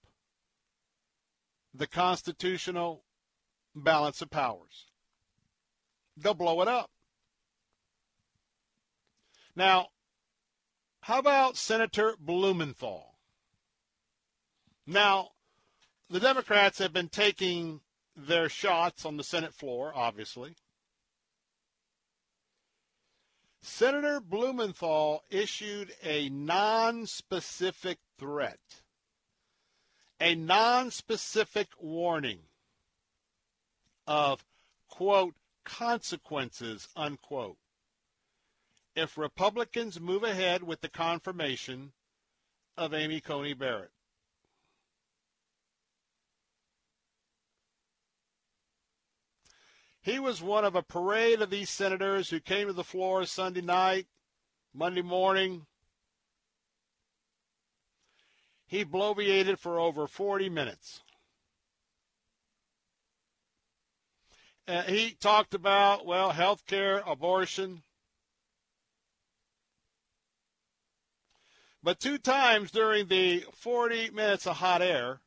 the 1.72 1.86
constitutional 1.86 3.04
balance 3.74 4.20
of 4.20 4.30
powers. 4.30 4.86
They'll 6.16 6.34
blow 6.34 6.60
it 6.60 6.68
up. 6.68 6.90
Now, 9.54 9.88
how 11.02 11.18
about 11.18 11.56
Senator 11.56 12.16
Blumenthal? 12.18 13.09
Now, 14.90 15.28
the 16.08 16.18
Democrats 16.18 16.78
have 16.78 16.92
been 16.92 17.10
taking 17.10 17.80
their 18.16 18.48
shots 18.48 19.04
on 19.04 19.16
the 19.16 19.22
Senate 19.22 19.54
floor, 19.54 19.92
obviously. 19.94 20.56
Senator 23.62 24.18
Blumenthal 24.18 25.22
issued 25.30 25.92
a 26.02 26.28
non 26.30 27.06
specific 27.06 27.98
threat, 28.18 28.58
a 30.18 30.34
non 30.34 30.90
specific 30.90 31.68
warning 31.78 32.40
of, 34.08 34.44
quote, 34.88 35.36
consequences, 35.64 36.88
unquote, 36.96 37.58
if 38.96 39.16
Republicans 39.16 40.00
move 40.00 40.24
ahead 40.24 40.64
with 40.64 40.80
the 40.80 40.88
confirmation 40.88 41.92
of 42.76 42.92
Amy 42.92 43.20
Coney 43.20 43.54
Barrett. 43.54 43.92
He 50.02 50.18
was 50.18 50.40
one 50.40 50.64
of 50.64 50.74
a 50.74 50.82
parade 50.82 51.42
of 51.42 51.50
these 51.50 51.68
senators 51.68 52.30
who 52.30 52.40
came 52.40 52.68
to 52.68 52.72
the 52.72 52.84
floor 52.84 53.24
Sunday 53.26 53.60
night, 53.60 54.06
Monday 54.72 55.02
morning. 55.02 55.66
He 58.66 58.84
bloviated 58.84 59.58
for 59.58 59.78
over 59.78 60.06
40 60.06 60.48
minutes. 60.48 61.02
Uh, 64.66 64.82
he 64.82 65.10
talked 65.20 65.52
about, 65.52 66.06
well, 66.06 66.30
health 66.30 66.64
care, 66.66 67.02
abortion. 67.06 67.82
But 71.82 71.98
two 71.98 72.18
times 72.18 72.70
during 72.70 73.06
the 73.06 73.44
40 73.52 74.10
minutes 74.10 74.46
of 74.46 74.56
hot 74.56 74.80
air, 74.80 75.20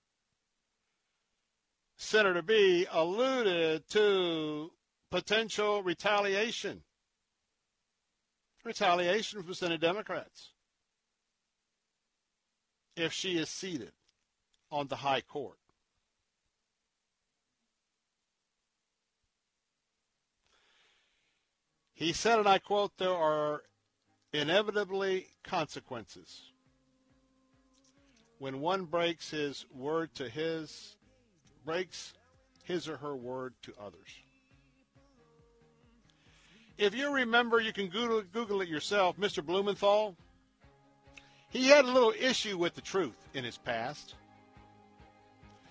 Senator 2.03 2.41
B 2.41 2.85
alluded 2.91 3.87
to 3.89 4.71
potential 5.09 5.81
retaliation. 5.81 6.83
Retaliation 8.63 9.41
from 9.41 9.53
Senate 9.53 9.81
Democrats 9.81 10.51
if 12.95 13.13
she 13.13 13.37
is 13.37 13.49
seated 13.49 13.93
on 14.69 14.87
the 14.87 14.97
high 14.97 15.21
court. 15.21 15.57
He 21.93 22.11
said, 22.13 22.37
and 22.37 22.47
I 22.47 22.59
quote, 22.59 22.91
there 22.97 23.13
are 23.13 23.63
inevitably 24.33 25.27
consequences 25.43 26.51
when 28.39 28.59
one 28.59 28.85
breaks 28.85 29.29
his 29.29 29.65
word 29.73 30.13
to 30.15 30.29
his 30.29 30.97
breaks 31.65 32.13
his 32.63 32.87
or 32.87 32.97
her 32.97 33.15
word 33.15 33.53
to 33.63 33.73
others. 33.79 34.07
If 36.77 36.95
you 36.95 37.13
remember, 37.13 37.59
you 37.59 37.71
can 37.71 37.87
Google, 37.87 38.23
Google 38.33 38.61
it 38.61 38.67
yourself, 38.67 39.17
Mr. 39.17 39.45
Blumenthal. 39.45 40.15
He 41.49 41.67
had 41.67 41.85
a 41.85 41.91
little 41.91 42.13
issue 42.19 42.57
with 42.57 42.73
the 42.73 42.81
truth 42.81 43.15
in 43.33 43.43
his 43.43 43.57
past. 43.57 44.15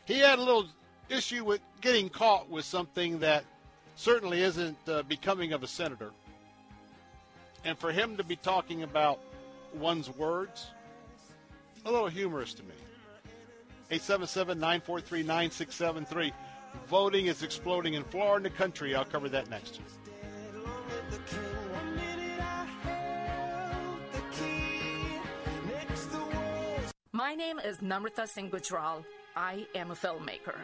He 0.05 0.19
had 0.19 0.39
a 0.39 0.43
little 0.43 0.67
issue 1.09 1.45
with 1.45 1.61
getting 1.81 2.09
caught 2.09 2.49
with 2.49 2.65
something 2.65 3.19
that 3.19 3.45
certainly 3.97 4.43
isn't 4.43 4.77
uh, 4.89 5.03
becoming 5.03 5.53
of 5.53 5.63
a 5.63 5.67
senator. 5.67 6.13
And 7.65 7.77
for 7.79 7.93
him 7.93 8.17
to 8.17 8.25
be 8.25 8.37
talking 8.37 8.83
about 8.83 9.21
one's 9.75 10.09
words, 10.09 10.67
a 11.85 11.91
little 11.91 12.09
humorous 12.09 12.55
to 12.55 12.63
me. 12.63 12.75
877 13.93 14.59
943 14.59 15.23
9673. 15.23 16.33
Voting 16.89 17.27
is 17.27 17.43
exploding 17.43 17.93
in 17.93 18.03
Florida 18.05 18.37
and 18.37 18.45
the 18.47 18.51
country. 18.51 18.95
I'll 18.95 19.05
cover 19.05 19.29
that 19.29 19.51
next. 19.51 19.81
My 27.13 27.35
name 27.35 27.59
is 27.59 27.79
Namrata 27.79 28.27
Singh 28.27 28.51
Gujral. 28.51 29.05
I 29.37 29.67
am 29.75 29.91
a 29.91 29.95
filmmaker 29.95 30.57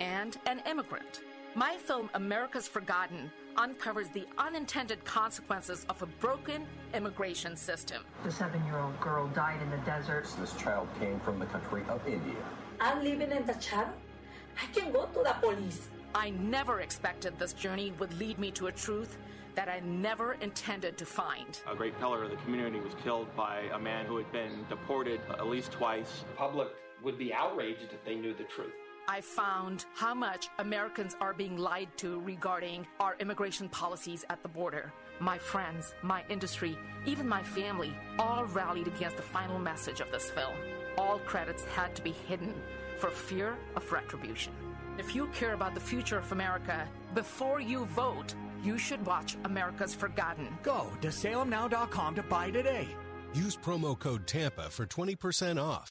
and 0.00 0.38
an 0.46 0.62
immigrant. 0.66 1.20
My 1.54 1.76
film, 1.76 2.08
America's 2.14 2.66
Forgotten, 2.66 3.30
uncovers 3.58 4.08
the 4.08 4.24
unintended 4.38 5.04
consequences 5.04 5.84
of 5.90 6.00
a 6.00 6.06
broken 6.06 6.64
immigration 6.94 7.56
system. 7.56 8.04
The 8.24 8.32
seven 8.32 8.64
year 8.64 8.78
old 8.78 8.98
girl 9.00 9.28
died 9.28 9.60
in 9.60 9.68
the 9.70 9.84
desert. 9.84 10.26
This 10.40 10.54
child 10.56 10.88
came 10.98 11.20
from 11.20 11.38
the 11.38 11.46
country 11.46 11.82
of 11.90 12.00
India. 12.06 12.42
I'm 12.80 13.04
living 13.04 13.30
in 13.30 13.44
the 13.44 13.60
shadow, 13.60 13.92
I 14.56 14.66
can 14.72 14.90
go 14.90 15.04
to 15.04 15.22
the 15.22 15.34
police. 15.40 15.88
I 16.14 16.30
never 16.30 16.80
expected 16.80 17.38
this 17.38 17.52
journey 17.52 17.92
would 17.98 18.18
lead 18.18 18.38
me 18.38 18.50
to 18.52 18.68
a 18.68 18.72
truth 18.72 19.18
that 19.54 19.68
I 19.68 19.80
never 19.80 20.34
intended 20.40 20.96
to 20.96 21.04
find. 21.04 21.60
A 21.70 21.76
great 21.76 21.98
pillar 22.00 22.24
of 22.24 22.30
the 22.30 22.36
community 22.38 22.80
was 22.80 22.94
killed 23.04 23.28
by 23.36 23.64
a 23.74 23.78
man 23.78 24.06
who 24.06 24.16
had 24.16 24.32
been 24.32 24.64
deported 24.70 25.20
at 25.28 25.46
least 25.46 25.72
twice. 25.72 26.24
The 26.30 26.36
public 26.36 26.68
would 27.04 27.18
be 27.18 27.34
outraged 27.34 27.92
if 27.92 28.02
they 28.04 28.14
knew 28.14 28.32
the 28.32 28.44
truth. 28.44 28.72
I 29.08 29.20
found 29.20 29.84
how 29.94 30.14
much 30.14 30.48
Americans 30.58 31.16
are 31.20 31.34
being 31.34 31.58
lied 31.58 31.88
to 31.98 32.20
regarding 32.20 32.86
our 32.98 33.16
immigration 33.18 33.68
policies 33.68 34.24
at 34.30 34.42
the 34.42 34.48
border. 34.48 34.92
My 35.20 35.36
friends, 35.36 35.94
my 36.02 36.22
industry, 36.30 36.78
even 37.04 37.28
my 37.28 37.42
family 37.42 37.92
all 38.18 38.46
rallied 38.46 38.86
against 38.86 39.16
the 39.16 39.22
final 39.22 39.58
message 39.58 40.00
of 40.00 40.10
this 40.10 40.30
film. 40.30 40.54
All 40.96 41.18
credits 41.20 41.64
had 41.64 41.94
to 41.96 42.02
be 42.02 42.12
hidden 42.12 42.54
for 42.98 43.10
fear 43.10 43.56
of 43.76 43.90
retribution. 43.92 44.52
If 44.98 45.14
you 45.14 45.28
care 45.28 45.54
about 45.54 45.74
the 45.74 45.80
future 45.80 46.18
of 46.18 46.32
America, 46.32 46.86
before 47.14 47.60
you 47.60 47.86
vote, 47.86 48.34
you 48.62 48.76
should 48.76 49.04
watch 49.06 49.36
America's 49.44 49.94
Forgotten. 49.94 50.48
Go 50.62 50.86
to 51.00 51.08
salemnow.com 51.08 52.14
to 52.16 52.22
buy 52.24 52.50
today. 52.50 52.88
Use 53.32 53.56
promo 53.56 53.98
code 53.98 54.26
TAMPA 54.26 54.70
for 54.70 54.86
20% 54.86 55.62
off. 55.62 55.90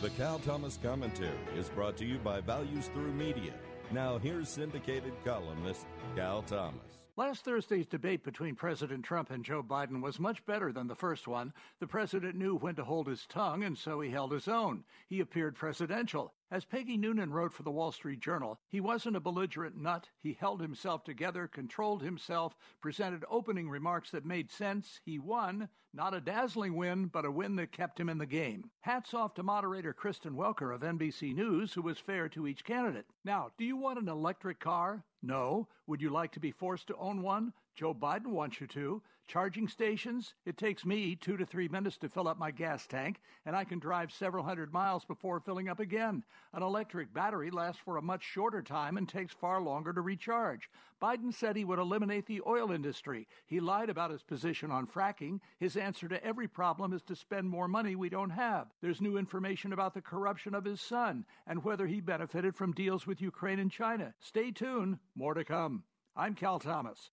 The 0.00 0.10
Cal 0.10 0.38
Thomas 0.38 0.78
Commentary 0.82 1.30
is 1.56 1.68
brought 1.68 1.96
to 1.98 2.04
you 2.04 2.18
by 2.18 2.40
Values 2.40 2.88
Through 2.88 3.12
Media. 3.12 3.52
Now, 3.90 4.18
here's 4.18 4.48
syndicated 4.48 5.12
columnist 5.24 5.86
Cal 6.16 6.42
Thomas. 6.42 6.91
Last 7.14 7.44
Thursday's 7.44 7.86
debate 7.86 8.24
between 8.24 8.54
President 8.54 9.04
Trump 9.04 9.30
and 9.30 9.44
Joe 9.44 9.62
Biden 9.62 10.00
was 10.00 10.18
much 10.18 10.46
better 10.46 10.72
than 10.72 10.86
the 10.86 10.94
first 10.94 11.28
one. 11.28 11.52
The 11.78 11.86
president 11.86 12.36
knew 12.36 12.56
when 12.56 12.74
to 12.76 12.84
hold 12.84 13.06
his 13.06 13.26
tongue, 13.26 13.62
and 13.64 13.76
so 13.76 14.00
he 14.00 14.08
held 14.08 14.32
his 14.32 14.48
own. 14.48 14.84
He 15.06 15.20
appeared 15.20 15.54
presidential. 15.54 16.32
As 16.52 16.66
Peggy 16.66 16.98
Noonan 16.98 17.32
wrote 17.32 17.54
for 17.54 17.62
the 17.62 17.70
Wall 17.70 17.92
Street 17.92 18.20
Journal, 18.20 18.60
he 18.68 18.78
wasn't 18.78 19.16
a 19.16 19.20
belligerent 19.20 19.74
nut. 19.74 20.10
He 20.22 20.36
held 20.38 20.60
himself 20.60 21.02
together, 21.02 21.48
controlled 21.48 22.02
himself, 22.02 22.54
presented 22.82 23.24
opening 23.30 23.70
remarks 23.70 24.10
that 24.10 24.26
made 24.26 24.50
sense. 24.50 25.00
He 25.02 25.18
won, 25.18 25.70
not 25.94 26.12
a 26.12 26.20
dazzling 26.20 26.76
win, 26.76 27.06
but 27.06 27.24
a 27.24 27.30
win 27.30 27.56
that 27.56 27.72
kept 27.72 27.98
him 27.98 28.10
in 28.10 28.18
the 28.18 28.26
game. 28.26 28.70
Hats 28.82 29.14
off 29.14 29.32
to 29.36 29.42
moderator 29.42 29.94
Kristen 29.94 30.34
Welker 30.34 30.74
of 30.74 30.82
NBC 30.82 31.34
News, 31.34 31.72
who 31.72 31.80
was 31.80 31.96
fair 31.96 32.28
to 32.28 32.46
each 32.46 32.66
candidate. 32.66 33.06
Now, 33.24 33.52
do 33.56 33.64
you 33.64 33.78
want 33.78 33.98
an 33.98 34.10
electric 34.10 34.60
car? 34.60 35.04
No. 35.22 35.68
Would 35.86 36.02
you 36.02 36.10
like 36.10 36.32
to 36.32 36.40
be 36.40 36.50
forced 36.50 36.88
to 36.88 36.96
own 36.96 37.22
one? 37.22 37.54
Joe 37.74 37.94
Biden 37.94 38.28
wants 38.28 38.60
you 38.60 38.66
to. 38.68 39.02
Charging 39.28 39.66
stations? 39.68 40.34
It 40.44 40.58
takes 40.58 40.84
me 40.84 41.16
two 41.16 41.36
to 41.36 41.46
three 41.46 41.68
minutes 41.68 41.96
to 41.98 42.08
fill 42.08 42.28
up 42.28 42.38
my 42.38 42.50
gas 42.50 42.86
tank, 42.86 43.20
and 43.46 43.56
I 43.56 43.64
can 43.64 43.78
drive 43.78 44.12
several 44.12 44.44
hundred 44.44 44.72
miles 44.72 45.04
before 45.04 45.40
filling 45.40 45.68
up 45.68 45.80
again. 45.80 46.24
An 46.52 46.62
electric 46.62 47.14
battery 47.14 47.50
lasts 47.50 47.80
for 47.82 47.96
a 47.96 48.02
much 48.02 48.22
shorter 48.22 48.60
time 48.62 48.98
and 48.98 49.08
takes 49.08 49.32
far 49.32 49.60
longer 49.60 49.92
to 49.92 50.00
recharge. 50.00 50.68
Biden 51.00 51.32
said 51.32 51.56
he 51.56 51.64
would 51.64 51.78
eliminate 51.78 52.26
the 52.26 52.42
oil 52.46 52.72
industry. 52.72 53.26
He 53.46 53.58
lied 53.58 53.88
about 53.88 54.10
his 54.10 54.22
position 54.22 54.70
on 54.70 54.86
fracking. 54.86 55.40
His 55.58 55.76
answer 55.76 56.08
to 56.08 56.22
every 56.22 56.48
problem 56.48 56.92
is 56.92 57.02
to 57.04 57.16
spend 57.16 57.48
more 57.48 57.68
money 57.68 57.96
we 57.96 58.10
don't 58.10 58.30
have. 58.30 58.66
There's 58.82 59.00
new 59.00 59.16
information 59.16 59.72
about 59.72 59.94
the 59.94 60.02
corruption 60.02 60.54
of 60.54 60.64
his 60.64 60.80
son 60.80 61.24
and 61.46 61.64
whether 61.64 61.86
he 61.86 62.00
benefited 62.00 62.54
from 62.54 62.72
deals 62.72 63.06
with 63.06 63.22
Ukraine 63.22 63.60
and 63.60 63.70
China. 63.70 64.14
Stay 64.20 64.50
tuned. 64.50 64.98
More 65.14 65.34
to 65.34 65.44
come. 65.44 65.84
I'm 66.14 66.34
Cal 66.34 66.58
Thomas. 66.58 67.10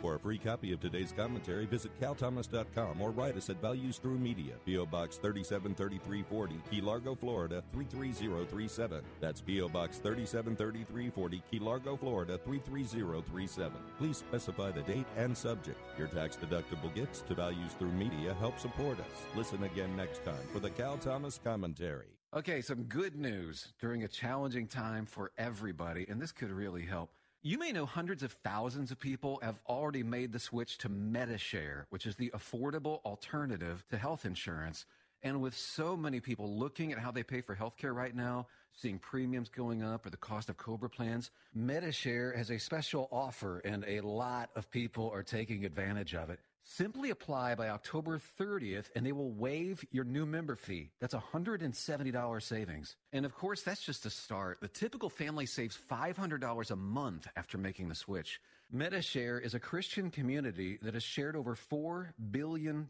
For 0.00 0.14
a 0.14 0.18
free 0.18 0.38
copy 0.38 0.72
of 0.72 0.80
today's 0.80 1.12
commentary, 1.12 1.66
visit 1.66 1.90
calthomas.com 2.00 3.02
or 3.02 3.10
write 3.10 3.36
us 3.36 3.50
at 3.50 3.60
Values 3.60 3.98
Through 3.98 4.18
Media, 4.18 4.54
P.O. 4.64 4.86
Box 4.86 5.18
373340, 5.18 6.60
Key 6.70 6.80
Largo, 6.80 7.14
Florida 7.14 7.62
33037. 7.72 9.02
That's 9.20 9.42
P.O. 9.42 9.68
Box 9.68 9.98
373340, 9.98 11.42
Key 11.50 11.58
Largo, 11.58 11.96
Florida 11.96 12.38
33037. 12.38 13.72
Please 13.98 14.16
specify 14.16 14.70
the 14.70 14.82
date 14.82 15.06
and 15.18 15.36
subject. 15.36 15.78
Your 15.98 16.08
tax 16.08 16.36
deductible 16.36 16.94
gifts 16.94 17.20
to 17.28 17.34
Values 17.34 17.72
Through 17.78 17.92
Media 17.92 18.32
help 18.34 18.58
support 18.58 18.98
us. 19.00 19.26
Listen 19.36 19.62
again 19.64 19.94
next 19.96 20.24
time 20.24 20.48
for 20.50 20.60
the 20.60 20.70
Cal 20.70 20.96
Thomas 20.96 21.38
Commentary. 21.42 22.06
Okay, 22.32 22.62
some 22.62 22.84
good 22.84 23.16
news 23.16 23.72
during 23.80 24.04
a 24.04 24.08
challenging 24.08 24.68
time 24.68 25.04
for 25.04 25.32
everybody, 25.36 26.06
and 26.08 26.22
this 26.22 26.32
could 26.32 26.52
really 26.52 26.86
help. 26.86 27.10
You 27.42 27.56
may 27.56 27.72
know 27.72 27.86
hundreds 27.86 28.22
of 28.22 28.32
thousands 28.44 28.90
of 28.90 29.00
people 29.00 29.40
have 29.42 29.58
already 29.66 30.02
made 30.02 30.30
the 30.30 30.38
switch 30.38 30.76
to 30.78 30.90
Medi-Share, 30.90 31.86
which 31.88 32.04
is 32.04 32.14
the 32.16 32.30
affordable 32.34 33.00
alternative 33.02 33.82
to 33.88 33.96
health 33.96 34.26
insurance. 34.26 34.84
And 35.22 35.40
with 35.40 35.56
so 35.56 35.96
many 35.96 36.20
people 36.20 36.58
looking 36.58 36.92
at 36.92 36.98
how 36.98 37.10
they 37.10 37.22
pay 37.22 37.40
for 37.40 37.56
healthcare 37.56 37.94
right 37.94 38.14
now, 38.14 38.46
seeing 38.74 38.98
premiums 38.98 39.48
going 39.48 39.82
up 39.82 40.04
or 40.04 40.10
the 40.10 40.18
cost 40.18 40.50
of 40.50 40.58
Cobra 40.58 40.90
plans, 40.90 41.30
Medi-Share 41.54 42.34
has 42.36 42.50
a 42.50 42.58
special 42.58 43.08
offer 43.10 43.60
and 43.60 43.86
a 43.88 44.02
lot 44.02 44.50
of 44.54 44.70
people 44.70 45.10
are 45.10 45.22
taking 45.22 45.64
advantage 45.64 46.14
of 46.14 46.28
it. 46.28 46.40
Simply 46.62 47.10
apply 47.10 47.54
by 47.54 47.68
October 47.68 48.20
30th 48.38 48.90
and 48.94 49.04
they 49.04 49.12
will 49.12 49.32
waive 49.32 49.84
your 49.90 50.04
new 50.04 50.26
member 50.26 50.56
fee. 50.56 50.90
That's 51.00 51.14
$170 51.14 52.42
savings. 52.42 52.96
And 53.12 53.24
of 53.24 53.34
course, 53.34 53.62
that's 53.62 53.84
just 53.84 54.06
a 54.06 54.10
start. 54.10 54.58
The 54.60 54.68
typical 54.68 55.10
family 55.10 55.46
saves 55.46 55.78
$500 55.90 56.70
a 56.70 56.76
month 56.76 57.26
after 57.36 57.58
making 57.58 57.88
the 57.88 57.94
switch. 57.94 58.40
Medi-Share 58.72 59.40
is 59.40 59.54
a 59.54 59.60
Christian 59.60 60.10
community 60.12 60.78
that 60.82 60.94
has 60.94 61.02
shared 61.02 61.34
over 61.34 61.56
$4 61.56 62.10
billion 62.30 62.88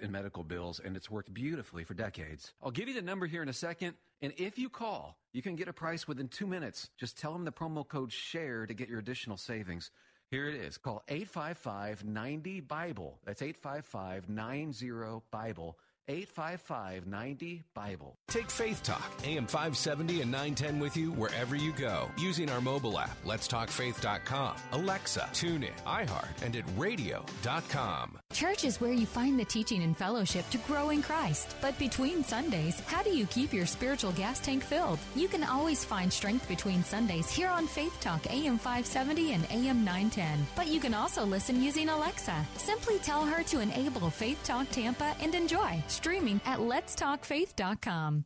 in 0.00 0.12
medical 0.12 0.42
bills, 0.42 0.80
and 0.84 0.96
it's 0.96 1.08
worked 1.08 1.32
beautifully 1.32 1.84
for 1.84 1.94
decades. 1.94 2.52
I'll 2.60 2.72
give 2.72 2.88
you 2.88 2.94
the 2.94 3.02
number 3.02 3.26
here 3.26 3.40
in 3.40 3.48
a 3.48 3.52
second, 3.52 3.94
and 4.20 4.32
if 4.36 4.58
you 4.58 4.68
call, 4.68 5.16
you 5.32 5.40
can 5.40 5.54
get 5.54 5.68
a 5.68 5.72
price 5.72 6.08
within 6.08 6.26
two 6.26 6.48
minutes. 6.48 6.90
Just 6.98 7.18
tell 7.18 7.32
them 7.32 7.44
the 7.44 7.52
promo 7.52 7.86
code 7.86 8.12
SHARE 8.12 8.66
to 8.66 8.74
get 8.74 8.88
your 8.88 8.98
additional 8.98 9.36
savings. 9.36 9.92
Here 10.32 10.48
it 10.48 10.54
is. 10.54 10.78
Call 10.78 11.02
855 11.08 12.06
90 12.06 12.60
Bible. 12.60 13.18
That's 13.26 13.42
855 13.42 14.30
90 14.30 15.20
Bible. 15.30 15.76
855 16.08 17.06
90 17.06 17.62
Bible. 17.74 18.16
Take 18.28 18.50
Faith 18.50 18.82
Talk, 18.82 19.10
AM 19.24 19.46
570 19.46 20.22
and 20.22 20.30
910 20.30 20.78
with 20.78 20.96
you 20.96 21.12
wherever 21.12 21.56
you 21.56 21.72
go 21.72 22.10
using 22.18 22.50
our 22.50 22.60
mobile 22.60 22.98
app, 22.98 23.16
Let's 23.24 23.48
Talk 23.48 23.62
letstalkfaith.com, 23.62 24.56
Alexa, 24.72 25.28
TuneIn, 25.32 25.72
iHeart, 25.86 26.42
and 26.42 26.56
at 26.56 26.64
radio.com. 26.76 28.18
Church 28.32 28.64
is 28.64 28.80
where 28.80 28.92
you 28.92 29.06
find 29.06 29.38
the 29.38 29.44
teaching 29.44 29.82
and 29.82 29.96
fellowship 29.96 30.48
to 30.50 30.58
grow 30.58 30.90
in 30.90 31.02
Christ. 31.02 31.54
But 31.60 31.78
between 31.78 32.24
Sundays, 32.24 32.80
how 32.80 33.02
do 33.02 33.10
you 33.10 33.26
keep 33.26 33.52
your 33.52 33.66
spiritual 33.66 34.12
gas 34.12 34.40
tank 34.40 34.64
filled? 34.64 34.98
You 35.14 35.28
can 35.28 35.44
always 35.44 35.84
find 35.84 36.12
strength 36.12 36.48
between 36.48 36.82
Sundays 36.82 37.30
here 37.30 37.48
on 37.48 37.66
Faith 37.66 37.96
Talk, 38.00 38.26
AM 38.30 38.58
570 38.58 39.32
and 39.32 39.44
AM 39.50 39.84
910. 39.84 40.46
But 40.56 40.68
you 40.68 40.80
can 40.80 40.94
also 40.94 41.24
listen 41.24 41.62
using 41.62 41.88
Alexa. 41.88 42.44
Simply 42.56 42.98
tell 42.98 43.24
her 43.24 43.42
to 43.44 43.60
enable 43.60 44.10
Faith 44.10 44.42
Talk 44.44 44.68
Tampa 44.70 45.14
and 45.20 45.34
enjoy 45.34 45.82
streaming 45.92 46.40
at 46.44 46.58
letstalkfaith.com. 46.58 48.24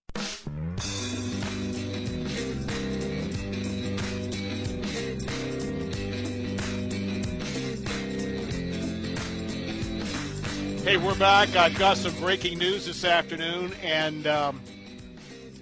Hey, 10.86 10.96
we're 10.98 11.18
back. 11.18 11.56
I've 11.56 11.76
got 11.76 11.96
some 11.96 12.14
breaking 12.20 12.58
news 12.58 12.86
this 12.86 13.04
afternoon, 13.04 13.72
and 13.82 14.24
um, 14.28 14.60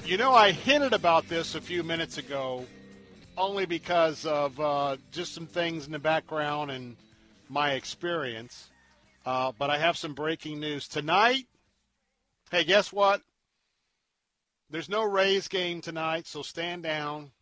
you 0.05 0.18
know, 0.18 0.35
I 0.35 0.52
hinted 0.52 0.93
about 0.93 1.31
this 1.31 1.55
a 1.55 1.62
few 1.62 1.82
minutes 1.82 2.18
ago, 2.18 2.66
only 3.39 3.64
because 3.64 4.26
of 4.26 4.60
uh, 4.60 4.98
just 5.12 5.32
some 5.32 5.47
things 5.47 5.86
in 5.86 5.93
the 5.93 5.98
background 5.98 6.70
and 6.70 6.94
my 7.48 7.72
experience. 7.72 8.68
Uh, 9.24 9.52
but 9.59 9.70
I 9.70 9.78
have 9.78 9.97
some 9.97 10.12
breaking 10.12 10.60
news 10.60 10.86
tonight. 10.89 11.47
Hey, 12.55 12.62
guess 12.62 12.93
what? 12.93 13.20
There's 14.70 14.89
no 14.89 15.02
Rays 15.02 15.48
game 15.48 15.81
tonight, 15.81 16.28
so 16.28 16.43
stand 16.43 16.85
down. 16.85 17.32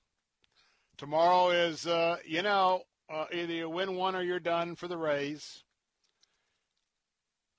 Tomorrow 0.97 1.51
is, 1.51 1.86
uh, 1.86 2.16
you 2.26 2.40
know, 2.40 2.84
uh, 3.12 3.26
either 3.30 3.52
you 3.52 3.68
win 3.68 3.94
one 3.94 4.16
or 4.16 4.22
you're 4.22 4.40
done 4.40 4.74
for 4.74 4.89
the 4.89 4.97
Rays. 4.97 5.64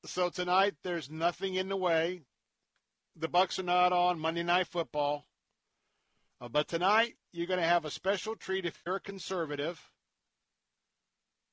So 0.03 0.31
tonight, 0.31 0.73
there's 0.84 1.11
nothing 1.11 1.53
in 1.53 1.69
the 1.69 1.77
way. 1.77 2.23
The 3.17 3.30
Bucs 3.30 3.59
are 3.59 3.61
not 3.63 3.93
on 3.93 4.17
Monday 4.17 4.41
Night 4.41 4.65
Football, 4.65 5.27
uh, 6.41 6.47
but 6.47 6.67
tonight 6.67 7.13
you're 7.31 7.45
going 7.45 7.59
to 7.59 7.67
have 7.67 7.85
a 7.85 7.91
special 7.91 8.35
treat 8.35 8.65
if 8.65 8.81
you're 8.84 8.95
a 8.95 8.99
conservative, 8.99 9.80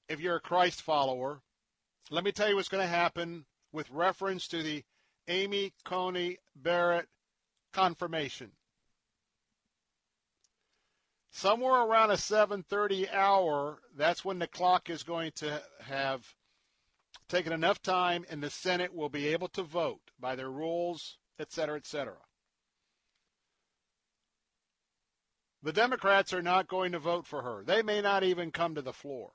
if 0.08 0.18
you're 0.18 0.36
a 0.36 0.40
Christ 0.40 0.80
follower. 0.80 1.42
Let 2.10 2.24
me 2.24 2.32
tell 2.32 2.48
you 2.48 2.56
what's 2.56 2.70
going 2.70 2.84
to 2.84 2.88
happen 2.88 3.44
with 3.70 3.90
reference 3.90 4.48
to 4.48 4.62
the 4.62 4.82
Amy 5.28 5.72
Coney 5.84 6.38
Barrett 6.56 7.08
confirmation. 7.72 8.52
Somewhere 11.30 11.82
around 11.82 12.10
a 12.10 12.16
7:30 12.16 13.08
hour, 13.12 13.80
that's 13.94 14.24
when 14.24 14.38
the 14.38 14.48
clock 14.48 14.90
is 14.90 15.02
going 15.02 15.32
to 15.36 15.62
have 15.80 16.34
taken 17.28 17.52
enough 17.52 17.80
time 17.80 18.26
and 18.28 18.42
the 18.42 18.50
Senate 18.50 18.92
will 18.92 19.08
be 19.08 19.28
able 19.28 19.48
to 19.48 19.62
vote 19.62 20.10
by 20.18 20.34
their 20.34 20.50
rules, 20.50 21.18
et 21.38 21.52
cetera, 21.52 21.76
et 21.76 21.86
cetera. 21.86 22.18
The 25.62 25.72
Democrats 25.72 26.32
are 26.32 26.42
not 26.42 26.68
going 26.68 26.92
to 26.92 26.98
vote 26.98 27.26
for 27.26 27.42
her. 27.42 27.62
They 27.62 27.82
may 27.82 28.00
not 28.00 28.24
even 28.24 28.50
come 28.50 28.74
to 28.74 28.82
the 28.82 28.92
floor. 28.92 29.32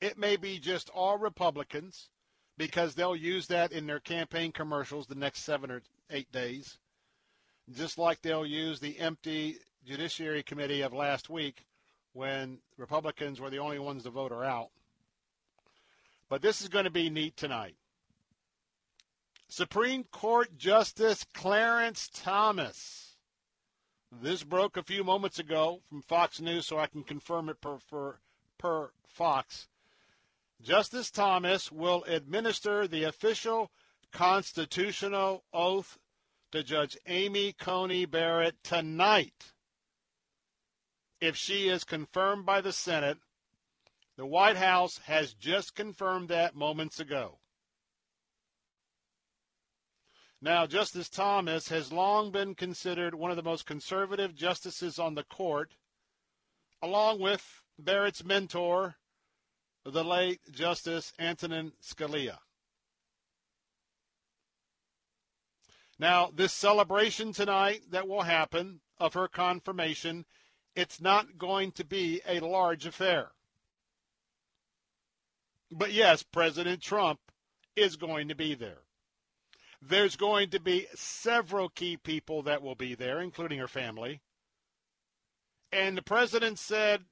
It 0.00 0.18
may 0.18 0.36
be 0.36 0.58
just 0.58 0.90
all 0.90 1.16
Republicans 1.16 2.10
because 2.58 2.94
they'll 2.94 3.16
use 3.16 3.46
that 3.46 3.72
in 3.72 3.86
their 3.86 4.00
campaign 4.00 4.52
commercials 4.52 5.06
the 5.06 5.14
next 5.14 5.44
seven 5.44 5.70
or 5.70 5.80
eight 6.10 6.30
days, 6.32 6.76
just 7.72 7.96
like 7.96 8.20
they'll 8.20 8.44
use 8.44 8.80
the 8.80 8.98
empty 8.98 9.56
Judiciary 9.86 10.42
Committee 10.42 10.82
of 10.82 10.92
last 10.92 11.30
week 11.30 11.64
when 12.12 12.58
Republicans 12.76 13.40
were 13.40 13.48
the 13.48 13.60
only 13.60 13.78
ones 13.78 14.02
to 14.02 14.10
vote 14.10 14.32
her 14.32 14.44
out. 14.44 14.70
But 16.28 16.42
this 16.42 16.60
is 16.60 16.68
going 16.68 16.84
to 16.84 16.90
be 16.90 17.08
neat 17.08 17.36
tonight. 17.36 17.76
Supreme 19.48 20.04
Court 20.04 20.58
Justice 20.58 21.24
Clarence 21.32 22.10
Thomas. 22.12 23.16
This 24.20 24.42
broke 24.42 24.76
a 24.76 24.82
few 24.82 25.04
moments 25.04 25.38
ago 25.38 25.80
from 25.88 26.02
Fox 26.02 26.40
News, 26.40 26.66
so 26.66 26.78
I 26.78 26.86
can 26.86 27.02
confirm 27.02 27.48
it 27.48 27.60
per, 27.60 27.78
per, 27.90 28.18
per 28.58 28.90
Fox. 29.06 29.68
Justice 30.60 31.10
Thomas 31.10 31.70
will 31.70 32.02
administer 32.04 32.88
the 32.88 33.04
official 33.04 33.70
constitutional 34.12 35.44
oath 35.52 35.98
to 36.50 36.62
Judge 36.62 36.96
Amy 37.06 37.52
Coney 37.52 38.06
Barrett 38.06 38.56
tonight. 38.64 39.52
If 41.20 41.36
she 41.36 41.68
is 41.68 41.84
confirmed 41.84 42.44
by 42.44 42.60
the 42.60 42.72
Senate, 42.72 43.18
The 44.16 44.26
White 44.26 44.56
House 44.56 44.98
has 45.04 45.32
just 45.34 45.76
confirmed 45.76 46.28
that 46.28 46.56
moments 46.56 46.98
ago. 46.98 47.38
Now, 50.40 50.66
Justice 50.66 51.08
Thomas 51.08 51.68
has 51.68 51.92
long 51.92 52.30
been 52.30 52.54
considered 52.54 53.14
one 53.14 53.30
of 53.30 53.36
the 53.36 53.42
most 53.42 53.66
conservative 53.66 54.34
justices 54.34 54.98
on 54.98 55.14
the 55.14 55.24
court, 55.24 55.74
along 56.80 57.20
with 57.20 57.62
Barrett's 57.78 58.24
mentor, 58.24 58.96
the 59.84 60.04
late 60.04 60.40
Justice 60.50 61.12
Antonin 61.18 61.72
Scalia. 61.82 62.38
Now, 65.98 66.30
this 66.32 66.52
celebration 66.52 67.32
tonight 67.32 67.82
that 67.90 68.06
will 68.06 68.22
happen 68.22 68.80
of 68.98 69.14
her 69.14 69.28
confirmation, 69.28 70.26
it's 70.76 71.00
not 71.00 71.38
going 71.38 71.72
to 71.72 71.84
be 71.84 72.20
a 72.26 72.40
large 72.40 72.86
affair. 72.86 73.32
But 75.70 75.92
yes, 75.92 76.22
President 76.22 76.80
Trump 76.80 77.20
is 77.74 77.96
going 77.96 78.28
to 78.28 78.34
be 78.34 78.54
there. 78.54 78.82
There's 79.80 80.16
going 80.16 80.50
to 80.50 80.60
be 80.60 80.86
several 80.94 81.68
key 81.68 81.96
people 81.96 82.42
that 82.42 82.62
will 82.62 82.74
be 82.74 82.94
there, 82.94 83.20
including 83.20 83.58
her 83.58 83.68
family. 83.68 84.20
And 85.70 85.96
the 85.96 86.02
president 86.02 86.58
said, 86.58 87.04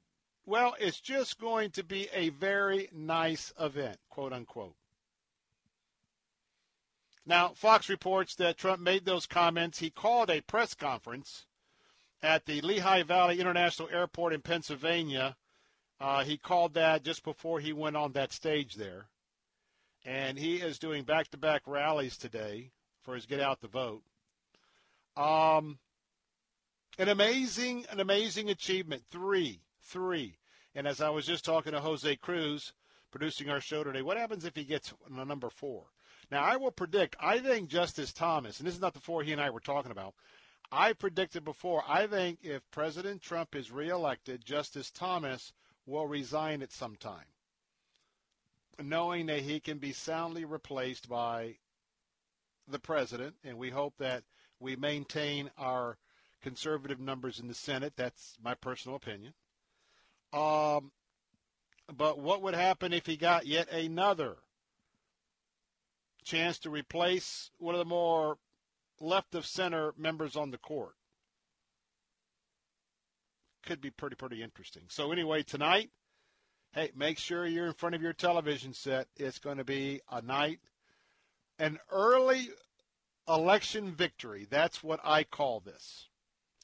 well, 0.46 0.74
it's 0.80 1.00
just 1.00 1.38
going 1.38 1.70
to 1.72 1.84
be 1.84 2.08
a 2.12 2.30
very 2.30 2.88
nice 2.92 3.52
event, 3.60 3.98
quote 4.08 4.32
unquote. 4.32 4.76
Now, 7.26 7.48
Fox 7.48 7.88
reports 7.88 8.36
that 8.36 8.56
Trump 8.56 8.80
made 8.80 9.04
those 9.04 9.26
comments. 9.26 9.80
He 9.80 9.90
called 9.90 10.30
a 10.30 10.40
press 10.40 10.74
conference 10.74 11.46
at 12.22 12.46
the 12.46 12.60
Lehigh 12.60 13.02
Valley 13.02 13.40
International 13.40 13.88
Airport 13.90 14.32
in 14.32 14.40
Pennsylvania. 14.40 15.36
Uh, 16.00 16.22
he 16.22 16.38
called 16.38 16.74
that 16.74 17.02
just 17.02 17.24
before 17.24 17.58
he 17.58 17.72
went 17.72 17.96
on 17.96 18.12
that 18.12 18.32
stage 18.32 18.76
there 18.76 19.08
and 20.06 20.38
he 20.38 20.56
is 20.56 20.78
doing 20.78 21.02
back-to-back 21.02 21.62
rallies 21.66 22.16
today 22.16 22.70
for 23.02 23.16
his 23.16 23.26
Get 23.26 23.40
Out 23.40 23.60
the 23.60 23.66
Vote. 23.66 24.02
Um, 25.16 25.78
an 26.96 27.08
amazing, 27.08 27.86
an 27.90 27.98
amazing 27.98 28.48
achievement. 28.48 29.02
Three, 29.10 29.60
three. 29.86 30.38
And 30.74 30.86
as 30.86 31.00
I 31.00 31.08
was 31.08 31.26
just 31.26 31.44
talking 31.44 31.72
to 31.72 31.80
Jose 31.80 32.16
Cruz, 32.16 32.72
producing 33.10 33.48
our 33.48 33.60
show 33.60 33.82
today, 33.82 34.02
what 34.02 34.16
happens 34.16 34.44
if 34.44 34.56
he 34.56 34.64
gets 34.64 34.92
a 35.14 35.24
number 35.24 35.50
four? 35.50 35.84
Now, 36.30 36.42
I 36.42 36.56
will 36.56 36.72
predict, 36.72 37.16
I 37.20 37.38
think 37.38 37.68
Justice 37.68 38.12
Thomas, 38.12 38.58
and 38.58 38.66
this 38.66 38.74
is 38.74 38.80
not 38.80 38.94
the 38.94 39.00
four 39.00 39.22
he 39.22 39.32
and 39.32 39.40
I 39.40 39.50
were 39.50 39.60
talking 39.60 39.92
about, 39.92 40.14
I 40.72 40.92
predicted 40.92 41.44
before, 41.44 41.84
I 41.88 42.06
think 42.06 42.40
if 42.42 42.68
President 42.70 43.22
Trump 43.22 43.54
is 43.54 43.70
reelected, 43.70 44.44
Justice 44.44 44.90
Thomas 44.90 45.52
will 45.86 46.08
resign 46.08 46.62
at 46.62 46.72
some 46.72 46.96
time 46.96 47.26
knowing 48.82 49.26
that 49.26 49.40
he 49.40 49.60
can 49.60 49.78
be 49.78 49.92
soundly 49.92 50.44
replaced 50.44 51.08
by 51.08 51.56
the 52.68 52.78
president, 52.78 53.34
and 53.44 53.56
we 53.56 53.70
hope 53.70 53.94
that 53.98 54.24
we 54.60 54.76
maintain 54.76 55.50
our 55.56 55.98
conservative 56.42 57.00
numbers 57.00 57.38
in 57.38 57.48
the 57.48 57.54
Senate. 57.54 57.94
That's 57.96 58.36
my 58.42 58.54
personal 58.54 58.96
opinion. 58.96 59.34
Um, 60.36 60.92
but 61.96 62.18
what 62.18 62.42
would 62.42 62.54
happen 62.54 62.92
if 62.92 63.06
he 63.06 63.16
got 63.16 63.46
yet 63.46 63.72
another 63.72 64.36
chance 66.24 66.58
to 66.58 66.70
replace 66.70 67.50
one 67.58 67.74
of 67.74 67.78
the 67.78 67.86
more 67.86 68.36
left 69.00 69.34
of 69.34 69.46
center 69.46 69.94
members 69.96 70.36
on 70.36 70.50
the 70.50 70.58
court? 70.58 70.94
Could 73.64 73.80
be 73.80 73.90
pretty, 73.90 74.16
pretty 74.16 74.42
interesting. 74.42 74.82
So, 74.88 75.10
anyway, 75.10 75.42
tonight, 75.42 75.90
hey, 76.72 76.90
make 76.94 77.18
sure 77.18 77.46
you're 77.46 77.66
in 77.66 77.72
front 77.72 77.94
of 77.94 78.02
your 78.02 78.12
television 78.12 78.74
set. 78.74 79.08
It's 79.16 79.38
going 79.38 79.56
to 79.56 79.64
be 79.64 80.02
a 80.10 80.20
night, 80.20 80.60
an 81.58 81.78
early 81.90 82.50
election 83.26 83.92
victory. 83.92 84.46
That's 84.50 84.84
what 84.84 85.00
I 85.02 85.24
call 85.24 85.60
this. 85.60 86.08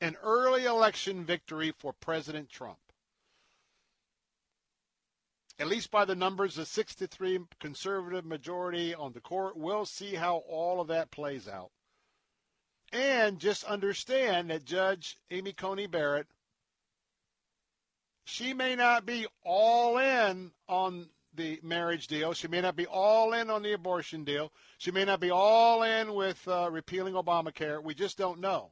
An 0.00 0.16
early 0.22 0.64
election 0.64 1.24
victory 1.24 1.72
for 1.78 1.92
President 1.92 2.50
Trump. 2.50 2.78
At 5.58 5.68
least 5.68 5.90
by 5.90 6.04
the 6.04 6.14
numbers, 6.14 6.58
a 6.58 6.66
63 6.66 7.40
conservative 7.60 8.24
majority 8.24 8.94
on 8.94 9.12
the 9.12 9.20
court. 9.20 9.56
We'll 9.56 9.84
see 9.84 10.14
how 10.14 10.38
all 10.48 10.80
of 10.80 10.88
that 10.88 11.10
plays 11.10 11.46
out. 11.46 11.70
And 12.92 13.38
just 13.38 13.64
understand 13.64 14.50
that 14.50 14.64
Judge 14.64 15.18
Amy 15.30 15.52
Coney 15.52 15.86
Barrett 15.86 16.26
she 18.24 18.54
may 18.54 18.76
not 18.76 19.04
be 19.04 19.26
all 19.44 19.98
in 19.98 20.52
on 20.68 21.08
the 21.34 21.58
marriage 21.62 22.06
deal. 22.06 22.34
She 22.34 22.48
may 22.48 22.60
not 22.60 22.76
be 22.76 22.86
all 22.86 23.32
in 23.32 23.50
on 23.50 23.62
the 23.62 23.72
abortion 23.72 24.24
deal. 24.24 24.52
She 24.78 24.90
may 24.90 25.04
not 25.04 25.20
be 25.20 25.30
all 25.30 25.82
in 25.82 26.14
with 26.14 26.46
uh, 26.46 26.70
repealing 26.70 27.14
Obamacare. 27.14 27.82
We 27.82 27.94
just 27.94 28.18
don't 28.18 28.40
know. 28.40 28.70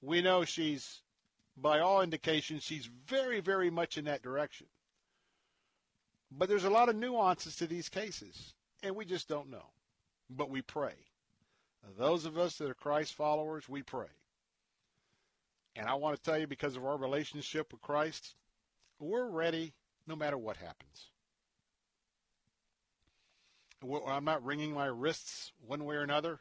We 0.00 0.20
know 0.20 0.44
she's, 0.44 1.02
by 1.56 1.80
all 1.80 2.02
indications, 2.02 2.62
she's 2.62 2.88
very, 3.06 3.40
very 3.40 3.70
much 3.70 3.96
in 3.96 4.04
that 4.04 4.22
direction. 4.22 4.66
But 6.36 6.48
there's 6.48 6.64
a 6.64 6.70
lot 6.70 6.88
of 6.88 6.96
nuances 6.96 7.56
to 7.56 7.66
these 7.66 7.88
cases, 7.88 8.54
and 8.82 8.96
we 8.96 9.04
just 9.04 9.28
don't 9.28 9.50
know. 9.50 9.66
But 10.28 10.50
we 10.50 10.62
pray. 10.62 10.94
Those 11.98 12.24
of 12.24 12.38
us 12.38 12.56
that 12.56 12.70
are 12.70 12.74
Christ 12.74 13.14
followers, 13.14 13.68
we 13.68 13.82
pray. 13.82 14.08
And 15.76 15.86
I 15.86 15.94
want 15.94 16.16
to 16.16 16.22
tell 16.22 16.38
you, 16.38 16.46
because 16.46 16.76
of 16.76 16.84
our 16.84 16.96
relationship 16.96 17.72
with 17.72 17.82
Christ, 17.82 18.34
we're 18.98 19.28
ready 19.28 19.74
no 20.06 20.16
matter 20.16 20.38
what 20.38 20.56
happens. 20.56 21.10
I'm 24.06 24.24
not 24.24 24.44
wringing 24.44 24.72
my 24.72 24.86
wrists 24.86 25.52
one 25.66 25.84
way 25.84 25.96
or 25.96 26.02
another. 26.02 26.40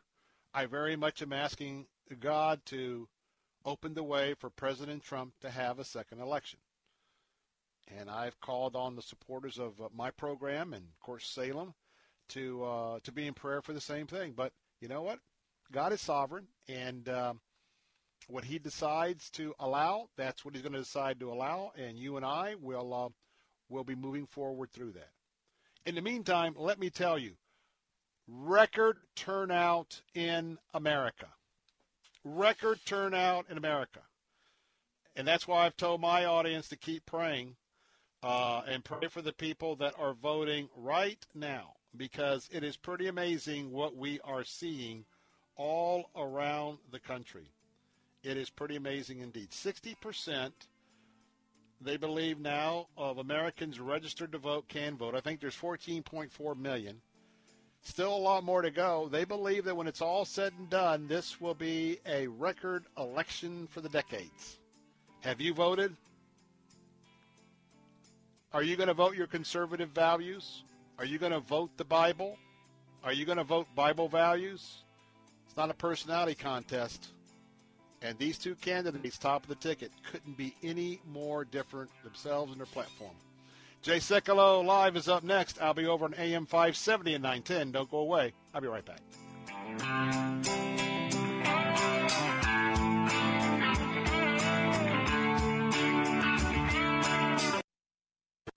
I 0.53 0.65
very 0.65 0.95
much 0.95 1.21
am 1.21 1.33
asking 1.33 1.87
God 2.19 2.61
to 2.67 3.09
open 3.65 3.95
the 3.95 4.03
way 4.03 4.33
for 4.33 4.49
President 4.49 5.03
Trump 5.03 5.33
to 5.41 5.49
have 5.49 5.77
a 5.77 5.83
second 5.83 6.21
election. 6.21 6.59
And 7.87 8.09
I've 8.09 8.39
called 8.39 8.75
on 8.75 8.95
the 8.95 9.01
supporters 9.01 9.59
of 9.59 9.79
uh, 9.81 9.89
my 9.95 10.11
program 10.11 10.73
and, 10.73 10.83
of 10.83 10.99
course, 10.99 11.27
Salem 11.27 11.73
to 12.29 12.63
uh, 12.63 12.99
to 13.03 13.11
be 13.11 13.27
in 13.27 13.33
prayer 13.33 13.61
for 13.61 13.73
the 13.73 13.81
same 13.81 14.07
thing. 14.07 14.33
But 14.35 14.53
you 14.79 14.87
know 14.87 15.01
what? 15.01 15.19
God 15.71 15.93
is 15.93 16.01
sovereign, 16.01 16.47
and 16.67 17.07
um, 17.09 17.39
what 18.27 18.45
he 18.45 18.59
decides 18.59 19.29
to 19.31 19.53
allow, 19.59 20.07
that's 20.17 20.45
what 20.45 20.53
he's 20.53 20.63
going 20.63 20.73
to 20.73 20.79
decide 20.79 21.19
to 21.19 21.31
allow, 21.31 21.71
and 21.77 21.97
you 21.97 22.17
and 22.17 22.25
I 22.25 22.55
will 22.61 22.93
uh, 22.93 23.09
will 23.69 23.83
be 23.83 23.95
moving 23.95 24.25
forward 24.25 24.71
through 24.71 24.91
that. 24.93 25.09
In 25.85 25.95
the 25.95 26.01
meantime, 26.01 26.55
let 26.57 26.79
me 26.79 26.89
tell 26.89 27.17
you, 27.17 27.33
record 28.27 28.97
turnout 29.15 30.01
in 30.13 30.57
America. 30.73 31.27
Record 32.23 32.79
turnout 32.85 33.45
in 33.49 33.57
America. 33.57 33.99
And 35.15 35.27
that's 35.27 35.47
why 35.47 35.65
I've 35.65 35.77
told 35.77 36.01
my 36.01 36.25
audience 36.25 36.69
to 36.69 36.77
keep 36.77 37.05
praying 37.05 37.55
uh, 38.23 38.61
and 38.67 38.83
pray 38.83 39.07
for 39.09 39.21
the 39.21 39.33
people 39.33 39.75
that 39.75 39.93
are 39.99 40.13
voting 40.13 40.69
right 40.77 41.25
now 41.35 41.73
because 41.97 42.49
it 42.51 42.63
is 42.63 42.77
pretty 42.77 43.07
amazing 43.07 43.71
what 43.71 43.95
we 43.95 44.19
are 44.21 44.43
seeing 44.43 45.05
all 45.55 46.09
around 46.15 46.77
the 46.91 46.99
country. 46.99 47.51
It 48.23 48.37
is 48.37 48.49
pretty 48.49 48.77
amazing 48.77 49.19
indeed. 49.19 49.49
60% 49.51 50.51
they 51.81 51.97
believe 51.97 52.39
now 52.39 52.87
of 52.97 53.17
Americans 53.17 53.79
registered 53.79 54.31
to 54.31 54.37
vote 54.37 54.69
can 54.69 54.95
vote. 54.95 55.15
I 55.15 55.19
think 55.19 55.41
there's 55.41 55.55
14.4 55.55 56.57
million. 56.57 57.01
Still 57.81 58.15
a 58.15 58.17
lot 58.17 58.45
more 58.45 58.61
to 58.61 58.71
go. 58.71 59.09
They 59.11 59.25
believe 59.25 59.65
that 59.65 59.75
when 59.75 59.87
it's 59.87 60.01
all 60.01 60.23
said 60.23 60.53
and 60.57 60.69
done, 60.69 61.07
this 61.07 61.41
will 61.41 61.53
be 61.53 61.99
a 62.05 62.27
record 62.27 62.85
election 62.97 63.67
for 63.67 63.81
the 63.81 63.89
decades. 63.89 64.59
Have 65.19 65.41
you 65.41 65.53
voted? 65.53 65.93
Are 68.53 68.61
you 68.61 68.75
going 68.75 68.87
to 68.87 68.93
vote 68.93 69.15
your 69.15 69.25
conservative 69.25 69.89
values? 69.89 70.63
Are 70.99 71.05
you 71.05 71.17
going 71.17 71.31
to 71.31 71.39
vote 71.39 71.71
the 71.75 71.83
Bible? 71.83 72.37
Are 73.03 73.11
you 73.11 73.25
going 73.25 73.39
to 73.39 73.43
vote 73.43 73.67
Bible 73.75 74.07
values? 74.07 74.83
It's 75.47 75.57
not 75.57 75.71
a 75.71 75.73
personality 75.73 76.35
contest. 76.35 77.07
And 78.03 78.17
these 78.19 78.37
two 78.37 78.53
candidates, 78.55 79.17
top 79.17 79.43
of 79.43 79.49
the 79.49 79.55
ticket, 79.55 79.91
couldn't 80.11 80.37
be 80.37 80.53
any 80.61 80.99
more 81.11 81.45
different 81.45 81.89
themselves 82.03 82.51
and 82.51 82.59
their 82.59 82.67
platform. 82.67 83.15
Jay 83.81 83.97
Sekulow 83.97 84.63
Live 84.63 84.95
is 84.97 85.07
up 85.07 85.23
next. 85.23 85.59
I'll 85.61 85.73
be 85.73 85.87
over 85.87 86.05
on 86.05 86.13
AM 86.13 86.45
570 86.45 87.15
and 87.15 87.23
910. 87.23 87.71
Don't 87.71 87.89
go 87.89 87.97
away. 87.97 88.33
I'll 88.53 88.61
be 88.61 88.67
right 88.67 88.85
back. 88.85 89.01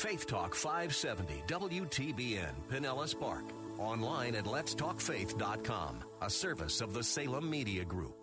Faith 0.00 0.26
Talk 0.26 0.54
570 0.54 1.42
WTBN 1.46 2.52
Pinellas 2.70 3.18
Park. 3.20 3.44
Online 3.78 4.34
at 4.34 4.44
letstalkfaith.com, 4.44 5.98
a 6.22 6.30
service 6.30 6.80
of 6.80 6.94
the 6.94 7.04
Salem 7.04 7.50
Media 7.50 7.84
Group. 7.84 8.16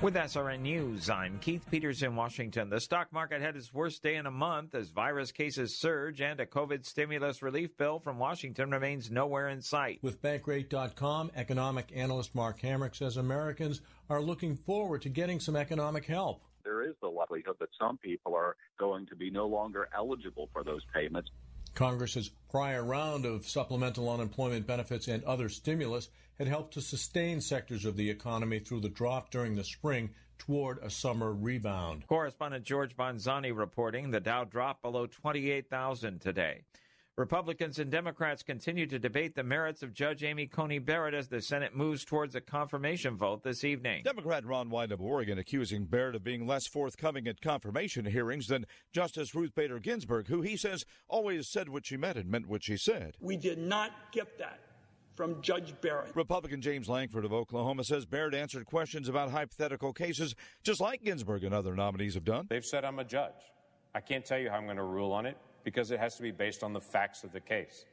With 0.00 0.14
SRN 0.14 0.60
News, 0.60 1.10
I'm 1.10 1.40
Keith 1.40 1.66
Peters 1.68 2.04
in 2.04 2.14
Washington. 2.14 2.70
The 2.70 2.78
stock 2.78 3.12
market 3.12 3.40
had 3.40 3.56
its 3.56 3.74
worst 3.74 4.04
day 4.04 4.14
in 4.14 4.26
a 4.26 4.30
month 4.30 4.72
as 4.76 4.90
virus 4.90 5.32
cases 5.32 5.76
surge 5.76 6.20
and 6.20 6.38
a 6.38 6.46
COVID 6.46 6.86
stimulus 6.86 7.42
relief 7.42 7.76
bill 7.76 7.98
from 7.98 8.20
Washington 8.20 8.70
remains 8.70 9.10
nowhere 9.10 9.48
in 9.48 9.62
sight. 9.62 9.98
With 10.02 10.22
Bankrate.com, 10.22 11.32
economic 11.34 11.90
analyst 11.92 12.36
Mark 12.36 12.60
Hamrick 12.60 12.94
says 12.94 13.16
Americans 13.16 13.80
are 14.08 14.22
looking 14.22 14.54
forward 14.54 15.02
to 15.02 15.08
getting 15.08 15.40
some 15.40 15.56
economic 15.56 16.04
help. 16.04 16.44
There 16.64 16.82
is 16.82 16.94
the 17.00 17.08
likelihood 17.08 17.56
that 17.60 17.68
some 17.78 17.98
people 17.98 18.34
are 18.34 18.56
going 18.78 19.06
to 19.06 19.16
be 19.16 19.30
no 19.30 19.46
longer 19.46 19.88
eligible 19.96 20.48
for 20.52 20.64
those 20.64 20.82
payments. 20.94 21.30
Congress's 21.74 22.30
prior 22.50 22.84
round 22.84 23.24
of 23.24 23.46
supplemental 23.46 24.10
unemployment 24.10 24.66
benefits 24.66 25.08
and 25.08 25.24
other 25.24 25.48
stimulus 25.48 26.08
had 26.38 26.48
helped 26.48 26.74
to 26.74 26.80
sustain 26.80 27.40
sectors 27.40 27.84
of 27.84 27.96
the 27.96 28.10
economy 28.10 28.58
through 28.58 28.80
the 28.80 28.88
drop 28.88 29.30
during 29.30 29.54
the 29.54 29.64
spring 29.64 30.10
toward 30.38 30.78
a 30.78 30.90
summer 30.90 31.32
rebound. 31.32 32.06
Correspondent 32.08 32.64
George 32.64 32.96
Bonzani 32.96 33.56
reporting 33.56 34.10
the 34.10 34.20
Dow 34.20 34.44
dropped 34.44 34.82
below 34.82 35.06
28,000 35.06 36.20
today. 36.20 36.62
Republicans 37.18 37.78
and 37.78 37.90
Democrats 37.90 38.42
continue 38.42 38.86
to 38.86 38.98
debate 38.98 39.34
the 39.34 39.42
merits 39.42 39.82
of 39.82 39.92
Judge 39.92 40.24
Amy 40.24 40.46
Coney 40.46 40.78
Barrett 40.78 41.12
as 41.12 41.28
the 41.28 41.42
Senate 41.42 41.76
moves 41.76 42.06
towards 42.06 42.34
a 42.34 42.40
confirmation 42.40 43.18
vote 43.18 43.42
this 43.42 43.64
evening. 43.64 44.02
Democrat 44.02 44.46
Ron 44.46 44.70
Wyden 44.70 44.92
of 44.92 45.02
Oregon 45.02 45.38
accusing 45.38 45.84
Barrett 45.84 46.14
of 46.14 46.24
being 46.24 46.46
less 46.46 46.66
forthcoming 46.66 47.28
at 47.28 47.42
confirmation 47.42 48.06
hearings 48.06 48.46
than 48.46 48.64
Justice 48.94 49.34
Ruth 49.34 49.54
Bader 49.54 49.78
Ginsburg, 49.78 50.28
who 50.28 50.40
he 50.40 50.56
says 50.56 50.86
always 51.06 51.50
said 51.50 51.68
what 51.68 51.84
she 51.84 51.98
meant 51.98 52.16
and 52.16 52.30
meant 52.30 52.48
what 52.48 52.64
she 52.64 52.78
said. 52.78 53.18
We 53.20 53.36
did 53.36 53.58
not 53.58 53.90
get 54.10 54.38
that 54.38 54.60
from 55.14 55.42
Judge 55.42 55.74
Barrett. 55.82 56.16
Republican 56.16 56.62
James 56.62 56.88
Lankford 56.88 57.26
of 57.26 57.32
Oklahoma 57.34 57.84
says 57.84 58.06
Barrett 58.06 58.34
answered 58.34 58.64
questions 58.64 59.10
about 59.10 59.30
hypothetical 59.30 59.92
cases 59.92 60.34
just 60.64 60.80
like 60.80 61.04
Ginsburg 61.04 61.44
and 61.44 61.52
other 61.52 61.74
nominees 61.74 62.14
have 62.14 62.24
done. 62.24 62.46
They've 62.48 62.64
said 62.64 62.86
I'm 62.86 63.00
a 63.00 63.04
judge. 63.04 63.34
I 63.94 64.00
can't 64.00 64.24
tell 64.24 64.38
you 64.38 64.48
how 64.48 64.56
I'm 64.56 64.64
going 64.64 64.78
to 64.78 64.82
rule 64.82 65.12
on 65.12 65.26
it 65.26 65.36
because 65.64 65.90
it 65.90 65.98
has 66.00 66.16
to 66.16 66.22
be 66.22 66.30
based 66.30 66.62
on 66.62 66.72
the 66.72 66.80
facts 66.80 67.24
of 67.24 67.32
the 67.32 67.40
case. 67.40 67.86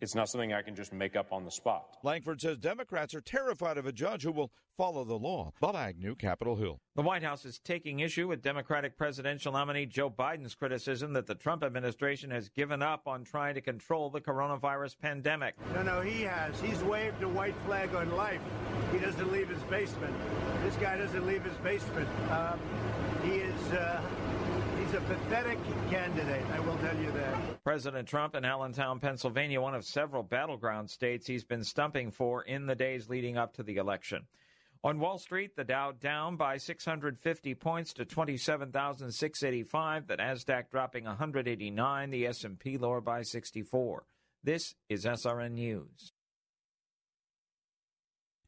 It's 0.00 0.14
not 0.14 0.28
something 0.28 0.52
I 0.52 0.62
can 0.62 0.76
just 0.76 0.92
make 0.92 1.16
up 1.16 1.32
on 1.32 1.44
the 1.44 1.50
spot. 1.50 1.96
Lankford 2.04 2.40
says 2.40 2.56
Democrats 2.58 3.14
are 3.14 3.20
terrified 3.20 3.78
of 3.78 3.86
a 3.86 3.92
judge 3.92 4.22
who 4.22 4.30
will 4.30 4.52
follow 4.76 5.02
the 5.02 5.18
law. 5.18 5.52
Bob 5.60 5.74
Agnew, 5.74 6.14
Capitol 6.14 6.54
Hill. 6.54 6.80
The 6.94 7.02
White 7.02 7.24
House 7.24 7.44
is 7.44 7.58
taking 7.58 7.98
issue 7.98 8.28
with 8.28 8.40
Democratic 8.40 8.96
presidential 8.96 9.52
nominee 9.52 9.86
Joe 9.86 10.08
Biden's 10.08 10.54
criticism 10.54 11.14
that 11.14 11.26
the 11.26 11.34
Trump 11.34 11.64
administration 11.64 12.30
has 12.30 12.48
given 12.48 12.80
up 12.80 13.08
on 13.08 13.24
trying 13.24 13.54
to 13.54 13.60
control 13.60 14.08
the 14.08 14.20
coronavirus 14.20 14.96
pandemic. 15.00 15.56
No, 15.74 15.82
no, 15.82 16.00
he 16.00 16.22
has. 16.22 16.60
He's 16.60 16.80
waved 16.84 17.20
a 17.24 17.28
white 17.28 17.56
flag 17.66 17.92
on 17.96 18.14
life. 18.14 18.40
He 18.92 19.00
doesn't 19.00 19.32
leave 19.32 19.48
his 19.48 19.62
basement. 19.64 20.14
This 20.62 20.76
guy 20.76 20.96
doesn't 20.96 21.26
leave 21.26 21.42
his 21.42 21.56
basement. 21.56 22.08
Um, 22.30 22.60
he 23.24 23.38
is. 23.38 23.72
Uh, 23.72 24.00
He's 24.88 24.96
a 24.96 25.00
pathetic 25.02 25.58
candidate, 25.90 26.46
I 26.50 26.60
will 26.60 26.78
tell 26.78 26.96
you 26.96 27.12
that. 27.12 27.62
President 27.62 28.08
Trump 28.08 28.34
in 28.34 28.46
Allentown, 28.46 29.00
Pennsylvania, 29.00 29.60
one 29.60 29.74
of 29.74 29.84
several 29.84 30.22
battleground 30.22 30.88
states 30.88 31.26
he's 31.26 31.44
been 31.44 31.62
stumping 31.62 32.10
for 32.10 32.40
in 32.40 32.64
the 32.64 32.74
days 32.74 33.10
leading 33.10 33.36
up 33.36 33.52
to 33.56 33.62
the 33.62 33.76
election. 33.76 34.22
On 34.82 34.98
Wall 34.98 35.18
Street, 35.18 35.56
the 35.56 35.64
Dow 35.64 35.92
down 35.92 36.36
by 36.36 36.56
650 36.56 37.54
points 37.56 37.92
to 37.92 38.06
27,685, 38.06 40.06
the 40.06 40.16
Nasdaq 40.16 40.70
dropping 40.70 41.04
189, 41.04 42.08
the 42.08 42.26
S&P 42.26 42.78
lower 42.78 43.02
by 43.02 43.20
64. 43.20 44.06
This 44.42 44.74
is 44.88 45.04
SRN 45.04 45.52
News. 45.52 46.14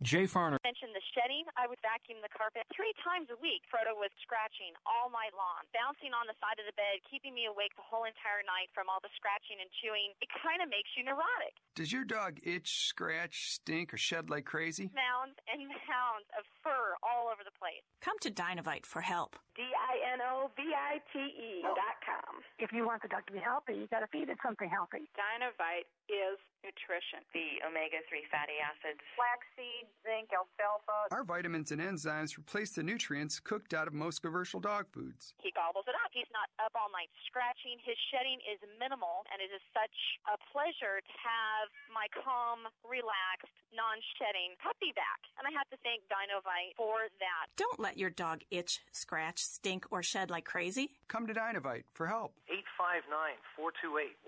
Jay 0.01 0.25
Farner 0.25 0.57
mentioned 0.65 0.97
the 0.97 1.05
shedding. 1.13 1.45
I 1.61 1.69
would 1.69 1.77
vacuum 1.85 2.25
the 2.25 2.33
carpet 2.33 2.65
three 2.73 2.97
times 3.05 3.29
a 3.29 3.37
week. 3.37 3.69
Frodo 3.69 3.93
was 3.93 4.09
scratching 4.25 4.73
all 4.89 5.13
night 5.13 5.37
long, 5.37 5.69
bouncing 5.77 6.17
on 6.17 6.25
the 6.25 6.33
side 6.41 6.57
of 6.57 6.65
the 6.65 6.73
bed, 6.73 7.05
keeping 7.05 7.37
me 7.37 7.45
awake 7.45 7.77
the 7.77 7.85
whole 7.85 8.09
entire 8.09 8.41
night 8.49 8.73
from 8.73 8.89
all 8.89 8.97
the 9.05 9.13
scratching 9.13 9.61
and 9.61 9.69
chewing. 9.85 10.17
It 10.25 10.33
kind 10.41 10.65
of 10.65 10.73
makes 10.73 10.89
you 10.97 11.05
neurotic. 11.05 11.53
Does 11.77 11.93
your 11.93 12.09
dog 12.09 12.41
itch, 12.41 12.89
scratch, 12.89 13.53
stink, 13.53 13.93
or 13.93 14.01
shed 14.01 14.33
like 14.33 14.49
crazy? 14.49 14.89
Mounds 14.97 15.37
and 15.53 15.69
mounds 15.93 16.29
of 16.33 16.49
fur 16.65 16.97
all 17.05 17.29
over 17.29 17.45
the 17.45 17.53
place. 17.61 17.85
Come 18.01 18.17
to 18.25 18.33
Dinovite 18.33 18.89
for 18.89 19.05
help. 19.05 19.37
D-I-N-O-V-I-T-E 19.53 21.53
dot 21.61 22.01
com. 22.01 22.41
If 22.57 22.73
you 22.73 22.89
want 22.89 23.05
the 23.05 23.13
dog 23.13 23.29
to 23.29 23.37
be 23.37 23.45
healthy, 23.45 23.77
you 23.77 23.85
got 23.93 24.01
to 24.01 24.09
feed 24.09 24.33
it 24.33 24.41
something 24.41 24.73
healthy. 24.73 25.05
Dinovite 25.13 25.85
is 26.09 26.41
nutrition. 26.65 27.25
The 27.33 27.61
omega-3 27.65 28.29
fatty 28.29 28.59
acids. 28.61 29.01
Flaxseed, 29.17 29.89
zinc, 30.05 30.31
alfalfa. 30.33 31.11
Our 31.11 31.25
vitamins 31.25 31.73
and 31.73 31.81
enzymes 31.81 32.37
replace 32.37 32.77
the 32.77 32.85
nutrients 32.85 33.41
cooked 33.41 33.73
out 33.73 33.89
of 33.89 33.95
most 33.95 34.21
commercial 34.23 34.61
dog 34.61 34.87
foods. 34.93 35.35
He 35.41 35.51
gobbles 35.53 35.89
it 35.89 35.97
up. 36.05 36.13
He's 36.13 36.31
not 36.33 36.49
up 36.61 36.73
all 36.77 36.93
night 36.93 37.11
scratching. 37.27 37.81
His 37.81 37.97
shedding 38.13 38.39
is 38.45 38.61
minimal, 38.79 39.25
and 39.33 39.41
it 39.41 39.51
is 39.53 39.63
such 39.73 39.97
a 40.29 40.37
pleasure 40.53 41.01
to 41.01 41.15
have 41.21 41.69
my 41.89 42.07
calm, 42.13 42.69
relaxed, 42.85 43.53
non-shedding 43.73 44.59
puppy 44.61 44.93
back. 44.95 45.23
And 45.39 45.47
I 45.47 45.53
have 45.55 45.69
to 45.71 45.79
thank 45.87 46.03
Dinovite 46.11 46.75
for 46.77 47.09
that. 47.23 47.49
Don't 47.57 47.79
let 47.79 47.97
your 47.97 48.11
dog 48.11 48.43
itch, 48.51 48.83
scratch, 48.93 49.41
stink, 49.41 49.87
or 49.91 50.03
shed 50.03 50.31
like 50.31 50.45
crazy. 50.45 50.99
Come 51.09 51.27
to 51.27 51.35
Dinovite 51.35 51.87
for 51.95 52.07
help. 52.07 52.35
859-428-1000. 52.51 54.21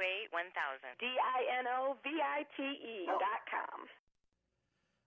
859-428-1000. 0.00 0.98
D-I-N-O-V-I-T-E 1.00 3.06
dot 3.06 3.42
com. 3.50 3.86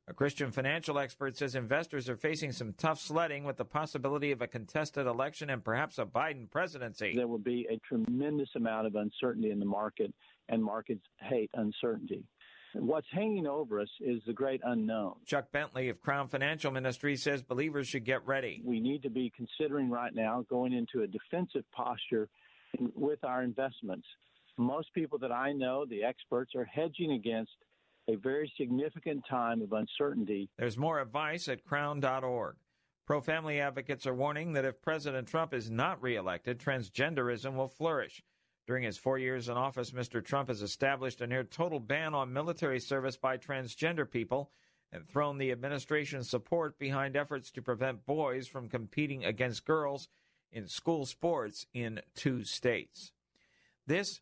A 0.06 0.14
Christian 0.14 0.52
financial 0.52 0.99
expert 0.99 1.38
says 1.38 1.56
investors 1.56 2.10
are 2.10 2.18
facing 2.18 2.52
some 2.52 2.74
tough 2.78 2.99
sledding 2.99 3.45
with 3.45 3.56
the 3.56 3.64
possibility 3.64 4.32
of 4.32 4.41
a 4.41 4.48
contested 4.48 5.07
election 5.07 5.49
and 5.49 5.64
perhaps 5.64 5.98
a 5.98 6.06
Biden 6.06 6.52
presidency. 6.52 7.14
There 7.15 7.28
will 7.28 7.38
be 7.38 7.65
a 7.72 7.80
tremendous 7.88 8.49
amount 8.56 8.88
of 8.88 8.95
uncertainty 8.95 9.52
in 9.52 9.60
the 9.60 9.65
market, 9.65 10.14
and 10.49 10.61
markets 10.61 11.06
hate 11.22 11.49
uncertainty. 11.53 12.26
What's 12.74 13.07
hanging 13.11 13.48
over 13.48 13.80
us 13.80 13.90
is 14.02 14.22
the 14.26 14.34
great 14.34 14.60
unknown. 14.65 15.14
Chuck 15.26 15.52
Bentley 15.52 15.88
of 15.90 16.02
Crown 16.02 16.28
Financial 16.28 16.72
Ministry 16.72 17.15
says 17.15 17.41
believers 17.41 17.88
should 17.88 18.03
get 18.03 18.26
ready. 18.26 18.61
We 18.65 18.82
need 18.82 19.03
to 19.03 19.10
be 19.10 19.32
considering 19.36 19.90
right 19.90 20.14
now 20.14 20.44
going 20.49 20.74
into 20.74 21.03
a 21.03 21.07
defensive 21.07 21.64
posture 21.72 22.28
with 22.95 23.24
our 23.24 23.44
investments. 23.44 24.07
Most 24.58 24.94
people 24.94 25.18
that 25.20 25.32
I 25.32 25.52
know, 25.52 25.86
the 25.86 26.04
experts, 26.04 26.54
are 26.56 26.66
hedging 26.66 27.14
against 27.14 27.52
a 28.08 28.16
very 28.16 28.52
significant 28.58 29.24
time 29.30 29.62
of 29.62 29.74
uncertainty. 29.74 30.50
There's 30.58 30.78
more 30.78 31.00
advice 31.00 31.48
at 31.48 31.64
crown.org. 31.64 32.56
Pro 33.06 33.22
family 33.22 33.60
advocates 33.60 34.06
are 34.06 34.14
warning 34.14 34.54
that 34.54 34.66
if 34.66 34.82
President 34.82 35.28
Trump 35.28 35.54
is 35.54 35.70
not 35.70 36.02
reelected, 36.02 36.60
transgenderism 36.60 37.56
will 37.56 37.68
flourish. 37.68 38.24
During 38.66 38.84
his 38.84 38.98
four 38.98 39.18
years 39.18 39.50
in 39.50 39.58
office, 39.58 39.92
Mr. 39.92 40.24
Trump 40.24 40.48
has 40.48 40.62
established 40.62 41.20
a 41.20 41.28
near 41.28 41.44
total 41.44 41.82
ban 41.82 42.14
on 42.14 42.32
military 42.32 42.80
service 42.80 43.18
by 43.18 43.38
transgender 43.38 44.10
people 44.10 44.52
and 44.92 45.06
thrown 45.08 45.38
the 45.38 45.52
administration's 45.52 46.30
support 46.30 46.80
behind 46.80 47.18
efforts 47.18 47.52
to 47.52 47.62
prevent 47.62 48.06
boys 48.06 48.48
from 48.48 48.70
competing 48.70 49.26
against 49.26 49.66
girls 49.66 50.08
in 50.52 50.68
school 50.68 51.06
sports 51.06 51.66
in 51.74 52.00
two 52.16 52.44
states. 52.44 53.12
This 53.86 54.22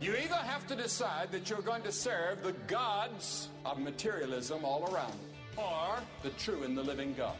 You 0.00 0.14
either 0.14 0.36
have 0.36 0.64
to 0.68 0.76
decide 0.76 1.32
that 1.32 1.50
you're 1.50 1.60
going 1.60 1.82
to 1.82 1.90
serve 1.90 2.42
the 2.44 2.52
gods 2.68 3.48
of 3.64 3.80
materialism 3.80 4.64
all 4.64 4.94
around, 4.94 5.12
you, 5.56 5.62
or 5.62 5.96
the 6.22 6.30
true 6.30 6.62
and 6.62 6.78
the 6.78 6.82
living 6.82 7.14
God. 7.14 7.34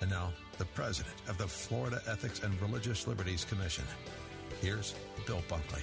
And 0.00 0.08
now, 0.08 0.30
the 0.58 0.66
president 0.66 1.16
of 1.28 1.36
the 1.36 1.48
Florida 1.48 2.00
Ethics 2.08 2.42
and 2.44 2.60
Religious 2.62 3.08
Liberties 3.08 3.44
Commission. 3.44 3.84
Here's 4.60 4.94
Bill 5.26 5.42
Bunkley. 5.48 5.82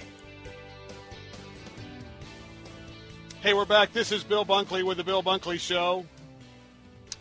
Hey, 3.42 3.52
we're 3.52 3.66
back. 3.66 3.92
This 3.92 4.10
is 4.10 4.24
Bill 4.24 4.46
Bunkley 4.46 4.82
with 4.82 4.96
the 4.96 5.04
Bill 5.04 5.22
Bunkley 5.22 5.60
Show. 5.60 6.06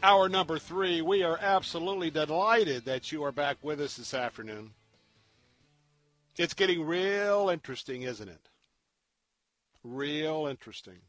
Hour 0.02 0.30
number 0.30 0.60
three. 0.60 1.02
We 1.02 1.24
are 1.24 1.38
absolutely 1.38 2.10
delighted 2.10 2.86
that 2.86 3.12
you 3.12 3.24
are 3.26 3.34
back 3.34 3.58
with 3.62 3.82
us 3.82 3.98
this 3.98 4.14
afternoon. 4.14 4.72
It's 6.38 6.54
getting 6.54 6.86
real 6.86 7.50
interesting, 7.50 8.04
isn't 8.04 8.30
it? 8.30 8.50
Real 9.90 10.48
interesting. 10.48 11.00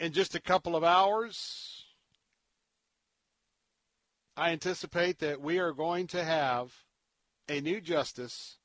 In 0.00 0.12
just 0.12 0.34
a 0.34 0.40
couple 0.40 0.74
of 0.74 0.82
hours, 0.82 1.84
I 4.36 4.50
anticipate 4.50 5.20
that 5.20 5.40
we 5.40 5.60
are 5.60 5.72
going 5.72 6.08
to 6.08 6.24
have 6.24 6.72
a 7.48 7.60
new 7.60 7.80
justice 7.80 8.58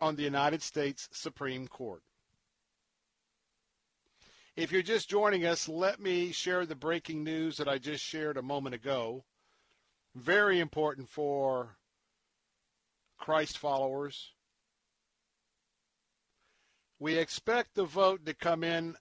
on 0.00 0.14
the 0.14 0.22
United 0.22 0.62
States 0.62 1.08
Supreme 1.10 1.66
Court. 1.66 2.04
If 4.54 4.70
you're 4.70 4.82
just 4.82 5.10
joining 5.10 5.44
us, 5.44 5.68
let 5.68 5.98
me 5.98 6.30
share 6.30 6.64
the 6.64 6.76
breaking 6.76 7.24
news 7.24 7.56
that 7.56 7.68
I 7.68 7.78
just 7.78 8.04
shared 8.04 8.36
a 8.36 8.42
moment 8.42 8.76
ago. 8.76 9.24
Very 10.14 10.60
important 10.60 11.08
for 11.08 11.76
Christ 13.18 13.58
followers. 13.58 14.35
We 16.98 17.18
expect 17.18 17.74
the 17.74 17.84
vote 17.84 18.24
to 18.26 18.34
come 18.34 18.64
in 18.64 18.96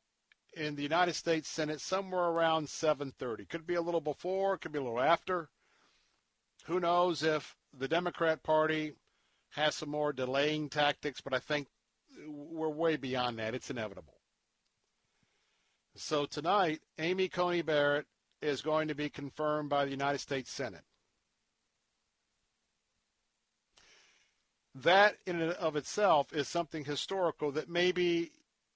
in 0.53 0.75
the 0.75 0.83
United 0.83 1.13
States 1.13 1.49
Senate 1.49 1.81
somewhere 1.81 2.25
around 2.25 2.67
7:30. 2.67 3.45
Could 3.45 3.65
be 3.65 3.75
a 3.75 3.81
little 3.81 4.01
before, 4.01 4.57
could 4.57 4.71
be 4.71 4.79
a 4.79 4.83
little 4.83 5.01
after. 5.01 5.49
Who 6.65 6.79
knows 6.79 7.23
if 7.23 7.55
the 7.73 7.87
Democrat 7.87 8.43
Party 8.43 8.95
has 9.51 9.75
some 9.75 9.89
more 9.89 10.11
delaying 10.11 10.69
tactics, 10.69 11.21
but 11.21 11.33
I 11.33 11.39
think 11.39 11.67
we're 12.27 12.69
way 12.69 12.95
beyond 12.95 13.39
that. 13.39 13.53
It's 13.53 13.69
inevitable. 13.69 14.19
So 15.95 16.25
tonight, 16.25 16.81
Amy 16.97 17.29
Coney 17.29 17.61
Barrett 17.61 18.07
is 18.41 18.61
going 18.61 18.89
to 18.89 18.95
be 18.95 19.09
confirmed 19.09 19.69
by 19.69 19.85
the 19.85 19.91
United 19.91 20.19
States 20.19 20.51
Senate. 20.51 20.83
That 24.75 25.15
in 25.25 25.41
and 25.41 25.53
of 25.53 25.77
itself 25.77 26.33
is 26.33 26.49
something 26.49 26.83
historical 26.83 27.51
that 27.53 27.69
maybe 27.69 28.31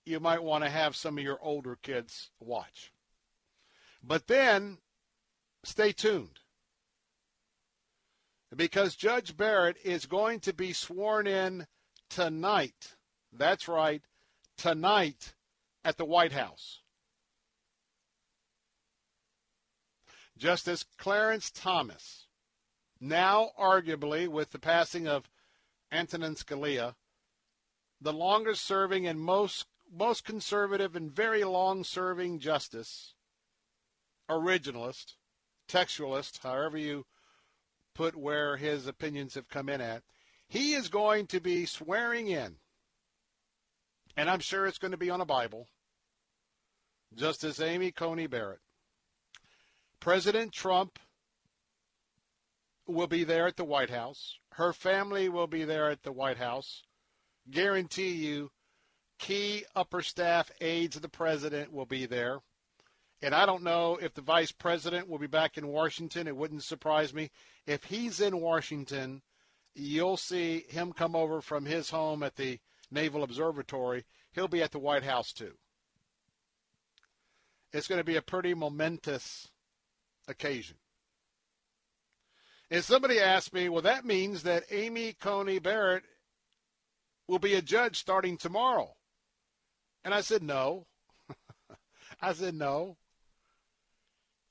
you 0.05 0.21
might 0.21 0.41
want 0.41 0.63
to 0.63 0.69
have 0.69 0.95
some 0.95 1.17
of 1.17 1.23
your 1.23 1.39
older 1.41 1.77
kids 1.81 2.31
watch. 2.39 2.93
But 4.01 4.27
then 4.27 4.77
stay 5.63 5.91
tuned. 5.91 6.39
Because 8.55 8.95
Judge 8.95 9.35
Barrett 9.35 9.77
is 9.83 10.05
going 10.05 10.39
to 10.41 10.53
be 10.53 10.71
sworn 10.71 11.27
in 11.27 11.67
tonight. 12.09 12.95
That's 13.31 13.67
right, 13.67 14.01
tonight 14.57 15.33
at 15.83 15.97
the 15.97 16.05
White 16.05 16.31
House. 16.31 16.79
Justice 20.37 20.85
Clarence 20.97 21.51
Thomas, 21.51 22.27
now 23.01 23.51
arguably 23.59 24.27
with 24.29 24.51
the 24.51 24.59
passing 24.59 25.05
of 25.05 25.29
Antonin 25.91 26.35
Scalia, 26.35 26.95
the 27.99 28.13
longest 28.13 28.63
serving 28.63 29.07
and 29.07 29.19
most 29.19 29.65
most 29.91 30.23
conservative 30.23 30.95
and 30.95 31.11
very 31.11 31.43
long 31.43 31.83
serving 31.83 32.39
justice, 32.39 33.15
originalist, 34.29 35.15
textualist, 35.67 36.39
however 36.39 36.77
you 36.77 37.05
put 37.95 38.15
where 38.15 38.57
his 38.57 38.87
opinions 38.87 39.33
have 39.33 39.49
come 39.49 39.67
in 39.67 39.81
at, 39.81 40.03
he 40.47 40.73
is 40.73 40.87
going 40.89 41.27
to 41.27 41.39
be 41.39 41.65
swearing 41.65 42.27
in, 42.27 42.57
and 44.15 44.29
I'm 44.29 44.39
sure 44.39 44.65
it's 44.65 44.77
going 44.77 44.91
to 44.91 44.97
be 44.97 45.09
on 45.09 45.21
a 45.21 45.25
Bible, 45.25 45.67
Justice 47.15 47.59
Amy 47.59 47.91
Coney 47.91 48.27
Barrett. 48.27 48.59
President 49.99 50.51
Trump 50.51 50.99
will 52.87 53.07
be 53.07 53.23
there 53.23 53.47
at 53.47 53.57
the 53.57 53.65
White 53.65 53.89
House. 53.89 54.38
Her 54.59 54.73
family 54.73 55.29
will 55.29 55.47
be 55.47 55.63
there 55.63 55.89
at 55.89 56.03
the 56.03 56.11
White 56.11 56.35
House. 56.35 56.83
Guarantee 57.49 58.11
you, 58.11 58.51
key 59.17 59.63
upper 59.73 60.01
staff 60.01 60.51
aides 60.59 60.97
of 60.97 61.01
the 61.01 61.07
president 61.07 61.71
will 61.71 61.85
be 61.85 62.05
there. 62.05 62.41
And 63.21 63.33
I 63.33 63.45
don't 63.45 63.63
know 63.63 63.95
if 64.01 64.13
the 64.13 64.21
vice 64.21 64.51
president 64.51 65.07
will 65.07 65.17
be 65.17 65.27
back 65.27 65.57
in 65.57 65.69
Washington. 65.69 66.27
It 66.27 66.35
wouldn't 66.35 66.65
surprise 66.65 67.13
me. 67.13 67.31
If 67.65 67.85
he's 67.85 68.19
in 68.19 68.41
Washington, 68.41 69.21
you'll 69.75 70.17
see 70.17 70.65
him 70.67 70.91
come 70.91 71.15
over 71.15 71.39
from 71.39 71.65
his 71.65 71.89
home 71.89 72.21
at 72.21 72.35
the 72.35 72.59
Naval 72.91 73.23
Observatory. 73.23 74.03
He'll 74.33 74.49
be 74.49 74.61
at 74.61 74.73
the 74.73 74.79
White 74.79 75.03
House 75.03 75.31
too. 75.31 75.53
It's 77.71 77.87
going 77.87 77.99
to 78.01 78.03
be 78.03 78.17
a 78.17 78.21
pretty 78.21 78.53
momentous 78.53 79.47
occasion. 80.27 80.75
And 82.71 82.83
somebody 82.83 83.19
asked 83.19 83.53
me, 83.53 83.67
well, 83.67 83.81
that 83.81 84.05
means 84.05 84.43
that 84.43 84.65
Amy 84.69 85.13
Coney 85.13 85.59
Barrett 85.59 86.03
will 87.27 87.39
be 87.39 87.55
a 87.55 87.61
judge 87.61 87.97
starting 87.97 88.37
tomorrow. 88.37 88.93
And 90.03 90.13
I 90.13 90.21
said, 90.21 90.43
no. 90.43 90.85
I 92.21 92.33
said, 92.33 92.53
no. 92.53 92.97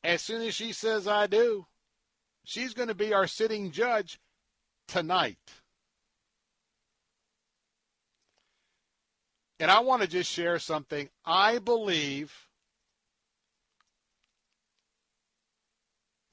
As 0.02 0.22
soon 0.22 0.42
as 0.42 0.54
she 0.54 0.72
says 0.72 1.06
I 1.06 1.26
do, 1.26 1.66
she's 2.44 2.74
going 2.74 2.88
to 2.88 2.94
be 2.94 3.12
our 3.12 3.26
sitting 3.26 3.70
judge 3.70 4.18
tonight. 4.88 5.38
And 9.60 9.70
I 9.70 9.80
want 9.80 10.02
to 10.02 10.08
just 10.08 10.30
share 10.30 10.58
something. 10.58 11.08
I 11.24 11.58
believe, 11.58 12.32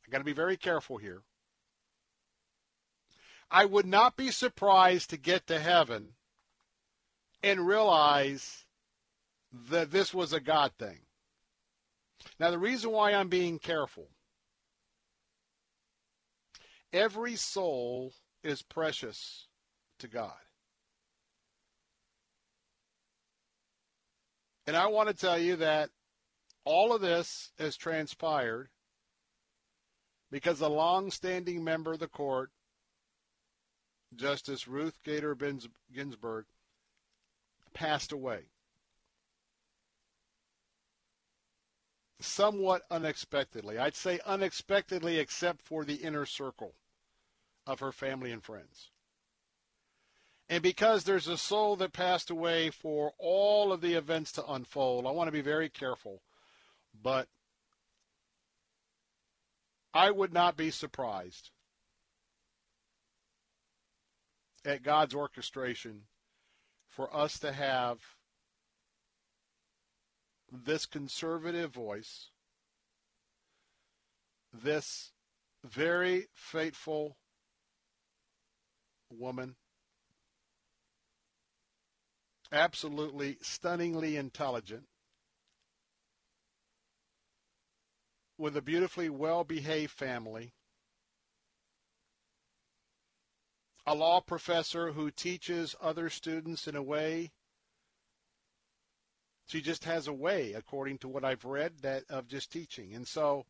I 0.07 0.12
got 0.12 0.20
to 0.20 0.24
be 0.24 0.34
very 0.34 0.57
careful 0.57 0.98
here. 0.98 1.22
I 3.56 3.64
would 3.64 3.86
not 3.86 4.18
be 4.18 4.32
surprised 4.32 5.11
to 5.11 5.18
get 5.18 5.48
to 5.48 5.61
heaven 5.61 6.10
and 7.41 7.65
realize 7.65 8.65
that 9.69 9.91
this 9.91 10.14
was 10.14 10.34
a 10.34 10.41
God 10.41 10.73
thing. 10.77 10.99
Now, 12.38 12.52
the 12.52 12.60
reason 12.60 12.91
why 12.91 13.14
I'm 13.14 13.30
being 13.30 13.57
careful 13.57 14.10
every 16.91 17.38
soul 17.38 18.11
is 18.44 18.61
precious 18.61 19.48
to 19.99 20.10
God. 20.10 20.34
And 24.68 24.76
I 24.76 24.88
want 24.88 25.07
to 25.07 25.15
tell 25.15 25.40
you 25.40 25.56
that 25.56 25.91
all 26.65 26.91
of 26.91 26.99
this 26.99 27.53
has 27.57 27.77
transpired 27.77 28.68
because 30.30 30.60
a 30.60 30.68
long-standing 30.68 31.64
member 31.64 31.94
of 31.94 31.99
the 31.99 32.10
court, 32.10 32.52
Justice 34.16 34.68
Ruth 34.68 34.98
Bader 35.04 35.36
Ginsburg, 35.94 36.46
passed 37.74 38.12
away. 38.12 38.46
Somewhat 42.20 42.84
unexpectedly. 42.90 43.78
I'd 43.78 43.96
say 43.96 44.20
unexpectedly, 44.26 45.20
except 45.20 45.62
for 45.62 45.84
the 45.84 45.96
inner 45.96 46.26
circle 46.26 46.74
of 47.68 47.80
her 47.82 47.92
family 47.92 48.32
and 48.32 48.44
friends. 48.44 48.90
And 50.48 50.62
because 50.62 51.04
there's 51.04 51.28
a 51.28 51.38
soul 51.38 51.76
that 51.78 51.92
passed 51.92 52.30
away 52.30 52.70
for 52.70 53.14
all 53.18 53.74
of 53.74 53.82
the 53.82 53.96
events 53.96 54.32
to 54.34 54.46
unfold, 54.46 55.06
I 55.06 55.12
want 55.12 55.28
to 55.28 55.32
be 55.32 55.42
very 55.42 55.70
careful. 55.70 56.22
But 57.02 57.28
I 59.94 60.12
would 60.12 60.34
not 60.34 60.56
be 60.56 60.72
surprised 60.72 61.52
at 64.66 64.84
God's 64.84 65.14
orchestration 65.14 66.02
for 66.90 67.16
us 67.16 67.40
to 67.40 67.52
have 67.52 68.00
this 70.52 70.86
conservative 70.86 71.72
voice, 71.72 72.30
this 74.54 75.12
very 75.64 76.28
faithful 76.34 77.18
woman 79.12 79.56
absolutely 82.52 83.38
stunningly 83.42 84.16
intelligent, 84.18 84.86
with 88.38 88.56
a 88.58 88.62
beautifully 88.62 89.10
well 89.10 89.44
behaved 89.44 89.92
family, 89.92 90.54
a 93.88 93.94
law 93.94 94.20
professor 94.20 94.91
who 94.91 95.12
teaches 95.12 95.76
other 95.82 96.10
students 96.10 96.68
in 96.68 96.76
a 96.76 96.82
way. 96.82 97.32
She 99.48 99.62
just 99.62 99.86
has 99.86 100.07
a 100.07 100.14
way, 100.14 100.53
according 100.53 100.98
to 100.99 101.07
what 101.07 101.24
I've 101.24 101.45
read, 101.45 101.80
that 101.82 102.03
of 102.10 102.28
just 102.28 102.52
teaching. 102.52 102.95
And 102.95 103.07
so 103.07 103.45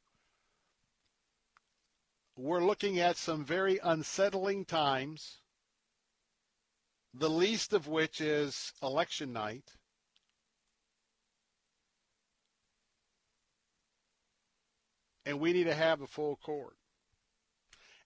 we're 2.36 2.66
looking 2.66 2.99
at 2.99 3.16
some 3.16 3.45
very 3.45 3.80
unsettling 3.82 4.66
times 4.66 5.40
the 7.14 7.30
least 7.30 7.72
of 7.72 7.88
which 7.88 8.20
is 8.20 8.74
election 8.84 9.32
night. 9.32 9.72
And 15.26 15.40
we 15.40 15.53
need 15.53 15.64
to 15.64 15.74
have 15.74 16.02
a 16.02 16.07
full 16.07 16.36
court. 16.36 16.76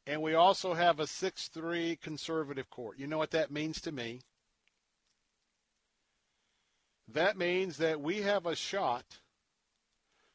And 0.09 0.23
we 0.23 0.33
also 0.33 0.73
have 0.73 0.99
a 0.99 1.05
6 1.05 1.49
3 1.49 1.95
conservative 1.97 2.67
court. 2.71 2.97
You 2.97 3.05
know 3.05 3.19
what 3.19 3.29
that 3.29 3.51
means 3.51 3.79
to 3.81 3.91
me? 3.91 4.21
That 7.07 7.37
means 7.37 7.77
that 7.77 8.01
we 8.01 8.23
have 8.23 8.47
a 8.47 8.55
shot 8.55 9.05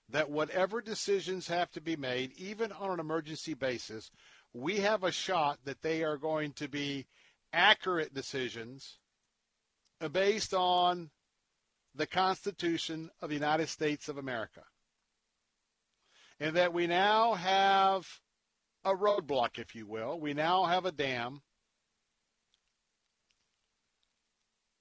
that 0.08 0.30
whatever 0.30 0.80
decisions 0.80 1.48
have 1.48 1.72
to 1.72 1.80
be 1.80 1.96
made, 1.96 2.30
even 2.36 2.70
on 2.70 2.92
an 2.92 3.00
emergency 3.00 3.54
basis, 3.54 4.12
we 4.52 4.76
have 4.76 5.02
a 5.02 5.10
shot 5.10 5.58
that 5.64 5.82
they 5.82 6.04
are 6.04 6.18
going 6.18 6.52
to 6.52 6.68
be 6.68 7.06
accurate 7.52 8.14
decisions 8.14 9.00
based 10.12 10.54
on 10.54 11.10
the 11.96 12.06
Constitution 12.06 13.10
of 13.20 13.28
the 13.28 13.34
United 13.34 13.68
States 13.68 14.08
of 14.08 14.18
America. 14.18 14.62
And 16.38 16.54
that 16.54 16.72
we 16.72 16.86
now 16.86 17.34
have 17.34 18.20
a 18.84 18.94
roadblock, 18.94 19.58
if 19.58 19.74
you 19.74 19.86
will. 19.86 20.18
We 20.18 20.34
now 20.34 20.64
have 20.64 20.84
a 20.84 20.92
dam 20.92 21.42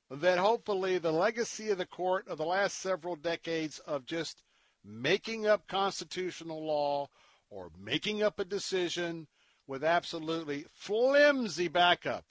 that 0.10 0.38
hopefully 0.38 0.98
the 0.98 1.12
legacy 1.12 1.70
of 1.70 1.78
the 1.78 1.86
court 1.86 2.28
of 2.28 2.38
the 2.38 2.46
last 2.46 2.80
several 2.80 3.16
decades 3.16 3.80
of 3.80 4.06
just 4.06 4.44
making 4.84 5.48
up 5.48 5.68
constitutional 5.68 6.66
law 6.66 7.08
or 7.50 7.72
making 7.80 8.22
up 8.22 8.40
a 8.40 8.46
decision 8.46 9.28
with 9.66 9.84
absolutely 9.84 10.66
flimsy 10.74 11.68
backup 11.68 12.26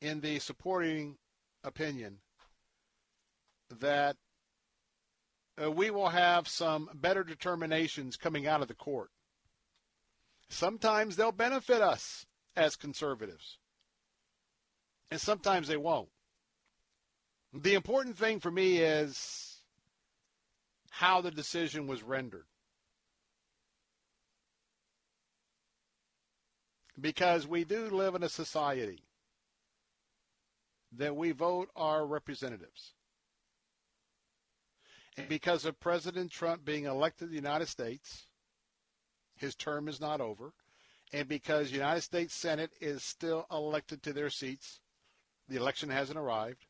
in 0.00 0.20
the 0.20 0.38
supporting 0.38 1.16
opinion 1.64 2.18
that 3.80 4.16
uh, 5.62 5.70
we 5.70 5.90
will 5.90 6.08
have 6.08 6.48
some 6.48 6.88
better 6.94 7.22
determinations 7.22 8.16
coming 8.16 8.46
out 8.46 8.62
of 8.62 8.68
the 8.68 8.74
court. 8.74 9.10
Sometimes 10.50 11.14
they'll 11.16 11.32
benefit 11.32 11.80
us 11.80 12.26
as 12.56 12.74
conservatives, 12.74 13.58
and 15.10 15.20
sometimes 15.20 15.68
they 15.68 15.76
won't. 15.76 16.08
The 17.52 17.74
important 17.74 18.18
thing 18.18 18.40
for 18.40 18.50
me 18.50 18.78
is 18.78 19.62
how 20.90 21.20
the 21.20 21.30
decision 21.30 21.86
was 21.86 22.02
rendered. 22.02 22.46
Because 27.00 27.46
we 27.46 27.64
do 27.64 27.88
live 27.88 28.14
in 28.14 28.22
a 28.22 28.28
society 28.28 29.04
that 30.96 31.16
we 31.16 31.30
vote 31.30 31.70
our 31.76 32.04
representatives. 32.04 32.94
And 35.16 35.28
because 35.28 35.64
of 35.64 35.80
President 35.80 36.30
Trump 36.30 36.64
being 36.64 36.84
elected 36.84 37.28
to 37.28 37.30
the 37.30 37.36
United 37.36 37.68
States, 37.68 38.26
his 39.40 39.54
term 39.54 39.88
is 39.88 40.00
not 40.00 40.20
over. 40.20 40.52
And 41.12 41.28
because 41.28 41.68
the 41.68 41.76
United 41.76 42.02
States 42.02 42.34
Senate 42.34 42.70
is 42.80 43.02
still 43.02 43.46
elected 43.50 44.02
to 44.04 44.12
their 44.12 44.30
seats, 44.30 44.80
the 45.48 45.56
election 45.56 45.90
hasn't 45.90 46.18
arrived. 46.18 46.66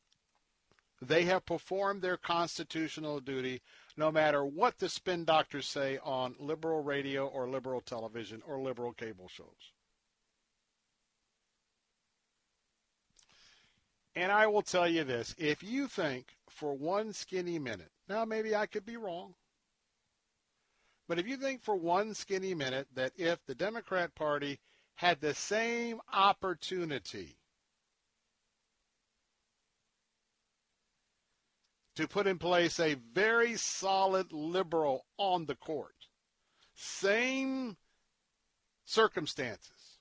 They 1.02 1.24
have 1.24 1.46
performed 1.46 2.02
their 2.02 2.16
constitutional 2.16 3.20
duty 3.20 3.62
no 3.96 4.10
matter 4.10 4.44
what 4.44 4.78
the 4.78 4.88
spin 4.88 5.24
doctors 5.24 5.66
say 5.66 5.98
on 6.02 6.34
liberal 6.38 6.82
radio 6.82 7.26
or 7.26 7.48
liberal 7.48 7.80
television 7.80 8.42
or 8.46 8.60
liberal 8.60 8.92
cable 8.92 9.28
shows. 9.28 9.72
And 14.14 14.32
I 14.32 14.46
will 14.46 14.62
tell 14.62 14.88
you 14.88 15.04
this 15.04 15.34
if 15.38 15.62
you 15.62 15.86
think 15.86 16.36
for 16.48 16.74
one 16.74 17.12
skinny 17.12 17.58
minute, 17.58 17.90
now 18.08 18.24
maybe 18.24 18.54
I 18.54 18.66
could 18.66 18.84
be 18.84 18.96
wrong, 18.96 19.34
but 21.10 21.18
if 21.18 21.26
you 21.26 21.36
think 21.36 21.60
for 21.60 21.74
one 21.74 22.14
skinny 22.14 22.54
minute 22.54 22.86
that 22.94 23.10
if 23.16 23.44
the 23.44 23.54
Democrat 23.56 24.14
Party 24.14 24.60
had 24.94 25.20
the 25.20 25.34
same 25.34 26.00
opportunity 26.12 27.36
to 31.96 32.06
put 32.06 32.28
in 32.28 32.38
place 32.38 32.78
a 32.78 32.94
very 33.12 33.56
solid 33.56 34.32
liberal 34.32 35.04
on 35.18 35.46
the 35.46 35.56
court, 35.56 35.96
same 36.76 37.76
circumstances, 38.84 39.98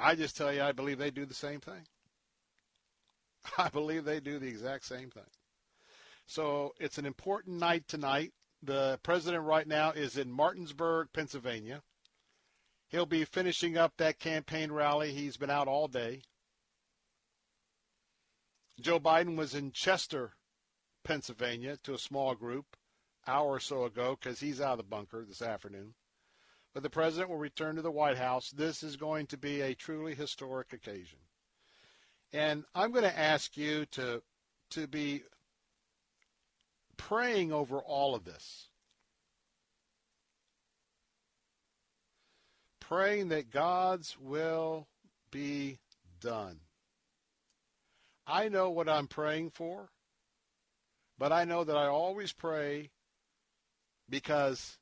I 0.00 0.16
just 0.16 0.36
tell 0.36 0.52
you, 0.52 0.62
I 0.62 0.72
believe 0.72 0.98
they 0.98 1.12
do 1.12 1.26
the 1.26 1.32
same 1.32 1.60
thing. 1.60 1.86
I 3.56 3.68
believe 3.68 4.04
they 4.04 4.18
do 4.18 4.40
the 4.40 4.48
exact 4.48 4.84
same 4.84 5.10
thing. 5.10 5.22
So 6.32 6.72
it's 6.80 6.96
an 6.96 7.04
important 7.04 7.58
night 7.58 7.86
tonight 7.86 8.32
The 8.62 8.98
president 9.02 9.42
right 9.42 9.66
now 9.66 9.90
is 9.90 10.16
in 10.16 10.32
Martinsburg, 10.32 11.08
Pennsylvania. 11.12 11.82
He'll 12.88 13.04
be 13.04 13.26
finishing 13.26 13.76
up 13.76 13.98
that 13.98 14.18
campaign 14.18 14.72
rally. 14.72 15.12
He's 15.12 15.36
been 15.36 15.50
out 15.50 15.68
all 15.68 15.88
day. 15.88 16.22
Joe 18.80 18.98
Biden 18.98 19.36
was 19.36 19.54
in 19.54 19.72
Chester, 19.72 20.32
Pennsylvania, 21.04 21.76
to 21.82 21.92
a 21.92 21.98
small 21.98 22.34
group 22.34 22.78
hour 23.26 23.50
or 23.50 23.60
so 23.60 23.84
ago 23.84 24.16
because 24.18 24.40
he's 24.40 24.60
out 24.60 24.72
of 24.72 24.78
the 24.78 24.84
bunker 24.84 25.26
this 25.28 25.42
afternoon. 25.42 25.92
But 26.72 26.82
the 26.82 26.88
president 26.88 27.28
will 27.28 27.36
return 27.36 27.76
to 27.76 27.82
the 27.82 27.90
White 27.90 28.16
House. 28.16 28.48
This 28.48 28.82
is 28.82 28.96
going 28.96 29.26
to 29.26 29.36
be 29.36 29.60
a 29.60 29.74
truly 29.74 30.14
historic 30.14 30.72
occasion. 30.72 31.18
And 32.32 32.64
I'm 32.74 32.90
going 32.90 33.04
to 33.04 33.18
ask 33.18 33.54
you 33.54 33.84
to 33.86 34.22
to 34.70 34.86
be 34.86 35.24
praying 36.96 37.52
over 37.52 37.78
all 37.78 38.14
of 38.14 38.24
this. 38.24 38.68
Praying 42.80 43.28
that 43.28 43.50
God's 43.50 44.18
will 44.18 44.88
be 45.30 45.78
done. 46.20 46.60
I 48.26 48.48
know 48.48 48.70
what 48.70 48.88
I'm 48.88 49.08
praying 49.08 49.50
for, 49.50 49.90
but 51.18 51.32
I 51.32 51.44
know 51.44 51.64
that 51.64 51.76
I 51.76 51.86
always 51.86 52.32
pray 52.32 52.90
because 54.08 54.78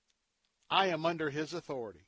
I 0.68 0.88
am 0.88 1.06
under 1.06 1.30
his 1.30 1.54
authority. 1.54 2.06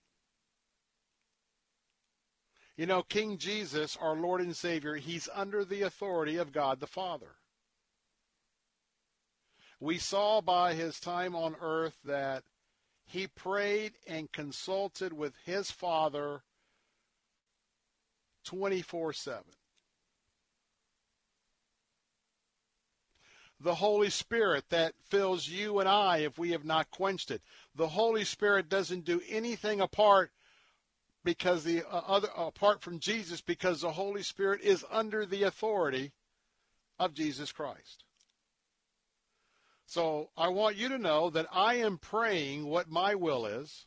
You 2.77 2.87
know, 2.87 3.03
King 3.03 3.39
Jesus, 3.39 3.97
our 4.01 4.17
Lord 4.17 4.41
and 4.41 4.57
Savior, 4.57 4.97
he's 4.97 5.29
under 5.35 5.65
the 5.65 5.83
authority 5.83 6.37
of 6.37 6.53
God 6.53 6.81
the 6.81 6.87
Father. 6.87 7.37
We 9.83 9.99
saw 9.99 10.41
by 10.41 10.75
his 10.75 11.01
time 11.01 11.35
on 11.35 11.57
earth 11.61 11.97
that 12.05 12.45
he 13.05 13.27
prayed 13.27 13.95
and 14.07 14.31
consulted 14.31 15.13
with 15.13 15.35
his 15.45 15.73
Father 15.73 16.45
24 18.45 19.13
7. 19.13 19.43
the 23.59 23.75
Holy 23.77 24.11
Spirit 24.11 24.65
that 24.71 24.95
fills 25.09 25.49
you 25.49 25.81
and 25.81 25.89
I 25.89 26.19
if 26.19 26.39
we 26.39 26.51
have 26.51 26.65
not 26.65 26.91
quenched 26.91 27.33
it. 27.33 27.43
The 27.75 27.89
Holy 27.89 28.25
Spirit 28.25 28.69
doesn't 28.69 29.05
do 29.05 29.21
anything 29.29 29.81
apart 29.81 30.31
because 31.25 31.65
the 31.65 31.83
uh, 31.83 32.03
other 32.07 32.29
apart 32.37 32.83
from 32.83 33.01
Jesus 33.01 33.41
because 33.41 33.81
the 33.81 33.93
Holy 33.93 34.23
Spirit 34.23 34.61
is 34.61 34.85
under 34.91 35.27
the 35.27 35.43
authority 35.43 36.13
of 37.01 37.15
Jesus 37.15 37.51
Christ. 37.51 38.05
So 39.93 40.31
I 40.39 40.49
want 40.49 40.77
you 40.77 40.89
to 40.89 40.97
know 40.97 41.29
that 41.29 41.49
I 41.53 41.75
am 41.75 41.99
praying 41.99 42.65
what 42.65 42.89
my 42.89 43.15
will 43.15 43.45
is. 43.45 43.85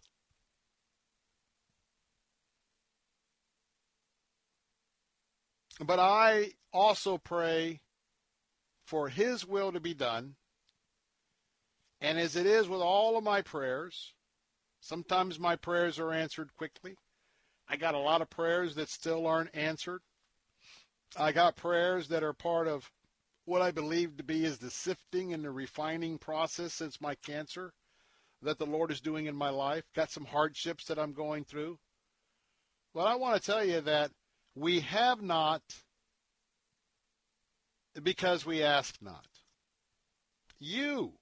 But 5.83 5.97
I 5.97 6.51
also 6.71 7.17
pray 7.17 7.81
for 8.85 9.09
His 9.09 9.47
will 9.47 9.71
to 9.71 9.79
be 9.79 9.95
done. 9.95 10.35
And 11.99 12.19
as 12.19 12.35
it 12.35 12.45
is 12.45 12.69
with 12.69 12.81
all 12.81 13.17
of 13.17 13.23
my 13.23 13.41
prayers, 13.41 14.13
sometimes 14.81 15.39
my 15.39 15.55
prayers 15.55 15.97
are 15.97 16.11
answered 16.11 16.53
quickly. 16.55 16.97
I 17.67 17.77
got 17.77 17.95
a 17.95 17.97
lot 17.97 18.21
of 18.21 18.29
prayers 18.29 18.75
that 18.75 18.89
still 18.89 19.25
aren't 19.25 19.55
answered. 19.55 20.01
I 21.17 21.31
got 21.31 21.55
prayers 21.55 22.09
that 22.09 22.21
are 22.21 22.31
part 22.31 22.67
of 22.67 22.91
what 23.45 23.61
I 23.61 23.71
believe 23.71 24.17
to 24.17 24.23
be 24.23 24.43
is 24.43 24.57
the 24.57 24.71
sifting 24.71 25.33
and 25.33 25.43
the 25.43 25.51
refining 25.51 26.17
process 26.17 26.73
since 26.73 26.99
my 26.99 27.15
cancer 27.15 27.71
that 28.41 28.57
the 28.57 28.65
Lord 28.65 28.91
is 28.91 29.01
doing 29.01 29.27
in 29.27 29.35
my 29.35 29.49
life. 29.49 29.83
Got 29.95 30.11
some 30.11 30.25
hardships 30.25 30.85
that 30.85 30.99
I'm 30.99 31.13
going 31.13 31.45
through. 31.45 31.77
But 32.93 33.07
I 33.07 33.15
want 33.15 33.41
to 33.41 33.51
tell 33.51 33.63
you 33.63 33.81
that 33.81 34.11
we 34.55 34.79
have 34.81 35.21
not 35.21 35.61
because 38.01 38.45
we 38.45 38.63
ask 38.63 38.95
not. 39.01 39.27
You. 40.59 41.13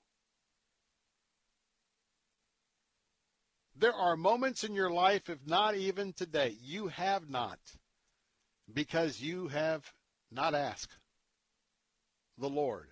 There 3.75 3.93
are 3.93 4.15
moments 4.15 4.63
in 4.63 4.75
your 4.75 4.91
life, 4.91 5.29
if 5.29 5.39
not 5.45 5.75
even 5.75 6.13
today, 6.13 6.55
you 6.61 6.87
have 6.87 7.29
not 7.29 7.59
because 8.71 9.19
you 9.19 9.49
have 9.49 9.91
not 10.31 10.53
asked 10.53 10.97
the 12.37 12.49
Lord 12.49 12.87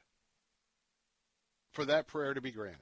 for 1.74 1.86
that 1.86 2.08
prayer 2.08 2.34
to 2.34 2.42
be 2.42 2.52
granted. 2.52 2.80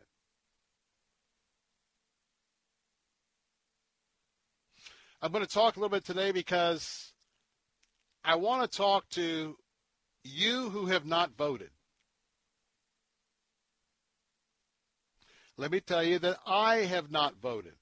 I'm 5.22 5.32
going 5.32 5.46
to 5.46 5.52
talk 5.52 5.76
a 5.76 5.80
little 5.80 5.96
bit 5.96 6.06
today 6.06 6.32
because 6.32 7.12
I 8.24 8.36
want 8.36 8.70
to 8.70 8.78
talk 8.78 9.10
to 9.10 9.58
you 10.24 10.70
who 10.70 10.88
have 10.88 11.06
not 11.06 11.32
voted, 11.38 11.72
let 15.58 15.72
me 15.72 15.82
tell 15.82 16.04
you 16.04 16.20
that 16.20 16.38
I 16.46 16.78
have 16.78 17.12
not 17.12 17.36
voted. 17.42 17.74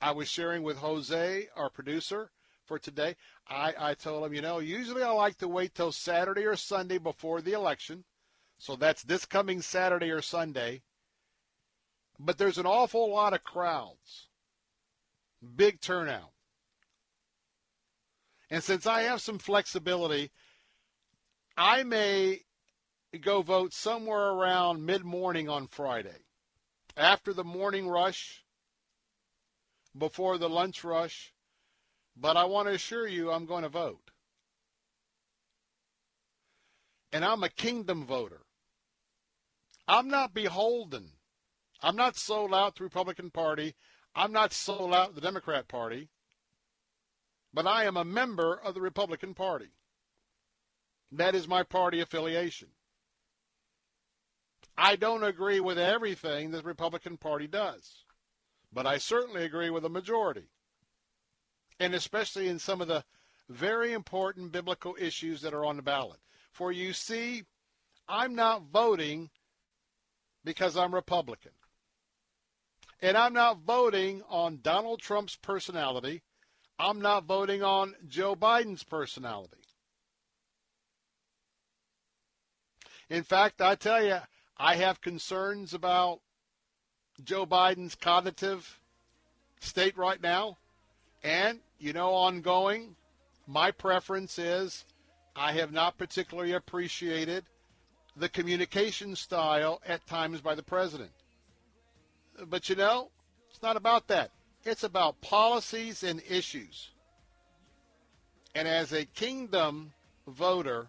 I 0.00 0.10
was 0.10 0.28
sharing 0.28 0.62
with 0.62 0.78
Jose, 0.78 1.48
our 1.56 1.70
producer, 1.70 2.30
for 2.66 2.78
today. 2.78 3.16
I, 3.48 3.74
I 3.78 3.94
told 3.94 4.24
him, 4.24 4.34
you 4.34 4.42
know, 4.42 4.58
usually 4.58 5.02
I 5.02 5.10
like 5.10 5.36
to 5.38 5.48
wait 5.48 5.74
till 5.74 5.92
Saturday 5.92 6.44
or 6.44 6.56
Sunday 6.56 6.98
before 6.98 7.40
the 7.40 7.52
election. 7.52 8.04
So 8.58 8.76
that's 8.76 9.02
this 9.02 9.26
coming 9.26 9.60
Saturday 9.60 10.10
or 10.10 10.22
Sunday. 10.22 10.82
But 12.18 12.38
there's 12.38 12.58
an 12.58 12.66
awful 12.66 13.12
lot 13.12 13.34
of 13.34 13.42
crowds, 13.42 14.28
big 15.56 15.80
turnout. 15.80 16.30
And 18.50 18.62
since 18.62 18.86
I 18.86 19.02
have 19.02 19.20
some 19.20 19.38
flexibility, 19.38 20.30
I 21.56 21.82
may 21.82 22.42
go 23.20 23.42
vote 23.42 23.72
somewhere 23.72 24.30
around 24.30 24.86
mid 24.86 25.04
morning 25.04 25.48
on 25.48 25.66
Friday. 25.66 26.24
After 26.96 27.32
the 27.32 27.44
morning 27.44 27.88
rush, 27.88 28.44
before 29.96 30.38
the 30.38 30.48
lunch 30.48 30.84
rush, 30.84 31.33
but 32.16 32.36
I 32.36 32.44
want 32.44 32.68
to 32.68 32.74
assure 32.74 33.06
you 33.06 33.30
I'm 33.30 33.46
going 33.46 33.62
to 33.62 33.68
vote. 33.68 34.10
And 37.12 37.24
I'm 37.24 37.42
a 37.42 37.48
kingdom 37.48 38.04
voter. 38.04 38.42
I'm 39.86 40.08
not 40.08 40.34
beholden. 40.34 41.10
I'm 41.82 41.96
not 41.96 42.16
sold 42.16 42.54
out 42.54 42.76
to 42.76 42.80
the 42.80 42.84
Republican 42.84 43.30
Party. 43.30 43.74
I'm 44.14 44.32
not 44.32 44.52
sold 44.52 44.94
out 44.94 45.08
to 45.08 45.14
the 45.14 45.20
Democrat 45.20 45.68
Party 45.68 46.08
but 47.54 47.68
I 47.68 47.84
am 47.84 47.96
a 47.96 48.04
member 48.04 48.56
of 48.56 48.74
the 48.74 48.80
Republican 48.80 49.32
Party. 49.32 49.70
That 51.12 51.36
is 51.36 51.46
my 51.46 51.62
party 51.62 52.00
affiliation. 52.00 52.68
I 54.76 54.96
don't 54.96 55.22
agree 55.22 55.60
with 55.60 55.78
everything 55.78 56.50
the 56.50 56.62
Republican 56.62 57.16
Party 57.16 57.46
does, 57.46 58.04
but 58.72 58.88
I 58.88 58.98
certainly 58.98 59.44
agree 59.44 59.70
with 59.70 59.84
the 59.84 59.88
majority, 59.88 60.48
and 61.80 61.94
especially 61.94 62.48
in 62.48 62.58
some 62.58 62.80
of 62.80 62.88
the 62.88 63.04
very 63.48 63.92
important 63.92 64.52
biblical 64.52 64.96
issues 64.98 65.42
that 65.42 65.54
are 65.54 65.64
on 65.64 65.76
the 65.76 65.82
ballot. 65.82 66.18
For 66.52 66.72
you 66.72 66.92
see, 66.92 67.44
I'm 68.08 68.34
not 68.34 68.64
voting 68.72 69.30
because 70.44 70.76
I'm 70.76 70.94
Republican. 70.94 71.52
And 73.02 73.16
I'm 73.16 73.32
not 73.34 73.60
voting 73.60 74.22
on 74.28 74.60
Donald 74.62 75.00
Trump's 75.00 75.36
personality 75.36 76.22
I'm 76.78 77.00
not 77.00 77.24
voting 77.24 77.62
on 77.62 77.94
Joe 78.08 78.34
Biden's 78.34 78.82
personality. 78.82 79.56
In 83.08 83.22
fact, 83.22 83.60
I 83.60 83.74
tell 83.74 84.04
you, 84.04 84.18
I 84.56 84.76
have 84.76 85.00
concerns 85.00 85.72
about 85.72 86.20
Joe 87.22 87.46
Biden's 87.46 87.94
cognitive 87.94 88.80
state 89.60 89.96
right 89.96 90.20
now. 90.20 90.58
And, 91.24 91.60
you 91.78 91.94
know, 91.94 92.10
ongoing, 92.10 92.94
my 93.46 93.70
preference 93.70 94.38
is 94.38 94.84
I 95.34 95.52
have 95.52 95.72
not 95.72 95.96
particularly 95.96 96.52
appreciated 96.52 97.44
the 98.14 98.28
communication 98.28 99.16
style 99.16 99.80
at 99.86 100.06
times 100.06 100.40
by 100.42 100.54
the 100.54 100.62
president. 100.62 101.10
But, 102.46 102.68
you 102.68 102.76
know, 102.76 103.08
it's 103.50 103.62
not 103.62 103.76
about 103.76 104.06
that. 104.08 104.30
It's 104.64 104.84
about 104.84 105.20
policies 105.22 106.02
and 106.02 106.22
issues. 106.28 106.90
And 108.54 108.68
as 108.68 108.92
a 108.92 109.04
kingdom 109.04 109.92
voter, 110.28 110.88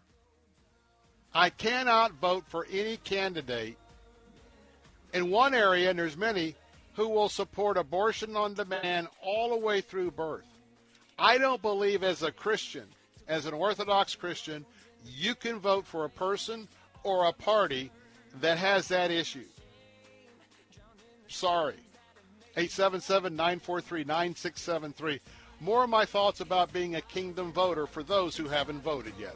I 1.34 1.50
cannot 1.50 2.14
vote 2.14 2.44
for 2.48 2.68
any 2.72 2.98
candidate 2.98 3.78
in 5.14 5.32
one 5.32 5.54
area, 5.54 5.90
and 5.90 5.98
there's 5.98 6.18
many, 6.18 6.56
who 6.96 7.10
will 7.10 7.30
support 7.30 7.78
abortion 7.78 8.36
on 8.36 8.54
demand 8.54 9.08
all 9.22 9.50
the 9.50 9.58
way 9.58 9.82
through 9.82 10.12
birth. 10.12 10.46
I 11.18 11.38
don't 11.38 11.62
believe 11.62 12.04
as 12.04 12.24
a 12.24 12.32
Christian, 12.32 12.86
as 13.28 13.46
an 13.46 13.54
Orthodox 13.54 14.16
Christian, 14.16 14.66
you 15.06 15.36
can 15.36 15.60
vote 15.60 15.86
for 15.86 16.06
a 16.06 16.10
person 16.10 16.68
or 17.04 17.26
a 17.26 17.34
party 17.34 17.92
that 18.42 18.58
has 18.58 18.88
that 18.88 19.12
issue. 19.12 19.46
Sorry. 21.28 21.76
877-943-9673. 22.58 25.20
More 25.60 25.84
of 25.84 25.90
my 25.90 26.06
thoughts 26.06 26.40
about 26.42 26.74
being 26.74 26.96
a 26.96 27.02
kingdom 27.02 27.52
voter 27.52 27.88
for 27.88 28.04
those 28.04 28.38
who 28.38 28.48
haven't 28.48 28.82
voted 28.82 29.14
yet. 29.20 29.36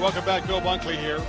welcome 0.00 0.24
back. 0.24 0.46
Bill 0.46 0.60
Bunkley 0.60 0.96
here. 0.96 1.20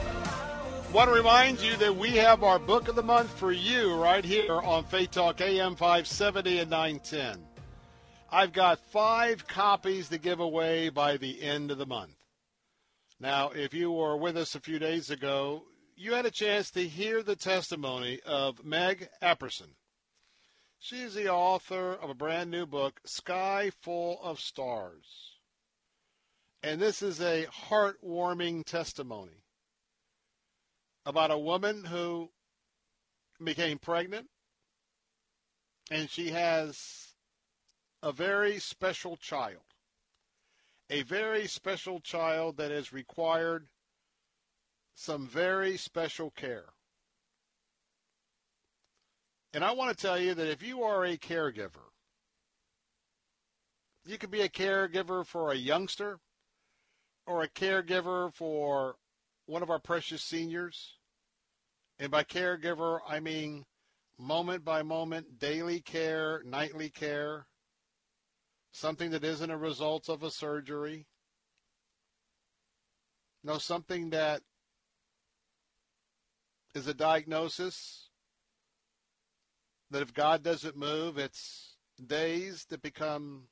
Want 0.93 1.09
to 1.09 1.15
remind 1.15 1.59
you 1.59 1.75
that 1.77 1.95
we 1.95 2.11
have 2.11 2.43
our 2.43 2.59
book 2.59 2.87
of 2.87 2.95
the 2.95 3.01
month 3.01 3.31
for 3.31 3.51
you 3.51 3.95
right 3.95 4.23
here 4.23 4.59
on 4.61 4.83
Faith 4.83 5.09
Talk 5.09 5.41
AM 5.41 5.75
570 5.75 6.59
and 6.59 6.69
910. 6.69 7.43
I've 8.31 8.53
got 8.53 8.79
five 8.91 9.47
copies 9.47 10.09
to 10.09 10.19
give 10.19 10.39
away 10.39 10.89
by 10.89 11.17
the 11.17 11.41
end 11.41 11.71
of 11.71 11.79
the 11.79 11.87
month. 11.87 12.15
Now, 13.19 13.49
if 13.49 13.73
you 13.73 13.91
were 13.91 14.15
with 14.15 14.37
us 14.37 14.53
a 14.53 14.59
few 14.59 14.77
days 14.77 15.09
ago, 15.09 15.63
you 15.95 16.13
had 16.13 16.27
a 16.27 16.31
chance 16.31 16.69
to 16.71 16.87
hear 16.87 17.23
the 17.23 17.35
testimony 17.35 18.19
of 18.23 18.63
Meg 18.63 19.09
Apperson. 19.21 19.73
She 20.77 21.01
is 21.01 21.15
the 21.15 21.29
author 21.29 21.93
of 21.93 22.11
a 22.11 22.15
brand 22.15 22.51
new 22.51 22.67
book, 22.67 23.01
Sky 23.03 23.71
Full 23.81 24.21
of 24.21 24.39
Stars. 24.39 25.38
And 26.61 26.79
this 26.79 27.01
is 27.01 27.21
a 27.21 27.45
heartwarming 27.69 28.65
testimony 28.65 29.43
about 31.05 31.31
a 31.31 31.37
woman 31.37 31.85
who 31.85 32.29
became 33.41 33.79
pregnant 33.79 34.27
and 35.89 36.09
she 36.09 36.29
has 36.29 37.13
a 38.03 38.11
very 38.11 38.59
special 38.59 39.17
child. 39.17 39.63
A 40.89 41.03
very 41.03 41.47
special 41.47 41.99
child 41.99 42.57
that 42.57 42.71
has 42.71 42.91
required 42.91 43.67
some 44.95 45.27
very 45.27 45.77
special 45.77 46.31
care. 46.31 46.73
And 49.53 49.63
I 49.63 49.71
want 49.71 49.95
to 49.95 50.01
tell 50.01 50.19
you 50.19 50.33
that 50.33 50.47
if 50.47 50.61
you 50.61 50.83
are 50.83 51.05
a 51.05 51.17
caregiver, 51.17 51.91
you 54.05 54.17
could 54.17 54.31
be 54.31 54.41
a 54.41 54.49
caregiver 54.49 55.25
for 55.25 55.51
a 55.51 55.55
youngster 55.55 56.19
or 57.29 57.43
a 57.43 57.47
caregiver 57.47 58.33
for 58.33 58.95
one 59.45 59.61
of 59.61 59.69
our 59.69 59.77
precious 59.77 60.23
seniors. 60.23 60.97
And 61.99 62.09
by 62.09 62.23
caregiver, 62.23 63.01
I 63.07 63.19
mean 63.19 63.65
moment 64.17 64.65
by 64.65 64.81
moment, 64.81 65.37
daily 65.37 65.79
care, 65.79 66.41
nightly 66.43 66.89
care, 66.89 67.45
something 68.71 69.11
that 69.11 69.23
isn't 69.23 69.51
a 69.51 69.57
result 69.57 70.09
of 70.09 70.23
a 70.23 70.31
surgery. 70.31 71.05
No, 73.43 73.59
something 73.59 74.09
that 74.09 74.41
is 76.73 76.87
a 76.87 76.95
diagnosis 76.95 78.09
that 79.91 80.01
if 80.01 80.15
God 80.15 80.41
doesn't 80.41 80.75
move, 80.75 81.19
it's 81.19 81.77
days 82.03 82.65
that 82.69 82.81
become 82.81 83.43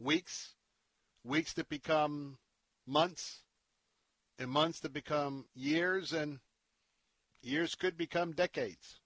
weeks, 0.00 0.56
weeks 1.22 1.52
that 1.52 1.68
become 1.68 2.36
months, 2.86 3.42
and 4.38 4.50
months 4.50 4.80
that 4.80 4.92
become 4.92 5.46
years, 5.54 6.12
and 6.12 6.40
years 7.42 7.74
could 7.74 7.96
become 7.96 8.32
decades. 8.32 9.00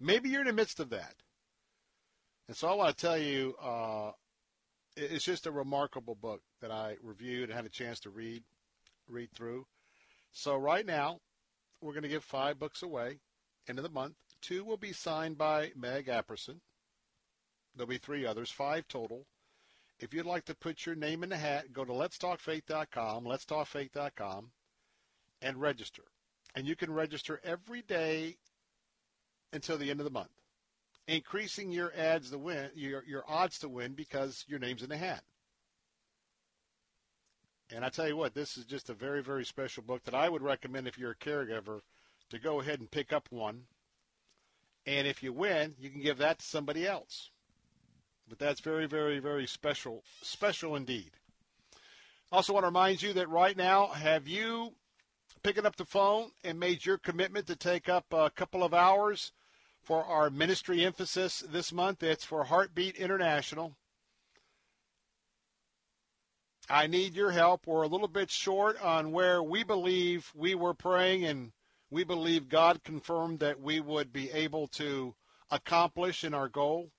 Maybe 0.00 0.28
you're 0.28 0.42
in 0.42 0.46
the 0.46 0.52
midst 0.52 0.80
of 0.80 0.90
that. 0.90 1.14
And 2.46 2.56
so 2.56 2.68
I 2.68 2.74
want 2.74 2.96
to 2.96 3.06
tell 3.06 3.18
you, 3.18 3.54
uh, 3.62 4.12
it's 4.96 5.24
just 5.24 5.46
a 5.46 5.52
remarkable 5.52 6.14
book 6.14 6.42
that 6.60 6.70
I 6.70 6.96
reviewed 7.02 7.50
and 7.50 7.52
had 7.52 7.66
a 7.66 7.70
chance 7.70 8.00
to 8.00 8.10
read, 8.10 8.42
read 9.08 9.30
through. 9.32 9.66
So 10.32 10.56
right 10.56 10.86
now, 10.86 11.20
we're 11.80 11.92
going 11.92 12.02
to 12.02 12.08
give 12.08 12.24
five 12.24 12.58
books 12.58 12.82
away 12.82 13.18
end 13.68 13.78
of 13.78 13.82
the 13.82 13.90
month. 13.90 14.14
Two 14.40 14.64
will 14.64 14.76
be 14.76 14.92
signed 14.92 15.36
by 15.36 15.72
Meg 15.76 16.06
Apperson. 16.06 16.60
There'll 17.74 17.88
be 17.88 17.98
three 17.98 18.26
others, 18.26 18.50
five 18.50 18.88
total. 18.88 19.26
If 20.00 20.14
you'd 20.14 20.26
like 20.26 20.44
to 20.46 20.54
put 20.54 20.86
your 20.86 20.94
name 20.94 21.22
in 21.24 21.28
the 21.30 21.36
hat, 21.36 21.72
go 21.72 21.84
to 21.84 21.92
letstalkfaith.com, 21.92 23.24
letstalkfaith.com, 23.24 24.50
and 25.42 25.60
register. 25.60 26.04
And 26.54 26.66
you 26.66 26.76
can 26.76 26.92
register 26.92 27.40
every 27.44 27.82
day 27.82 28.36
until 29.52 29.78
the 29.78 29.90
end 29.90 30.00
of 30.00 30.04
the 30.04 30.10
month. 30.10 30.30
increasing 31.08 31.70
your 31.72 31.92
ads 31.96 32.30
to 32.30 32.38
win, 32.38 32.70
your 32.74 33.02
your 33.04 33.24
odds 33.28 33.58
to 33.60 33.68
win 33.68 33.94
because 33.94 34.44
your 34.48 34.58
name's 34.58 34.82
in 34.82 34.90
the 34.90 34.96
hat. 34.96 35.24
And 37.70 37.84
I 37.84 37.88
tell 37.90 38.08
you 38.08 38.16
what, 38.16 38.34
this 38.34 38.56
is 38.56 38.64
just 38.64 38.90
a 38.90 38.94
very 38.94 39.22
very 39.22 39.44
special 39.44 39.82
book 39.82 40.04
that 40.04 40.14
I 40.14 40.28
would 40.28 40.42
recommend 40.42 40.86
if 40.86 40.98
you're 40.98 41.12
a 41.12 41.16
caregiver 41.16 41.80
to 42.30 42.38
go 42.38 42.60
ahead 42.60 42.80
and 42.80 42.90
pick 42.90 43.12
up 43.12 43.28
one. 43.30 43.64
And 44.86 45.06
if 45.06 45.22
you 45.22 45.32
win, 45.32 45.74
you 45.78 45.90
can 45.90 46.00
give 46.02 46.18
that 46.18 46.38
to 46.38 46.44
somebody 46.46 46.86
else. 46.86 47.30
But 48.28 48.38
that's 48.38 48.60
very 48.60 48.86
very 48.86 49.18
very 49.18 49.46
special 49.46 50.02
special 50.22 50.76
indeed. 50.76 51.12
Also 52.30 52.52
want 52.52 52.64
to 52.64 52.68
remind 52.68 53.00
you 53.00 53.14
that 53.14 53.28
right 53.30 53.56
now, 53.56 53.86
have 53.86 54.28
you 54.28 54.74
picking 55.42 55.64
up 55.64 55.76
the 55.76 55.84
phone 55.86 56.30
and 56.44 56.60
made 56.60 56.84
your 56.84 56.98
commitment 56.98 57.46
to 57.46 57.56
take 57.56 57.88
up 57.88 58.04
a 58.12 58.28
couple 58.28 58.62
of 58.62 58.74
hours 58.74 59.32
for 59.82 60.04
our 60.04 60.28
ministry 60.28 60.84
emphasis 60.84 61.42
this 61.48 61.72
month? 61.72 62.02
It's 62.02 62.24
for 62.24 62.44
Heartbeat 62.44 62.96
International. 62.96 63.76
I 66.68 66.86
need 66.86 67.14
your 67.14 67.30
help. 67.30 67.66
We're 67.66 67.84
a 67.84 67.88
little 67.88 68.08
bit 68.08 68.30
short 68.30 68.78
on 68.82 69.10
where 69.10 69.42
we 69.42 69.64
believe 69.64 70.30
we 70.34 70.54
were 70.54 70.74
praying 70.74 71.24
and 71.24 71.52
we 71.90 72.04
believe 72.04 72.50
God 72.50 72.84
confirmed 72.84 73.38
that 73.38 73.58
we 73.58 73.80
would 73.80 74.12
be 74.12 74.30
able 74.32 74.68
to 74.68 75.14
accomplish 75.50 76.24
in 76.24 76.34
our 76.34 76.48
goal. 76.48 76.90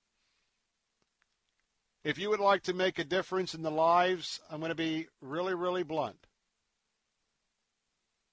If 2.02 2.18
you 2.18 2.30
would 2.30 2.40
like 2.40 2.62
to 2.62 2.72
make 2.72 2.98
a 2.98 3.04
difference 3.04 3.54
in 3.54 3.62
the 3.62 3.70
lives, 3.70 4.40
I'm 4.50 4.60
going 4.60 4.70
to 4.70 4.74
be 4.74 5.08
really, 5.20 5.54
really 5.54 5.82
blunt. 5.82 6.26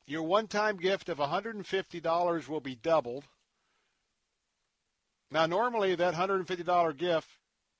Your 0.05 0.23
one 0.23 0.47
time 0.47 0.77
gift 0.77 1.09
of 1.09 1.17
$150 1.17 2.47
will 2.47 2.61
be 2.61 2.75
doubled. 2.75 3.25
Now, 5.29 5.45
normally 5.45 5.95
that 5.95 6.13
$150 6.13 6.97
gift, 6.97 7.27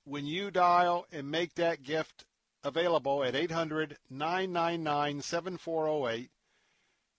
when 0.04 0.26
you 0.26 0.52
dial 0.52 1.06
and 1.10 1.32
make 1.32 1.56
that 1.56 1.84
gift 1.84 2.26
available 2.66 3.24
at 3.24 3.36
800 3.36 3.98
999 4.10 5.22
7408, 5.22 6.30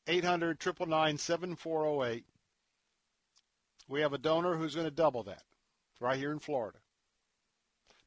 800 0.07 0.59
999 0.61 1.19
7408, 1.19 2.25
we 3.89 4.03
have 4.03 4.13
a 4.13 4.19
donor 4.19 4.57
who's 4.57 4.75
going 4.75 4.87
to 4.87 4.91
double 4.91 5.23
that 5.23 5.45
right 6.01 6.19
here 6.19 6.33
in 6.33 6.39
Florida. 6.39 6.79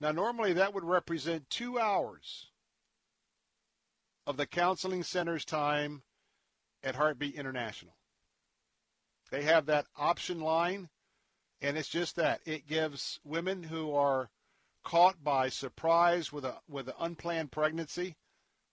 Now, 0.01 0.11
normally 0.11 0.53
that 0.53 0.73
would 0.73 0.83
represent 0.83 1.47
two 1.51 1.77
hours 1.77 2.49
of 4.25 4.35
the 4.35 4.47
counseling 4.47 5.03
center's 5.03 5.45
time 5.45 6.01
at 6.83 6.95
Heartbeat 6.95 7.35
International. 7.35 7.95
They 9.29 9.43
have 9.43 9.67
that 9.67 9.85
option 9.95 10.41
line, 10.41 10.89
and 11.61 11.77
it's 11.77 11.87
just 11.87 12.15
that 12.15 12.41
it 12.45 12.65
gives 12.65 13.19
women 13.23 13.61
who 13.61 13.93
are 13.93 14.31
caught 14.83 15.23
by 15.23 15.49
surprise 15.49 16.33
with 16.33 16.45
a 16.45 16.57
with 16.67 16.87
an 16.87 16.95
unplanned 16.99 17.51
pregnancy, 17.51 18.17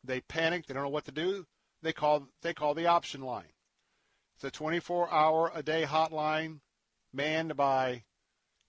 they 0.02 0.22
panic, 0.22 0.66
they 0.66 0.72
don't 0.72 0.82
know 0.82 0.88
what 0.88 1.04
to 1.04 1.12
do. 1.12 1.46
They 1.82 1.92
call 1.92 2.28
they 2.40 2.54
call 2.54 2.72
the 2.72 2.86
option 2.86 3.20
line. 3.20 3.52
It's 4.36 4.44
a 4.44 4.50
24-hour 4.50 5.52
a 5.54 5.62
day 5.62 5.84
hotline 5.84 6.60
manned 7.12 7.54
by 7.56 8.04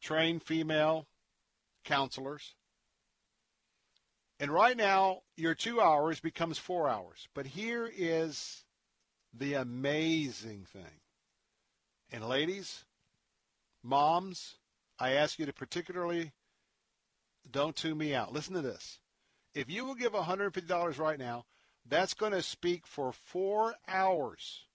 trained 0.02 0.44
female 0.44 1.08
counselors. 1.83 2.56
And 4.40 4.51
right 4.51 4.77
now, 4.77 5.22
your 5.35 5.53
two 5.53 5.82
hours 5.82 6.19
becomes 6.19 6.58
four 6.58 6.88
hours. 6.88 7.27
But 7.33 7.48
here 7.48 7.90
is 7.93 8.64
the 9.33 9.56
amazing 9.56 10.66
thing. 10.72 11.01
And 12.11 12.27
ladies, 12.27 12.85
moms, 13.83 14.56
I 14.98 15.11
ask 15.11 15.40
you 15.40 15.45
to 15.45 15.53
particularly 15.53 16.32
don't 17.49 17.75
tune 17.75 17.98
me 17.98 18.16
out. 18.16 18.33
Listen 18.33 18.53
to 18.53 18.61
this. 18.61 18.99
If 19.53 19.69
you 19.69 19.85
will 19.85 19.95
give 19.95 20.14
$150 20.14 20.99
right 20.99 21.19
now, 21.19 21.45
that's 21.88 22.14
going 22.14 22.33
to 22.33 22.41
speak 22.41 22.85
for 22.85 23.11
four 23.11 23.75
hours, 23.88 24.66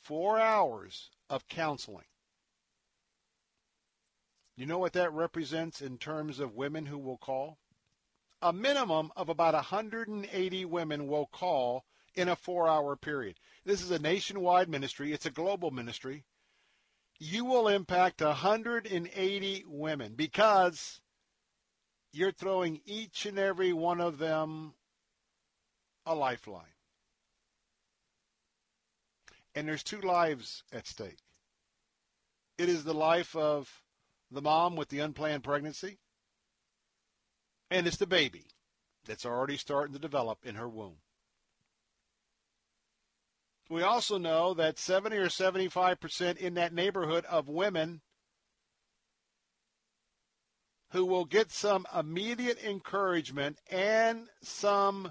four 0.00 0.38
hours 0.38 1.10
of 1.28 1.48
counseling. 1.48 2.04
You 4.56 4.66
know 4.66 4.78
what 4.78 4.92
that 4.92 5.12
represents 5.12 5.80
in 5.80 5.98
terms 5.98 6.38
of 6.38 6.54
women 6.54 6.86
who 6.86 6.98
will 6.98 7.16
call? 7.16 7.58
A 8.42 8.52
minimum 8.52 9.10
of 9.16 9.28
about 9.28 9.54
180 9.54 10.64
women 10.66 11.06
will 11.06 11.26
call 11.26 11.84
in 12.14 12.28
a 12.28 12.36
four 12.36 12.68
hour 12.68 12.96
period. 12.96 13.38
This 13.64 13.82
is 13.82 13.90
a 13.90 13.98
nationwide 13.98 14.68
ministry, 14.68 15.12
it's 15.12 15.26
a 15.26 15.30
global 15.30 15.70
ministry. 15.70 16.24
You 17.18 17.44
will 17.44 17.68
impact 17.68 18.20
180 18.20 19.64
women 19.66 20.14
because 20.14 21.00
you're 22.12 22.32
throwing 22.32 22.80
each 22.84 23.26
and 23.26 23.38
every 23.38 23.72
one 23.72 24.00
of 24.00 24.18
them 24.18 24.74
a 26.04 26.14
lifeline. 26.14 26.64
And 29.54 29.68
there's 29.68 29.84
two 29.84 30.00
lives 30.00 30.64
at 30.72 30.86
stake. 30.86 31.18
It 32.58 32.68
is 32.68 32.84
the 32.84 32.94
life 32.94 33.36
of 33.36 33.81
the 34.32 34.42
mom 34.42 34.76
with 34.76 34.88
the 34.88 35.00
unplanned 35.00 35.44
pregnancy, 35.44 35.98
and 37.70 37.86
it's 37.86 37.96
the 37.96 38.06
baby 38.06 38.46
that's 39.04 39.26
already 39.26 39.56
starting 39.56 39.92
to 39.92 39.98
develop 39.98 40.38
in 40.44 40.54
her 40.54 40.68
womb. 40.68 40.96
We 43.68 43.82
also 43.82 44.18
know 44.18 44.54
that 44.54 44.78
70 44.78 45.16
or 45.16 45.26
75% 45.26 46.36
in 46.36 46.54
that 46.54 46.74
neighborhood 46.74 47.24
of 47.24 47.48
women 47.48 48.02
who 50.90 51.06
will 51.06 51.24
get 51.24 51.50
some 51.50 51.86
immediate 51.98 52.62
encouragement 52.62 53.58
and 53.70 54.28
some 54.42 55.10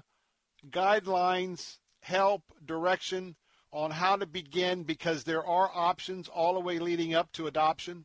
guidelines, 0.70 1.78
help, 2.02 2.42
direction 2.64 3.34
on 3.72 3.90
how 3.90 4.14
to 4.14 4.26
begin 4.26 4.84
because 4.84 5.24
there 5.24 5.44
are 5.44 5.70
options 5.74 6.28
all 6.28 6.54
the 6.54 6.60
way 6.60 6.78
leading 6.78 7.14
up 7.14 7.32
to 7.32 7.48
adoption. 7.48 8.04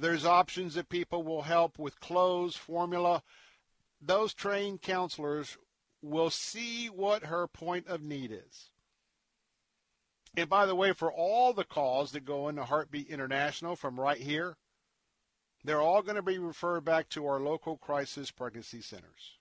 There's 0.00 0.24
options 0.24 0.74
that 0.74 0.88
people 0.88 1.24
will 1.24 1.42
help 1.42 1.78
with 1.78 2.00
clothes, 2.00 2.56
formula. 2.56 3.22
Those 4.00 4.32
trained 4.32 4.80
counselors 4.80 5.58
will 6.00 6.30
see 6.30 6.86
what 6.86 7.24
her 7.24 7.48
point 7.48 7.88
of 7.88 8.00
need 8.00 8.30
is. 8.30 8.70
And 10.36 10.48
by 10.48 10.66
the 10.66 10.76
way, 10.76 10.92
for 10.92 11.12
all 11.12 11.52
the 11.52 11.64
calls 11.64 12.12
that 12.12 12.24
go 12.24 12.48
into 12.48 12.64
Heartbeat 12.64 13.08
International 13.08 13.74
from 13.74 13.98
right 13.98 14.20
here, 14.20 14.56
they're 15.64 15.82
all 15.82 16.02
going 16.02 16.16
to 16.16 16.22
be 16.22 16.38
referred 16.38 16.84
back 16.84 17.08
to 17.10 17.26
our 17.26 17.40
local 17.40 17.76
crisis 17.76 18.30
pregnancy 18.30 18.80
centers. 18.80 19.38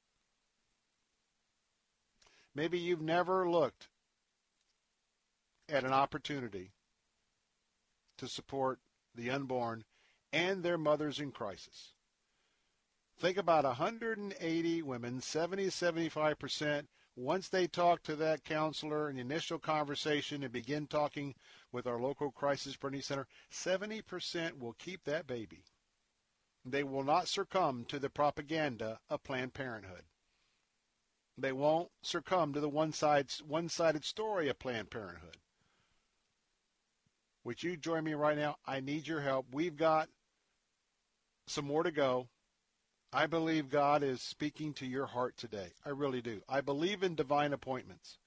Maybe 2.56 2.80
you've 2.80 3.02
never 3.02 3.48
looked 3.48 3.90
at 5.70 5.84
an 5.84 5.94
opportunity 5.94 6.72
to 8.18 8.28
support 8.28 8.80
the 9.14 9.30
unborn 9.30 9.84
and 10.38 10.62
their 10.62 10.78
mothers 10.78 11.20
in 11.20 11.32
crisis. 11.32 11.94
Think 13.20 13.38
about 13.38 13.64
180 13.64 14.82
women, 14.84 15.20
70 15.20 15.68
75%. 15.68 16.86
Once 17.16 17.50
they 17.50 17.66
talk 17.66 18.04
to 18.04 18.16
that 18.16 18.44
counselor 18.44 19.10
in 19.10 19.16
the 19.16 19.22
initial 19.22 19.58
conversation 19.58 20.44
and 20.44 20.54
begin 20.54 20.86
talking 20.86 21.34
with 21.72 21.88
our 21.88 22.00
local 22.00 22.30
crisis 22.30 22.76
pregnancy 22.76 23.08
center, 23.08 23.26
70% 23.52 24.60
will 24.60 24.74
keep 24.74 25.04
that 25.06 25.26
baby. 25.26 25.64
They 26.64 26.84
will 26.84 27.04
not 27.04 27.28
succumb 27.28 27.86
to 27.86 27.98
the 27.98 28.10
propaganda 28.10 29.00
of 29.10 29.24
Planned 29.24 29.56
Parenthood. 29.56 30.04
They 31.36 31.52
won't 31.52 31.90
succumb 32.04 32.54
to 32.54 32.60
the 32.60 32.70
one-sided, 32.70 33.32
one-sided 33.48 34.06
story 34.06 34.50
of 34.50 34.60
Planned 34.60 34.92
Parenthood. 34.92 35.38
Would 37.44 37.64
you 37.64 37.78
join 37.78 38.04
me 38.04 38.14
right 38.14 38.38
now? 38.38 38.58
I 38.68 38.80
need 38.80 39.08
your 39.08 39.22
help. 39.22 39.48
We've 39.52 39.78
got 39.78 40.10
some 41.48 41.66
more 41.66 41.84
to 41.84 41.92
go. 41.92 42.28
I 43.12 43.26
believe 43.26 43.70
God 43.70 44.04
is 44.04 44.22
speaking 44.22 44.74
to 44.76 44.86
your 44.86 45.06
heart 45.06 45.38
today. 45.38 45.72
I 45.86 45.90
really 45.90 46.22
do. 46.22 46.42
I 46.48 46.62
believe 46.62 47.04
in 47.04 47.16
divine 47.16 47.54
appointments. 47.54 48.18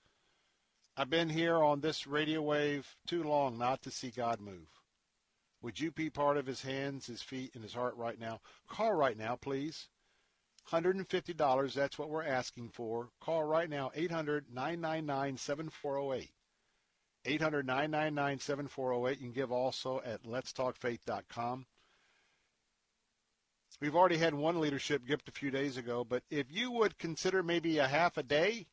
I've 0.96 1.10
been 1.10 1.28
here 1.28 1.56
on 1.56 1.80
this 1.80 2.06
radio 2.06 2.42
wave 2.42 2.96
too 3.06 3.22
long 3.22 3.58
not 3.58 3.82
to 3.82 3.90
see 3.90 4.10
God 4.10 4.40
move. 4.40 4.68
Would 5.62 5.78
you 5.78 5.90
be 5.90 6.08
part 6.08 6.38
of 6.38 6.46
his 6.46 6.62
hands, 6.62 7.06
his 7.06 7.20
feet, 7.20 7.54
and 7.54 7.62
his 7.62 7.74
heart 7.74 7.94
right 7.96 8.18
now? 8.18 8.40
Call 8.68 8.94
right 8.94 9.16
now, 9.16 9.36
please. 9.36 9.88
$150, 10.70 11.74
that's 11.74 11.98
what 11.98 12.08
we're 12.08 12.24
asking 12.24 12.70
for. 12.70 13.10
Call 13.20 13.44
right 13.44 13.68
now, 13.68 13.90
800 13.94 14.46
999 14.52 15.36
7408. 15.36 16.30
800 17.26 17.66
999 17.66 18.38
7408. 18.38 19.18
You 19.18 19.26
can 19.26 19.32
give 19.32 19.52
also 19.52 20.00
at 20.04 20.22
letstalkfaith.com. 20.22 21.66
We've 23.80 23.96
already 23.96 24.18
had 24.18 24.34
one 24.34 24.60
leadership 24.60 25.06
gift 25.06 25.28
a 25.28 25.32
few 25.32 25.50
days 25.50 25.78
ago, 25.78 26.04
but 26.04 26.22
if 26.28 26.46
you 26.50 26.70
would 26.70 26.98
consider 26.98 27.42
maybe 27.42 27.78
a 27.78 27.88
half 27.88 28.18
a 28.18 28.22
day, 28.22 28.66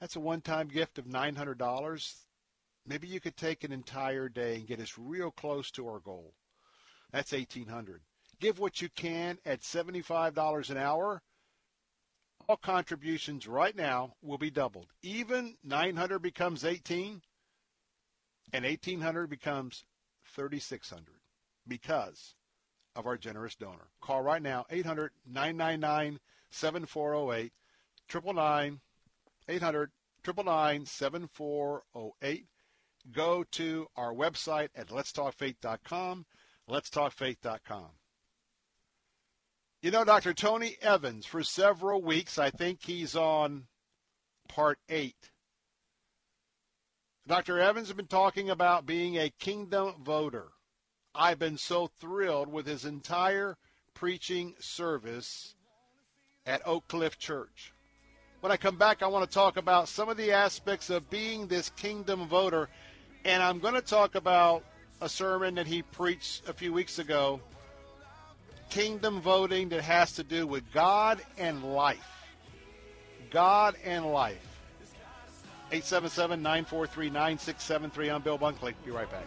that's 0.00 0.16
a 0.16 0.20
one 0.20 0.40
time 0.40 0.66
gift 0.66 0.98
of 0.98 1.04
$900. 1.04 2.14
Maybe 2.86 3.06
you 3.06 3.20
could 3.20 3.36
take 3.36 3.62
an 3.62 3.72
entire 3.72 4.28
day 4.28 4.56
and 4.56 4.66
get 4.66 4.80
us 4.80 4.98
real 4.98 5.30
close 5.30 5.70
to 5.72 5.86
our 5.88 6.00
goal. 6.00 6.34
That's 7.12 7.30
1,800. 7.30 8.02
Give 8.40 8.58
what 8.58 8.82
you 8.82 8.88
can 8.88 9.38
at 9.46 9.60
$75 9.60 10.70
an 10.70 10.76
hour. 10.76 11.22
All 12.48 12.56
contributions 12.56 13.46
right 13.46 13.74
now 13.74 14.16
will 14.22 14.38
be 14.38 14.50
doubled. 14.50 14.88
Even 15.02 15.56
900 15.62 16.18
becomes 16.18 16.64
18 16.64 17.22
and 18.52 18.64
1800 18.64 19.30
becomes 19.30 19.84
3600 20.34 21.14
because 21.66 22.34
of 22.96 23.06
our 23.06 23.16
generous 23.16 23.54
donor. 23.54 23.88
Call 24.00 24.22
right 24.22 24.42
now 24.42 24.64
800 24.70 25.12
999 25.26 26.20
7408 26.50 27.52
999 28.12 28.80
800 29.48 29.90
999 30.26 30.86
7408. 30.86 32.46
Go 33.12 33.44
to 33.52 33.86
our 33.96 34.12
website 34.14 34.68
at 34.74 34.88
letstalkfaith.com. 34.88 36.24
Letstalkfaith.com. 36.70 37.88
You 39.82 39.90
know, 39.90 40.04
Dr. 40.04 40.32
Tony 40.32 40.76
Evans, 40.80 41.26
for 41.26 41.42
several 41.42 42.00
weeks, 42.00 42.38
I 42.38 42.48
think 42.48 42.80
he's 42.82 43.14
on 43.14 43.66
part 44.48 44.78
eight. 44.88 45.30
Dr. 47.26 47.58
Evans 47.58 47.88
has 47.88 47.96
been 47.96 48.06
talking 48.06 48.48
about 48.48 48.86
being 48.86 49.18
a 49.18 49.28
kingdom 49.38 49.94
voter. 50.02 50.53
I've 51.14 51.38
been 51.38 51.58
so 51.58 51.86
thrilled 52.00 52.50
with 52.52 52.66
his 52.66 52.84
entire 52.84 53.56
preaching 53.94 54.54
service 54.58 55.54
at 56.46 56.66
Oak 56.66 56.88
Cliff 56.88 57.18
Church. 57.18 57.72
When 58.40 58.52
I 58.52 58.56
come 58.56 58.76
back, 58.76 59.02
I 59.02 59.06
want 59.06 59.28
to 59.28 59.32
talk 59.32 59.56
about 59.56 59.88
some 59.88 60.08
of 60.08 60.16
the 60.16 60.32
aspects 60.32 60.90
of 60.90 61.08
being 61.08 61.46
this 61.46 61.70
kingdom 61.70 62.26
voter, 62.28 62.68
and 63.24 63.42
I'm 63.42 63.58
going 63.58 63.74
to 63.74 63.80
talk 63.80 64.16
about 64.16 64.64
a 65.00 65.08
sermon 65.08 65.54
that 65.54 65.66
he 65.66 65.82
preached 65.82 66.48
a 66.48 66.52
few 66.52 66.72
weeks 66.72 66.98
ago 66.98 67.40
kingdom 68.74 69.20
voting 69.20 69.68
that 69.68 69.82
has 69.82 70.12
to 70.12 70.24
do 70.24 70.48
with 70.48 70.64
God 70.72 71.20
and 71.38 71.74
life. 71.74 72.34
God 73.30 73.76
and 73.84 74.06
life. 74.06 74.60
877 75.70 76.42
943 76.42 77.10
9673. 77.10 78.10
I'm 78.10 78.22
Bill 78.22 78.38
Bunkley. 78.38 78.74
Be 78.84 78.90
right 78.90 79.10
back. 79.10 79.26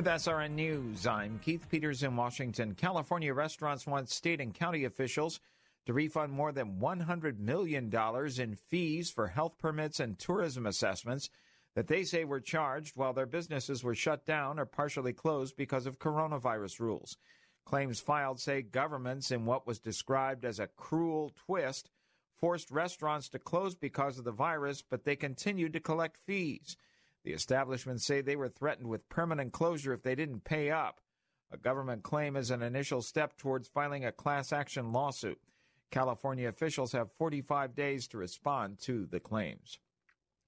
With 0.00 0.06
SRN 0.06 0.52
News, 0.52 1.06
I'm 1.06 1.38
Keith 1.40 1.68
Peters 1.68 2.02
in 2.02 2.16
Washington. 2.16 2.74
California 2.74 3.34
restaurants 3.34 3.86
want 3.86 4.08
state 4.08 4.40
and 4.40 4.54
county 4.54 4.86
officials 4.86 5.40
to 5.84 5.92
refund 5.92 6.32
more 6.32 6.52
than 6.52 6.80
$100 6.80 7.38
million 7.38 7.94
in 8.38 8.54
fees 8.54 9.10
for 9.10 9.26
health 9.26 9.58
permits 9.58 10.00
and 10.00 10.18
tourism 10.18 10.64
assessments 10.64 11.28
that 11.74 11.86
they 11.88 12.02
say 12.02 12.24
were 12.24 12.40
charged 12.40 12.96
while 12.96 13.12
their 13.12 13.26
businesses 13.26 13.84
were 13.84 13.94
shut 13.94 14.24
down 14.24 14.58
or 14.58 14.64
partially 14.64 15.12
closed 15.12 15.54
because 15.54 15.84
of 15.84 15.98
coronavirus 15.98 16.80
rules. 16.80 17.18
Claims 17.66 18.00
filed 18.00 18.40
say 18.40 18.62
governments, 18.62 19.30
in 19.30 19.44
what 19.44 19.66
was 19.66 19.80
described 19.80 20.46
as 20.46 20.58
a 20.58 20.70
cruel 20.78 21.30
twist, 21.44 21.90
forced 22.38 22.70
restaurants 22.70 23.28
to 23.28 23.38
close 23.38 23.74
because 23.74 24.16
of 24.16 24.24
the 24.24 24.32
virus, 24.32 24.80
but 24.80 25.04
they 25.04 25.14
continued 25.14 25.74
to 25.74 25.78
collect 25.80 26.16
fees. 26.16 26.78
The 27.24 27.32
establishments 27.32 28.04
say 28.04 28.20
they 28.20 28.36
were 28.36 28.48
threatened 28.48 28.88
with 28.88 29.08
permanent 29.08 29.52
closure 29.52 29.92
if 29.92 30.02
they 30.02 30.14
didn't 30.14 30.44
pay 30.44 30.70
up. 30.70 31.00
A 31.52 31.56
government 31.56 32.02
claim 32.02 32.36
is 32.36 32.50
an 32.50 32.62
initial 32.62 33.02
step 33.02 33.36
towards 33.36 33.68
filing 33.68 34.04
a 34.04 34.12
class 34.12 34.52
action 34.52 34.92
lawsuit. 34.92 35.40
California 35.90 36.48
officials 36.48 36.92
have 36.92 37.10
45 37.18 37.74
days 37.74 38.06
to 38.08 38.18
respond 38.18 38.78
to 38.80 39.06
the 39.06 39.20
claims. 39.20 39.78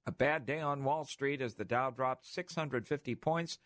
A 0.07 0.12
bad 0.12 0.47
day 0.47 0.60
on 0.60 0.84
Wall 0.84 1.05
Street 1.05 1.42
as 1.42 1.55
the 1.55 1.65
Dow 1.65 1.91
dropped 1.91 2.26
650 2.26 3.15
points 3.17 3.59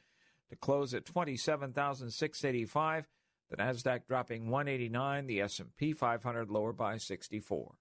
to 0.49 0.57
close 0.57 0.95
at 0.95 1.05
27,685. 1.05 3.09
The 3.51 3.57
Nasdaq 3.57 4.07
dropping 4.09 4.51
189, 4.51 5.27
the 5.27 5.41
S&P 5.41 5.93
500 5.93 6.51
lower 6.51 6.73
by 6.73 6.97
64. 6.97 7.75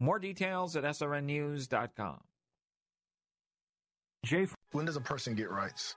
More 0.00 0.18
details 0.18 0.76
at 0.76 0.84
srnnews.com. 0.84 2.20
Jay, 4.24 4.46
when 4.72 4.84
does 4.84 4.96
a 4.96 5.00
person 5.00 5.34
get 5.34 5.50
rights? 5.50 5.96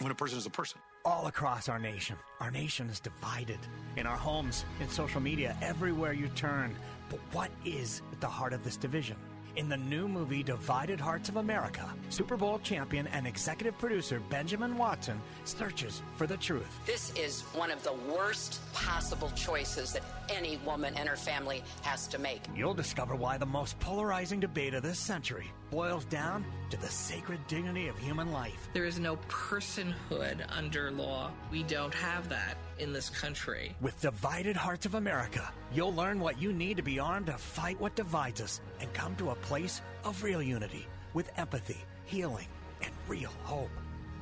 When 0.00 0.10
a 0.10 0.14
person 0.14 0.38
is 0.38 0.46
a 0.46 0.50
person. 0.50 0.80
All 1.04 1.28
across 1.28 1.68
our 1.68 1.78
nation, 1.78 2.16
our 2.40 2.50
nation 2.50 2.88
is 2.88 3.00
divided. 3.00 3.58
In 3.96 4.06
our 4.06 4.16
homes, 4.16 4.64
in 4.80 4.88
social 4.88 5.20
media, 5.20 5.56
everywhere 5.62 6.12
you 6.12 6.28
turn. 6.28 6.76
But 7.10 7.20
what 7.32 7.50
is 7.64 8.02
at 8.12 8.20
the 8.20 8.26
heart 8.26 8.52
of 8.52 8.64
this 8.64 8.76
division? 8.76 9.16
In 9.56 9.68
the 9.68 9.76
new 9.76 10.06
movie 10.06 10.42
Divided 10.42 11.00
Hearts 11.00 11.28
of 11.28 11.36
America, 11.36 11.92
Super 12.10 12.36
Bowl 12.36 12.60
champion 12.60 13.08
and 13.08 13.26
executive 13.26 13.76
producer 13.78 14.20
Benjamin 14.30 14.76
Watson 14.76 15.20
searches 15.44 16.02
for 16.16 16.26
the 16.26 16.36
truth. 16.36 16.78
This 16.86 17.12
is 17.16 17.42
one 17.54 17.70
of 17.72 17.82
the 17.82 17.94
worst 18.14 18.60
possible 18.72 19.30
choices 19.30 19.92
that 19.94 20.02
any 20.28 20.58
woman 20.58 20.94
and 20.96 21.08
her 21.08 21.16
family 21.16 21.64
has 21.82 22.06
to 22.08 22.18
make. 22.18 22.42
You'll 22.54 22.74
discover 22.74 23.16
why 23.16 23.36
the 23.38 23.46
most 23.46 23.78
polarizing 23.80 24.38
debate 24.38 24.74
of 24.74 24.82
this 24.84 24.98
century 24.98 25.50
boils 25.70 26.04
down 26.06 26.44
to 26.70 26.76
the 26.76 26.88
sacred 26.88 27.38
dignity 27.46 27.88
of 27.88 27.98
human 27.98 28.32
life. 28.32 28.68
There 28.72 28.84
is 28.84 28.98
no 28.98 29.16
personhood 29.28 30.44
under 30.48 30.90
law. 30.90 31.30
We 31.50 31.62
don't 31.62 31.94
have 31.94 32.28
that 32.28 32.56
in 32.78 32.92
this 32.92 33.10
country. 33.10 33.74
With 33.80 34.00
Divided 34.00 34.56
Hearts 34.56 34.86
of 34.86 34.94
America, 34.94 35.52
you'll 35.72 35.94
learn 35.94 36.20
what 36.20 36.40
you 36.40 36.52
need 36.52 36.76
to 36.76 36.82
be 36.82 36.98
armed 36.98 37.26
to 37.26 37.32
fight 37.32 37.80
what 37.80 37.94
divides 37.94 38.40
us 38.40 38.60
and 38.80 38.92
come 38.92 39.16
to 39.16 39.30
a 39.30 39.34
place 39.36 39.80
of 40.04 40.22
real 40.22 40.42
unity 40.42 40.86
with 41.14 41.30
empathy, 41.36 41.78
healing, 42.04 42.48
and 42.82 42.92
real 43.08 43.32
hope. 43.44 43.70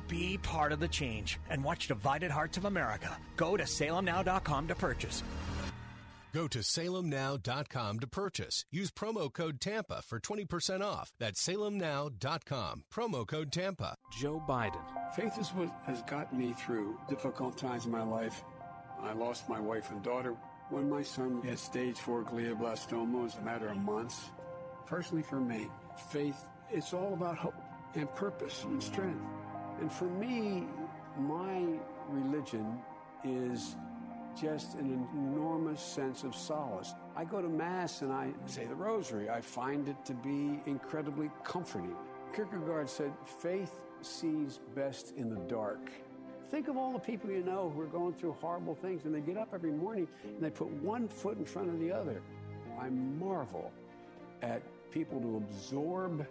Be 0.07 0.37
part 0.37 0.71
of 0.71 0.79
the 0.79 0.87
change 0.87 1.39
and 1.49 1.63
watch 1.63 1.87
Divided 1.87 2.31
Hearts 2.31 2.57
of 2.57 2.65
America. 2.65 3.17
Go 3.35 3.57
to 3.57 3.63
salemnow.com 3.63 4.67
to 4.69 4.75
purchase. 4.75 5.21
Go 6.37 6.47
to 6.49 6.59
salemnow.com 6.59 7.99
to 7.99 8.05
purchase. 8.05 8.63
Use 8.69 8.91
promo 8.91 9.33
code 9.33 9.59
TAMPA 9.59 10.03
for 10.03 10.19
20% 10.19 10.83
off. 10.83 11.11
That's 11.17 11.43
salemnow.com. 11.43 12.83
Promo 12.93 13.25
code 13.25 13.51
TAMPA. 13.51 13.95
Joe 14.19 14.39
Biden. 14.47 14.83
Faith 15.15 15.35
is 15.39 15.49
what 15.49 15.71
has 15.87 16.03
gotten 16.03 16.37
me 16.37 16.53
through 16.53 16.95
difficult 17.09 17.57
times 17.57 17.87
in 17.87 17.91
my 17.91 18.03
life. 18.03 18.43
I 19.01 19.13
lost 19.13 19.49
my 19.49 19.59
wife 19.59 19.89
and 19.89 20.03
daughter 20.03 20.35
when 20.69 20.87
my 20.87 21.01
son 21.01 21.41
had 21.41 21.57
stage 21.57 21.97
4 21.97 22.25
glioblastoma. 22.25 23.19
It 23.19 23.23
was 23.23 23.35
a 23.37 23.41
matter 23.41 23.69
of 23.69 23.77
months. 23.77 24.29
Personally, 24.85 25.23
for 25.23 25.41
me, 25.41 25.69
faith, 26.11 26.45
it's 26.69 26.93
all 26.93 27.13
about 27.13 27.39
hope 27.39 27.55
and 27.95 28.13
purpose 28.13 28.63
and 28.63 28.83
strength. 28.83 29.25
And 29.81 29.91
for 29.91 30.05
me, 30.05 30.67
my 31.17 31.79
religion 32.09 32.77
is 33.23 33.75
just 34.39 34.75
an 34.75 35.07
enormous 35.13 35.81
sense 35.81 36.23
of 36.23 36.35
solace. 36.35 36.93
I 37.15 37.25
go 37.25 37.41
to 37.41 37.49
Mass 37.49 38.01
and 38.01 38.11
I 38.11 38.31
say 38.45 38.65
the 38.65 38.75
Rosary. 38.75 39.29
I 39.29 39.41
find 39.41 39.87
it 39.87 40.05
to 40.05 40.13
be 40.13 40.59
incredibly 40.65 41.29
comforting. 41.43 41.95
Kierkegaard 42.35 42.89
said, 42.89 43.11
faith 43.25 43.79
sees 44.01 44.59
best 44.75 45.13
in 45.17 45.29
the 45.29 45.39
dark. 45.47 45.89
Think 46.49 46.67
of 46.67 46.77
all 46.77 46.93
the 46.93 46.99
people 46.99 47.29
you 47.29 47.43
know 47.43 47.71
who 47.75 47.81
are 47.81 47.87
going 47.87 48.13
through 48.13 48.33
horrible 48.33 48.75
things 48.75 49.05
and 49.05 49.13
they 49.13 49.19
get 49.19 49.37
up 49.37 49.49
every 49.53 49.71
morning 49.71 50.07
and 50.23 50.41
they 50.41 50.49
put 50.49 50.69
one 50.69 51.07
foot 51.07 51.37
in 51.37 51.45
front 51.45 51.69
of 51.69 51.79
the 51.79 51.91
other. 51.91 52.21
I 52.79 52.89
marvel 52.89 53.71
at 54.41 54.61
people 54.91 55.19
to 55.19 55.37
absorb 55.37 56.25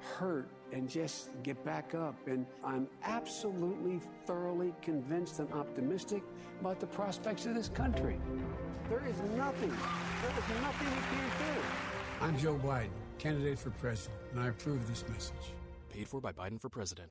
hurt 0.00 0.48
and 0.72 0.88
just 0.88 1.30
get 1.42 1.62
back 1.64 1.94
up. 1.94 2.14
And 2.26 2.46
I'm 2.64 2.88
absolutely, 3.04 4.00
thoroughly 4.26 4.74
convinced 4.82 5.38
and 5.38 5.52
optimistic 5.52 6.22
about 6.60 6.80
the 6.80 6.86
prospects 6.86 7.46
of 7.46 7.54
this 7.54 7.68
country. 7.68 8.18
There 8.88 9.04
is 9.06 9.16
nothing, 9.36 9.70
there 9.70 10.30
is 10.30 10.62
nothing 10.62 10.88
we 10.88 11.16
can't 11.16 11.38
do. 11.38 11.60
I'm 12.20 12.38
Joe 12.38 12.54
Biden, 12.56 12.90
candidate 13.18 13.58
for 13.58 13.70
president, 13.70 14.18
and 14.32 14.40
I 14.40 14.48
approve 14.48 14.86
this 14.88 15.04
message. 15.08 15.54
Paid 15.90 16.08
for 16.08 16.20
by 16.20 16.32
Biden 16.32 16.60
for 16.60 16.68
president. 16.68 17.10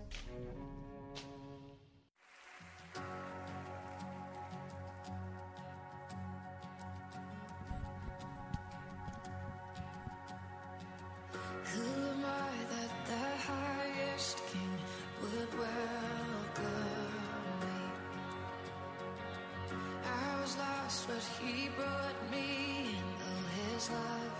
Lost, 20.91 21.07
but 21.07 21.23
he 21.45 21.69
brought 21.69 22.31
me 22.31 22.89
in. 22.89 23.03
Oh, 23.23 23.43
his 23.73 23.89
love 23.89 24.31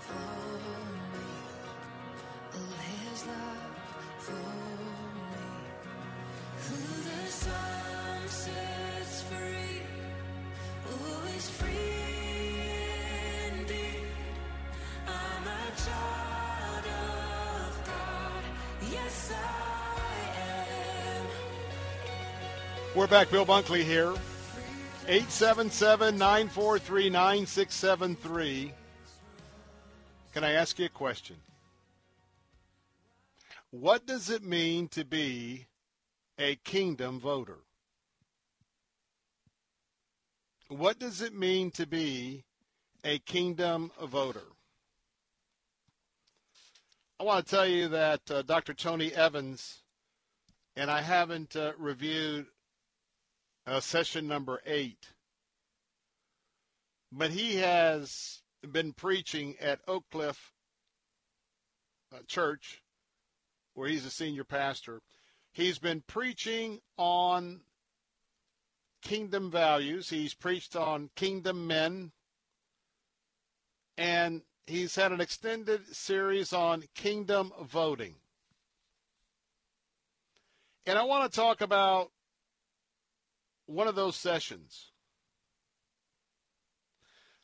for 0.00 0.12
me. 1.12 1.28
Oh, 2.54 2.72
his 3.10 3.26
love 3.26 3.74
for 4.18 4.46
me. 5.32 5.48
Who 6.66 6.78
the 7.08 7.22
sun 7.30 8.28
sets 8.28 9.22
free, 9.22 9.82
who 10.84 11.28
is 11.36 11.50
free. 11.50 11.72
I'm 15.08 15.46
a 15.46 15.66
child 15.86 16.86
of 16.86 17.86
God. 17.86 18.44
Yes, 18.90 19.32
I 19.32 19.36
am. 21.18 21.26
We're 22.94 23.06
back. 23.06 23.30
Bill 23.30 23.46
Bunkley 23.46 23.82
here. 23.84 24.14
877 25.08 26.18
943 26.18 27.10
9673. 27.10 28.72
Can 30.34 30.42
I 30.42 30.52
ask 30.54 30.76
you 30.80 30.86
a 30.86 30.88
question? 30.88 31.36
What 33.70 34.04
does 34.04 34.30
it 34.30 34.42
mean 34.42 34.88
to 34.88 35.04
be 35.04 35.66
a 36.40 36.56
kingdom 36.56 37.20
voter? 37.20 37.58
What 40.70 40.98
does 40.98 41.22
it 41.22 41.32
mean 41.32 41.70
to 41.72 41.86
be 41.86 42.42
a 43.04 43.20
kingdom 43.20 43.92
voter? 44.02 44.48
I 47.20 47.22
want 47.22 47.46
to 47.46 47.50
tell 47.54 47.66
you 47.68 47.86
that 47.90 48.28
uh, 48.28 48.42
Dr. 48.42 48.74
Tony 48.74 49.14
Evans, 49.14 49.82
and 50.74 50.90
I 50.90 51.00
haven't 51.00 51.54
uh, 51.54 51.74
reviewed 51.78 52.46
uh, 53.66 53.80
session 53.80 54.28
number 54.28 54.60
eight, 54.64 55.08
but 57.10 57.30
he 57.30 57.56
has 57.56 58.42
been 58.72 58.92
preaching 58.92 59.56
at 59.60 59.80
Oak 59.88 60.04
Cliff 60.10 60.52
uh, 62.14 62.18
Church, 62.26 62.82
where 63.74 63.88
he's 63.88 64.06
a 64.06 64.10
senior 64.10 64.44
pastor. 64.44 65.00
He's 65.52 65.78
been 65.78 66.02
preaching 66.06 66.80
on 66.96 67.60
kingdom 69.02 69.50
values. 69.50 70.10
He's 70.10 70.34
preached 70.34 70.76
on 70.76 71.10
kingdom 71.16 71.66
men, 71.66 72.12
and 73.96 74.42
he's 74.66 74.94
had 74.94 75.12
an 75.12 75.20
extended 75.20 75.94
series 75.94 76.52
on 76.52 76.84
kingdom 76.94 77.52
voting. 77.62 78.14
And 80.86 80.96
I 80.98 81.02
want 81.02 81.30
to 81.30 81.36
talk 81.36 81.62
about 81.62 82.10
one 83.66 83.88
of 83.88 83.94
those 83.94 84.16
sessions. 84.16 84.92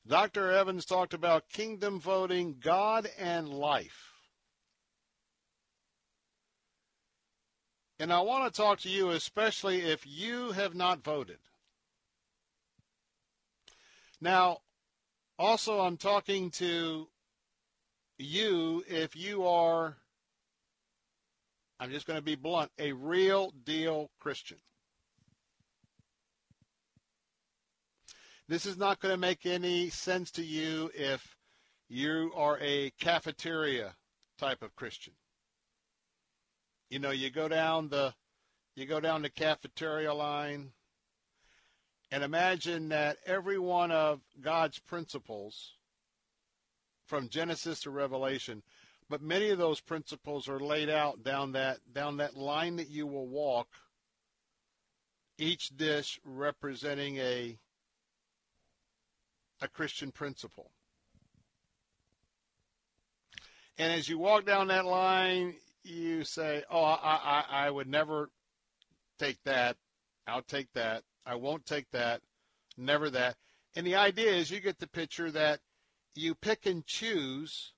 Dr. 0.06 0.50
Evans 0.50 0.84
talked 0.84 1.14
about 1.14 1.48
kingdom 1.48 2.00
voting, 2.00 2.56
God 2.58 3.08
and 3.18 3.48
life. 3.48 4.12
And 8.00 8.12
I 8.12 8.20
want 8.20 8.52
to 8.52 8.60
talk 8.60 8.80
to 8.80 8.88
you, 8.88 9.10
especially 9.10 9.82
if 9.82 10.04
you 10.04 10.50
have 10.52 10.74
not 10.74 11.04
voted. 11.04 11.38
Now, 14.20 14.58
also, 15.38 15.80
I'm 15.80 15.96
talking 15.96 16.50
to 16.52 17.08
you 18.18 18.84
if 18.88 19.14
you 19.14 19.46
are, 19.46 19.96
I'm 21.78 21.90
just 21.90 22.06
going 22.06 22.18
to 22.18 22.24
be 22.24 22.34
blunt, 22.34 22.70
a 22.78 22.92
real 22.92 23.52
deal 23.64 24.10
Christian. 24.18 24.58
This 28.52 28.66
is 28.66 28.76
not 28.76 29.00
going 29.00 29.14
to 29.14 29.18
make 29.18 29.46
any 29.46 29.88
sense 29.88 30.30
to 30.32 30.42
you 30.42 30.90
if 30.94 31.38
you 31.88 32.32
are 32.36 32.58
a 32.60 32.90
cafeteria 33.00 33.94
type 34.36 34.62
of 34.62 34.76
Christian. 34.76 35.14
You 36.90 36.98
know, 36.98 37.12
you 37.12 37.30
go 37.30 37.48
down 37.48 37.88
the 37.88 38.12
you 38.74 38.84
go 38.84 39.00
down 39.00 39.22
the 39.22 39.30
cafeteria 39.30 40.12
line 40.12 40.72
and 42.10 42.22
imagine 42.22 42.90
that 42.90 43.16
every 43.24 43.58
one 43.58 43.90
of 43.90 44.20
God's 44.38 44.78
principles 44.80 45.78
from 47.06 47.30
Genesis 47.30 47.80
to 47.80 47.90
Revelation, 47.90 48.62
but 49.08 49.22
many 49.22 49.48
of 49.48 49.56
those 49.56 49.80
principles 49.80 50.46
are 50.46 50.60
laid 50.60 50.90
out 50.90 51.24
down 51.24 51.52
that 51.52 51.78
down 51.90 52.18
that 52.18 52.36
line 52.36 52.76
that 52.76 52.90
you 52.90 53.06
will 53.06 53.28
walk 53.28 53.68
each 55.38 55.74
dish 55.74 56.20
representing 56.22 57.16
a 57.16 57.58
a 59.62 59.68
Christian 59.68 60.10
principle. 60.10 60.72
And 63.78 63.92
as 63.92 64.08
you 64.08 64.18
walk 64.18 64.44
down 64.44 64.68
that 64.68 64.84
line, 64.84 65.54
you 65.82 66.24
say, 66.24 66.62
"Oh, 66.70 66.82
I, 66.82 67.44
I, 67.50 67.66
I 67.66 67.70
would 67.70 67.88
never 67.88 68.30
take 69.18 69.42
that. 69.44 69.76
I'll 70.26 70.42
take 70.42 70.72
that. 70.74 71.04
I 71.24 71.36
won't 71.36 71.64
take 71.64 71.90
that. 71.92 72.20
Never 72.76 73.08
that." 73.10 73.36
And 73.74 73.86
the 73.86 73.94
idea 73.94 74.32
is, 74.32 74.50
you 74.50 74.60
get 74.60 74.78
the 74.78 74.88
picture 74.88 75.30
that 75.30 75.60
you 76.14 76.34
pick 76.34 76.66
and 76.66 76.86
choose 76.86 77.72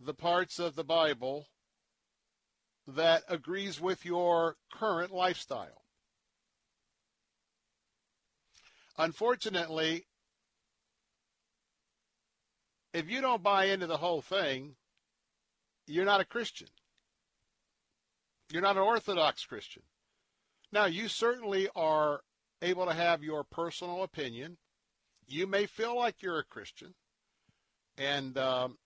the 0.00 0.14
parts 0.14 0.58
of 0.58 0.74
the 0.74 0.84
Bible 0.84 1.46
that 2.86 3.22
agrees 3.28 3.80
with 3.80 4.04
your 4.04 4.56
current 4.72 5.12
lifestyle. 5.12 5.84
Unfortunately, 8.98 10.06
if 12.92 13.10
you 13.10 13.20
don't 13.20 13.42
buy 13.42 13.66
into 13.66 13.86
the 13.86 13.96
whole 13.96 14.20
thing, 14.20 14.74
you're 15.86 16.04
not 16.04 16.20
a 16.20 16.24
Christian. 16.24 16.68
You're 18.50 18.62
not 18.62 18.76
an 18.76 18.82
Orthodox 18.82 19.44
Christian. 19.44 19.82
Now, 20.72 20.86
you 20.86 21.08
certainly 21.08 21.68
are 21.74 22.20
able 22.62 22.86
to 22.86 22.94
have 22.94 23.22
your 23.22 23.44
personal 23.44 24.02
opinion. 24.02 24.56
You 25.26 25.46
may 25.46 25.66
feel 25.66 25.96
like 25.96 26.22
you're 26.22 26.38
a 26.38 26.44
Christian. 26.44 26.94
And 27.96 28.36
um, 28.38 28.78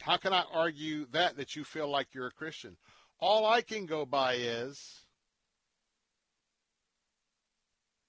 how 0.00 0.16
can 0.16 0.32
I 0.32 0.44
argue 0.52 1.06
that, 1.12 1.36
that 1.36 1.56
you 1.56 1.64
feel 1.64 1.88
like 1.88 2.08
you're 2.12 2.26
a 2.28 2.32
Christian? 2.32 2.76
All 3.20 3.46
I 3.46 3.60
can 3.62 3.86
go 3.86 4.04
by 4.04 4.34
is 4.34 5.04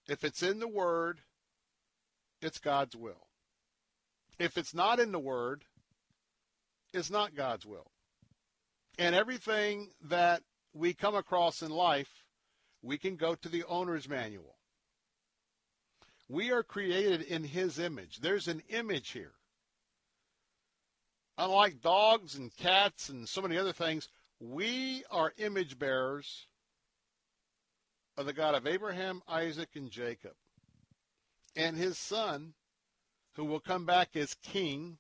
if 0.08 0.24
it's 0.24 0.44
in 0.44 0.60
the 0.60 0.68
Word, 0.68 1.22
it's 2.42 2.60
God's 2.60 2.96
will. 2.96 3.28
If 4.40 4.58
it's 4.58 4.74
not 4.74 5.00
in 5.00 5.12
the 5.12 5.20
Word, 5.20 5.66
it's 6.94 7.10
not 7.10 7.36
God's 7.36 7.66
will. 7.66 7.92
And 8.98 9.16
everything 9.16 9.90
that 10.04 10.42
we 10.74 10.94
come 10.94 11.16
across 11.16 11.62
in 11.62 11.72
life, 11.72 12.10
we 12.82 12.98
can 12.98 13.16
go 13.16 13.36
to 13.36 13.50
the 13.50 13.64
owner's 13.66 14.10
manual. 14.10 14.58
We 16.30 16.52
are 16.52 16.64
created 16.64 17.22
in 17.22 17.44
His 17.44 17.80
image. 17.80 18.20
There's 18.20 18.48
an 18.48 18.62
image 18.70 19.12
here. 19.12 19.34
Unlike 21.38 21.82
dogs 21.82 22.36
and 22.36 22.56
cats 22.56 23.10
and 23.10 23.28
so 23.28 23.42
many 23.42 23.58
other 23.58 23.74
things, 23.74 24.08
we 24.40 25.04
are 25.10 25.34
image 25.38 25.80
bearers 25.80 26.48
of 28.18 28.26
the 28.26 28.34
God 28.34 28.56
of 28.56 28.68
Abraham, 28.68 29.22
Isaac, 29.28 29.70
and 29.76 29.90
Jacob. 29.90 30.34
And 31.56 31.78
his 31.78 31.98
son, 31.98 32.54
who 33.36 33.46
will 33.46 33.60
come 33.60 33.86
back 33.86 34.16
as 34.16 34.36
king, 34.36 34.98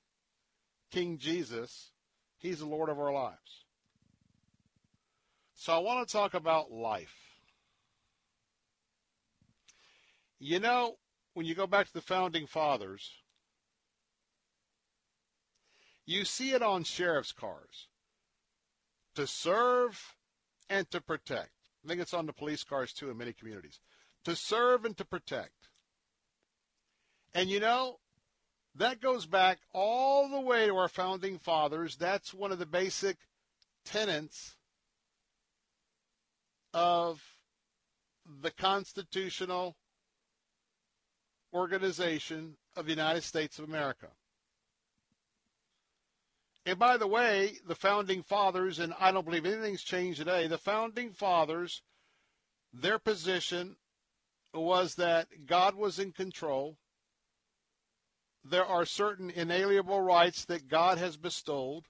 King 0.91 1.17
Jesus, 1.17 1.91
he's 2.37 2.59
the 2.59 2.65
Lord 2.65 2.89
of 2.89 2.99
our 2.99 3.13
lives. 3.13 3.65
So 5.55 5.73
I 5.73 5.79
want 5.79 6.07
to 6.07 6.11
talk 6.11 6.33
about 6.33 6.71
life. 6.71 7.15
You 10.39 10.59
know, 10.59 10.97
when 11.33 11.45
you 11.45 11.55
go 11.55 11.67
back 11.67 11.87
to 11.87 11.93
the 11.93 12.01
founding 12.01 12.47
fathers, 12.47 13.11
you 16.05 16.25
see 16.25 16.51
it 16.51 16.61
on 16.61 16.83
sheriff's 16.83 17.31
cars 17.31 17.87
to 19.15 19.25
serve 19.25 20.15
and 20.69 20.89
to 20.91 20.99
protect. 20.99 21.51
I 21.83 21.87
think 21.87 22.01
it's 22.01 22.13
on 22.13 22.25
the 22.25 22.33
police 22.33 22.63
cars 22.63 22.93
too 22.93 23.09
in 23.09 23.17
many 23.17 23.33
communities. 23.33 23.79
To 24.25 24.35
serve 24.35 24.85
and 24.85 24.97
to 24.97 25.05
protect. 25.05 25.69
And 27.33 27.49
you 27.49 27.59
know, 27.59 27.99
that 28.75 29.01
goes 29.01 29.25
back 29.25 29.59
all 29.73 30.29
the 30.29 30.39
way 30.39 30.65
to 30.67 30.75
our 30.75 30.87
founding 30.87 31.37
fathers. 31.37 31.95
That's 31.95 32.33
one 32.33 32.51
of 32.51 32.59
the 32.59 32.65
basic 32.65 33.17
tenets 33.85 34.55
of 36.73 37.21
the 38.41 38.51
constitutional 38.51 39.75
organization 41.53 42.55
of 42.75 42.85
the 42.85 42.91
United 42.91 43.23
States 43.23 43.59
of 43.59 43.65
America. 43.65 44.07
And 46.65 46.79
by 46.79 46.97
the 46.97 47.07
way, 47.07 47.57
the 47.67 47.75
founding 47.75 48.23
fathers, 48.23 48.79
and 48.79 48.93
I 48.99 49.11
don't 49.11 49.25
believe 49.25 49.45
anything's 49.45 49.83
changed 49.83 50.19
today, 50.19 50.47
the 50.47 50.57
founding 50.57 51.11
fathers, 51.11 51.81
their 52.73 52.97
position 52.97 53.75
was 54.53 54.95
that 54.95 55.45
God 55.45 55.75
was 55.75 55.99
in 55.99 56.11
control. 56.11 56.77
There 58.43 58.65
are 58.65 58.85
certain 58.85 59.29
inalienable 59.29 60.01
rights 60.01 60.45
that 60.45 60.67
God 60.67 60.97
has 60.97 61.17
bestowed. 61.17 61.83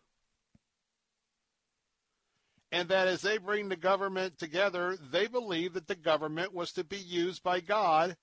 And 2.71 2.89
that 2.89 3.07
as 3.07 3.21
they 3.21 3.37
bring 3.37 3.69
the 3.69 3.75
government 3.75 4.39
together, 4.39 4.97
they 5.11 5.27
believe 5.27 5.73
that 5.73 5.87
the 5.87 5.95
government 5.95 6.53
was 6.53 6.71
to 6.73 6.83
be 6.83 6.97
used 6.97 7.43
by 7.43 7.59
God 7.59 8.17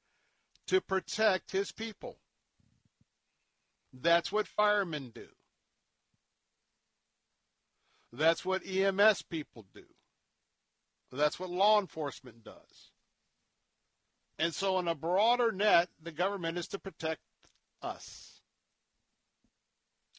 to 0.66 0.80
protect 0.80 1.52
his 1.52 1.70
people. 1.72 2.18
That's 3.92 4.32
what 4.32 4.46
firemen 4.46 5.10
do. 5.14 5.28
That's 8.12 8.44
what 8.44 8.66
EMS 8.66 9.22
people 9.22 9.66
do. 9.72 9.84
That's 11.12 11.38
what 11.38 11.50
law 11.50 11.80
enforcement 11.80 12.44
does. 12.44 12.90
And 14.38 14.54
so, 14.54 14.78
in 14.78 14.88
a 14.88 14.94
broader 14.94 15.52
net, 15.52 15.88
the 16.02 16.12
government 16.12 16.56
is 16.56 16.66
to 16.68 16.78
protect 16.78 17.20
us. 17.82 18.40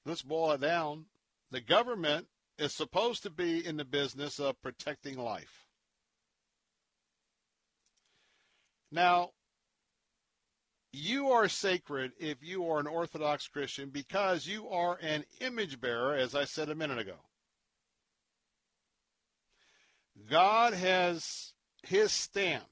Let's 0.05 0.21
boil 0.21 0.51
it 0.51 0.61
down. 0.61 1.05
The 1.51 1.61
government 1.61 2.27
is 2.57 2.73
supposed 2.73 3.23
to 3.23 3.29
be 3.29 3.65
in 3.65 3.77
the 3.77 3.85
business 3.85 4.39
of 4.39 4.61
protecting 4.61 5.17
life. 5.17 5.67
Now, 8.91 9.31
you 10.91 11.29
are 11.29 11.47
sacred 11.47 12.11
if 12.19 12.37
you 12.41 12.67
are 12.67 12.79
an 12.79 12.87
Orthodox 12.87 13.47
Christian 13.47 13.89
because 13.89 14.45
you 14.45 14.67
are 14.69 14.97
an 15.01 15.23
image 15.39 15.79
bearer, 15.79 16.15
as 16.15 16.35
I 16.35 16.43
said 16.43 16.69
a 16.69 16.75
minute 16.75 16.99
ago. 16.99 17.15
God 20.29 20.73
has 20.73 21.53
his 21.83 22.11
stamp, 22.11 22.67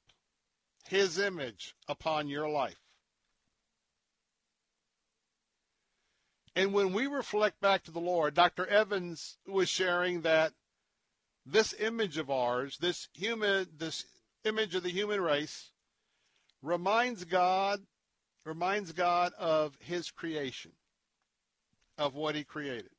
his 0.88 1.18
image 1.18 1.74
upon 1.88 2.28
your 2.28 2.48
life. 2.48 2.79
And 6.56 6.72
when 6.74 6.92
we 6.92 7.06
reflect 7.06 7.60
back 7.60 7.84
to 7.84 7.90
the 7.90 8.00
Lord, 8.00 8.34
Dr. 8.34 8.66
Evans 8.66 9.38
was 9.46 9.68
sharing 9.68 10.22
that 10.22 10.52
this 11.46 11.74
image 11.78 12.18
of 12.18 12.30
ours, 12.30 12.76
this 12.78 13.08
human, 13.12 13.68
this 13.76 14.04
image 14.44 14.74
of 14.74 14.82
the 14.82 14.90
human 14.90 15.20
race, 15.20 15.70
reminds 16.62 17.24
God, 17.24 17.80
reminds 18.44 18.92
God 18.92 19.32
of 19.38 19.76
His 19.80 20.10
creation, 20.10 20.72
of 21.96 22.14
what 22.14 22.34
He 22.34 22.44
created. 22.44 22.90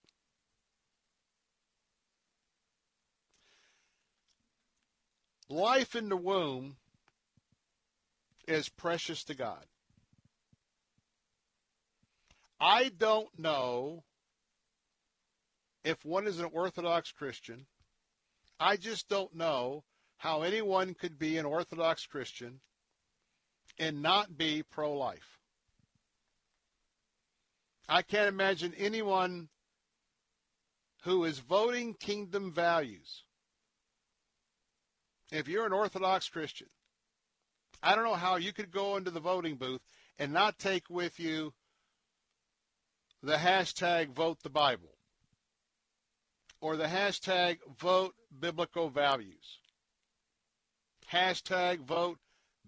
Life 5.49 5.95
in 5.95 6.07
the 6.07 6.15
womb 6.15 6.77
is 8.47 8.69
precious 8.69 9.25
to 9.25 9.33
God. 9.33 9.65
I 12.63 12.91
don't 12.95 13.27
know 13.39 14.03
if 15.83 16.05
one 16.05 16.27
is 16.27 16.37
an 16.37 16.49
Orthodox 16.53 17.11
Christian. 17.11 17.65
I 18.59 18.77
just 18.77 19.09
don't 19.09 19.33
know 19.33 19.83
how 20.17 20.43
anyone 20.43 20.93
could 20.93 21.17
be 21.17 21.39
an 21.39 21.45
Orthodox 21.45 22.05
Christian 22.05 22.61
and 23.79 24.03
not 24.03 24.37
be 24.37 24.61
pro 24.61 24.93
life. 24.95 25.39
I 27.89 28.03
can't 28.03 28.29
imagine 28.29 28.75
anyone 28.77 29.49
who 31.01 31.25
is 31.25 31.39
voting 31.39 31.95
kingdom 31.95 32.53
values. 32.53 33.23
If 35.31 35.47
you're 35.47 35.65
an 35.65 35.73
Orthodox 35.73 36.29
Christian, 36.29 36.67
I 37.81 37.95
don't 37.95 38.03
know 38.03 38.13
how 38.13 38.35
you 38.35 38.53
could 38.53 38.69
go 38.69 38.97
into 38.97 39.09
the 39.09 39.19
voting 39.19 39.55
booth 39.55 39.81
and 40.19 40.31
not 40.31 40.59
take 40.59 40.87
with 40.87 41.19
you 41.19 41.53
the 43.23 43.35
hashtag 43.35 44.09
vote 44.09 44.41
the 44.43 44.49
Bible 44.49 44.97
or 46.59 46.75
the 46.75 46.85
hashtag 46.85 47.57
vote 47.79 48.13
biblical 48.39 48.89
values, 48.89 49.59
hashtag 51.11 51.79
vote 51.81 52.19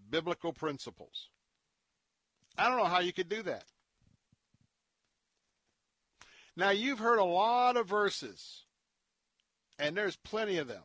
biblical 0.10 0.54
principles. 0.54 1.30
I 2.58 2.68
don't 2.68 2.78
know 2.78 2.86
how 2.86 3.00
you 3.00 3.14
could 3.14 3.30
do 3.30 3.44
that. 3.44 3.66
Now, 6.56 6.70
you've 6.70 7.00
heard 7.00 7.18
a 7.18 7.24
lot 7.24 7.78
of 7.78 7.88
verses, 7.88 8.66
and 9.80 9.98
there's 9.98 10.18
plenty 10.18 10.58
of 10.60 10.68
them, 10.68 10.84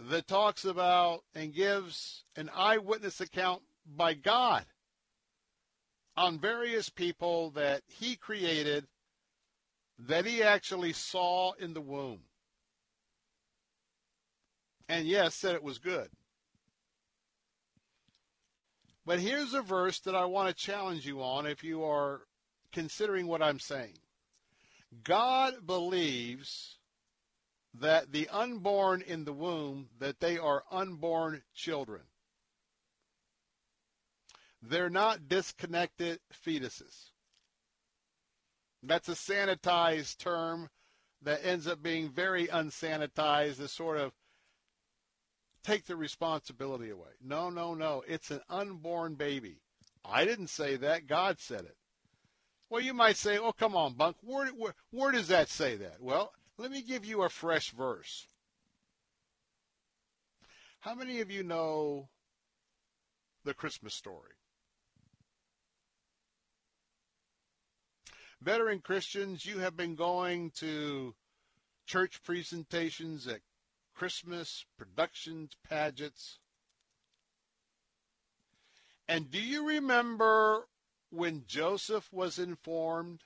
that 0.00 0.26
talks 0.26 0.64
about 0.64 1.24
and 1.34 1.52
gives 1.52 2.24
an 2.36 2.48
eyewitness 2.54 3.20
account 3.20 3.62
by 3.84 4.14
God 4.14 4.64
on 6.18 6.38
various 6.38 6.88
people 6.88 7.50
that 7.50 7.82
he 7.86 8.16
created 8.16 8.86
that 10.00 10.26
he 10.26 10.42
actually 10.42 10.92
saw 10.92 11.52
in 11.52 11.74
the 11.74 11.80
womb. 11.80 12.20
And 14.88 15.06
yes, 15.06 15.34
said 15.34 15.54
it 15.54 15.62
was 15.62 15.78
good. 15.78 16.08
But 19.06 19.20
here's 19.20 19.54
a 19.54 19.62
verse 19.62 20.00
that 20.00 20.14
I 20.14 20.24
want 20.24 20.48
to 20.48 20.54
challenge 20.54 21.06
you 21.06 21.22
on 21.22 21.46
if 21.46 21.62
you 21.62 21.84
are 21.84 22.22
considering 22.72 23.26
what 23.26 23.42
I'm 23.42 23.60
saying. 23.60 23.98
God 25.04 25.66
believes 25.66 26.78
that 27.74 28.12
the 28.12 28.28
unborn 28.28 29.02
in 29.02 29.24
the 29.24 29.32
womb 29.32 29.88
that 30.00 30.20
they 30.20 30.36
are 30.36 30.64
unborn 30.70 31.42
children. 31.54 32.02
They're 34.62 34.90
not 34.90 35.28
disconnected 35.28 36.18
fetuses. 36.44 37.10
That's 38.82 39.08
a 39.08 39.12
sanitized 39.12 40.18
term 40.18 40.68
that 41.22 41.44
ends 41.44 41.66
up 41.66 41.82
being 41.82 42.10
very 42.10 42.46
unsanitized 42.46 43.56
to 43.56 43.68
sort 43.68 43.98
of 43.98 44.12
take 45.64 45.86
the 45.86 45.96
responsibility 45.96 46.90
away. 46.90 47.10
No, 47.22 47.50
no, 47.50 47.74
no. 47.74 48.02
It's 48.06 48.30
an 48.30 48.40
unborn 48.48 49.14
baby. 49.14 49.60
I 50.04 50.24
didn't 50.24 50.48
say 50.48 50.76
that. 50.76 51.06
God 51.06 51.40
said 51.40 51.62
it. 51.62 51.76
Well, 52.70 52.82
you 52.82 52.94
might 52.94 53.16
say, 53.16 53.38
oh, 53.38 53.52
come 53.52 53.74
on, 53.76 53.94
Bunk. 53.94 54.16
Where, 54.22 54.48
where, 54.48 54.74
where 54.90 55.12
does 55.12 55.28
that 55.28 55.48
say 55.48 55.76
that? 55.76 56.00
Well, 56.00 56.32
let 56.56 56.70
me 56.70 56.82
give 56.82 57.04
you 57.04 57.22
a 57.22 57.28
fresh 57.28 57.70
verse. 57.70 58.26
How 60.80 60.94
many 60.94 61.20
of 61.20 61.30
you 61.30 61.42
know 61.42 62.08
the 63.44 63.54
Christmas 63.54 63.94
story? 63.94 64.37
Veteran 68.40 68.80
Christians, 68.80 69.44
you 69.44 69.58
have 69.58 69.76
been 69.76 69.94
going 69.94 70.50
to 70.52 71.14
church 71.86 72.22
presentations 72.22 73.26
at 73.26 73.40
Christmas 73.94 74.64
productions, 74.76 75.52
pageants. 75.68 76.38
And 79.08 79.30
do 79.30 79.40
you 79.40 79.66
remember 79.66 80.68
when 81.10 81.44
Joseph 81.46 82.12
was 82.12 82.38
informed 82.38 83.22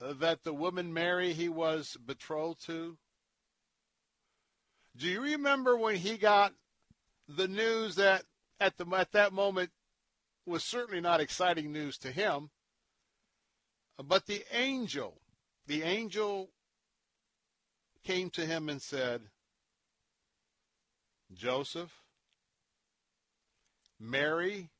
that 0.00 0.44
the 0.44 0.52
woman 0.52 0.92
Mary 0.92 1.32
he 1.32 1.48
was 1.48 1.96
betrothed 2.04 2.66
to? 2.66 2.98
Do 4.96 5.08
you 5.08 5.22
remember 5.22 5.76
when 5.76 5.96
he 5.96 6.18
got 6.18 6.52
the 7.28 7.48
news 7.48 7.94
that 7.96 8.24
at 8.60 8.76
the 8.76 8.86
at 8.94 9.12
that 9.12 9.32
moment 9.32 9.70
was 10.46 10.64
certainly 10.64 11.00
not 11.00 11.20
exciting 11.20 11.72
news 11.72 11.98
to 11.98 12.10
him, 12.10 12.50
uh, 13.98 14.02
but 14.02 14.26
the 14.26 14.44
angel, 14.52 15.20
the 15.66 15.82
angel 15.82 16.50
came 18.04 18.30
to 18.30 18.46
him 18.46 18.68
and 18.68 18.80
said, 18.80 19.22
Joseph, 21.34 21.92
Mary 23.98 24.70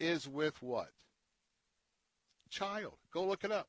is 0.00 0.28
with 0.28 0.60
what? 0.60 0.90
Child. 2.50 2.94
Go 3.12 3.24
look 3.24 3.44
it 3.44 3.52
up. 3.52 3.68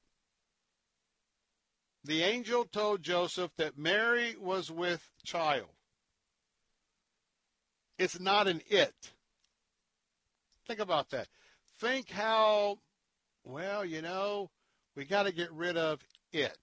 The 2.04 2.24
angel 2.24 2.66
told 2.66 3.02
Joseph 3.02 3.52
that 3.58 3.78
Mary 3.78 4.36
was 4.40 4.72
with 4.72 5.10
child. 5.24 5.70
It's 7.98 8.20
not 8.20 8.48
an 8.48 8.62
it. 8.68 9.12
Think 10.68 10.80
about 10.80 11.10
that. 11.12 11.28
Think 11.80 12.10
how, 12.10 12.80
well, 13.44 13.86
you 13.86 14.02
know, 14.02 14.50
we 14.96 15.06
got 15.06 15.24
to 15.24 15.32
get 15.32 15.52
rid 15.52 15.78
of 15.78 16.00
it. 16.34 16.58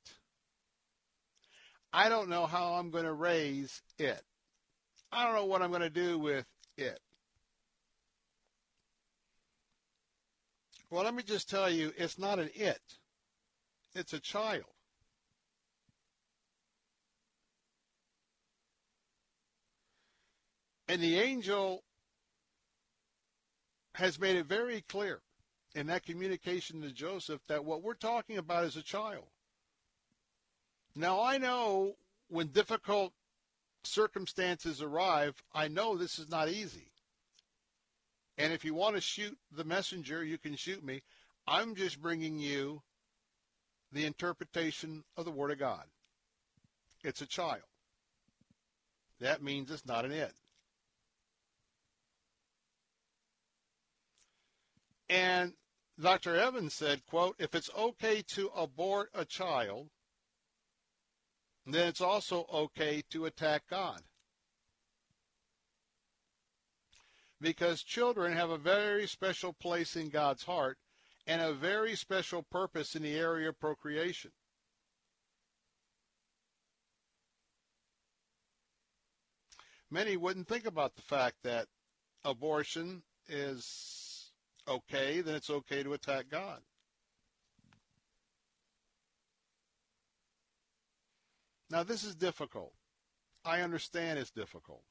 I 1.93 2.09
don't 2.09 2.29
know 2.29 2.47
how 2.47 2.75
I'm 2.75 2.91
going 2.91 3.05
to 3.05 3.13
raise 3.13 3.83
it. 3.99 4.23
I 5.13 5.25
don't 5.25 5.35
know 5.35 5.45
what 5.45 5.63
I'm 5.63 5.71
going 5.71 5.83
to 5.83 5.91
do 5.91 6.19
with 6.19 6.47
it. 6.77 6.99
Well, 10.91 11.05
let 11.05 11.15
me 11.15 11.23
just 11.23 11.49
tell 11.49 11.71
you, 11.71 11.93
it's 11.97 12.19
not 12.19 12.39
an 12.39 12.51
it. 12.55 12.81
It's 13.95 14.13
a 14.15 14.21
child. 14.21 14.65
And 20.89 21.03
the 21.03 21.19
angel 21.19 21.83
has 23.95 24.19
made 24.19 24.37
it 24.37 24.47
very 24.47 24.83
clear 24.89 25.21
in 25.75 25.87
that 25.87 26.05
communication 26.05 26.83
to 26.83 26.91
Joseph 26.91 27.41
that 27.49 27.65
what 27.65 27.83
we're 27.83 27.95
talking 27.95 28.39
about 28.39 28.65
is 28.65 28.77
a 28.77 28.83
child. 28.83 29.25
Now, 30.95 31.23
I 31.23 31.39
know 31.39 31.97
when 32.29 32.49
difficult 32.49 33.13
circumstances 33.85 34.83
arrive, 34.83 35.43
I 35.55 35.69
know 35.69 35.97
this 35.97 36.19
is 36.19 36.29
not 36.29 36.49
easy. 36.49 36.89
And 38.39 38.53
if 38.53 38.65
you 38.65 38.75
want 38.75 38.97
to 38.97 39.01
shoot 39.01 39.37
the 39.51 39.65
messenger, 39.65 40.25
you 40.25 40.39
can 40.39 40.57
shoot 40.57 40.85
me. 40.85 41.03
I'm 41.47 41.75
just 41.75 42.01
bringing 42.01 42.39
you 42.39 42.83
the 43.93 44.07
interpretation 44.07 45.05
of 45.17 45.25
the 45.25 45.31
Word 45.31 45.51
of 45.51 45.59
God. 45.59 45.85
It's 47.05 47.21
a 47.21 47.27
child. 47.27 47.63
That 49.21 49.43
means 49.43 49.71
it's 49.71 49.87
not 49.87 50.05
an 50.05 50.13
it. 50.13 50.33
And 55.13 55.53
Dr. 56.01 56.37
Evans 56.37 56.73
said, 56.73 57.05
quote, 57.05 57.37
if 57.39 57.55
it's 57.55 57.69
okay 57.77 58.23
to 58.29 58.51
abort 58.57 59.11
a 59.13 59.27
child, 59.27 59.91
then 61.67 61.87
it's 61.87 62.01
also 62.01 62.47
okay 62.51 63.03
to 63.11 63.27
attack 63.27 63.65
God. 63.69 64.01
Because 67.43 67.83
children 67.83 68.33
have 68.33 68.49
a 68.49 68.57
very 68.57 69.07
special 69.07 69.53
place 69.53 69.97
in 69.97 70.09
God's 70.09 70.45
heart 70.45 70.79
and 71.27 71.43
a 71.43 71.53
very 71.53 71.95
special 71.95 72.43
purpose 72.43 72.97
in 72.97 73.03
the 73.03 73.15
area 73.15 73.51
of 73.51 73.61
procreation. 73.61 74.31
Many 79.91 80.17
wouldn't 80.17 80.49
think 80.49 80.65
about 80.65 80.97
the 80.97 81.03
fact 81.03 81.37
that 81.43 81.67
abortion 82.25 83.03
is 83.29 84.12
okay, 84.69 85.21
then 85.21 85.35
it's 85.35 85.51
okay 85.51 85.83
to 85.83 85.93
attack 85.93 86.27
God. 86.31 86.61
Now, 91.71 91.83
this 91.83 92.05
is 92.05 92.15
difficult. 92.15 92.75
I 93.45 93.63
understand 93.63 94.19
it's 94.19 94.31
difficult. 94.31 94.83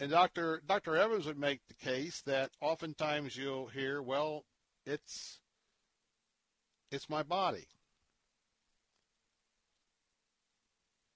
And 0.00 0.10
Dr. 0.10 0.62
Dr. 0.66 0.96
Evans 0.96 1.26
would 1.26 1.38
make 1.38 1.60
the 1.66 1.74
case 1.74 2.22
that 2.26 2.50
oftentimes 2.60 3.36
you'll 3.36 3.66
hear, 3.66 4.02
well, 4.02 4.44
it's 4.86 5.40
it's 6.90 7.08
my 7.08 7.22
body. 7.22 7.66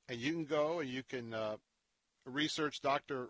And 0.08 0.18
you 0.18 0.32
can 0.32 0.44
go 0.44 0.80
and 0.80 0.88
you 0.88 1.02
can 1.02 1.34
uh, 1.34 1.56
research 2.24 2.80
Dr. 2.80 3.28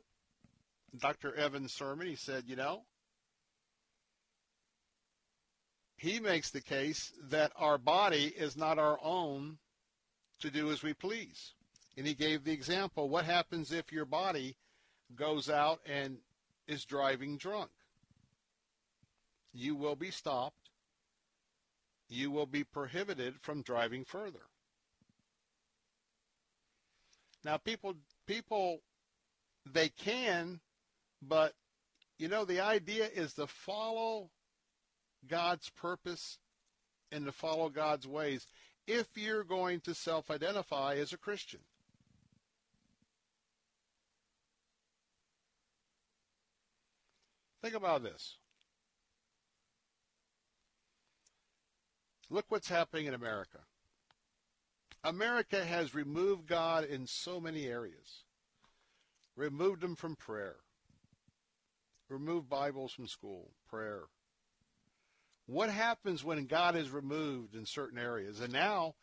Dr. 0.97 1.35
Evans' 1.35 1.73
sermon. 1.73 2.07
He 2.07 2.17
said, 2.17 2.45
you 2.47 2.57
know, 2.57 2.83
he 5.97 6.21
makes 6.21 6.51
the 6.51 6.61
case 6.61 7.13
that 7.31 7.53
our 7.57 7.77
body 7.77 8.33
is 8.37 8.57
not 8.57 8.79
our 8.79 8.99
own 9.03 9.59
to 10.41 10.51
do 10.51 10.71
as 10.71 10.83
we 10.83 10.95
please. 10.95 11.55
And 11.97 12.07
he 12.07 12.15
gave 12.15 12.45
the 12.45 12.53
example 12.53 13.09
what 13.09 13.25
happens 13.25 13.73
if 13.73 13.91
your 13.91 14.05
body 14.05 14.57
goes 15.17 15.51
out 15.51 15.81
and 15.85 16.19
is 16.69 16.85
driving 16.85 17.37
drunk? 17.37 17.71
You 19.53 19.75
will 19.75 19.97
be 19.97 20.13
stopped. 20.13 20.71
You 22.09 22.31
will 22.31 22.47
be 22.47 22.63
prohibited 22.63 23.35
from 23.41 23.63
driving 23.63 24.05
further. 24.05 24.47
Now 27.45 27.57
people 27.57 27.97
people 28.27 28.81
they 29.67 29.89
can 29.89 30.61
but 31.23 31.55
you 32.19 32.29
know 32.29 32.45
the 32.45 32.61
idea 32.61 33.09
is 33.13 33.35
to 33.35 33.47
follow 33.47 34.31
God's 35.27 35.71
purpose 35.71 36.39
and 37.11 37.25
to 37.27 37.33
follow 37.33 37.69
God's 37.69 38.07
ways 38.07 38.47
if 38.87 39.07
you're 39.17 39.45
going 39.45 39.81
to 39.81 39.95
self 39.95 40.31
identify 40.31 40.95
as 40.95 41.13
a 41.13 41.19
Christian. 41.19 41.61
Think 47.63 47.75
about 47.75 48.03
this. 48.03 48.37
Look 52.31 52.47
what's 52.49 52.69
happening 52.69 53.07
in 53.07 53.15
America. 53.15 53.59
America 55.03 55.65
has 55.65 55.95
removed 55.95 56.47
God 56.47 56.85
in 56.85 57.07
so 57.07 57.41
many 57.41 57.67
areas. 57.67 58.25
Removed 59.37 59.83
him 59.83 59.97
from 59.97 60.17
prayer. 60.17 60.57
Removed 62.09 62.49
Bibles 62.49 62.93
from 62.93 63.07
school, 63.07 63.51
prayer. 63.69 64.05
What 65.47 65.71
happens 65.71 66.25
when 66.25 66.47
God 66.47 66.77
is 66.77 66.91
removed 66.91 67.55
in 67.55 67.67
certain 67.67 67.99
areas? 67.99 68.41
And 68.41 68.53
now 68.53 68.95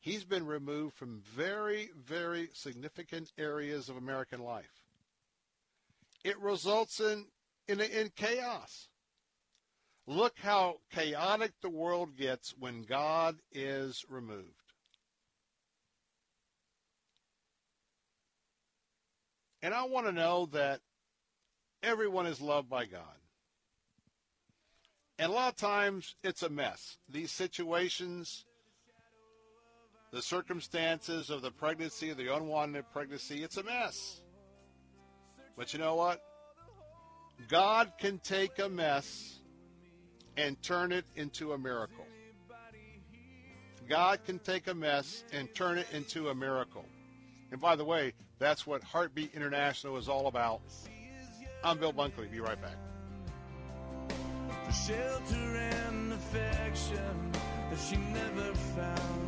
he's 0.00 0.24
been 0.24 0.46
removed 0.46 0.94
from 0.94 1.22
very, 1.36 1.90
very 1.96 2.50
significant 2.52 3.32
areas 3.38 3.88
of 3.88 3.96
American 3.96 4.42
life. 4.42 4.82
It 6.24 6.38
results 6.40 7.00
in, 7.00 7.26
in, 7.66 7.80
in 7.80 8.10
chaos. 8.16 8.88
Look 10.06 10.34
how 10.38 10.76
chaotic 10.92 11.52
the 11.60 11.68
world 11.68 12.16
gets 12.16 12.54
when 12.58 12.82
God 12.82 13.36
is 13.52 14.04
removed. 14.08 14.46
And 19.62 19.74
I 19.74 19.84
want 19.84 20.06
to 20.06 20.12
know 20.12 20.46
that 20.52 20.80
everyone 21.82 22.26
is 22.26 22.40
loved 22.40 22.68
by 22.68 22.84
God. 22.84 23.02
And 25.18 25.30
a 25.30 25.34
lot 25.34 25.52
of 25.52 25.56
times 25.56 26.14
it's 26.22 26.42
a 26.42 26.48
mess. 26.48 26.96
These 27.08 27.32
situations, 27.32 28.44
the 30.12 30.22
circumstances 30.22 31.28
of 31.28 31.42
the 31.42 31.50
pregnancy, 31.50 32.12
the 32.12 32.34
unwanted 32.34 32.84
pregnancy, 32.92 33.42
it's 33.42 33.56
a 33.56 33.64
mess. 33.64 34.20
But 35.56 35.72
you 35.72 35.80
know 35.80 35.96
what? 35.96 36.20
God 37.48 37.92
can 37.98 38.18
take 38.20 38.58
a 38.58 38.68
mess 38.68 39.40
and 40.36 40.60
turn 40.62 40.92
it 40.92 41.04
into 41.16 41.52
a 41.52 41.58
miracle. 41.58 42.06
God 43.88 44.24
can 44.24 44.38
take 44.38 44.68
a 44.68 44.74
mess 44.74 45.24
and 45.32 45.52
turn 45.54 45.78
it 45.78 45.86
into 45.92 46.28
a 46.28 46.34
miracle. 46.34 46.84
And 47.50 47.60
by 47.60 47.74
the 47.74 47.84
way, 47.84 48.12
that's 48.38 48.66
what 48.66 48.84
Heartbeat 48.84 49.34
International 49.34 49.96
is 49.96 50.08
all 50.08 50.26
about. 50.26 50.60
I'm 51.64 51.78
Bill 51.78 51.92
Bunkley. 51.92 52.30
Be 52.30 52.40
right 52.40 52.60
back. 52.60 52.76
The 54.66 54.72
shelter 54.72 55.34
and 55.34 56.12
affection 56.12 57.32
that 57.70 57.78
she 57.78 57.96
never 57.96 58.54
found. 58.54 59.27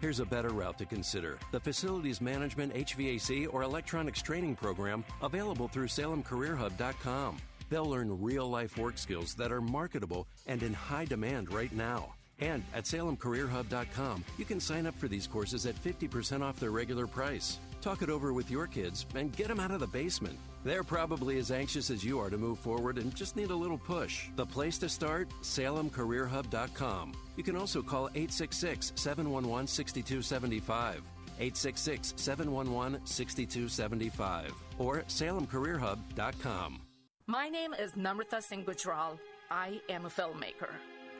Here's 0.00 0.20
a 0.20 0.26
better 0.26 0.50
route 0.50 0.76
to 0.78 0.86
consider 0.86 1.38
the 1.52 1.60
Facilities 1.60 2.20
Management, 2.20 2.74
HVAC, 2.74 3.52
or 3.52 3.62
Electronics 3.62 4.20
Training 4.20 4.56
Program 4.56 5.04
available 5.22 5.68
through 5.68 5.86
SalemCareerHub.com. 5.86 7.38
They'll 7.68 7.88
learn 7.88 8.22
real 8.22 8.48
life 8.48 8.76
work 8.76 8.98
skills 8.98 9.34
that 9.34 9.50
are 9.50 9.60
marketable 9.60 10.28
and 10.46 10.62
in 10.62 10.72
high 10.72 11.06
demand 11.06 11.52
right 11.52 11.72
now. 11.72 12.14
And 12.38 12.62
at 12.74 12.84
SalemCareerHub.com, 12.84 14.24
you 14.36 14.44
can 14.44 14.60
sign 14.60 14.86
up 14.86 14.94
for 14.94 15.08
these 15.08 15.26
courses 15.26 15.64
at 15.64 15.82
50% 15.82 16.42
off 16.42 16.60
their 16.60 16.70
regular 16.70 17.06
price. 17.06 17.58
Talk 17.80 18.02
it 18.02 18.10
over 18.10 18.32
with 18.32 18.50
your 18.50 18.66
kids 18.66 19.06
and 19.14 19.34
get 19.34 19.48
them 19.48 19.60
out 19.60 19.70
of 19.70 19.80
the 19.80 19.86
basement. 19.86 20.38
They're 20.64 20.84
probably 20.84 21.38
as 21.38 21.50
anxious 21.50 21.90
as 21.90 22.04
you 22.04 22.20
are 22.20 22.28
to 22.28 22.36
move 22.36 22.58
forward 22.58 22.98
and 22.98 23.14
just 23.14 23.36
need 23.36 23.50
a 23.50 23.56
little 23.56 23.78
push. 23.78 24.28
The 24.36 24.44
place 24.44 24.76
to 24.78 24.88
start? 24.88 25.28
SalemCareerHub.com. 25.42 27.12
You 27.36 27.42
can 27.42 27.56
also 27.56 27.82
call 27.82 28.08
866 28.14 28.92
711 28.96 29.66
6275. 29.66 31.02
866 31.38 32.14
711 32.16 33.00
6275 33.04 34.54
or 34.78 35.02
SalemCareerHub.com. 35.02 36.80
My 37.26 37.48
name 37.48 37.74
is 37.74 37.92
Namrata 37.92 38.42
Singh 38.42 38.64
Gujral. 38.64 39.18
I 39.50 39.80
am 39.90 40.06
a 40.06 40.08
filmmaker 40.08 40.70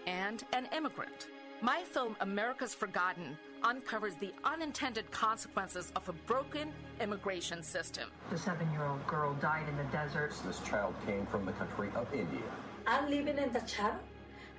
and 0.06 0.42
an 0.54 0.68
immigrant. 0.74 1.28
My 1.60 1.82
film, 1.82 2.16
America's 2.20 2.74
Forgotten, 2.74 3.36
uncovers 3.62 4.14
the 4.16 4.32
unintended 4.44 5.10
consequences 5.10 5.92
of 5.96 6.08
a 6.08 6.12
broken 6.12 6.72
immigration 7.00 7.62
system. 7.62 8.10
The 8.30 8.38
seven 8.38 8.70
year 8.72 8.84
old 8.84 9.06
girl 9.06 9.34
died 9.34 9.68
in 9.68 9.76
the 9.76 9.84
desert. 9.84 10.32
This 10.46 10.60
child 10.60 10.94
came 11.06 11.26
from 11.26 11.44
the 11.44 11.52
country 11.52 11.90
of 11.94 12.12
India. 12.14 12.42
I'm 12.86 13.10
living 13.10 13.36
in 13.38 13.52
the 13.52 13.60
chat. 13.60 14.00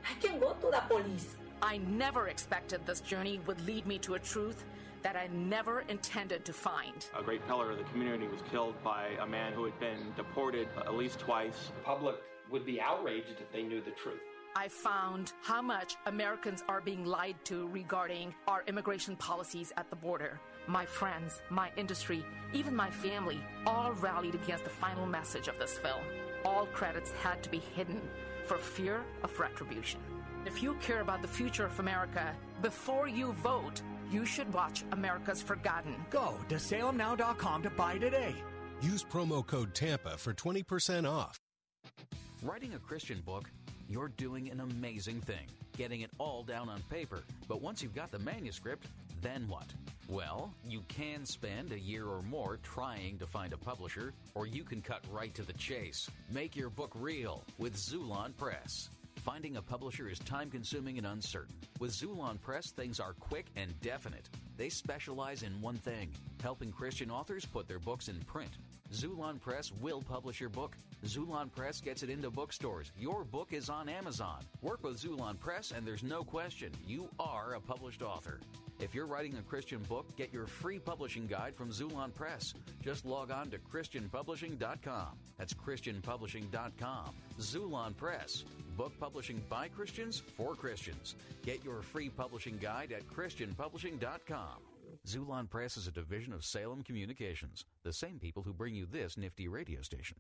I 0.10 0.20
can 0.20 0.40
go 0.40 0.54
to 0.54 0.72
the 0.72 0.82
police. 0.88 1.36
I 1.62 1.78
never 1.78 2.28
expected 2.28 2.86
this 2.86 3.02
journey 3.02 3.40
would 3.48 3.60
lead 3.66 3.88
me 3.88 3.98
to 4.00 4.14
a 4.14 4.20
truth 4.20 4.64
that 5.02 5.16
I 5.16 5.28
never 5.28 5.82
intended 5.82 6.46
to 6.46 6.54
find. 6.54 7.08
A 7.18 7.24
great 7.24 7.46
pillar 7.48 7.72
of 7.72 7.78
the 7.78 7.84
community 7.86 8.28
was 8.28 8.42
killed 8.52 8.76
by 8.84 9.10
a 9.20 9.26
man 9.26 9.54
who 9.54 9.66
had 9.66 9.80
been 9.80 10.14
deported 10.16 10.68
at 10.78 10.94
least 10.94 11.20
twice. 11.20 11.72
The 11.76 11.84
public 11.84 12.16
would 12.52 12.66
be 12.66 12.80
outraged 12.80 13.40
if 13.40 13.52
they 13.52 13.64
knew 13.64 13.82
the 13.82 13.92
truth. 13.92 14.20
I 14.56 14.68
found 14.68 15.34
how 15.44 15.62
much 15.62 15.96
Americans 16.06 16.64
are 16.68 16.82
being 16.82 17.06
lied 17.06 17.36
to 17.46 17.68
regarding 17.70 18.34
our 18.48 18.64
immigration 18.68 19.16
policies 19.16 19.72
at 19.78 19.90
the 19.90 19.96
border. 19.96 20.40
My 20.68 20.86
friends, 20.86 21.42
my 21.50 21.70
industry, 21.78 22.26
even 22.54 22.76
my 22.76 22.90
family 22.90 23.40
all 23.66 23.94
rallied 23.94 24.36
against 24.36 24.64
the 24.64 24.70
final 24.70 25.06
message 25.06 25.48
of 25.48 25.60
this 25.60 25.78
film. 25.78 26.02
All 26.44 26.66
credits 26.68 27.12
had 27.24 27.42
to 27.44 27.50
be 27.50 27.60
hidden 27.60 28.02
for 28.46 28.58
fear 28.58 29.04
of 29.24 29.40
retribution. 29.40 30.00
If 30.46 30.64
you 30.64 30.76
care 30.76 31.02
about 31.02 31.22
the 31.22 31.28
future 31.28 31.66
of 31.66 31.80
America, 31.80 32.34
before 32.62 33.08
you 33.08 33.34
vote, 33.34 33.82
you 34.12 34.26
should 34.26 34.52
watch 34.54 34.84
America's 34.92 35.42
Forgotten. 35.42 35.96
Go 36.10 36.36
to 36.50 36.56
salemnow.com 36.56 37.64
to 37.64 37.70
buy 37.72 37.98
today. 37.98 38.36
Use 38.82 39.04
promo 39.04 39.46
code 39.46 39.74
TAMPA 39.74 40.18
for 40.18 40.34
20% 40.34 41.10
off. 41.10 41.38
Writing 42.44 42.76
a 42.76 42.80
Christian 42.80 43.22
book, 43.22 43.50
you're 43.90 44.10
doing 44.10 44.50
an 44.50 44.60
amazing 44.60 45.22
thing, 45.22 45.48
getting 45.78 46.02
it 46.02 46.12
all 46.20 46.44
down 46.44 46.70
on 46.70 46.82
paper. 46.90 47.24
But 47.48 47.62
once 47.62 47.82
you've 47.82 47.96
got 47.96 48.12
the 48.12 48.20
manuscript, 48.20 48.88
then 49.22 49.48
what? 49.48 49.66
Well, 50.08 50.54
you 50.66 50.84
can 50.88 51.26
spend 51.26 51.72
a 51.72 51.80
year 51.80 52.06
or 52.06 52.22
more 52.22 52.60
trying 52.64 53.18
to 53.18 53.26
find 53.26 53.52
a 53.52 53.58
publisher, 53.58 54.14
or 54.36 54.48
you 54.48 54.64
can 54.64 54.82
cut 54.82 55.04
right 55.12 55.34
to 55.36 55.42
the 55.42 55.54
chase. 55.54 56.10
Make 56.32 56.56
your 56.56 56.70
book 56.70 56.92
real 56.96 57.44
with 57.58 57.76
Xulon 57.76 58.38
Press. 58.38 58.90
Finding 59.28 59.58
a 59.58 59.62
publisher 59.62 60.08
is 60.08 60.20
time 60.20 60.50
consuming 60.50 60.98
and 60.98 61.06
uncertain. 61.06 61.54
With 61.82 61.92
Xulon 61.92 62.40
Press, 62.40 62.72
things 62.72 62.98
are 62.98 63.12
quick 63.12 63.48
and 63.58 63.78
definite. 63.82 64.30
They 64.56 64.70
specialize 64.70 65.44
in 65.44 65.60
one 65.60 65.76
thing 65.76 66.12
helping 66.42 66.72
Christian 66.72 67.12
authors 67.12 67.44
put 67.44 67.68
their 67.68 67.78
books 67.78 68.08
in 68.08 68.22
print. 68.22 68.52
Xulon 68.94 69.38
Press 69.42 69.74
will 69.82 70.02
publish 70.02 70.40
your 70.40 70.50
book. 70.50 70.78
Xulon 71.06 71.52
Press 71.52 71.82
gets 71.82 72.04
it 72.04 72.10
into 72.10 72.32
bookstores. 72.32 72.94
Your 72.98 73.26
book 73.26 73.52
is 73.52 73.70
on 73.70 73.90
Amazon. 73.90 74.46
Work 74.62 74.86
with 74.86 74.98
Xulon 74.98 75.38
Press, 75.38 75.74
and 75.76 75.86
there's 75.86 76.04
no 76.04 76.24
question 76.24 76.72
you 76.88 77.10
are 77.20 77.56
a 77.56 77.60
published 77.60 78.02
author. 78.02 78.40
If 78.80 78.94
you're 78.94 79.08
writing 79.08 79.36
a 79.38 79.42
Christian 79.42 79.80
book, 79.84 80.06
get 80.16 80.32
your 80.32 80.46
free 80.46 80.78
publishing 80.78 81.26
guide 81.26 81.56
from 81.56 81.72
Xulon 81.72 82.14
Press. 82.14 82.54
Just 82.84 83.06
log 83.06 83.32
on 83.32 83.50
to 83.50 83.58
ChristianPublishing.com. 83.58 85.18
That's 85.38 85.54
ChristianPublishing.com. 85.54 87.16
Xulon 87.40 87.98
Press. 87.98 88.44
Book 88.78 88.94
publishing 89.00 89.42
by 89.50 89.68
Christians 89.68 90.22
for 90.36 90.54
Christians. 90.54 91.16
Get 91.44 91.64
your 91.66 91.82
free 91.82 92.10
publishing 92.10 92.58
guide 92.58 92.92
at 92.92 93.08
ChristianPublishing.com. 93.08 94.62
Xulon 95.08 95.50
Press 95.50 95.78
is 95.78 95.88
a 95.88 95.92
division 95.92 96.34
of 96.34 96.46
Salem 96.46 96.84
Communications, 96.84 97.66
the 97.84 97.94
same 97.94 98.20
people 98.20 98.44
who 98.44 98.54
bring 98.54 98.76
you 98.76 98.86
this 98.86 99.18
nifty 99.18 99.48
radio 99.48 99.82
station. 99.82 100.18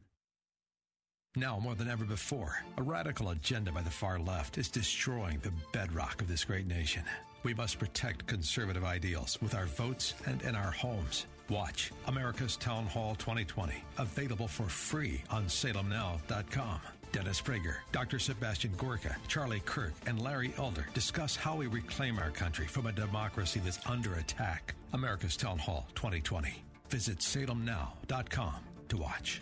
Now 1.37 1.59
more 1.59 1.75
than 1.75 1.87
ever 1.87 2.03
before, 2.03 2.63
a 2.77 2.81
radical 2.81 3.29
agenda 3.29 3.71
by 3.71 3.83
the 3.83 3.91
far 3.91 4.17
left 4.17 4.57
is 4.57 4.69
destroying 4.69 5.37
the 5.43 5.53
bedrock 5.71 6.19
of 6.19 6.27
this 6.27 6.43
great 6.43 6.65
nation. 6.65 7.03
We 7.43 7.53
must 7.53 7.77
protect 7.77 8.25
conservative 8.25 8.83
ideals 8.83 9.37
with 9.39 9.53
our 9.53 9.67
votes 9.67 10.15
and 10.25 10.41
in 10.41 10.55
our 10.55 10.71
homes. 10.71 11.27
Watch 11.47 11.91
America's 12.07 12.57
Town 12.57 12.87
Hall 12.87 13.13
2020, 13.19 13.75
available 13.99 14.47
for 14.47 14.63
free 14.63 15.21
on 15.29 15.45
salemnow.com. 15.45 16.79
Dennis 17.11 17.39
Prager, 17.39 17.75
Dr. 17.91 18.17
Sebastian 18.17 18.71
Gorka, 18.75 19.15
Charlie 19.27 19.61
Kirk, 19.63 19.93
and 20.07 20.19
Larry 20.19 20.55
Elder 20.57 20.87
discuss 20.95 21.35
how 21.35 21.55
we 21.55 21.67
reclaim 21.67 22.17
our 22.17 22.31
country 22.31 22.65
from 22.65 22.87
a 22.87 22.91
democracy 22.91 23.61
that's 23.63 23.79
under 23.85 24.15
attack. 24.15 24.73
America's 24.93 25.37
Town 25.37 25.59
Hall 25.59 25.85
2020. 25.93 26.63
Visit 26.89 27.19
salemnow.com 27.19 28.55
to 28.89 28.97
watch. 28.97 29.41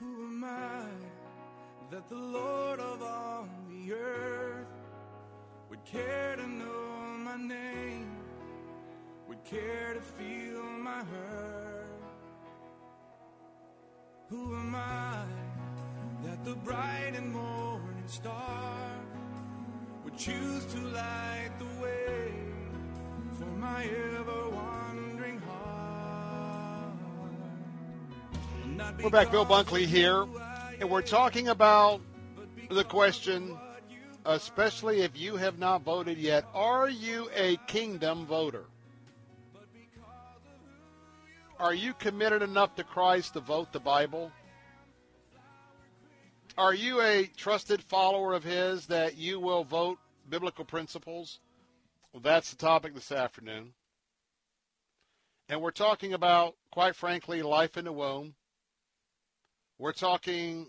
Who 0.00 0.06
am 0.06 0.44
I 0.44 0.86
that 1.90 2.08
the 2.08 2.16
Lord 2.16 2.80
of 2.80 3.02
all 3.02 3.46
the 3.68 3.92
earth 3.92 4.66
would 5.68 5.84
care 5.84 6.36
to 6.36 6.48
know 6.48 7.18
my 7.18 7.36
name, 7.36 8.10
would 9.28 9.44
care 9.44 9.92
to 9.92 10.00
feel 10.00 10.62
my 10.62 11.04
hurt? 11.04 12.00
Who 14.30 14.54
am 14.54 14.74
I 14.74 15.24
that 16.24 16.46
the 16.46 16.54
bright 16.54 17.12
and 17.14 17.30
morning 17.30 18.06
star 18.06 18.96
would 20.02 20.16
choose 20.16 20.64
to 20.64 20.80
light 20.80 21.50
the 21.58 21.82
way 21.82 22.32
for 23.38 23.44
my 23.44 23.84
ever 23.84 24.48
wandering 24.48 24.89
We're 29.02 29.10
back, 29.10 29.30
Bill 29.30 29.44
Bunkley 29.44 29.84
here, 29.84 30.26
and 30.80 30.88
we're 30.88 31.02
talking 31.02 31.48
about 31.48 32.00
the 32.70 32.84
question, 32.84 33.58
especially 34.24 35.02
if 35.02 35.18
you 35.18 35.36
have 35.36 35.58
not 35.58 35.82
voted 35.82 36.16
yet, 36.16 36.44
are 36.54 36.88
you 36.88 37.28
a 37.34 37.56
kingdom 37.66 38.24
voter? 38.24 38.64
Are 41.58 41.74
you 41.74 41.92
committed 41.94 42.40
enough 42.42 42.74
to 42.76 42.84
Christ 42.84 43.34
to 43.34 43.40
vote 43.40 43.70
the 43.70 43.80
Bible? 43.80 44.32
Are 46.56 46.74
you 46.74 47.02
a 47.02 47.26
trusted 47.36 47.82
follower 47.82 48.32
of 48.32 48.44
His 48.44 48.86
that 48.86 49.16
you 49.16 49.40
will 49.40 49.64
vote 49.64 49.98
biblical 50.28 50.64
principles? 50.64 51.38
Well, 52.12 52.22
that's 52.22 52.50
the 52.50 52.56
topic 52.56 52.94
this 52.94 53.12
afternoon. 53.12 53.74
And 55.50 55.60
we're 55.60 55.70
talking 55.70 56.14
about, 56.14 56.54
quite 56.70 56.96
frankly, 56.96 57.42
life 57.42 57.76
in 57.76 57.84
the 57.84 57.92
womb. 57.92 58.34
We're 59.80 59.92
talking 59.92 60.66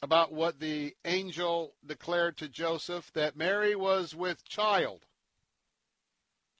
about 0.00 0.32
what 0.32 0.60
the 0.60 0.94
angel 1.04 1.74
declared 1.84 2.36
to 2.36 2.48
Joseph 2.48 3.10
that 3.14 3.36
Mary 3.36 3.74
was 3.74 4.14
with 4.14 4.44
child. 4.44 5.04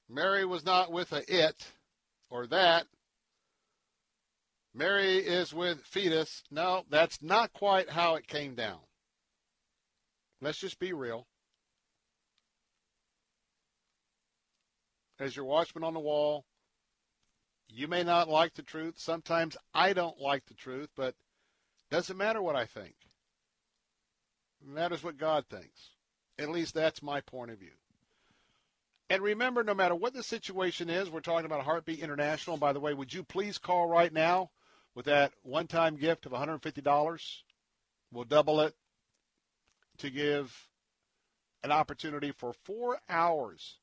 Mary 0.08 0.44
was 0.44 0.64
not 0.64 0.90
with 0.90 1.12
a 1.12 1.22
it 1.32 1.54
or 2.28 2.48
that. 2.48 2.86
Mary 4.74 5.18
is 5.18 5.54
with 5.54 5.80
fetus. 5.84 6.42
No, 6.50 6.82
that's 6.90 7.22
not 7.22 7.52
quite 7.52 7.88
how 7.88 8.16
it 8.16 8.26
came 8.26 8.56
down. 8.56 8.80
Let's 10.40 10.58
just 10.58 10.80
be 10.80 10.92
real. 10.92 11.28
as 15.20 15.36
your 15.36 15.44
watchman 15.44 15.84
on 15.84 15.94
the 15.94 16.00
wall. 16.00 16.44
You 17.68 17.86
may 17.86 18.02
not 18.02 18.28
like 18.28 18.54
the 18.54 18.62
truth. 18.62 18.94
Sometimes 18.98 19.56
I 19.72 19.92
don't 19.92 20.20
like 20.20 20.44
the 20.46 20.54
truth, 20.54 20.90
but 20.96 21.14
doesn't 21.90 22.16
matter 22.16 22.42
what 22.42 22.56
I 22.56 22.66
think. 22.66 22.94
It 24.60 24.68
matters 24.68 25.04
what 25.04 25.18
God 25.18 25.44
thinks. 25.48 25.90
At 26.38 26.50
least 26.50 26.74
that's 26.74 27.02
my 27.02 27.20
point 27.20 27.50
of 27.50 27.58
view. 27.58 27.72
And 29.08 29.22
remember, 29.22 29.62
no 29.62 29.74
matter 29.74 29.94
what 29.94 30.14
the 30.14 30.22
situation 30.22 30.90
is, 30.90 31.08
we're 31.08 31.20
talking 31.20 31.46
about 31.46 31.62
Heartbeat 31.62 32.00
International. 32.00 32.54
And 32.54 32.60
By 32.60 32.72
the 32.72 32.80
way, 32.80 32.92
would 32.92 33.14
you 33.14 33.22
please 33.22 33.56
call 33.56 33.86
right 33.86 34.12
now 34.12 34.50
with 34.94 35.06
that 35.06 35.32
one-time 35.42 35.96
gift 35.96 36.26
of 36.26 36.32
$150? 36.32 37.42
We'll 38.12 38.24
double 38.24 38.60
it 38.60 38.74
to 39.98 40.10
give 40.10 40.68
an 41.62 41.70
opportunity 41.70 42.32
for 42.32 42.52
four 42.52 42.98
hours 43.08 43.78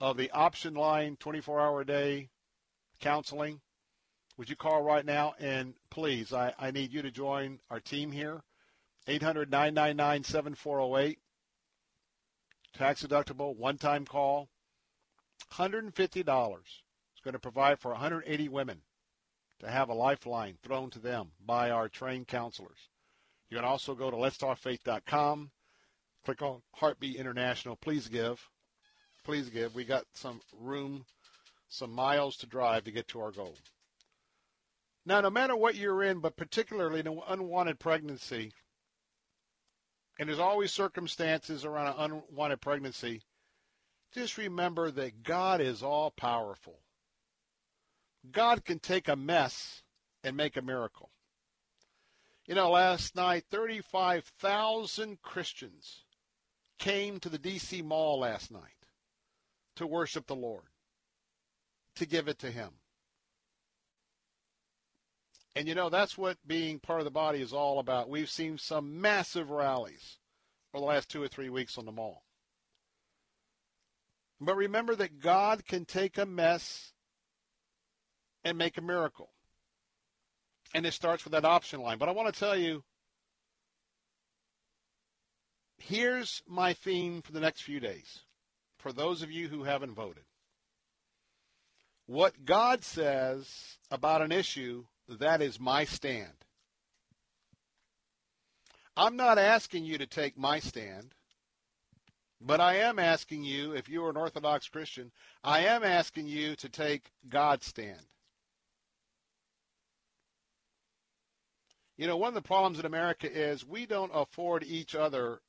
of 0.00 0.16
the 0.16 0.30
option 0.30 0.74
line 0.74 1.16
24 1.16 1.60
hour 1.60 1.80
a 1.82 1.86
day 1.86 2.30
counseling. 3.00 3.60
Would 4.40 4.48
you 4.48 4.56
call 4.56 4.80
right 4.80 5.04
now? 5.04 5.34
And 5.38 5.74
please, 5.90 6.32
I, 6.32 6.54
I 6.58 6.70
need 6.70 6.94
you 6.94 7.02
to 7.02 7.10
join 7.10 7.58
our 7.68 7.78
team 7.78 8.10
here. 8.10 8.40
800 9.06 9.50
999 9.50 10.24
7408. 10.24 11.18
Tax 12.72 13.04
deductible, 13.04 13.54
one 13.54 13.76
time 13.76 14.06
call. 14.06 14.48
$150 15.52 15.92
It's 15.94 17.20
going 17.22 17.34
to 17.34 17.38
provide 17.38 17.80
for 17.80 17.90
180 17.90 18.48
women 18.48 18.80
to 19.58 19.68
have 19.68 19.90
a 19.90 19.94
lifeline 19.94 20.56
thrown 20.62 20.88
to 20.88 20.98
them 20.98 21.32
by 21.44 21.70
our 21.70 21.90
trained 21.90 22.26
counselors. 22.26 22.88
You 23.50 23.58
can 23.58 23.66
also 23.66 23.94
go 23.94 24.10
to 24.10 24.16
letstalkfaith.com, 24.16 25.50
click 26.24 26.40
on 26.40 26.62
Heartbeat 26.76 27.16
International. 27.16 27.76
Please 27.76 28.08
give. 28.08 28.40
Please 29.22 29.50
give. 29.50 29.74
We 29.74 29.84
got 29.84 30.06
some 30.14 30.40
room, 30.58 31.04
some 31.68 31.92
miles 31.92 32.38
to 32.38 32.46
drive 32.46 32.84
to 32.84 32.90
get 32.90 33.06
to 33.08 33.20
our 33.20 33.32
goal. 33.32 33.54
Now, 35.10 35.20
no 35.20 35.30
matter 35.30 35.56
what 35.56 35.74
you're 35.74 36.04
in, 36.04 36.20
but 36.20 36.36
particularly 36.36 37.00
an 37.00 37.20
unwanted 37.26 37.80
pregnancy, 37.80 38.52
and 40.20 40.28
there's 40.28 40.38
always 40.38 40.70
circumstances 40.70 41.64
around 41.64 41.98
an 41.98 42.22
unwanted 42.30 42.60
pregnancy, 42.60 43.22
just 44.14 44.38
remember 44.38 44.88
that 44.92 45.24
God 45.24 45.60
is 45.60 45.82
all 45.82 46.12
powerful. 46.12 46.78
God 48.30 48.64
can 48.64 48.78
take 48.78 49.08
a 49.08 49.16
mess 49.16 49.82
and 50.22 50.36
make 50.36 50.56
a 50.56 50.62
miracle. 50.62 51.10
You 52.46 52.54
know, 52.54 52.70
last 52.70 53.16
night, 53.16 53.46
35,000 53.50 55.20
Christians 55.22 56.04
came 56.78 57.18
to 57.18 57.28
the 57.28 57.38
D.C. 57.38 57.82
Mall 57.82 58.20
last 58.20 58.52
night 58.52 58.86
to 59.74 59.88
worship 59.88 60.28
the 60.28 60.36
Lord, 60.36 60.68
to 61.96 62.06
give 62.06 62.28
it 62.28 62.38
to 62.38 62.50
Him. 62.52 62.70
And 65.60 65.68
you 65.68 65.74
know, 65.74 65.90
that's 65.90 66.16
what 66.16 66.38
being 66.46 66.78
part 66.78 67.00
of 67.00 67.04
the 67.04 67.10
body 67.10 67.42
is 67.42 67.52
all 67.52 67.80
about. 67.80 68.08
We've 68.08 68.30
seen 68.30 68.56
some 68.56 69.02
massive 69.02 69.50
rallies 69.50 70.16
for 70.72 70.80
the 70.80 70.86
last 70.86 71.10
two 71.10 71.22
or 71.22 71.28
three 71.28 71.50
weeks 71.50 71.76
on 71.76 71.84
the 71.84 71.92
mall. 71.92 72.22
But 74.40 74.56
remember 74.56 74.96
that 74.96 75.20
God 75.20 75.66
can 75.66 75.84
take 75.84 76.16
a 76.16 76.24
mess 76.24 76.94
and 78.42 78.56
make 78.56 78.78
a 78.78 78.80
miracle. 78.80 79.28
And 80.72 80.86
it 80.86 80.94
starts 80.94 81.24
with 81.24 81.32
that 81.32 81.44
option 81.44 81.82
line. 81.82 81.98
But 81.98 82.08
I 82.08 82.12
want 82.12 82.32
to 82.32 82.40
tell 82.40 82.56
you 82.56 82.82
here's 85.76 86.42
my 86.48 86.72
theme 86.72 87.20
for 87.20 87.32
the 87.32 87.40
next 87.40 87.64
few 87.64 87.80
days 87.80 88.20
for 88.78 88.94
those 88.94 89.20
of 89.20 89.30
you 89.30 89.48
who 89.48 89.64
haven't 89.64 89.92
voted. 89.92 90.24
What 92.06 92.46
God 92.46 92.82
says 92.82 93.76
about 93.90 94.22
an 94.22 94.32
issue, 94.32 94.86
that 95.18 95.42
is 95.42 95.58
my 95.58 95.84
stand. 95.84 96.32
I'm 98.96 99.16
not 99.16 99.38
asking 99.38 99.84
you 99.84 99.98
to 99.98 100.06
take 100.06 100.38
my 100.38 100.60
stand, 100.60 101.14
but 102.40 102.60
I 102.60 102.76
am 102.76 102.98
asking 102.98 103.44
you, 103.44 103.72
if 103.72 103.88
you 103.88 104.04
are 104.04 104.10
an 104.10 104.16
Orthodox 104.16 104.68
Christian, 104.68 105.10
I 105.42 105.60
am 105.60 105.82
asking 105.82 106.26
you 106.26 106.54
to 106.56 106.68
take 106.68 107.10
God's 107.28 107.66
stand. 107.66 108.00
You 111.96 112.06
know, 112.06 112.16
one 112.16 112.28
of 112.28 112.34
the 112.34 112.42
problems 112.42 112.78
in 112.78 112.86
America 112.86 113.30
is 113.30 113.66
we 113.66 113.84
don't 113.84 114.10
afford 114.14 114.64
each 114.64 114.94
other 114.94 115.40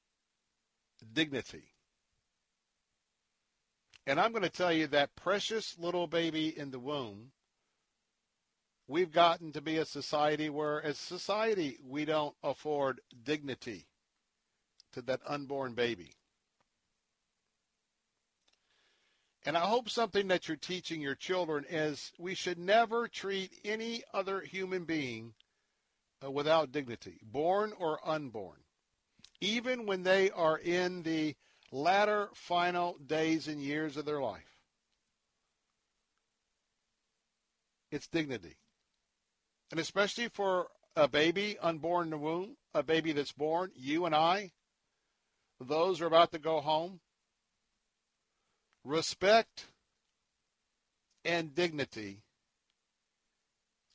dignity. 1.13 1.63
And 4.05 4.19
I'm 4.19 4.31
going 4.31 4.43
to 4.43 4.49
tell 4.49 4.73
you 4.73 4.87
that 4.87 5.15
precious 5.15 5.77
little 5.77 6.07
baby 6.07 6.57
in 6.57 6.71
the 6.71 6.79
womb, 6.79 7.31
we've 8.91 9.11
gotten 9.11 9.53
to 9.53 9.61
be 9.61 9.77
a 9.77 9.85
society 9.85 10.49
where, 10.49 10.83
as 10.83 10.97
society, 10.97 11.77
we 11.87 12.03
don't 12.03 12.35
afford 12.43 12.99
dignity 13.23 13.85
to 14.91 15.01
that 15.01 15.21
unborn 15.25 15.73
baby. 15.73 16.11
And 19.45 19.57
I 19.57 19.61
hope 19.61 19.89
something 19.89 20.27
that 20.27 20.47
you're 20.47 20.57
teaching 20.57 21.01
your 21.01 21.15
children 21.15 21.65
is 21.69 22.11
we 22.19 22.35
should 22.35 22.59
never 22.59 23.07
treat 23.07 23.51
any 23.63 24.03
other 24.13 24.41
human 24.41 24.83
being 24.83 25.33
uh, 26.23 26.29
without 26.29 26.73
dignity, 26.73 27.21
born 27.23 27.71
or 27.79 28.05
unborn, 28.07 28.59
even 29.39 29.85
when 29.85 30.03
they 30.03 30.29
are 30.31 30.57
in 30.57 31.01
the 31.03 31.33
latter 31.71 32.29
final 32.33 32.97
days 33.07 33.47
and 33.47 33.61
years 33.61 33.95
of 33.95 34.03
their 34.03 34.21
life. 34.21 34.57
It's 37.89 38.07
dignity. 38.07 38.57
And 39.71 39.79
especially 39.79 40.27
for 40.27 40.67
a 40.95 41.07
baby 41.07 41.57
unborn 41.61 42.05
in 42.05 42.09
the 42.11 42.17
womb, 42.17 42.57
a 42.73 42.83
baby 42.83 43.13
that's 43.13 43.31
born, 43.31 43.71
you 43.75 44.05
and 44.05 44.13
I, 44.13 44.51
those 45.59 45.99
who 45.99 46.05
are 46.05 46.07
about 46.07 46.31
to 46.33 46.39
go 46.39 46.59
home, 46.59 46.99
respect 48.83 49.67
and 51.23 51.55
dignity 51.55 52.23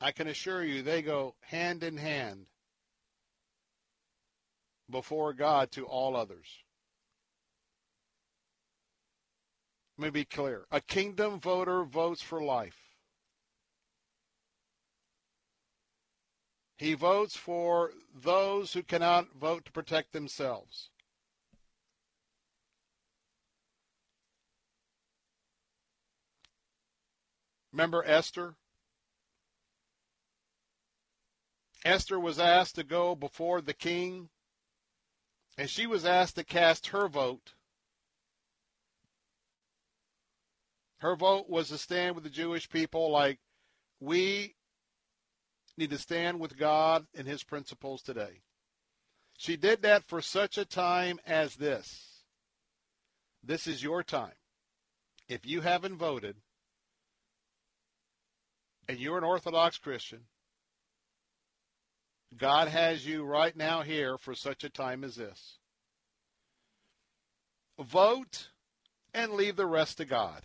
I 0.01 0.13
can 0.13 0.29
assure 0.29 0.63
you 0.63 0.83
they 0.83 1.03
go 1.03 1.35
hand 1.41 1.83
in 1.83 1.97
hand 1.97 2.47
before 4.91 5.33
God 5.33 5.73
to 5.73 5.87
all 5.87 6.15
others. 6.15 6.47
Let 9.97 10.07
me 10.07 10.11
be 10.11 10.25
clear. 10.27 10.67
A 10.71 10.83
kingdom 10.83 11.41
voter 11.41 11.85
votes 11.85 12.21
for 12.21 12.43
life. 12.43 12.86
He 16.77 16.93
votes 16.93 17.37
for 17.37 17.93
those 18.15 18.75
who 18.75 18.83
cannot 18.83 19.33
vote 19.35 19.65
to 19.65 19.73
protect 19.73 20.13
themselves. 20.13 20.91
Remember 27.73 28.05
Esther? 28.05 28.55
Esther 31.85 32.19
was 32.19 32.39
asked 32.39 32.75
to 32.75 32.85
go 32.85 33.15
before 33.15 33.61
the 33.61 33.75
king, 33.75 34.29
and 35.57 35.71
she 35.71 35.87
was 35.87 36.05
asked 36.05 36.37
to 36.37 36.45
cast 36.45 36.89
her 36.89 37.09
vote. 37.09 37.53
Her 40.99 41.15
vote 41.15 41.49
was 41.49 41.69
to 41.69 41.79
stand 41.79 42.15
with 42.15 42.25
the 42.25 42.31
Jewish 42.31 42.69
people 42.69 43.11
like 43.11 43.39
we 44.01 44.55
need 45.77 45.91
to 45.91 45.99
stand 45.99 46.41
with 46.41 46.57
God 46.59 47.07
and 47.17 47.27
his 47.27 47.43
principles 47.43 48.03
today. 48.03 48.41
She 49.37 49.57
did 49.57 49.83
that 49.83 50.05
for 50.05 50.23
such 50.23 50.57
a 50.57 50.65
time 50.65 51.21
as 51.27 51.57
this. 51.57 52.25
This 53.43 53.67
is 53.67 53.83
your 53.83 54.03
time. 54.03 54.33
If 55.29 55.45
you 55.45 55.61
haven't 55.61 55.97
voted 55.97 56.37
and 58.89 58.99
you're 58.99 59.19
an 59.19 59.25
Orthodox 59.25 59.79
Christian, 59.79 60.21
God 62.37 62.69
has 62.69 63.07
you 63.07 63.25
right 63.25 63.57
now 63.57 63.83
here 63.83 64.19
for 64.19 64.35
such 64.35 64.65
a 64.65 64.71
time 64.71 65.05
as 65.05 65.17
this. 65.17 65.59
Vote 67.79 68.49
and 69.13 69.33
leave 69.33 69.57
the 69.57 69.67
rest 69.67 69.99
to 69.99 70.05
God. 70.05 70.43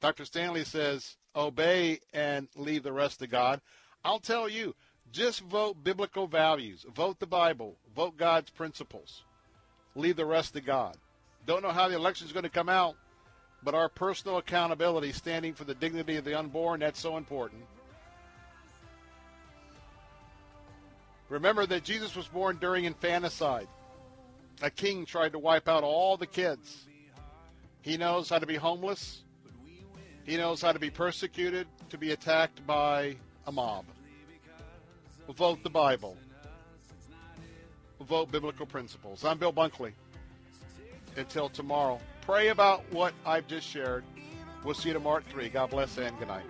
Dr. 0.00 0.24
Stanley 0.24 0.64
says, 0.64 1.16
obey 1.34 2.00
and 2.12 2.48
leave 2.56 2.82
the 2.82 2.92
rest 2.92 3.20
to 3.20 3.26
God. 3.26 3.60
I'll 4.04 4.18
tell 4.18 4.48
you, 4.48 4.74
just 5.12 5.40
vote 5.40 5.82
biblical 5.84 6.26
values. 6.26 6.86
Vote 6.94 7.18
the 7.18 7.26
Bible. 7.26 7.76
Vote 7.94 8.16
God's 8.16 8.50
principles. 8.50 9.22
Leave 9.94 10.16
the 10.16 10.26
rest 10.26 10.54
to 10.54 10.60
God. 10.60 10.96
Don't 11.46 11.62
know 11.62 11.70
how 11.70 11.88
the 11.88 11.96
election 11.96 12.26
is 12.26 12.32
going 12.32 12.44
to 12.44 12.48
come 12.48 12.68
out, 12.68 12.96
but 13.62 13.74
our 13.74 13.88
personal 13.88 14.38
accountability, 14.38 15.12
standing 15.12 15.54
for 15.54 15.64
the 15.64 15.74
dignity 15.74 16.16
of 16.16 16.24
the 16.24 16.38
unborn, 16.38 16.80
that's 16.80 17.00
so 17.00 17.16
important. 17.16 17.62
Remember 21.28 21.66
that 21.66 21.84
Jesus 21.84 22.14
was 22.14 22.28
born 22.28 22.58
during 22.60 22.84
infanticide. 22.84 23.68
A 24.60 24.70
king 24.70 25.06
tried 25.06 25.32
to 25.32 25.38
wipe 25.38 25.68
out 25.68 25.82
all 25.82 26.16
the 26.16 26.26
kids. 26.26 26.86
He 27.80 27.96
knows 27.96 28.28
how 28.28 28.38
to 28.38 28.46
be 28.46 28.56
homeless. 28.56 29.24
He 30.24 30.36
knows 30.36 30.62
how 30.62 30.72
to 30.72 30.78
be 30.78 30.90
persecuted, 30.90 31.66
to 31.90 31.98
be 31.98 32.12
attacked 32.12 32.64
by 32.66 33.16
a 33.46 33.52
mob. 33.52 33.84
Vote 35.36 35.62
the 35.62 35.70
Bible. 35.70 36.16
Vote 38.00 38.30
biblical 38.30 38.66
principles. 38.66 39.24
I'm 39.24 39.38
Bill 39.38 39.52
Bunkley. 39.52 39.92
Until 41.16 41.48
tomorrow, 41.48 42.00
pray 42.22 42.48
about 42.48 42.84
what 42.92 43.14
I've 43.26 43.46
just 43.46 43.66
shared. 43.66 44.04
We'll 44.64 44.74
see 44.74 44.88
you 44.88 44.94
tomorrow 44.94 45.18
at 45.18 45.24
3. 45.26 45.48
God 45.48 45.70
bless 45.70 45.98
and 45.98 46.18
good 46.18 46.28
night. 46.28 46.44